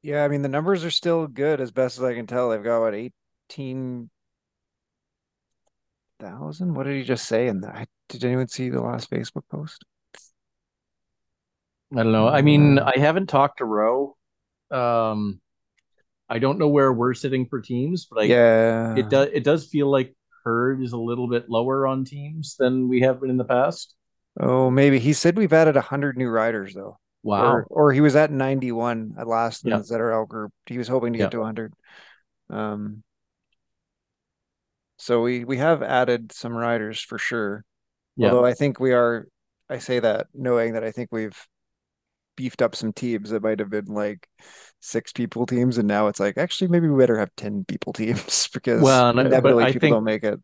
Yeah, 0.02 0.24
I 0.24 0.28
mean 0.28 0.42
the 0.42 0.48
numbers 0.48 0.84
are 0.84 0.90
still 0.90 1.26
good 1.26 1.60
as 1.60 1.70
best 1.70 1.98
as 1.98 2.04
I 2.04 2.14
can 2.14 2.26
tell. 2.26 2.50
They've 2.50 2.62
got 2.62 2.80
what 2.80 2.94
18,000? 2.94 4.10
What 6.74 6.84
did 6.84 6.96
he 6.96 7.02
just 7.04 7.26
say 7.26 7.50
that? 7.50 7.88
Did 8.08 8.24
anyone 8.24 8.48
see 8.48 8.70
the 8.70 8.80
last 8.80 9.10
Facebook 9.10 9.42
post? 9.50 9.84
I 11.92 12.02
don't 12.02 12.12
know. 12.12 12.28
I 12.28 12.42
mean, 12.42 12.78
Uh, 12.78 12.92
I 12.94 12.98
haven't 12.98 13.28
talked 13.28 13.58
to 13.58 13.64
Roe. 13.64 14.16
Um, 14.70 15.40
I 16.28 16.38
don't 16.38 16.58
know 16.58 16.68
where 16.68 16.92
we're 16.92 17.14
sitting 17.14 17.46
for 17.46 17.60
teams, 17.60 18.06
but 18.10 18.20
I 18.20 18.24
Yeah. 18.24 18.94
it 18.96 19.08
does 19.08 19.28
it 19.32 19.44
does 19.44 19.66
feel 19.68 19.90
like 19.90 20.14
Herd 20.44 20.82
is 20.82 20.92
a 20.92 20.98
little 20.98 21.28
bit 21.28 21.48
lower 21.48 21.86
on 21.86 22.04
teams 22.04 22.56
than 22.56 22.88
we 22.88 23.00
have 23.00 23.20
been 23.20 23.30
in 23.30 23.36
the 23.38 23.44
past. 23.44 23.94
Oh, 24.38 24.70
maybe 24.70 24.98
he 24.98 25.12
said 25.12 25.36
we've 25.36 25.52
added 25.52 25.74
100 25.76 26.16
new 26.16 26.28
riders 26.28 26.74
though. 26.74 26.98
Wow. 27.22 27.44
Or 27.44 27.66
or 27.70 27.92
he 27.92 28.00
was 28.00 28.16
at 28.16 28.30
91 28.30 29.14
at 29.18 29.26
last 29.26 29.64
in 29.64 29.70
Yeah. 29.70 29.78
the 29.78 29.84
ZRL 29.84 30.26
group. 30.28 30.52
He 30.66 30.78
was 30.78 30.88
hoping 30.88 31.12
to 31.12 31.18
Yeah. 31.18 31.24
get 31.26 31.32
to 31.32 31.38
100. 31.40 31.74
Um, 32.50 33.02
so 34.98 35.22
we 35.22 35.44
we 35.44 35.56
have 35.58 35.82
added 35.82 36.32
some 36.32 36.54
riders 36.54 37.00
for 37.00 37.18
sure. 37.18 37.64
Yeah. 38.16 38.30
Although 38.30 38.44
I 38.46 38.54
think 38.54 38.80
we 38.80 38.92
are, 38.92 39.28
I 39.68 39.78
say 39.78 40.00
that 40.00 40.26
knowing 40.34 40.72
that 40.74 40.82
I 40.84 40.90
think 40.90 41.10
we've 41.12 41.38
beefed 42.36 42.62
up 42.62 42.74
some 42.76 42.92
teams 42.92 43.30
that 43.30 43.42
might 43.42 43.58
have 43.60 43.70
been 43.70 43.86
like 43.86 44.28
six 44.80 45.12
people 45.12 45.46
teams, 45.46 45.78
and 45.78 45.86
now 45.88 46.08
it's 46.08 46.20
like 46.20 46.38
actually 46.38 46.68
maybe 46.68 46.88
we 46.88 46.98
better 46.98 47.18
have 47.18 47.30
10 47.36 47.64
people 47.64 47.92
teams 47.92 48.48
because 48.52 48.82
Well, 48.82 49.10
and 49.10 49.20
inevitably 49.20 49.64
I 49.64 49.72
people 49.72 49.80
think- 49.80 49.94
don't 49.94 50.04
make 50.04 50.24
it. 50.24 50.40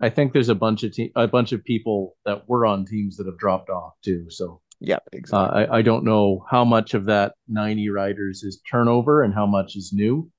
I 0.00 0.10
think 0.10 0.32
there's 0.32 0.48
a 0.48 0.54
bunch 0.56 0.82
of 0.82 0.92
te- 0.92 1.12
a 1.14 1.28
bunch 1.28 1.52
of 1.52 1.62
people 1.62 2.16
that 2.24 2.48
were 2.48 2.66
on 2.66 2.84
teams 2.86 3.16
that 3.18 3.26
have 3.26 3.38
dropped 3.38 3.70
off 3.70 3.92
too. 4.02 4.26
So 4.30 4.60
Yeah, 4.84 4.96
uh, 4.96 5.00
exactly. 5.12 5.64
I 5.64 5.78
I 5.78 5.82
don't 5.82 6.04
know 6.04 6.44
how 6.50 6.64
much 6.64 6.94
of 6.94 7.04
that 7.06 7.34
90 7.48 7.88
riders 7.90 8.42
is 8.42 8.60
turnover 8.68 9.22
and 9.22 9.32
how 9.32 9.46
much 9.46 9.76
is 9.76 9.92
new, 9.92 10.30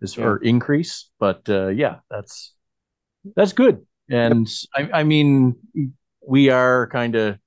is 0.00 0.16
Yeah. 0.16 0.24
or 0.24 0.36
increase. 0.38 1.10
But 1.20 1.48
uh, 1.48 1.68
yeah, 1.68 1.96
that's 2.10 2.54
that's 3.36 3.52
good. 3.52 3.86
And 4.10 4.48
I 4.74 4.90
I 5.00 5.02
mean 5.04 5.56
we 6.26 6.48
are 6.48 6.88
kind 6.88 7.14
of 7.16 7.38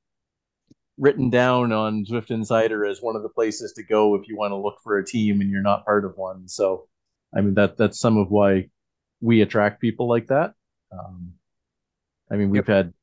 written 0.97 1.29
down 1.29 1.71
on 1.71 2.05
Zwift 2.05 2.31
Insider 2.31 2.85
as 2.85 3.01
one 3.01 3.15
of 3.15 3.23
the 3.23 3.29
places 3.29 3.73
to 3.73 3.83
go 3.83 4.15
if 4.15 4.27
you 4.27 4.37
want 4.37 4.51
to 4.51 4.55
look 4.57 4.77
for 4.83 4.97
a 4.97 5.05
team 5.05 5.41
and 5.41 5.49
you're 5.49 5.61
not 5.61 5.83
part 5.85 6.05
of 6.05 6.15
one. 6.15 6.47
So, 6.47 6.87
I 7.35 7.41
mean 7.41 7.55
that 7.55 7.75
that's 7.77 7.99
some 7.99 8.17
of 8.17 8.29
why 8.29 8.69
we 9.19 9.41
attract 9.41 9.81
people 9.81 10.07
like 10.07 10.27
that. 10.27 10.53
Um, 10.91 11.33
I 12.31 12.35
mean 12.35 12.49
we've 12.51 12.67
had 12.67 12.93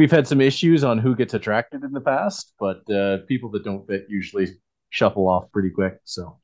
we've 0.00 0.10
had 0.10 0.26
some 0.26 0.40
issues 0.40 0.82
on 0.82 0.96
who 0.96 1.14
gets 1.14 1.34
attracted 1.34 1.84
in 1.84 1.92
the 1.92 2.00
past, 2.00 2.54
but 2.58 2.90
uh, 2.90 3.18
people 3.28 3.50
that 3.50 3.62
don't 3.64 3.86
fit 3.86 4.06
usually 4.08 4.48
shuffle 4.88 5.28
off 5.28 5.52
pretty 5.52 5.68
quick. 5.68 5.98
So, 6.04 6.40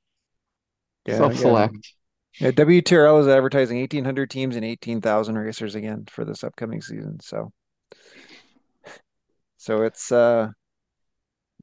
Yeah, 1.07 1.14
yeah. 1.14 1.18
Self-select. 1.20 1.92
Yeah, 2.38 2.50
WTRL 2.50 3.18
is 3.22 3.28
advertising 3.28 3.78
1,800 3.78 4.28
teams 4.28 4.57
and 4.57 4.64
18,000 4.64 5.38
racers 5.38 5.74
again 5.74 6.04
for 6.11 6.26
this 6.26 6.44
upcoming 6.44 6.82
season. 6.82 7.18
So, 7.20 7.50
so 9.57 9.84
it's 9.84 10.12
uh, 10.12 10.48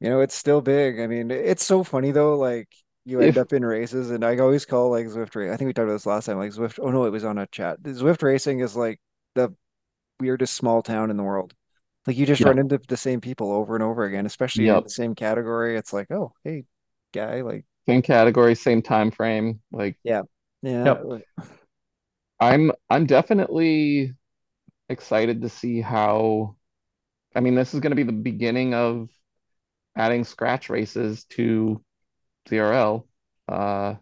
you 0.02 0.10
know, 0.10 0.22
it's 0.22 0.34
still 0.34 0.62
big. 0.62 1.00
I 1.00 1.06
mean, 1.06 1.30
it's 1.30 1.64
so 1.64 1.84
funny 1.84 2.10
though. 2.10 2.36
Like 2.40 2.70
you 3.06 3.20
end 3.20 3.38
If- 3.38 3.38
up 3.38 3.54
in 3.54 3.64
races, 3.64 4.10
and 4.10 4.26
I 4.26 4.36
always 4.40 4.66
call 4.66 4.90
like 4.90 5.06
Zwift 5.06 5.36
race. 5.36 5.52
I 5.54 5.58
think 5.58 5.68
we 5.68 5.74
talked 5.74 5.84
about 5.84 5.94
this 5.94 6.08
last 6.08 6.26
time. 6.26 6.40
Like 6.40 6.54
Zwift. 6.54 6.80
Oh 6.82 6.90
no, 6.90 7.06
it 7.06 7.12
was 7.12 7.24
on 7.24 7.38
a 7.38 7.46
chat. 7.46 7.80
Zwift 7.84 8.24
racing 8.24 8.62
is 8.62 8.76
like 8.76 9.00
the 9.36 9.54
weirdest 10.20 10.56
small 10.56 10.82
town 10.82 11.12
in 11.12 11.18
the 11.18 11.24
world. 11.24 11.54
Like 12.08 12.18
you 12.18 12.26
just 12.26 12.44
Yeah. 12.44 12.46
run 12.46 12.60
into 12.60 12.80
the 12.88 12.98
same 12.98 13.22
people 13.22 13.52
over 13.52 13.76
and 13.76 13.84
over 13.84 14.04
again, 14.06 14.26
especially 14.26 14.70
in 14.70 14.82
the 14.84 14.90
same 14.90 15.16
category. 15.16 15.78
It's 15.78 15.94
like, 15.94 16.12
oh, 16.12 16.34
hey, 16.44 16.66
guy, 17.14 17.42
like 17.42 17.66
Same 17.88 18.02
category, 18.02 18.56
same 18.56 18.82
time 18.82 19.12
frame. 19.12 19.62
Like 19.72 19.98
yeah, 20.04 20.24
Yep. 20.84 21.08
I'm 22.40 22.72
I'm 22.90 23.06
definitely 23.06 24.14
excited 24.90 25.42
to 25.44 25.50
see 25.50 25.82
how 25.82 26.58
I 27.36 27.42
mean 27.42 27.56
this 27.56 27.74
is 27.76 27.82
going 27.82 27.92
to 27.92 27.96
be 27.98 28.04
the 28.04 28.12
beginning 28.14 28.74
of 28.74 29.10
adding 29.98 30.24
scratch 30.24 30.70
races 30.70 31.26
to 31.32 31.84
ZRL. 32.50 33.08
Uh 33.50 33.96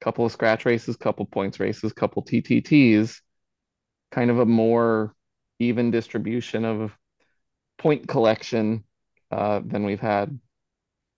couple 0.00 0.26
of 0.26 0.32
scratch 0.32 0.66
races, 0.66 0.96
couple 0.96 1.26
points 1.26 1.60
races, 1.60 1.92
couple 1.92 2.22
TTTs, 2.22 3.20
kind 4.12 4.30
of 4.30 4.40
a 4.40 4.46
more 4.46 5.14
even 5.60 5.90
distribution 5.92 6.64
of 6.64 6.92
point 7.78 8.08
collection 8.08 8.84
uh, 9.30 9.60
than 9.64 9.84
we've 9.84 10.00
had 10.00 10.38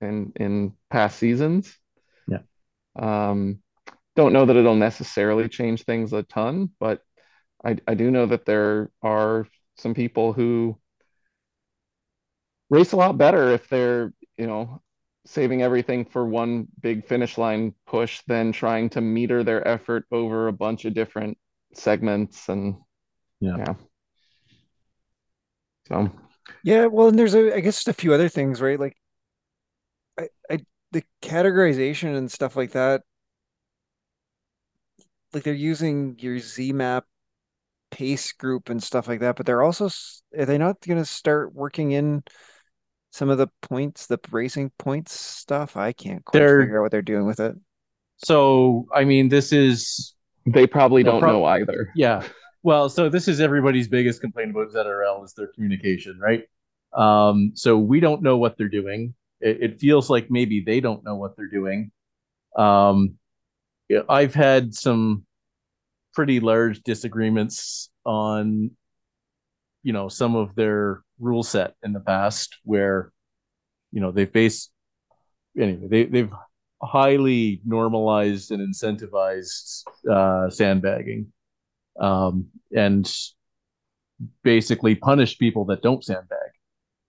in 0.01 0.32
in 0.37 0.73
past 0.91 1.19
seasons. 1.19 1.77
Yeah. 2.27 2.41
Um, 2.97 3.62
don't 4.16 4.32
know 4.32 4.45
that 4.47 4.57
it'll 4.57 4.74
necessarily 4.74 5.49
change 5.49 5.85
things 5.85 6.12
a 6.12 6.23
ton, 6.23 6.70
but 6.78 7.03
I 7.65 7.77
I 7.87 7.95
do 7.95 8.11
know 8.11 8.27
that 8.27 8.45
there 8.47 8.91
are 9.03 9.47
some 9.77 9.95
people 9.95 10.32
who 10.32 10.78
race 12.69 12.93
a 12.93 12.97
lot 12.97 13.19
better 13.19 13.51
if 13.53 13.69
they're, 13.69 14.12
you 14.37 14.47
know, 14.47 14.81
saving 15.27 15.62
everything 15.62 16.05
for 16.05 16.24
one 16.24 16.66
big 16.81 17.07
finish 17.07 17.37
line 17.37 17.74
push 17.87 18.23
than 18.27 18.53
trying 18.53 18.89
to 18.91 19.01
meter 19.01 19.45
their 19.45 19.66
effort 19.66 20.05
over 20.11 20.49
a 20.49 20.53
bunch 20.53 20.85
of 20.85 20.95
different 20.95 21.37
segments 21.74 22.49
and 22.49 22.77
Yeah. 23.41 23.57
yeah. 23.59 23.74
So 25.89 26.11
Yeah, 26.63 26.87
well, 26.87 27.09
and 27.09 27.19
there's 27.19 27.35
a, 27.35 27.55
I 27.55 27.61
guess 27.61 27.77
just 27.77 27.89
a 27.89 27.93
few 27.93 28.13
other 28.13 28.29
things, 28.29 28.61
right? 28.61 28.79
Like, 28.79 28.97
I, 30.19 30.29
I, 30.51 30.59
the 30.93 31.03
categorization 31.23 32.17
and 32.17 32.31
stuff 32.31 32.57
like 32.57 32.73
that, 32.73 33.03
like 35.33 35.43
they're 35.45 35.55
using 35.55 36.17
your 36.19 36.37
ZMap 36.37 37.03
pace 37.91 38.33
group 38.33 38.69
and 38.69 38.83
stuff 38.83 39.09
like 39.09 39.21
that, 39.21 39.37
but 39.37 39.47
they're 39.47 39.63
also, 39.63 39.87
s- 39.87 40.23
are 40.37 40.45
they 40.45 40.59
not 40.59 40.81
going 40.81 40.99
to 40.99 41.05
start 41.05 41.55
working 41.55 41.93
in 41.93 42.23
some 43.13 43.29
of 43.31 43.39
the 43.39 43.49
points, 43.63 44.07
the 44.07 44.19
racing 44.31 44.71
points 44.79 45.13
stuff? 45.19 45.77
I 45.77 45.93
can't 45.93 46.25
quite 46.25 46.41
They're- 46.41 46.61
figure 46.63 46.79
out 46.79 46.83
what 46.83 46.91
they're 46.93 47.03
doing 47.03 47.27
with 47.27 47.41
it. 47.41 47.55
So, 48.19 48.87
I 48.95 49.05
mean, 49.05 49.29
this 49.31 49.51
is 49.53 50.15
They 50.47 50.67
probably 50.67 51.03
don't 51.03 51.21
prob- 51.21 51.33
know 51.33 51.45
either. 51.45 51.91
yeah. 51.95 52.23
Well, 52.62 52.89
so 52.89 53.09
this 53.09 53.28
is 53.28 53.41
everybody's 53.41 53.89
biggest 53.89 54.20
complaint 54.20 54.51
about 54.51 54.73
ZRL 54.73 55.24
is 55.24 55.32
their 55.32 55.49
communication, 55.49 56.19
right? 56.19 56.45
Um, 56.93 57.53
so 57.55 57.78
we 57.78 58.01
don't 58.01 58.23
know 58.23 58.37
what 58.37 58.59
they're 58.59 58.69
doing. 58.69 59.15
It, 59.41 59.62
it 59.62 59.81
feels 59.81 60.11
like 60.11 60.31
maybe 60.31 60.62
they 60.65 60.81
don't 60.81 61.05
know 61.05 61.16
what 61.16 61.37
they're 61.37 61.49
doing. 61.49 61.91
Um, 62.57 63.16
I've 64.09 64.35
had 64.35 64.74
some 64.74 65.24
pretty 66.15 66.41
large 66.41 66.82
disagreements 66.82 67.91
on, 68.05 68.73
you 69.82 69.93
know, 69.93 70.09
some 70.09 70.37
of 70.37 70.55
their 70.55 71.03
rule 71.19 71.43
set 71.43 71.74
in 71.82 71.93
the 71.93 72.01
past 72.01 72.57
where, 72.65 73.12
you 73.93 74.01
know, 74.01 74.11
they've 74.11 74.31
based 74.31 74.70
anyway, 75.59 75.89
they 75.89 76.05
they've 76.05 76.32
highly 76.82 77.61
normalized 77.65 78.51
and 78.51 78.61
incentivized 78.74 79.82
uh, 80.11 80.49
sandbagging, 80.51 81.32
um, 81.99 82.47
and 82.77 83.12
basically 84.43 84.95
punish 84.95 85.39
people 85.39 85.65
that 85.67 85.83
don't 85.83 86.05
sandbag 86.05 86.51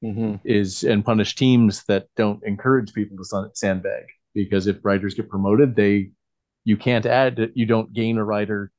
hmm 0.02 0.36
is 0.44 0.84
and 0.84 1.06
punish 1.06 1.36
teams 1.36 1.84
that 1.84 2.08
don't 2.16 2.44
encourage 2.44 2.92
people 2.94 3.16
to 3.18 3.50
sandbag 3.54 4.04
because 4.34 4.68
if 4.68 4.78
riders 4.84 5.14
get 5.14 5.30
promoted, 5.30 5.76
they 5.76 6.12
you 6.66 6.78
can't 6.78 7.06
add 7.06 7.52
you 7.54 7.66
don't 7.66 7.94
gain 7.94 8.18
a 8.18 8.24
rider 8.24 8.72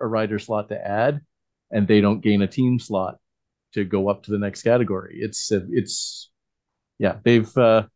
a 0.00 0.06
rider 0.06 0.38
slot 0.38 0.68
to 0.70 0.86
add, 0.86 1.20
and 1.70 1.86
they 1.86 2.00
don't 2.00 2.22
gain 2.22 2.42
a 2.42 2.46
team 2.46 2.78
slot 2.78 3.18
to 3.74 3.84
go 3.84 4.08
up 4.08 4.24
to 4.24 4.30
the 4.32 4.38
next 4.38 4.62
category. 4.62 5.18
It's 5.20 5.52
it's 5.52 6.30
yeah 6.98 7.18
they've 7.24 7.56
uh, 7.56 7.86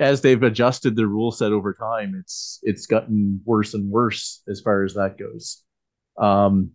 as 0.00 0.22
they've 0.22 0.42
adjusted 0.42 0.96
the 0.96 1.06
rule 1.06 1.30
set 1.30 1.52
over 1.52 1.74
time, 1.74 2.14
it's 2.18 2.58
it's 2.62 2.86
gotten 2.86 3.40
worse 3.44 3.74
and 3.74 3.90
worse 3.90 4.42
as 4.48 4.60
far 4.60 4.82
as 4.82 4.94
that 4.94 5.18
goes. 5.18 5.62
Um, 6.18 6.72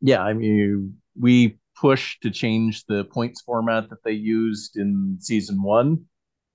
yeah, 0.00 0.22
I 0.22 0.34
mean, 0.34 0.96
we 1.18 1.58
pushed 1.80 2.22
to 2.22 2.30
change 2.30 2.84
the 2.86 3.04
points 3.04 3.40
format 3.40 3.90
that 3.90 4.02
they 4.04 4.12
used 4.12 4.76
in 4.76 5.18
season 5.20 5.62
one, 5.62 6.04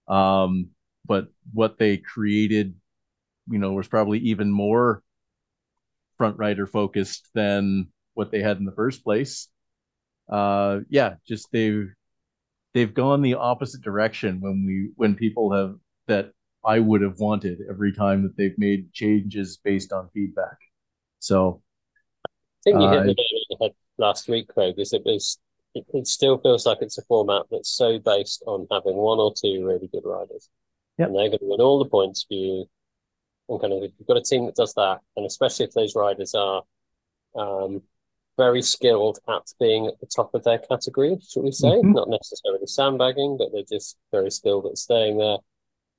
um, 0.07 0.69
but 1.05 1.29
what 1.53 1.77
they 1.79 1.97
created, 1.97 2.75
you 3.49 3.59
know, 3.59 3.71
was 3.73 3.87
probably 3.87 4.19
even 4.19 4.51
more 4.51 5.01
front 6.17 6.37
rider 6.37 6.67
focused 6.67 7.29
than 7.33 7.87
what 8.13 8.29
they 8.29 8.41
had 8.41 8.57
in 8.57 8.65
the 8.65 8.73
first 8.73 9.03
place. 9.03 9.47
Uh, 10.29 10.81
yeah, 10.89 11.15
just 11.27 11.51
they've 11.51 11.89
they've 12.73 12.93
gone 12.93 13.21
the 13.21 13.35
opposite 13.35 13.81
direction 13.81 14.39
when 14.41 14.65
we 14.65 14.91
when 14.95 15.15
people 15.15 15.51
have 15.53 15.75
that 16.07 16.31
I 16.65 16.79
would 16.79 17.01
have 17.01 17.19
wanted 17.19 17.59
every 17.69 17.93
time 17.93 18.23
that 18.23 18.35
they've 18.35 18.57
made 18.57 18.91
changes 18.93 19.57
based 19.63 19.91
on 19.93 20.09
feedback. 20.13 20.57
So 21.19 21.61
I 22.25 22.29
think 22.63 22.81
you 22.81 22.89
hit 22.89 22.99
Uh, 22.99 23.03
the 23.03 23.07
nail 23.07 23.15
on 23.17 23.57
the 23.57 23.65
head 23.65 23.73
last 23.97 24.27
week, 24.27 24.49
Craig, 24.49 24.75
is 24.77 24.93
it 24.93 25.03
was 25.05 25.39
it, 25.75 25.85
it 25.93 26.07
still 26.07 26.37
feels 26.39 26.65
like 26.65 26.79
it's 26.81 26.97
a 26.97 27.03
format 27.03 27.43
that's 27.51 27.69
so 27.69 27.99
based 27.99 28.43
on 28.47 28.67
having 28.71 28.95
one 28.95 29.19
or 29.19 29.33
two 29.33 29.65
really 29.65 29.87
good 29.87 30.03
riders. 30.03 30.49
Yep. 30.97 31.07
And 31.07 31.17
they're 31.17 31.29
going 31.29 31.39
to 31.39 31.45
win 31.45 31.61
all 31.61 31.79
the 31.79 31.89
points 31.89 32.25
for 32.27 32.33
you. 32.33 32.65
And 33.47 33.61
kind 33.61 33.73
of 33.73 33.83
if 33.83 33.91
you've 33.97 34.07
got 34.07 34.17
a 34.17 34.21
team 34.21 34.45
that 34.45 34.55
does 34.55 34.73
that, 34.73 34.99
and 35.15 35.25
especially 35.25 35.65
if 35.65 35.71
those 35.71 35.95
riders 35.95 36.35
are 36.35 36.63
um, 37.35 37.81
very 38.45 38.61
skilled 38.61 39.19
at 39.27 39.45
being 39.59 39.85
at 39.87 39.99
the 39.99 40.07
top 40.07 40.33
of 40.33 40.43
their 40.45 40.59
category, 40.59 41.17
should 41.29 41.43
we 41.43 41.51
say? 41.51 41.75
Mhm. 41.81 41.93
Not 41.93 42.09
necessarily 42.09 42.65
sandbagging, 42.65 43.37
but 43.37 43.51
they're 43.51 43.63
just 43.77 43.97
very 44.11 44.31
skilled 44.31 44.65
at 44.65 44.77
staying 44.77 45.17
there, 45.17 45.39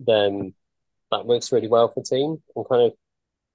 then 0.00 0.54
that 1.12 1.26
works 1.26 1.52
really 1.52 1.68
well 1.68 1.88
for 1.92 2.02
team. 2.02 2.42
And 2.56 2.68
kind 2.68 2.82
of 2.88 2.92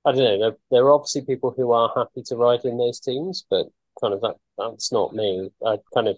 I 0.08 0.12
don't 0.12 0.24
know. 0.24 0.38
There, 0.40 0.58
there 0.72 0.84
are 0.86 0.92
obviously 0.94 1.24
people 1.24 1.50
who 1.58 1.72
are 1.72 1.92
happy 1.96 2.22
to 2.28 2.36
ride 2.36 2.64
in 2.64 2.78
those 2.78 3.00
teams, 3.00 3.44
but 3.50 3.66
kind 4.00 4.14
of 4.14 4.22
that 4.22 4.36
that's 4.58 4.92
not 4.92 5.16
me. 5.16 5.50
I 5.66 5.80
kind 5.96 6.08
of 6.08 6.18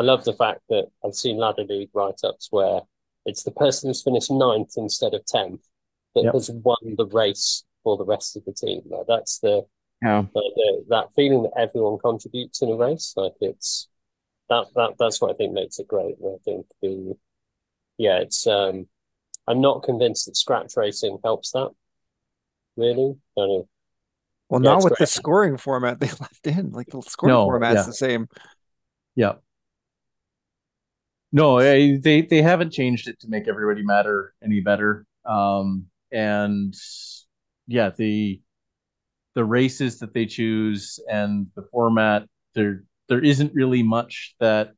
I 0.00 0.02
love 0.02 0.24
the 0.24 0.32
fact 0.32 0.62
that 0.70 0.86
I've 1.04 1.14
seen 1.14 1.36
ladder 1.36 1.64
league 1.64 1.90
write 1.92 2.20
ups 2.24 2.48
where 2.50 2.80
it's 3.26 3.42
the 3.44 3.50
person 3.50 3.88
who's 3.90 4.02
finished 4.02 4.30
ninth 4.30 4.72
instead 4.78 5.12
of 5.14 5.24
tenth 5.26 5.60
that 6.14 6.24
Yep. 6.24 6.34
has 6.34 6.50
won 6.50 6.94
the 6.96 7.06
race 7.06 7.64
for 7.82 7.96
the 7.98 8.04
rest 8.14 8.36
of 8.36 8.44
the 8.46 8.52
team. 8.52 8.80
Like 8.86 9.06
that's 9.06 9.38
the, 9.40 9.66
Yeah. 10.04 10.26
the, 10.34 10.42
the 10.56 10.84
that 10.90 11.14
feeling 11.14 11.44
that 11.44 11.58
everyone 11.58 11.98
contributes 11.98 12.62
in 12.62 12.70
a 12.70 12.76
race. 12.76 13.14
Like 13.16 13.34
it's 13.40 13.88
that 14.50 14.66
that 14.76 14.94
that's 14.98 15.20
what 15.20 15.32
I 15.32 15.34
think 15.34 15.52
makes 15.54 15.78
it 15.80 15.88
great. 15.88 16.16
And 16.20 16.36
I 16.36 16.38
think 16.44 16.66
the 16.82 17.16
yeah, 17.98 18.18
it's 18.20 18.46
um 18.46 18.88
I'm 19.48 19.60
not 19.60 19.82
convinced 19.84 20.26
that 20.26 20.36
scratch 20.36 20.76
racing 20.76 21.18
helps 21.24 21.52
that. 21.52 21.70
Really, 22.76 23.16
I 23.36 23.40
don't 23.40 23.48
know. 23.48 23.68
Well, 24.48 24.60
Yeah, 24.60 24.72
not 24.72 24.74
it's 24.74 24.84
with 24.84 24.96
the 24.98 25.06
scoring 25.06 25.56
format 25.56 26.00
they 26.00 26.06
left 26.20 26.46
in. 26.46 26.70
Like 26.70 26.88
the 26.88 27.02
scoring 27.02 27.34
No, 27.34 27.44
format's 27.44 27.74
yeah. 27.74 27.86
the 27.86 27.92
same. 27.92 28.28
Yeah. 29.16 29.36
No, 31.32 31.60
they 31.60 32.22
they 32.22 32.42
haven't 32.42 32.72
changed 32.72 33.08
it 33.08 33.18
to 33.20 33.28
make 33.28 33.48
everybody 33.48 33.82
matter 33.82 34.34
any 34.42 34.60
better. 34.60 35.04
Um, 35.24 35.86
and 36.12 36.74
yeah, 37.66 37.90
the 37.90 38.40
the 39.34 39.44
races 39.44 39.98
that 40.00 40.14
they 40.14 40.26
choose 40.26 40.98
and 41.10 41.48
the 41.56 41.62
format, 41.72 42.28
there 42.54 42.84
there 43.08 43.22
isn't 43.22 43.54
really 43.54 43.82
much 43.82 44.34
that 44.40 44.74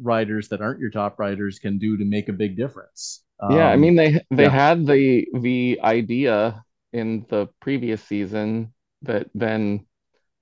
riders 0.00 0.48
that 0.48 0.60
aren't 0.62 0.80
your 0.80 0.90
top 0.90 1.18
riders 1.18 1.58
can 1.58 1.78
do 1.78 1.96
to 1.96 2.04
make 2.04 2.28
a 2.28 2.32
big 2.32 2.56
difference. 2.56 3.24
Yeah, 3.46 3.68
I 3.68 3.76
Um, 3.76 3.76
mean 3.76 3.96
they 3.96 4.20
they 4.30 4.48
yeah. 4.48 4.50
had 4.50 4.86
the 4.86 5.26
the 5.40 5.80
idea 5.82 6.64
in 6.92 7.26
the 7.30 7.48
previous 7.60 8.02
season 8.02 8.74
that 9.02 9.28
then 9.34 9.86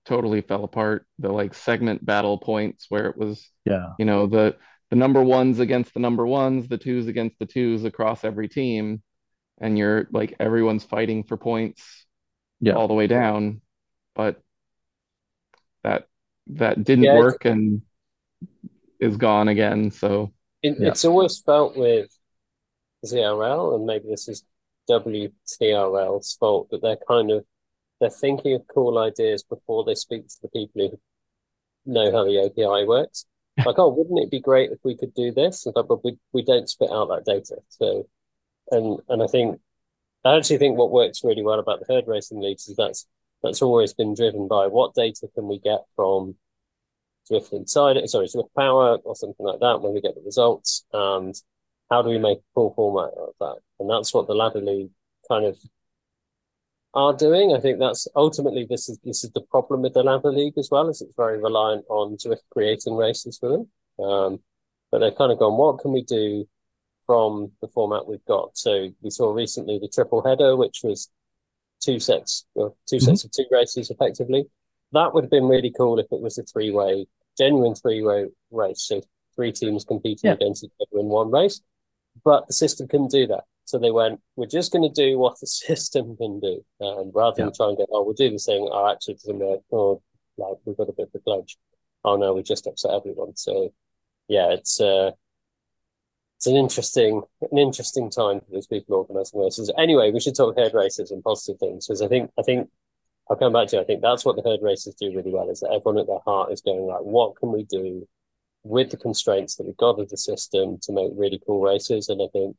totally 0.07 0.43
fell 0.43 0.65
apart. 0.65 1.07
The 1.19 1.31
like 1.33 1.55
segment 1.55 2.05
battle 2.05 2.39
points 2.39 2.87
where 2.91 3.09
it 3.09 3.17
was, 3.19 3.51
yeah, 3.65 3.97
you 3.99 4.07
know, 4.07 4.27
the 4.29 4.57
the 4.91 4.97
number 4.97 5.23
ones 5.23 5.61
against 5.61 5.95
the 5.95 6.01
number 6.01 6.27
ones, 6.27 6.69
the 6.69 6.79
twos 6.79 7.09
against 7.09 7.39
the 7.39 7.47
twos 7.47 7.85
across 7.85 8.25
every 8.25 8.49
team, 8.49 9.03
and 9.61 9.79
you're 9.79 10.09
like 10.13 10.37
everyone's 10.41 10.85
fighting 10.85 11.25
for 11.25 11.37
points 11.39 12.06
yeah, 12.61 12.73
all 12.75 12.89
the 12.89 12.95
way 12.95 13.07
down. 13.07 13.61
But 14.15 14.41
that 15.83 16.09
that 16.49 16.85
didn't 16.85 17.05
Yeah, 17.05 17.19
work 17.19 17.45
and 17.45 17.83
is 19.01 19.17
gone 19.17 19.49
again. 19.49 19.91
So 19.91 20.33
It, 20.63 20.77
Yeah. 20.81 20.89
It's 20.89 21.05
always 21.05 21.39
felt 21.41 21.77
with 21.77 22.11
ZRL, 23.05 23.75
and 23.75 23.87
maybe 23.87 24.09
this 24.09 24.29
is 24.29 24.45
WTRL's 24.89 26.35
fault, 26.35 26.69
but 26.71 26.83
they're 26.83 26.99
kind 27.09 27.31
of 27.31 27.45
they're 28.01 28.11
thinking 28.11 28.55
of 28.55 28.67
cool 28.69 28.99
ideas 28.99 29.43
before 29.43 29.85
they 29.85 29.95
speak 29.95 30.29
to 30.29 30.37
the 30.43 30.49
people 30.49 30.91
who 30.91 31.01
know 31.93 32.13
how 32.13 32.25
the 32.25 32.41
API 32.47 32.87
works. 32.87 33.27
Like, 33.65 33.79
oh, 33.79 33.89
wouldn't 33.89 34.21
it 34.21 34.31
be 34.31 34.41
great 34.41 34.71
if 34.73 34.79
we 34.85 34.97
could 34.97 35.15
do 35.15 35.33
this? 35.33 35.67
And 35.67 35.75
like, 35.77 35.89
but 35.89 36.05
we 36.05 36.19
we 36.33 36.43
don't 36.45 36.69
spit 36.69 36.91
out 36.93 37.09
that 37.09 37.25
data. 37.27 37.57
So, 37.71 38.09
and 38.71 39.01
and 39.09 39.23
I 39.23 39.27
think 39.29 39.61
I 40.27 40.37
actually 40.37 40.59
think 40.59 40.77
what 40.77 40.91
works 40.91 41.25
really 41.25 41.43
well 41.43 41.59
about 41.59 41.81
the 41.81 41.93
herd 41.93 42.05
racing 42.07 42.41
leagues 42.41 42.69
is 42.69 42.77
that's 42.77 43.07
that's 43.43 43.63
always 43.63 43.95
been 43.95 44.15
driven 44.15 44.49
by 44.49 44.67
what 44.67 44.95
data 44.95 45.29
can 45.35 45.47
we 45.47 45.59
get 45.59 45.81
from 45.95 46.37
Zwift 47.31 47.53
Insider, 47.53 48.07
sorry, 48.07 48.27
ZwiftPower 48.27 49.01
or 49.05 49.17
something 49.17 49.45
like 49.45 49.61
that 49.61 49.81
when 49.81 49.93
we 49.93 50.01
get 50.01 50.15
the 50.15 50.23
results, 50.23 50.85
and 50.93 51.35
how 51.91 52.03
do 52.03 52.09
we 52.09 52.19
make 52.19 52.39
a 52.39 52.53
full 52.55 52.73
format 52.75 53.13
of 53.17 53.35
that? 53.41 53.57
And 53.79 53.91
that's 53.91 54.15
what 54.15 54.27
the 54.27 54.35
ladder 54.35 54.61
league 54.61 54.91
kind 55.29 55.45
of 55.45 55.59
are 56.95 57.15
doing. 57.15 57.55
I 57.55 57.61
think 57.61 57.79
that's 57.79 58.09
ultimately 58.17 58.67
this 58.69 58.89
is 58.89 58.99
this 59.05 59.23
is 59.23 59.31
the 59.33 59.43
problem 59.43 59.83
with 59.83 59.95
the 59.95 60.03
ladder 60.03 60.33
league 60.33 60.57
as 60.57 60.69
well, 60.71 60.89
is 60.89 61.03
it's 61.03 61.15
very 61.17 61.41
reliant 61.41 61.85
on 61.89 62.17
Zwift 62.17 62.43
creating 62.51 62.97
races 62.97 63.39
for 63.39 63.51
them. 63.51 63.69
Um, 64.05 64.41
but 64.91 65.01
they've 65.01 65.17
kind 65.17 65.33
of 65.33 65.39
gone, 65.39 65.57
what 65.57 65.81
can 65.81 65.93
we 65.93 66.03
do 66.03 66.47
from 67.07 67.53
the 67.61 67.69
format 67.69 68.07
we've 68.07 68.25
got? 68.27 68.57
So 68.59 68.91
we 69.03 69.11
saw 69.11 69.33
recently 69.33 69.79
the 69.79 69.89
triple 69.89 70.23
header, 70.23 70.57
which 70.57 70.81
was 70.83 71.11
two 71.81 71.99
sets, 72.01 72.45
well, 72.55 72.77
2 72.89 73.01
sets 73.01 73.25
of 73.25 73.31
two 73.33 73.45
races 73.51 73.91
effectively. 73.91 74.47
That 74.93 75.13
would 75.15 75.25
have 75.25 75.31
been 75.31 75.49
really 75.49 75.73
cool 75.77 75.99
if 75.99 76.07
it 76.11 76.21
was 76.21 76.39
a 76.39 76.43
three 76.43 76.71
way, 76.71 77.07
genuine 77.39 77.75
three 77.75 78.03
way 78.03 78.27
race. 78.51 78.83
So 78.83 79.03
three 79.35 79.53
teams 79.53 79.85
competing 79.85 80.29
Yeah. 80.29 80.35
against 80.35 80.65
each 80.65 80.71
other 80.81 81.01
in 81.01 81.07
one 81.07 81.31
race. 81.31 81.61
But 82.25 82.47
the 82.47 82.55
system 82.55 82.89
couldn't 82.89 83.11
do 83.11 83.27
that. 83.27 83.45
So 83.67 83.79
they 83.79 83.91
went, 83.91 84.21
we're 84.37 84.47
just 84.47 84.73
going 84.73 84.89
to 84.91 85.03
do 85.09 85.19
what 85.19 85.39
the 85.41 85.47
system 85.69 86.17
can 86.17 86.41
do. 86.41 86.65
Um, 86.81 87.11
rather 87.15 87.37
than 87.37 87.47
Yeah. 87.49 87.53
try 87.57 87.69
and 87.69 87.77
go, 87.77 87.87
oh, 87.91 88.03
we'll 88.05 88.15
do 88.15 88.31
this 88.31 88.47
thing. 88.47 88.67
Oh, 88.71 88.91
actually, 88.91 89.15
it 89.15 89.21
doesn't 89.23 89.39
work. 89.39 89.61
Or 89.71 90.01
like, 90.39 90.57
we've 90.65 90.77
got 90.77 90.89
a 90.89 90.93
bit 90.93 91.11
of 91.15 91.21
a 91.21 91.29
glitch. 91.29 91.57
Oh, 92.05 92.17
no, 92.17 92.33
we 92.35 92.43
just 92.43 92.67
upset 92.67 92.93
everyone. 92.93 93.37
So 93.37 93.73
yeah, 94.29 94.51
it's, 94.53 94.81
uh, 94.81 95.11
it's 96.37 96.47
an 96.47 96.57
interesting, 96.57 97.23
an 97.51 97.59
interesting 97.59 98.11
time 98.11 98.41
for 98.41 98.47
these 98.53 98.67
people 98.67 98.97
organising 98.97 99.41
races. 99.41 99.73
Anyway, 99.79 100.11
we 100.11 100.21
should 100.21 100.37
talk 100.37 100.57
herd 100.57 100.75
races 100.75 101.11
and 101.11 101.25
positive 101.25 101.59
things 101.59 101.87
because 101.87 102.03
I 102.03 102.09
think, 102.09 102.31
I 102.39 102.43
think 102.43 102.69
I'll 103.31 103.37
come 103.37 103.55
back 103.55 103.69
to. 103.69 103.77
You. 103.77 103.83
I 103.83 103.87
think 103.87 104.03
that's 104.03 104.25
what 104.25 104.37
the 104.37 104.43
herd 104.43 104.61
races 104.63 104.95
do 104.95 105.15
really 105.15 105.33
well 105.33 105.49
is 105.49 105.61
that 105.61 105.73
everyone 105.73 105.99
at 105.99 106.07
their 106.07 106.21
heart 106.27 106.53
is 106.53 106.61
going 106.61 106.85
like, 106.87 107.01
what 107.01 107.37
can 107.37 107.53
we 107.53 107.65
do 107.65 108.07
with 108.65 108.91
the 108.91 108.97
constraints 108.99 109.57
that 109.57 109.67
we've 109.67 109.77
got 109.77 109.99
of 109.99 110.11
the 110.11 110.17
system 110.17 110.79
to 110.83 110.93
make 110.93 111.11
really 111.15 111.41
cool 111.47 111.63
races? 111.63 112.11
And 112.11 112.21
I 112.21 112.29
think 112.33 112.55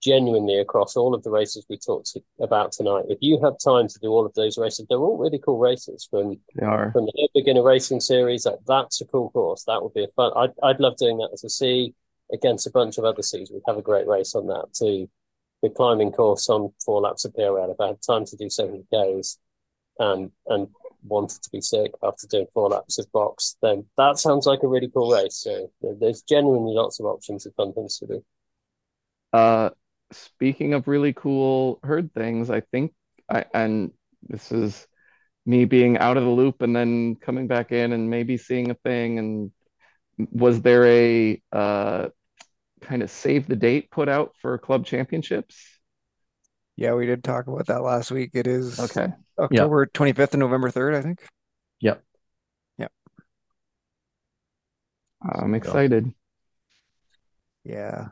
genuinely 0.00 0.60
across 0.60 0.96
all 0.96 1.14
of 1.14 1.22
the 1.24 1.30
races 1.30 1.66
we 1.68 1.76
talked 1.76 2.16
about 2.38 2.70
tonight, 2.70 3.06
if 3.08 3.18
you 3.20 3.40
have 3.42 3.54
time 3.58 3.88
to 3.88 3.98
do 3.98 4.10
all 4.10 4.24
of 4.24 4.34
those 4.34 4.58
races, 4.58 4.86
they're 4.88 4.98
all 4.98 5.18
really 5.18 5.40
cool 5.40 5.58
races 5.58 6.06
from 6.08 6.38
from 6.92 7.06
the 7.06 7.28
beginner 7.34 7.64
racing 7.64 8.00
series. 8.00 8.46
Like, 8.46 8.58
that's 8.64 9.00
a 9.00 9.06
cool 9.06 9.30
course. 9.30 9.64
That 9.64 9.82
would 9.82 9.94
be 9.94 10.04
a 10.04 10.08
fun. 10.08 10.30
I'd 10.36 10.52
I'd 10.62 10.78
love 10.78 10.96
doing 10.96 11.18
that 11.18 11.30
as 11.32 11.42
a 11.42 11.50
C 11.50 11.94
against 12.32 12.66
a 12.66 12.70
bunch 12.70 12.98
of 12.98 13.04
other 13.04 13.22
Cs. 13.22 13.50
We'd 13.50 13.62
have 13.66 13.78
a 13.78 13.82
great 13.82 14.06
race 14.06 14.34
on 14.34 14.46
that 14.48 14.66
too. 14.72 15.08
The 15.62 15.70
climbing 15.70 16.12
course 16.12 16.48
on 16.48 16.72
four 16.84 17.00
laps 17.00 17.24
of 17.24 17.32
PRL. 17.32 17.72
If 17.72 17.80
I 17.80 17.88
had 17.88 18.02
time 18.02 18.24
to 18.26 18.36
do 18.36 18.50
seventy 18.50 18.84
Ks, 18.92 19.38
and 19.98 20.30
and 20.46 20.68
wanted 21.06 21.42
to 21.42 21.50
be 21.50 21.60
sick 21.60 21.92
after 22.02 22.26
doing 22.26 22.46
four 22.54 22.68
laps 22.68 22.98
of 22.98 23.10
box, 23.12 23.56
then 23.62 23.84
that 23.96 24.18
sounds 24.18 24.46
like 24.46 24.62
a 24.62 24.68
really 24.68 24.88
cool 24.88 25.12
race. 25.12 25.36
So 25.36 25.70
there's 25.82 26.22
genuinely 26.22 26.74
lots 26.74 26.98
of 26.98 27.06
options 27.06 27.46
of 27.46 27.54
fun 27.54 27.72
things 27.72 27.98
to 27.98 28.06
do. 28.06 28.24
Uh, 29.32 29.70
speaking 30.12 30.74
of 30.74 30.88
really 30.88 31.12
cool 31.12 31.78
herd 31.82 32.12
things, 32.14 32.50
I 32.50 32.60
think 32.60 32.92
I 33.28 33.44
and 33.52 33.92
this 34.22 34.52
is 34.52 34.86
me 35.46 35.64
being 35.66 35.98
out 35.98 36.16
of 36.16 36.24
the 36.24 36.30
loop 36.30 36.62
and 36.62 36.74
then 36.74 37.16
coming 37.16 37.46
back 37.46 37.70
in 37.72 37.92
and 37.92 38.08
maybe 38.08 38.36
seeing 38.36 38.70
a 38.70 38.74
thing. 38.74 39.18
And 39.18 39.52
was 40.18 40.62
there 40.62 40.86
a 40.86 41.42
uh, 41.52 42.08
kind 42.80 43.02
of 43.02 43.10
save 43.10 43.46
the 43.46 43.56
date 43.56 43.90
put 43.90 44.08
out 44.08 44.34
for 44.40 44.58
club 44.58 44.86
championships? 44.86 45.56
Yeah, 46.76 46.94
we 46.94 47.06
did 47.06 47.22
talk 47.22 47.46
about 47.46 47.66
that 47.66 47.82
last 47.82 48.10
week. 48.10 48.30
It 48.34 48.46
is 48.46 48.78
Okay. 48.78 49.08
October 49.38 49.86
25th 49.86 50.32
and 50.32 50.40
November 50.40 50.70
3rd, 50.70 50.96
I 50.96 51.02
think. 51.02 51.26
Yep. 51.80 52.02
Yep. 52.78 52.92
I'm 55.22 55.54
excited. 55.54 56.12
Yeah. 57.64 58.08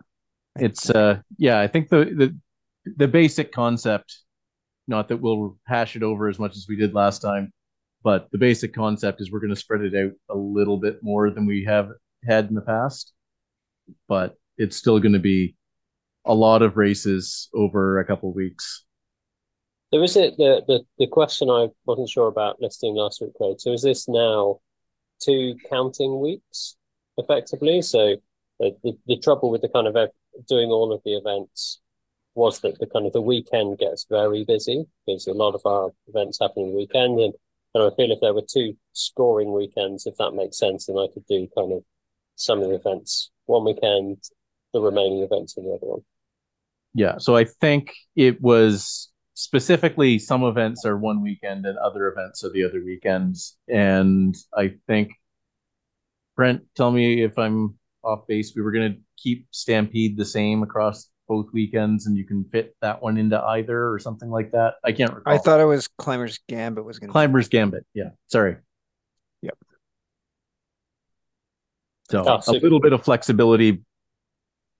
It's 0.56 0.90
uh 0.90 1.20
yeah, 1.38 1.60
I 1.60 1.66
think 1.66 1.88
the 1.88 2.04
the 2.04 2.36
the 2.96 3.08
basic 3.08 3.52
concept, 3.52 4.18
not 4.86 5.08
that 5.08 5.18
we'll 5.18 5.56
hash 5.64 5.96
it 5.96 6.02
over 6.02 6.28
as 6.28 6.38
much 6.38 6.56
as 6.56 6.66
we 6.68 6.76
did 6.76 6.94
last 6.94 7.20
time, 7.20 7.52
but 8.02 8.28
the 8.32 8.38
basic 8.38 8.74
concept 8.74 9.20
is 9.20 9.30
we're 9.30 9.40
going 9.40 9.54
to 9.54 9.56
spread 9.56 9.82
it 9.82 9.94
out 9.94 10.12
a 10.28 10.36
little 10.36 10.76
bit 10.76 10.98
more 11.02 11.30
than 11.30 11.46
we 11.46 11.64
have 11.64 11.88
had 12.26 12.48
in 12.48 12.54
the 12.54 12.60
past. 12.60 13.12
But 14.08 14.36
it's 14.56 14.76
still 14.76 14.98
going 14.98 15.12
to 15.12 15.18
be 15.18 15.56
a 16.24 16.34
lot 16.34 16.62
of 16.62 16.76
races 16.76 17.48
over 17.54 17.98
a 17.98 18.04
couple 18.04 18.28
of 18.28 18.34
weeks. 18.34 18.84
So 19.92 20.02
is 20.02 20.16
it 20.16 20.36
the, 20.38 20.62
the 20.66 20.80
the 20.98 21.06
question 21.06 21.50
I 21.50 21.68
wasn't 21.84 22.08
sure 22.08 22.28
about 22.28 22.60
listing 22.60 22.94
last 22.94 23.20
week, 23.20 23.34
Craig? 23.34 23.56
So 23.58 23.72
is 23.72 23.82
this 23.82 24.08
now 24.08 24.60
two 25.22 25.56
counting 25.68 26.20
weeks 26.20 26.76
effectively? 27.18 27.82
So 27.82 28.16
the, 28.58 28.76
the, 28.82 28.98
the 29.06 29.18
trouble 29.18 29.50
with 29.50 29.60
the 29.60 29.68
kind 29.68 29.86
of 29.86 29.96
doing 30.48 30.70
all 30.70 30.92
of 30.92 31.02
the 31.04 31.14
events 31.14 31.80
was 32.34 32.60
that 32.60 32.78
the 32.78 32.86
kind 32.86 33.06
of 33.06 33.12
the 33.12 33.20
weekend 33.20 33.78
gets 33.78 34.06
very 34.08 34.44
busy 34.44 34.86
because 35.06 35.26
a 35.26 35.34
lot 35.34 35.54
of 35.54 35.60
our 35.66 35.90
events 36.08 36.38
happen 36.40 36.62
in 36.62 36.70
the 36.70 36.76
weekend 36.76 37.20
and, 37.20 37.34
and 37.74 37.84
I 37.84 37.90
feel 37.96 38.10
if 38.10 38.20
there 38.20 38.34
were 38.34 38.42
two 38.42 38.76
scoring 38.92 39.52
weekends, 39.52 40.06
if 40.06 40.16
that 40.18 40.32
makes 40.32 40.58
sense, 40.58 40.86
then 40.86 40.96
I 40.96 41.06
could 41.12 41.26
do 41.26 41.48
kind 41.56 41.72
of 41.72 41.82
some 42.36 42.62
of 42.62 42.68
the 42.68 42.74
events 42.74 43.30
one 43.46 43.64
weekend, 43.64 44.22
the 44.72 44.80
remaining 44.80 45.22
events 45.22 45.56
in 45.56 45.64
the 45.64 45.72
other 45.72 45.86
one. 45.86 46.00
Yeah, 46.94 47.18
so 47.18 47.36
I 47.36 47.44
think 47.44 47.92
it 48.16 48.40
was 48.40 49.10
specifically 49.34 50.18
some 50.18 50.44
events 50.44 50.84
are 50.84 50.96
one 50.96 51.22
weekend 51.22 51.64
and 51.64 51.78
other 51.78 52.08
events 52.08 52.44
are 52.44 52.50
the 52.50 52.64
other 52.64 52.82
weekends. 52.84 53.56
And 53.68 54.36
I 54.56 54.74
think 54.86 55.12
Brent, 56.36 56.62
tell 56.76 56.90
me 56.90 57.22
if 57.22 57.38
I'm 57.38 57.78
off 58.04 58.26
base. 58.26 58.52
We 58.54 58.62
were 58.62 58.72
going 58.72 58.92
to 58.92 58.98
keep 59.16 59.46
Stampede 59.50 60.16
the 60.16 60.24
same 60.24 60.62
across 60.62 61.08
both 61.32 61.50
weekends, 61.54 62.04
and 62.06 62.14
you 62.14 62.26
can 62.26 62.44
fit 62.44 62.76
that 62.82 63.00
one 63.02 63.16
into 63.16 63.40
either 63.42 63.90
or 63.90 63.98
something 63.98 64.28
like 64.28 64.52
that. 64.52 64.74
I 64.84 64.92
can't 64.92 65.14
recall. 65.14 65.32
I 65.32 65.38
thought 65.38 65.60
it 65.60 65.64
was 65.64 65.88
Climbers 65.96 66.38
Gambit 66.46 66.84
was 66.84 66.98
going 66.98 67.08
to 67.08 67.12
Climbers 67.12 67.48
Gambit. 67.48 67.86
Yeah, 67.94 68.10
sorry. 68.26 68.56
Yep. 69.40 69.56
So 72.10 72.24
Oh, 72.26 72.40
a 72.46 72.52
little 72.60 72.80
bit 72.80 72.92
of 72.92 73.02
flexibility, 73.02 73.82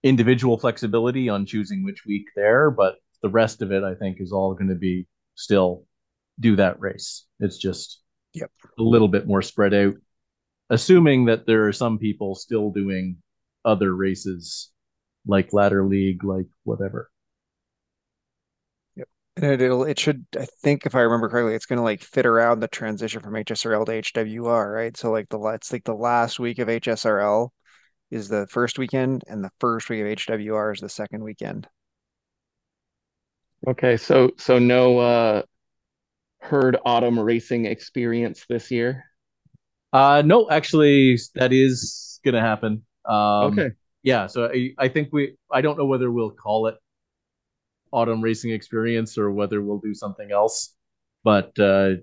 individual 0.02 0.58
flexibility 0.58 1.30
on 1.30 1.46
choosing 1.46 1.84
which 1.84 2.04
week 2.04 2.26
there, 2.36 2.70
but 2.70 2.96
the 3.22 3.30
rest 3.30 3.62
of 3.62 3.72
it, 3.72 3.82
I 3.82 3.94
think, 3.94 4.20
is 4.20 4.30
all 4.30 4.52
going 4.52 4.68
to 4.68 4.74
be 4.74 5.06
still 5.34 5.86
do 6.38 6.56
that 6.56 6.78
race. 6.80 7.24
It's 7.40 7.56
just 7.56 8.02
Yep. 8.34 8.50
a 8.78 8.82
little 8.82 9.08
bit 9.08 9.26
more 9.26 9.40
spread 9.40 9.72
out, 9.72 9.94
assuming 10.68 11.24
that 11.26 11.46
there 11.46 11.66
are 11.66 11.72
some 11.72 11.98
people 11.98 12.34
still 12.34 12.70
doing 12.70 13.16
other 13.64 13.94
races 13.94 14.70
like 15.26 15.52
ladder 15.52 15.84
league, 15.86 16.24
like 16.24 16.46
whatever. 16.64 17.10
Yep. 18.96 19.08
And 19.36 19.44
it, 19.46 19.60
it'll 19.60 19.84
it 19.84 19.98
should 19.98 20.26
I 20.38 20.46
think 20.62 20.86
if 20.86 20.94
I 20.94 21.00
remember 21.00 21.28
correctly, 21.28 21.54
it's 21.54 21.66
gonna 21.66 21.82
like 21.82 22.02
fit 22.02 22.26
around 22.26 22.60
the 22.60 22.68
transition 22.68 23.20
from 23.22 23.36
HSRL 23.36 23.84
to 23.86 23.92
HWR, 23.92 24.72
right? 24.72 24.96
So 24.96 25.10
like 25.10 25.28
the 25.28 25.38
it's 25.48 25.72
like 25.72 25.84
the 25.84 25.94
last 25.94 26.38
week 26.40 26.58
of 26.58 26.68
HSRL 26.68 27.52
is 28.10 28.28
the 28.28 28.46
first 28.48 28.78
weekend, 28.78 29.24
and 29.28 29.44
the 29.44 29.50
first 29.60 29.88
week 29.90 30.00
of 30.02 30.06
HWR 30.06 30.72
is 30.72 30.80
the 30.80 30.88
second 30.88 31.22
weekend. 31.24 31.68
Okay, 33.66 33.96
so 33.96 34.30
so 34.38 34.58
no 34.58 34.98
uh 34.98 35.42
herd 36.40 36.76
autumn 36.84 37.18
racing 37.18 37.66
experience 37.66 38.44
this 38.48 38.70
year. 38.70 39.04
Uh, 39.92 40.22
no, 40.24 40.48
actually, 40.50 41.18
that 41.34 41.52
is 41.52 42.20
going 42.24 42.34
to 42.34 42.40
happen. 42.40 42.84
Um, 43.04 43.52
Okay. 43.52 43.72
Yeah, 44.02 44.26
so 44.26 44.46
I, 44.46 44.70
I 44.78 44.88
think 44.88 45.10
we, 45.12 45.36
I 45.50 45.60
don't 45.60 45.78
know 45.78 45.86
whether 45.86 46.10
we'll 46.10 46.30
call 46.30 46.66
it 46.66 46.76
autumn 47.92 48.22
racing 48.22 48.50
experience 48.50 49.18
or 49.18 49.30
whether 49.30 49.62
we'll 49.62 49.78
do 49.78 49.94
something 49.94 50.32
else. 50.32 50.74
But 51.22 51.56
uh, 51.58 51.94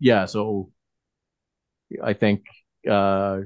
yeah, 0.00 0.24
so 0.24 0.70
I 2.02 2.12
think 2.14 2.44
uh, 2.90 3.40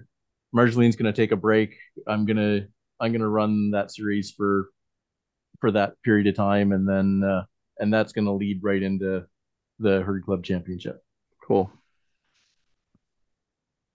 Marjolaine's 0.53 0.97
going 0.97 1.13
to 1.13 1.21
take 1.21 1.33
a 1.33 1.37
break. 1.37 1.77
I'm 2.07 2.25
gonna 2.25 2.67
I'm 3.01 3.13
gonna 3.13 3.29
run 3.29 3.73
that 3.73 3.91
series 3.91 4.31
for 4.31 4.69
for 5.61 5.71
that 5.73 6.01
period 6.03 6.27
of 6.29 6.35
time, 6.35 6.73
and 6.73 6.89
then 6.89 7.29
uh, 7.29 7.45
and 7.79 7.93
that's 7.93 8.13
to 8.25 8.33
lead 8.33 8.61
right 8.63 8.83
into 8.83 9.27
the 9.79 10.03
herd 10.03 10.25
club 10.25 10.45
championship. 10.45 11.03
Cool. 11.47 11.71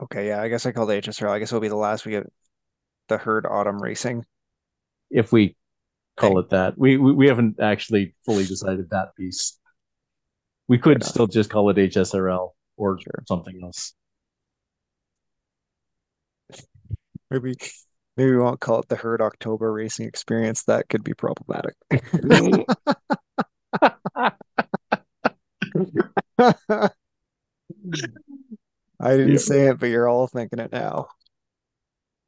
Okay, 0.01 0.27
yeah, 0.27 0.41
I 0.41 0.49
guess 0.49 0.65
I 0.65 0.71
called 0.71 0.91
it 0.91 1.05
HSRL. 1.05 1.31
I 1.31 1.39
guess 1.39 1.51
it'll 1.51 1.61
be 1.61 1.67
the 1.67 1.75
last 1.75 2.05
week 2.05 2.15
of 2.15 2.27
the 3.09 3.17
herd 3.17 3.45
autumn 3.45 3.81
racing. 3.81 4.25
if 5.11 5.31
we 5.31 5.55
call 6.17 6.39
it 6.39 6.49
that. 6.49 6.77
We, 6.77 6.97
we 6.97 7.11
we 7.13 7.27
haven't 7.27 7.59
actually 7.59 8.15
fully 8.25 8.45
decided 8.45 8.89
that 8.91 9.15
piece. 9.15 9.59
We 10.67 10.77
could 10.77 11.03
still 11.03 11.27
just 11.27 11.49
call 11.49 11.69
it 11.69 11.77
HSRL 11.77 12.49
or 12.77 12.99
Sure. 12.99 13.23
something 13.27 13.59
else. 13.63 13.93
Maybe 17.29 17.55
maybe 18.15 18.31
we 18.31 18.37
won't 18.37 18.59
call 18.59 18.79
it 18.79 18.87
the 18.89 18.95
herd 18.95 19.21
October 19.21 19.71
racing 19.73 20.07
experience. 20.07 20.63
That 20.63 20.87
could 20.89 21.03
be 21.03 21.13
problematic. 21.13 21.75
I 28.99 29.11
didn't 29.17 29.31
Yeah. 29.33 29.37
say 29.37 29.67
it, 29.67 29.79
but 29.79 29.87
you're 29.89 30.07
all 30.07 30.27
thinking 30.27 30.59
it 30.59 30.71
now. 30.71 31.07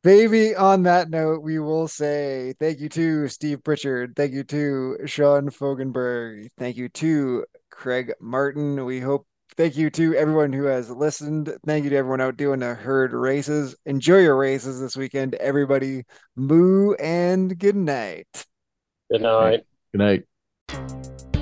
Baby, 0.05 0.55
on 0.55 0.83
that 0.83 1.09
note, 1.09 1.41
we 1.41 1.57
will 1.57 1.87
say 1.87 2.53
thank 2.59 2.79
you 2.79 2.89
to 2.89 3.27
Steve 3.27 3.63
Pritchard. 3.63 4.15
Thank 4.15 4.33
you 4.33 4.43
to 4.43 4.97
Sean 5.07 5.49
Fogenberg. 5.49 6.49
Thank 6.59 6.77
you 6.77 6.89
to 6.89 7.43
Craig 7.71 8.13
Martin. 8.21 8.85
We 8.85 8.99
hope, 8.99 9.25
thank 9.57 9.75
you 9.75 9.89
to 9.89 10.13
everyone 10.13 10.53
who 10.53 10.65
has 10.65 10.91
listened. 10.91 11.51
Thank 11.65 11.85
you 11.85 11.89
to 11.89 11.95
everyone 11.95 12.21
out 12.21 12.37
doing 12.37 12.59
the 12.59 12.75
herd 12.75 13.13
races. 13.13 13.75
Enjoy 13.87 14.19
your 14.19 14.37
races 14.37 14.79
this 14.79 14.95
weekend, 14.95 15.33
everybody. 15.33 16.03
Moo 16.35 16.93
and 16.99 17.57
good 17.57 17.75
night. 17.75 18.45
Good 19.11 19.23
night. 19.23 19.63
Good 19.91 20.23
night. 20.69 21.34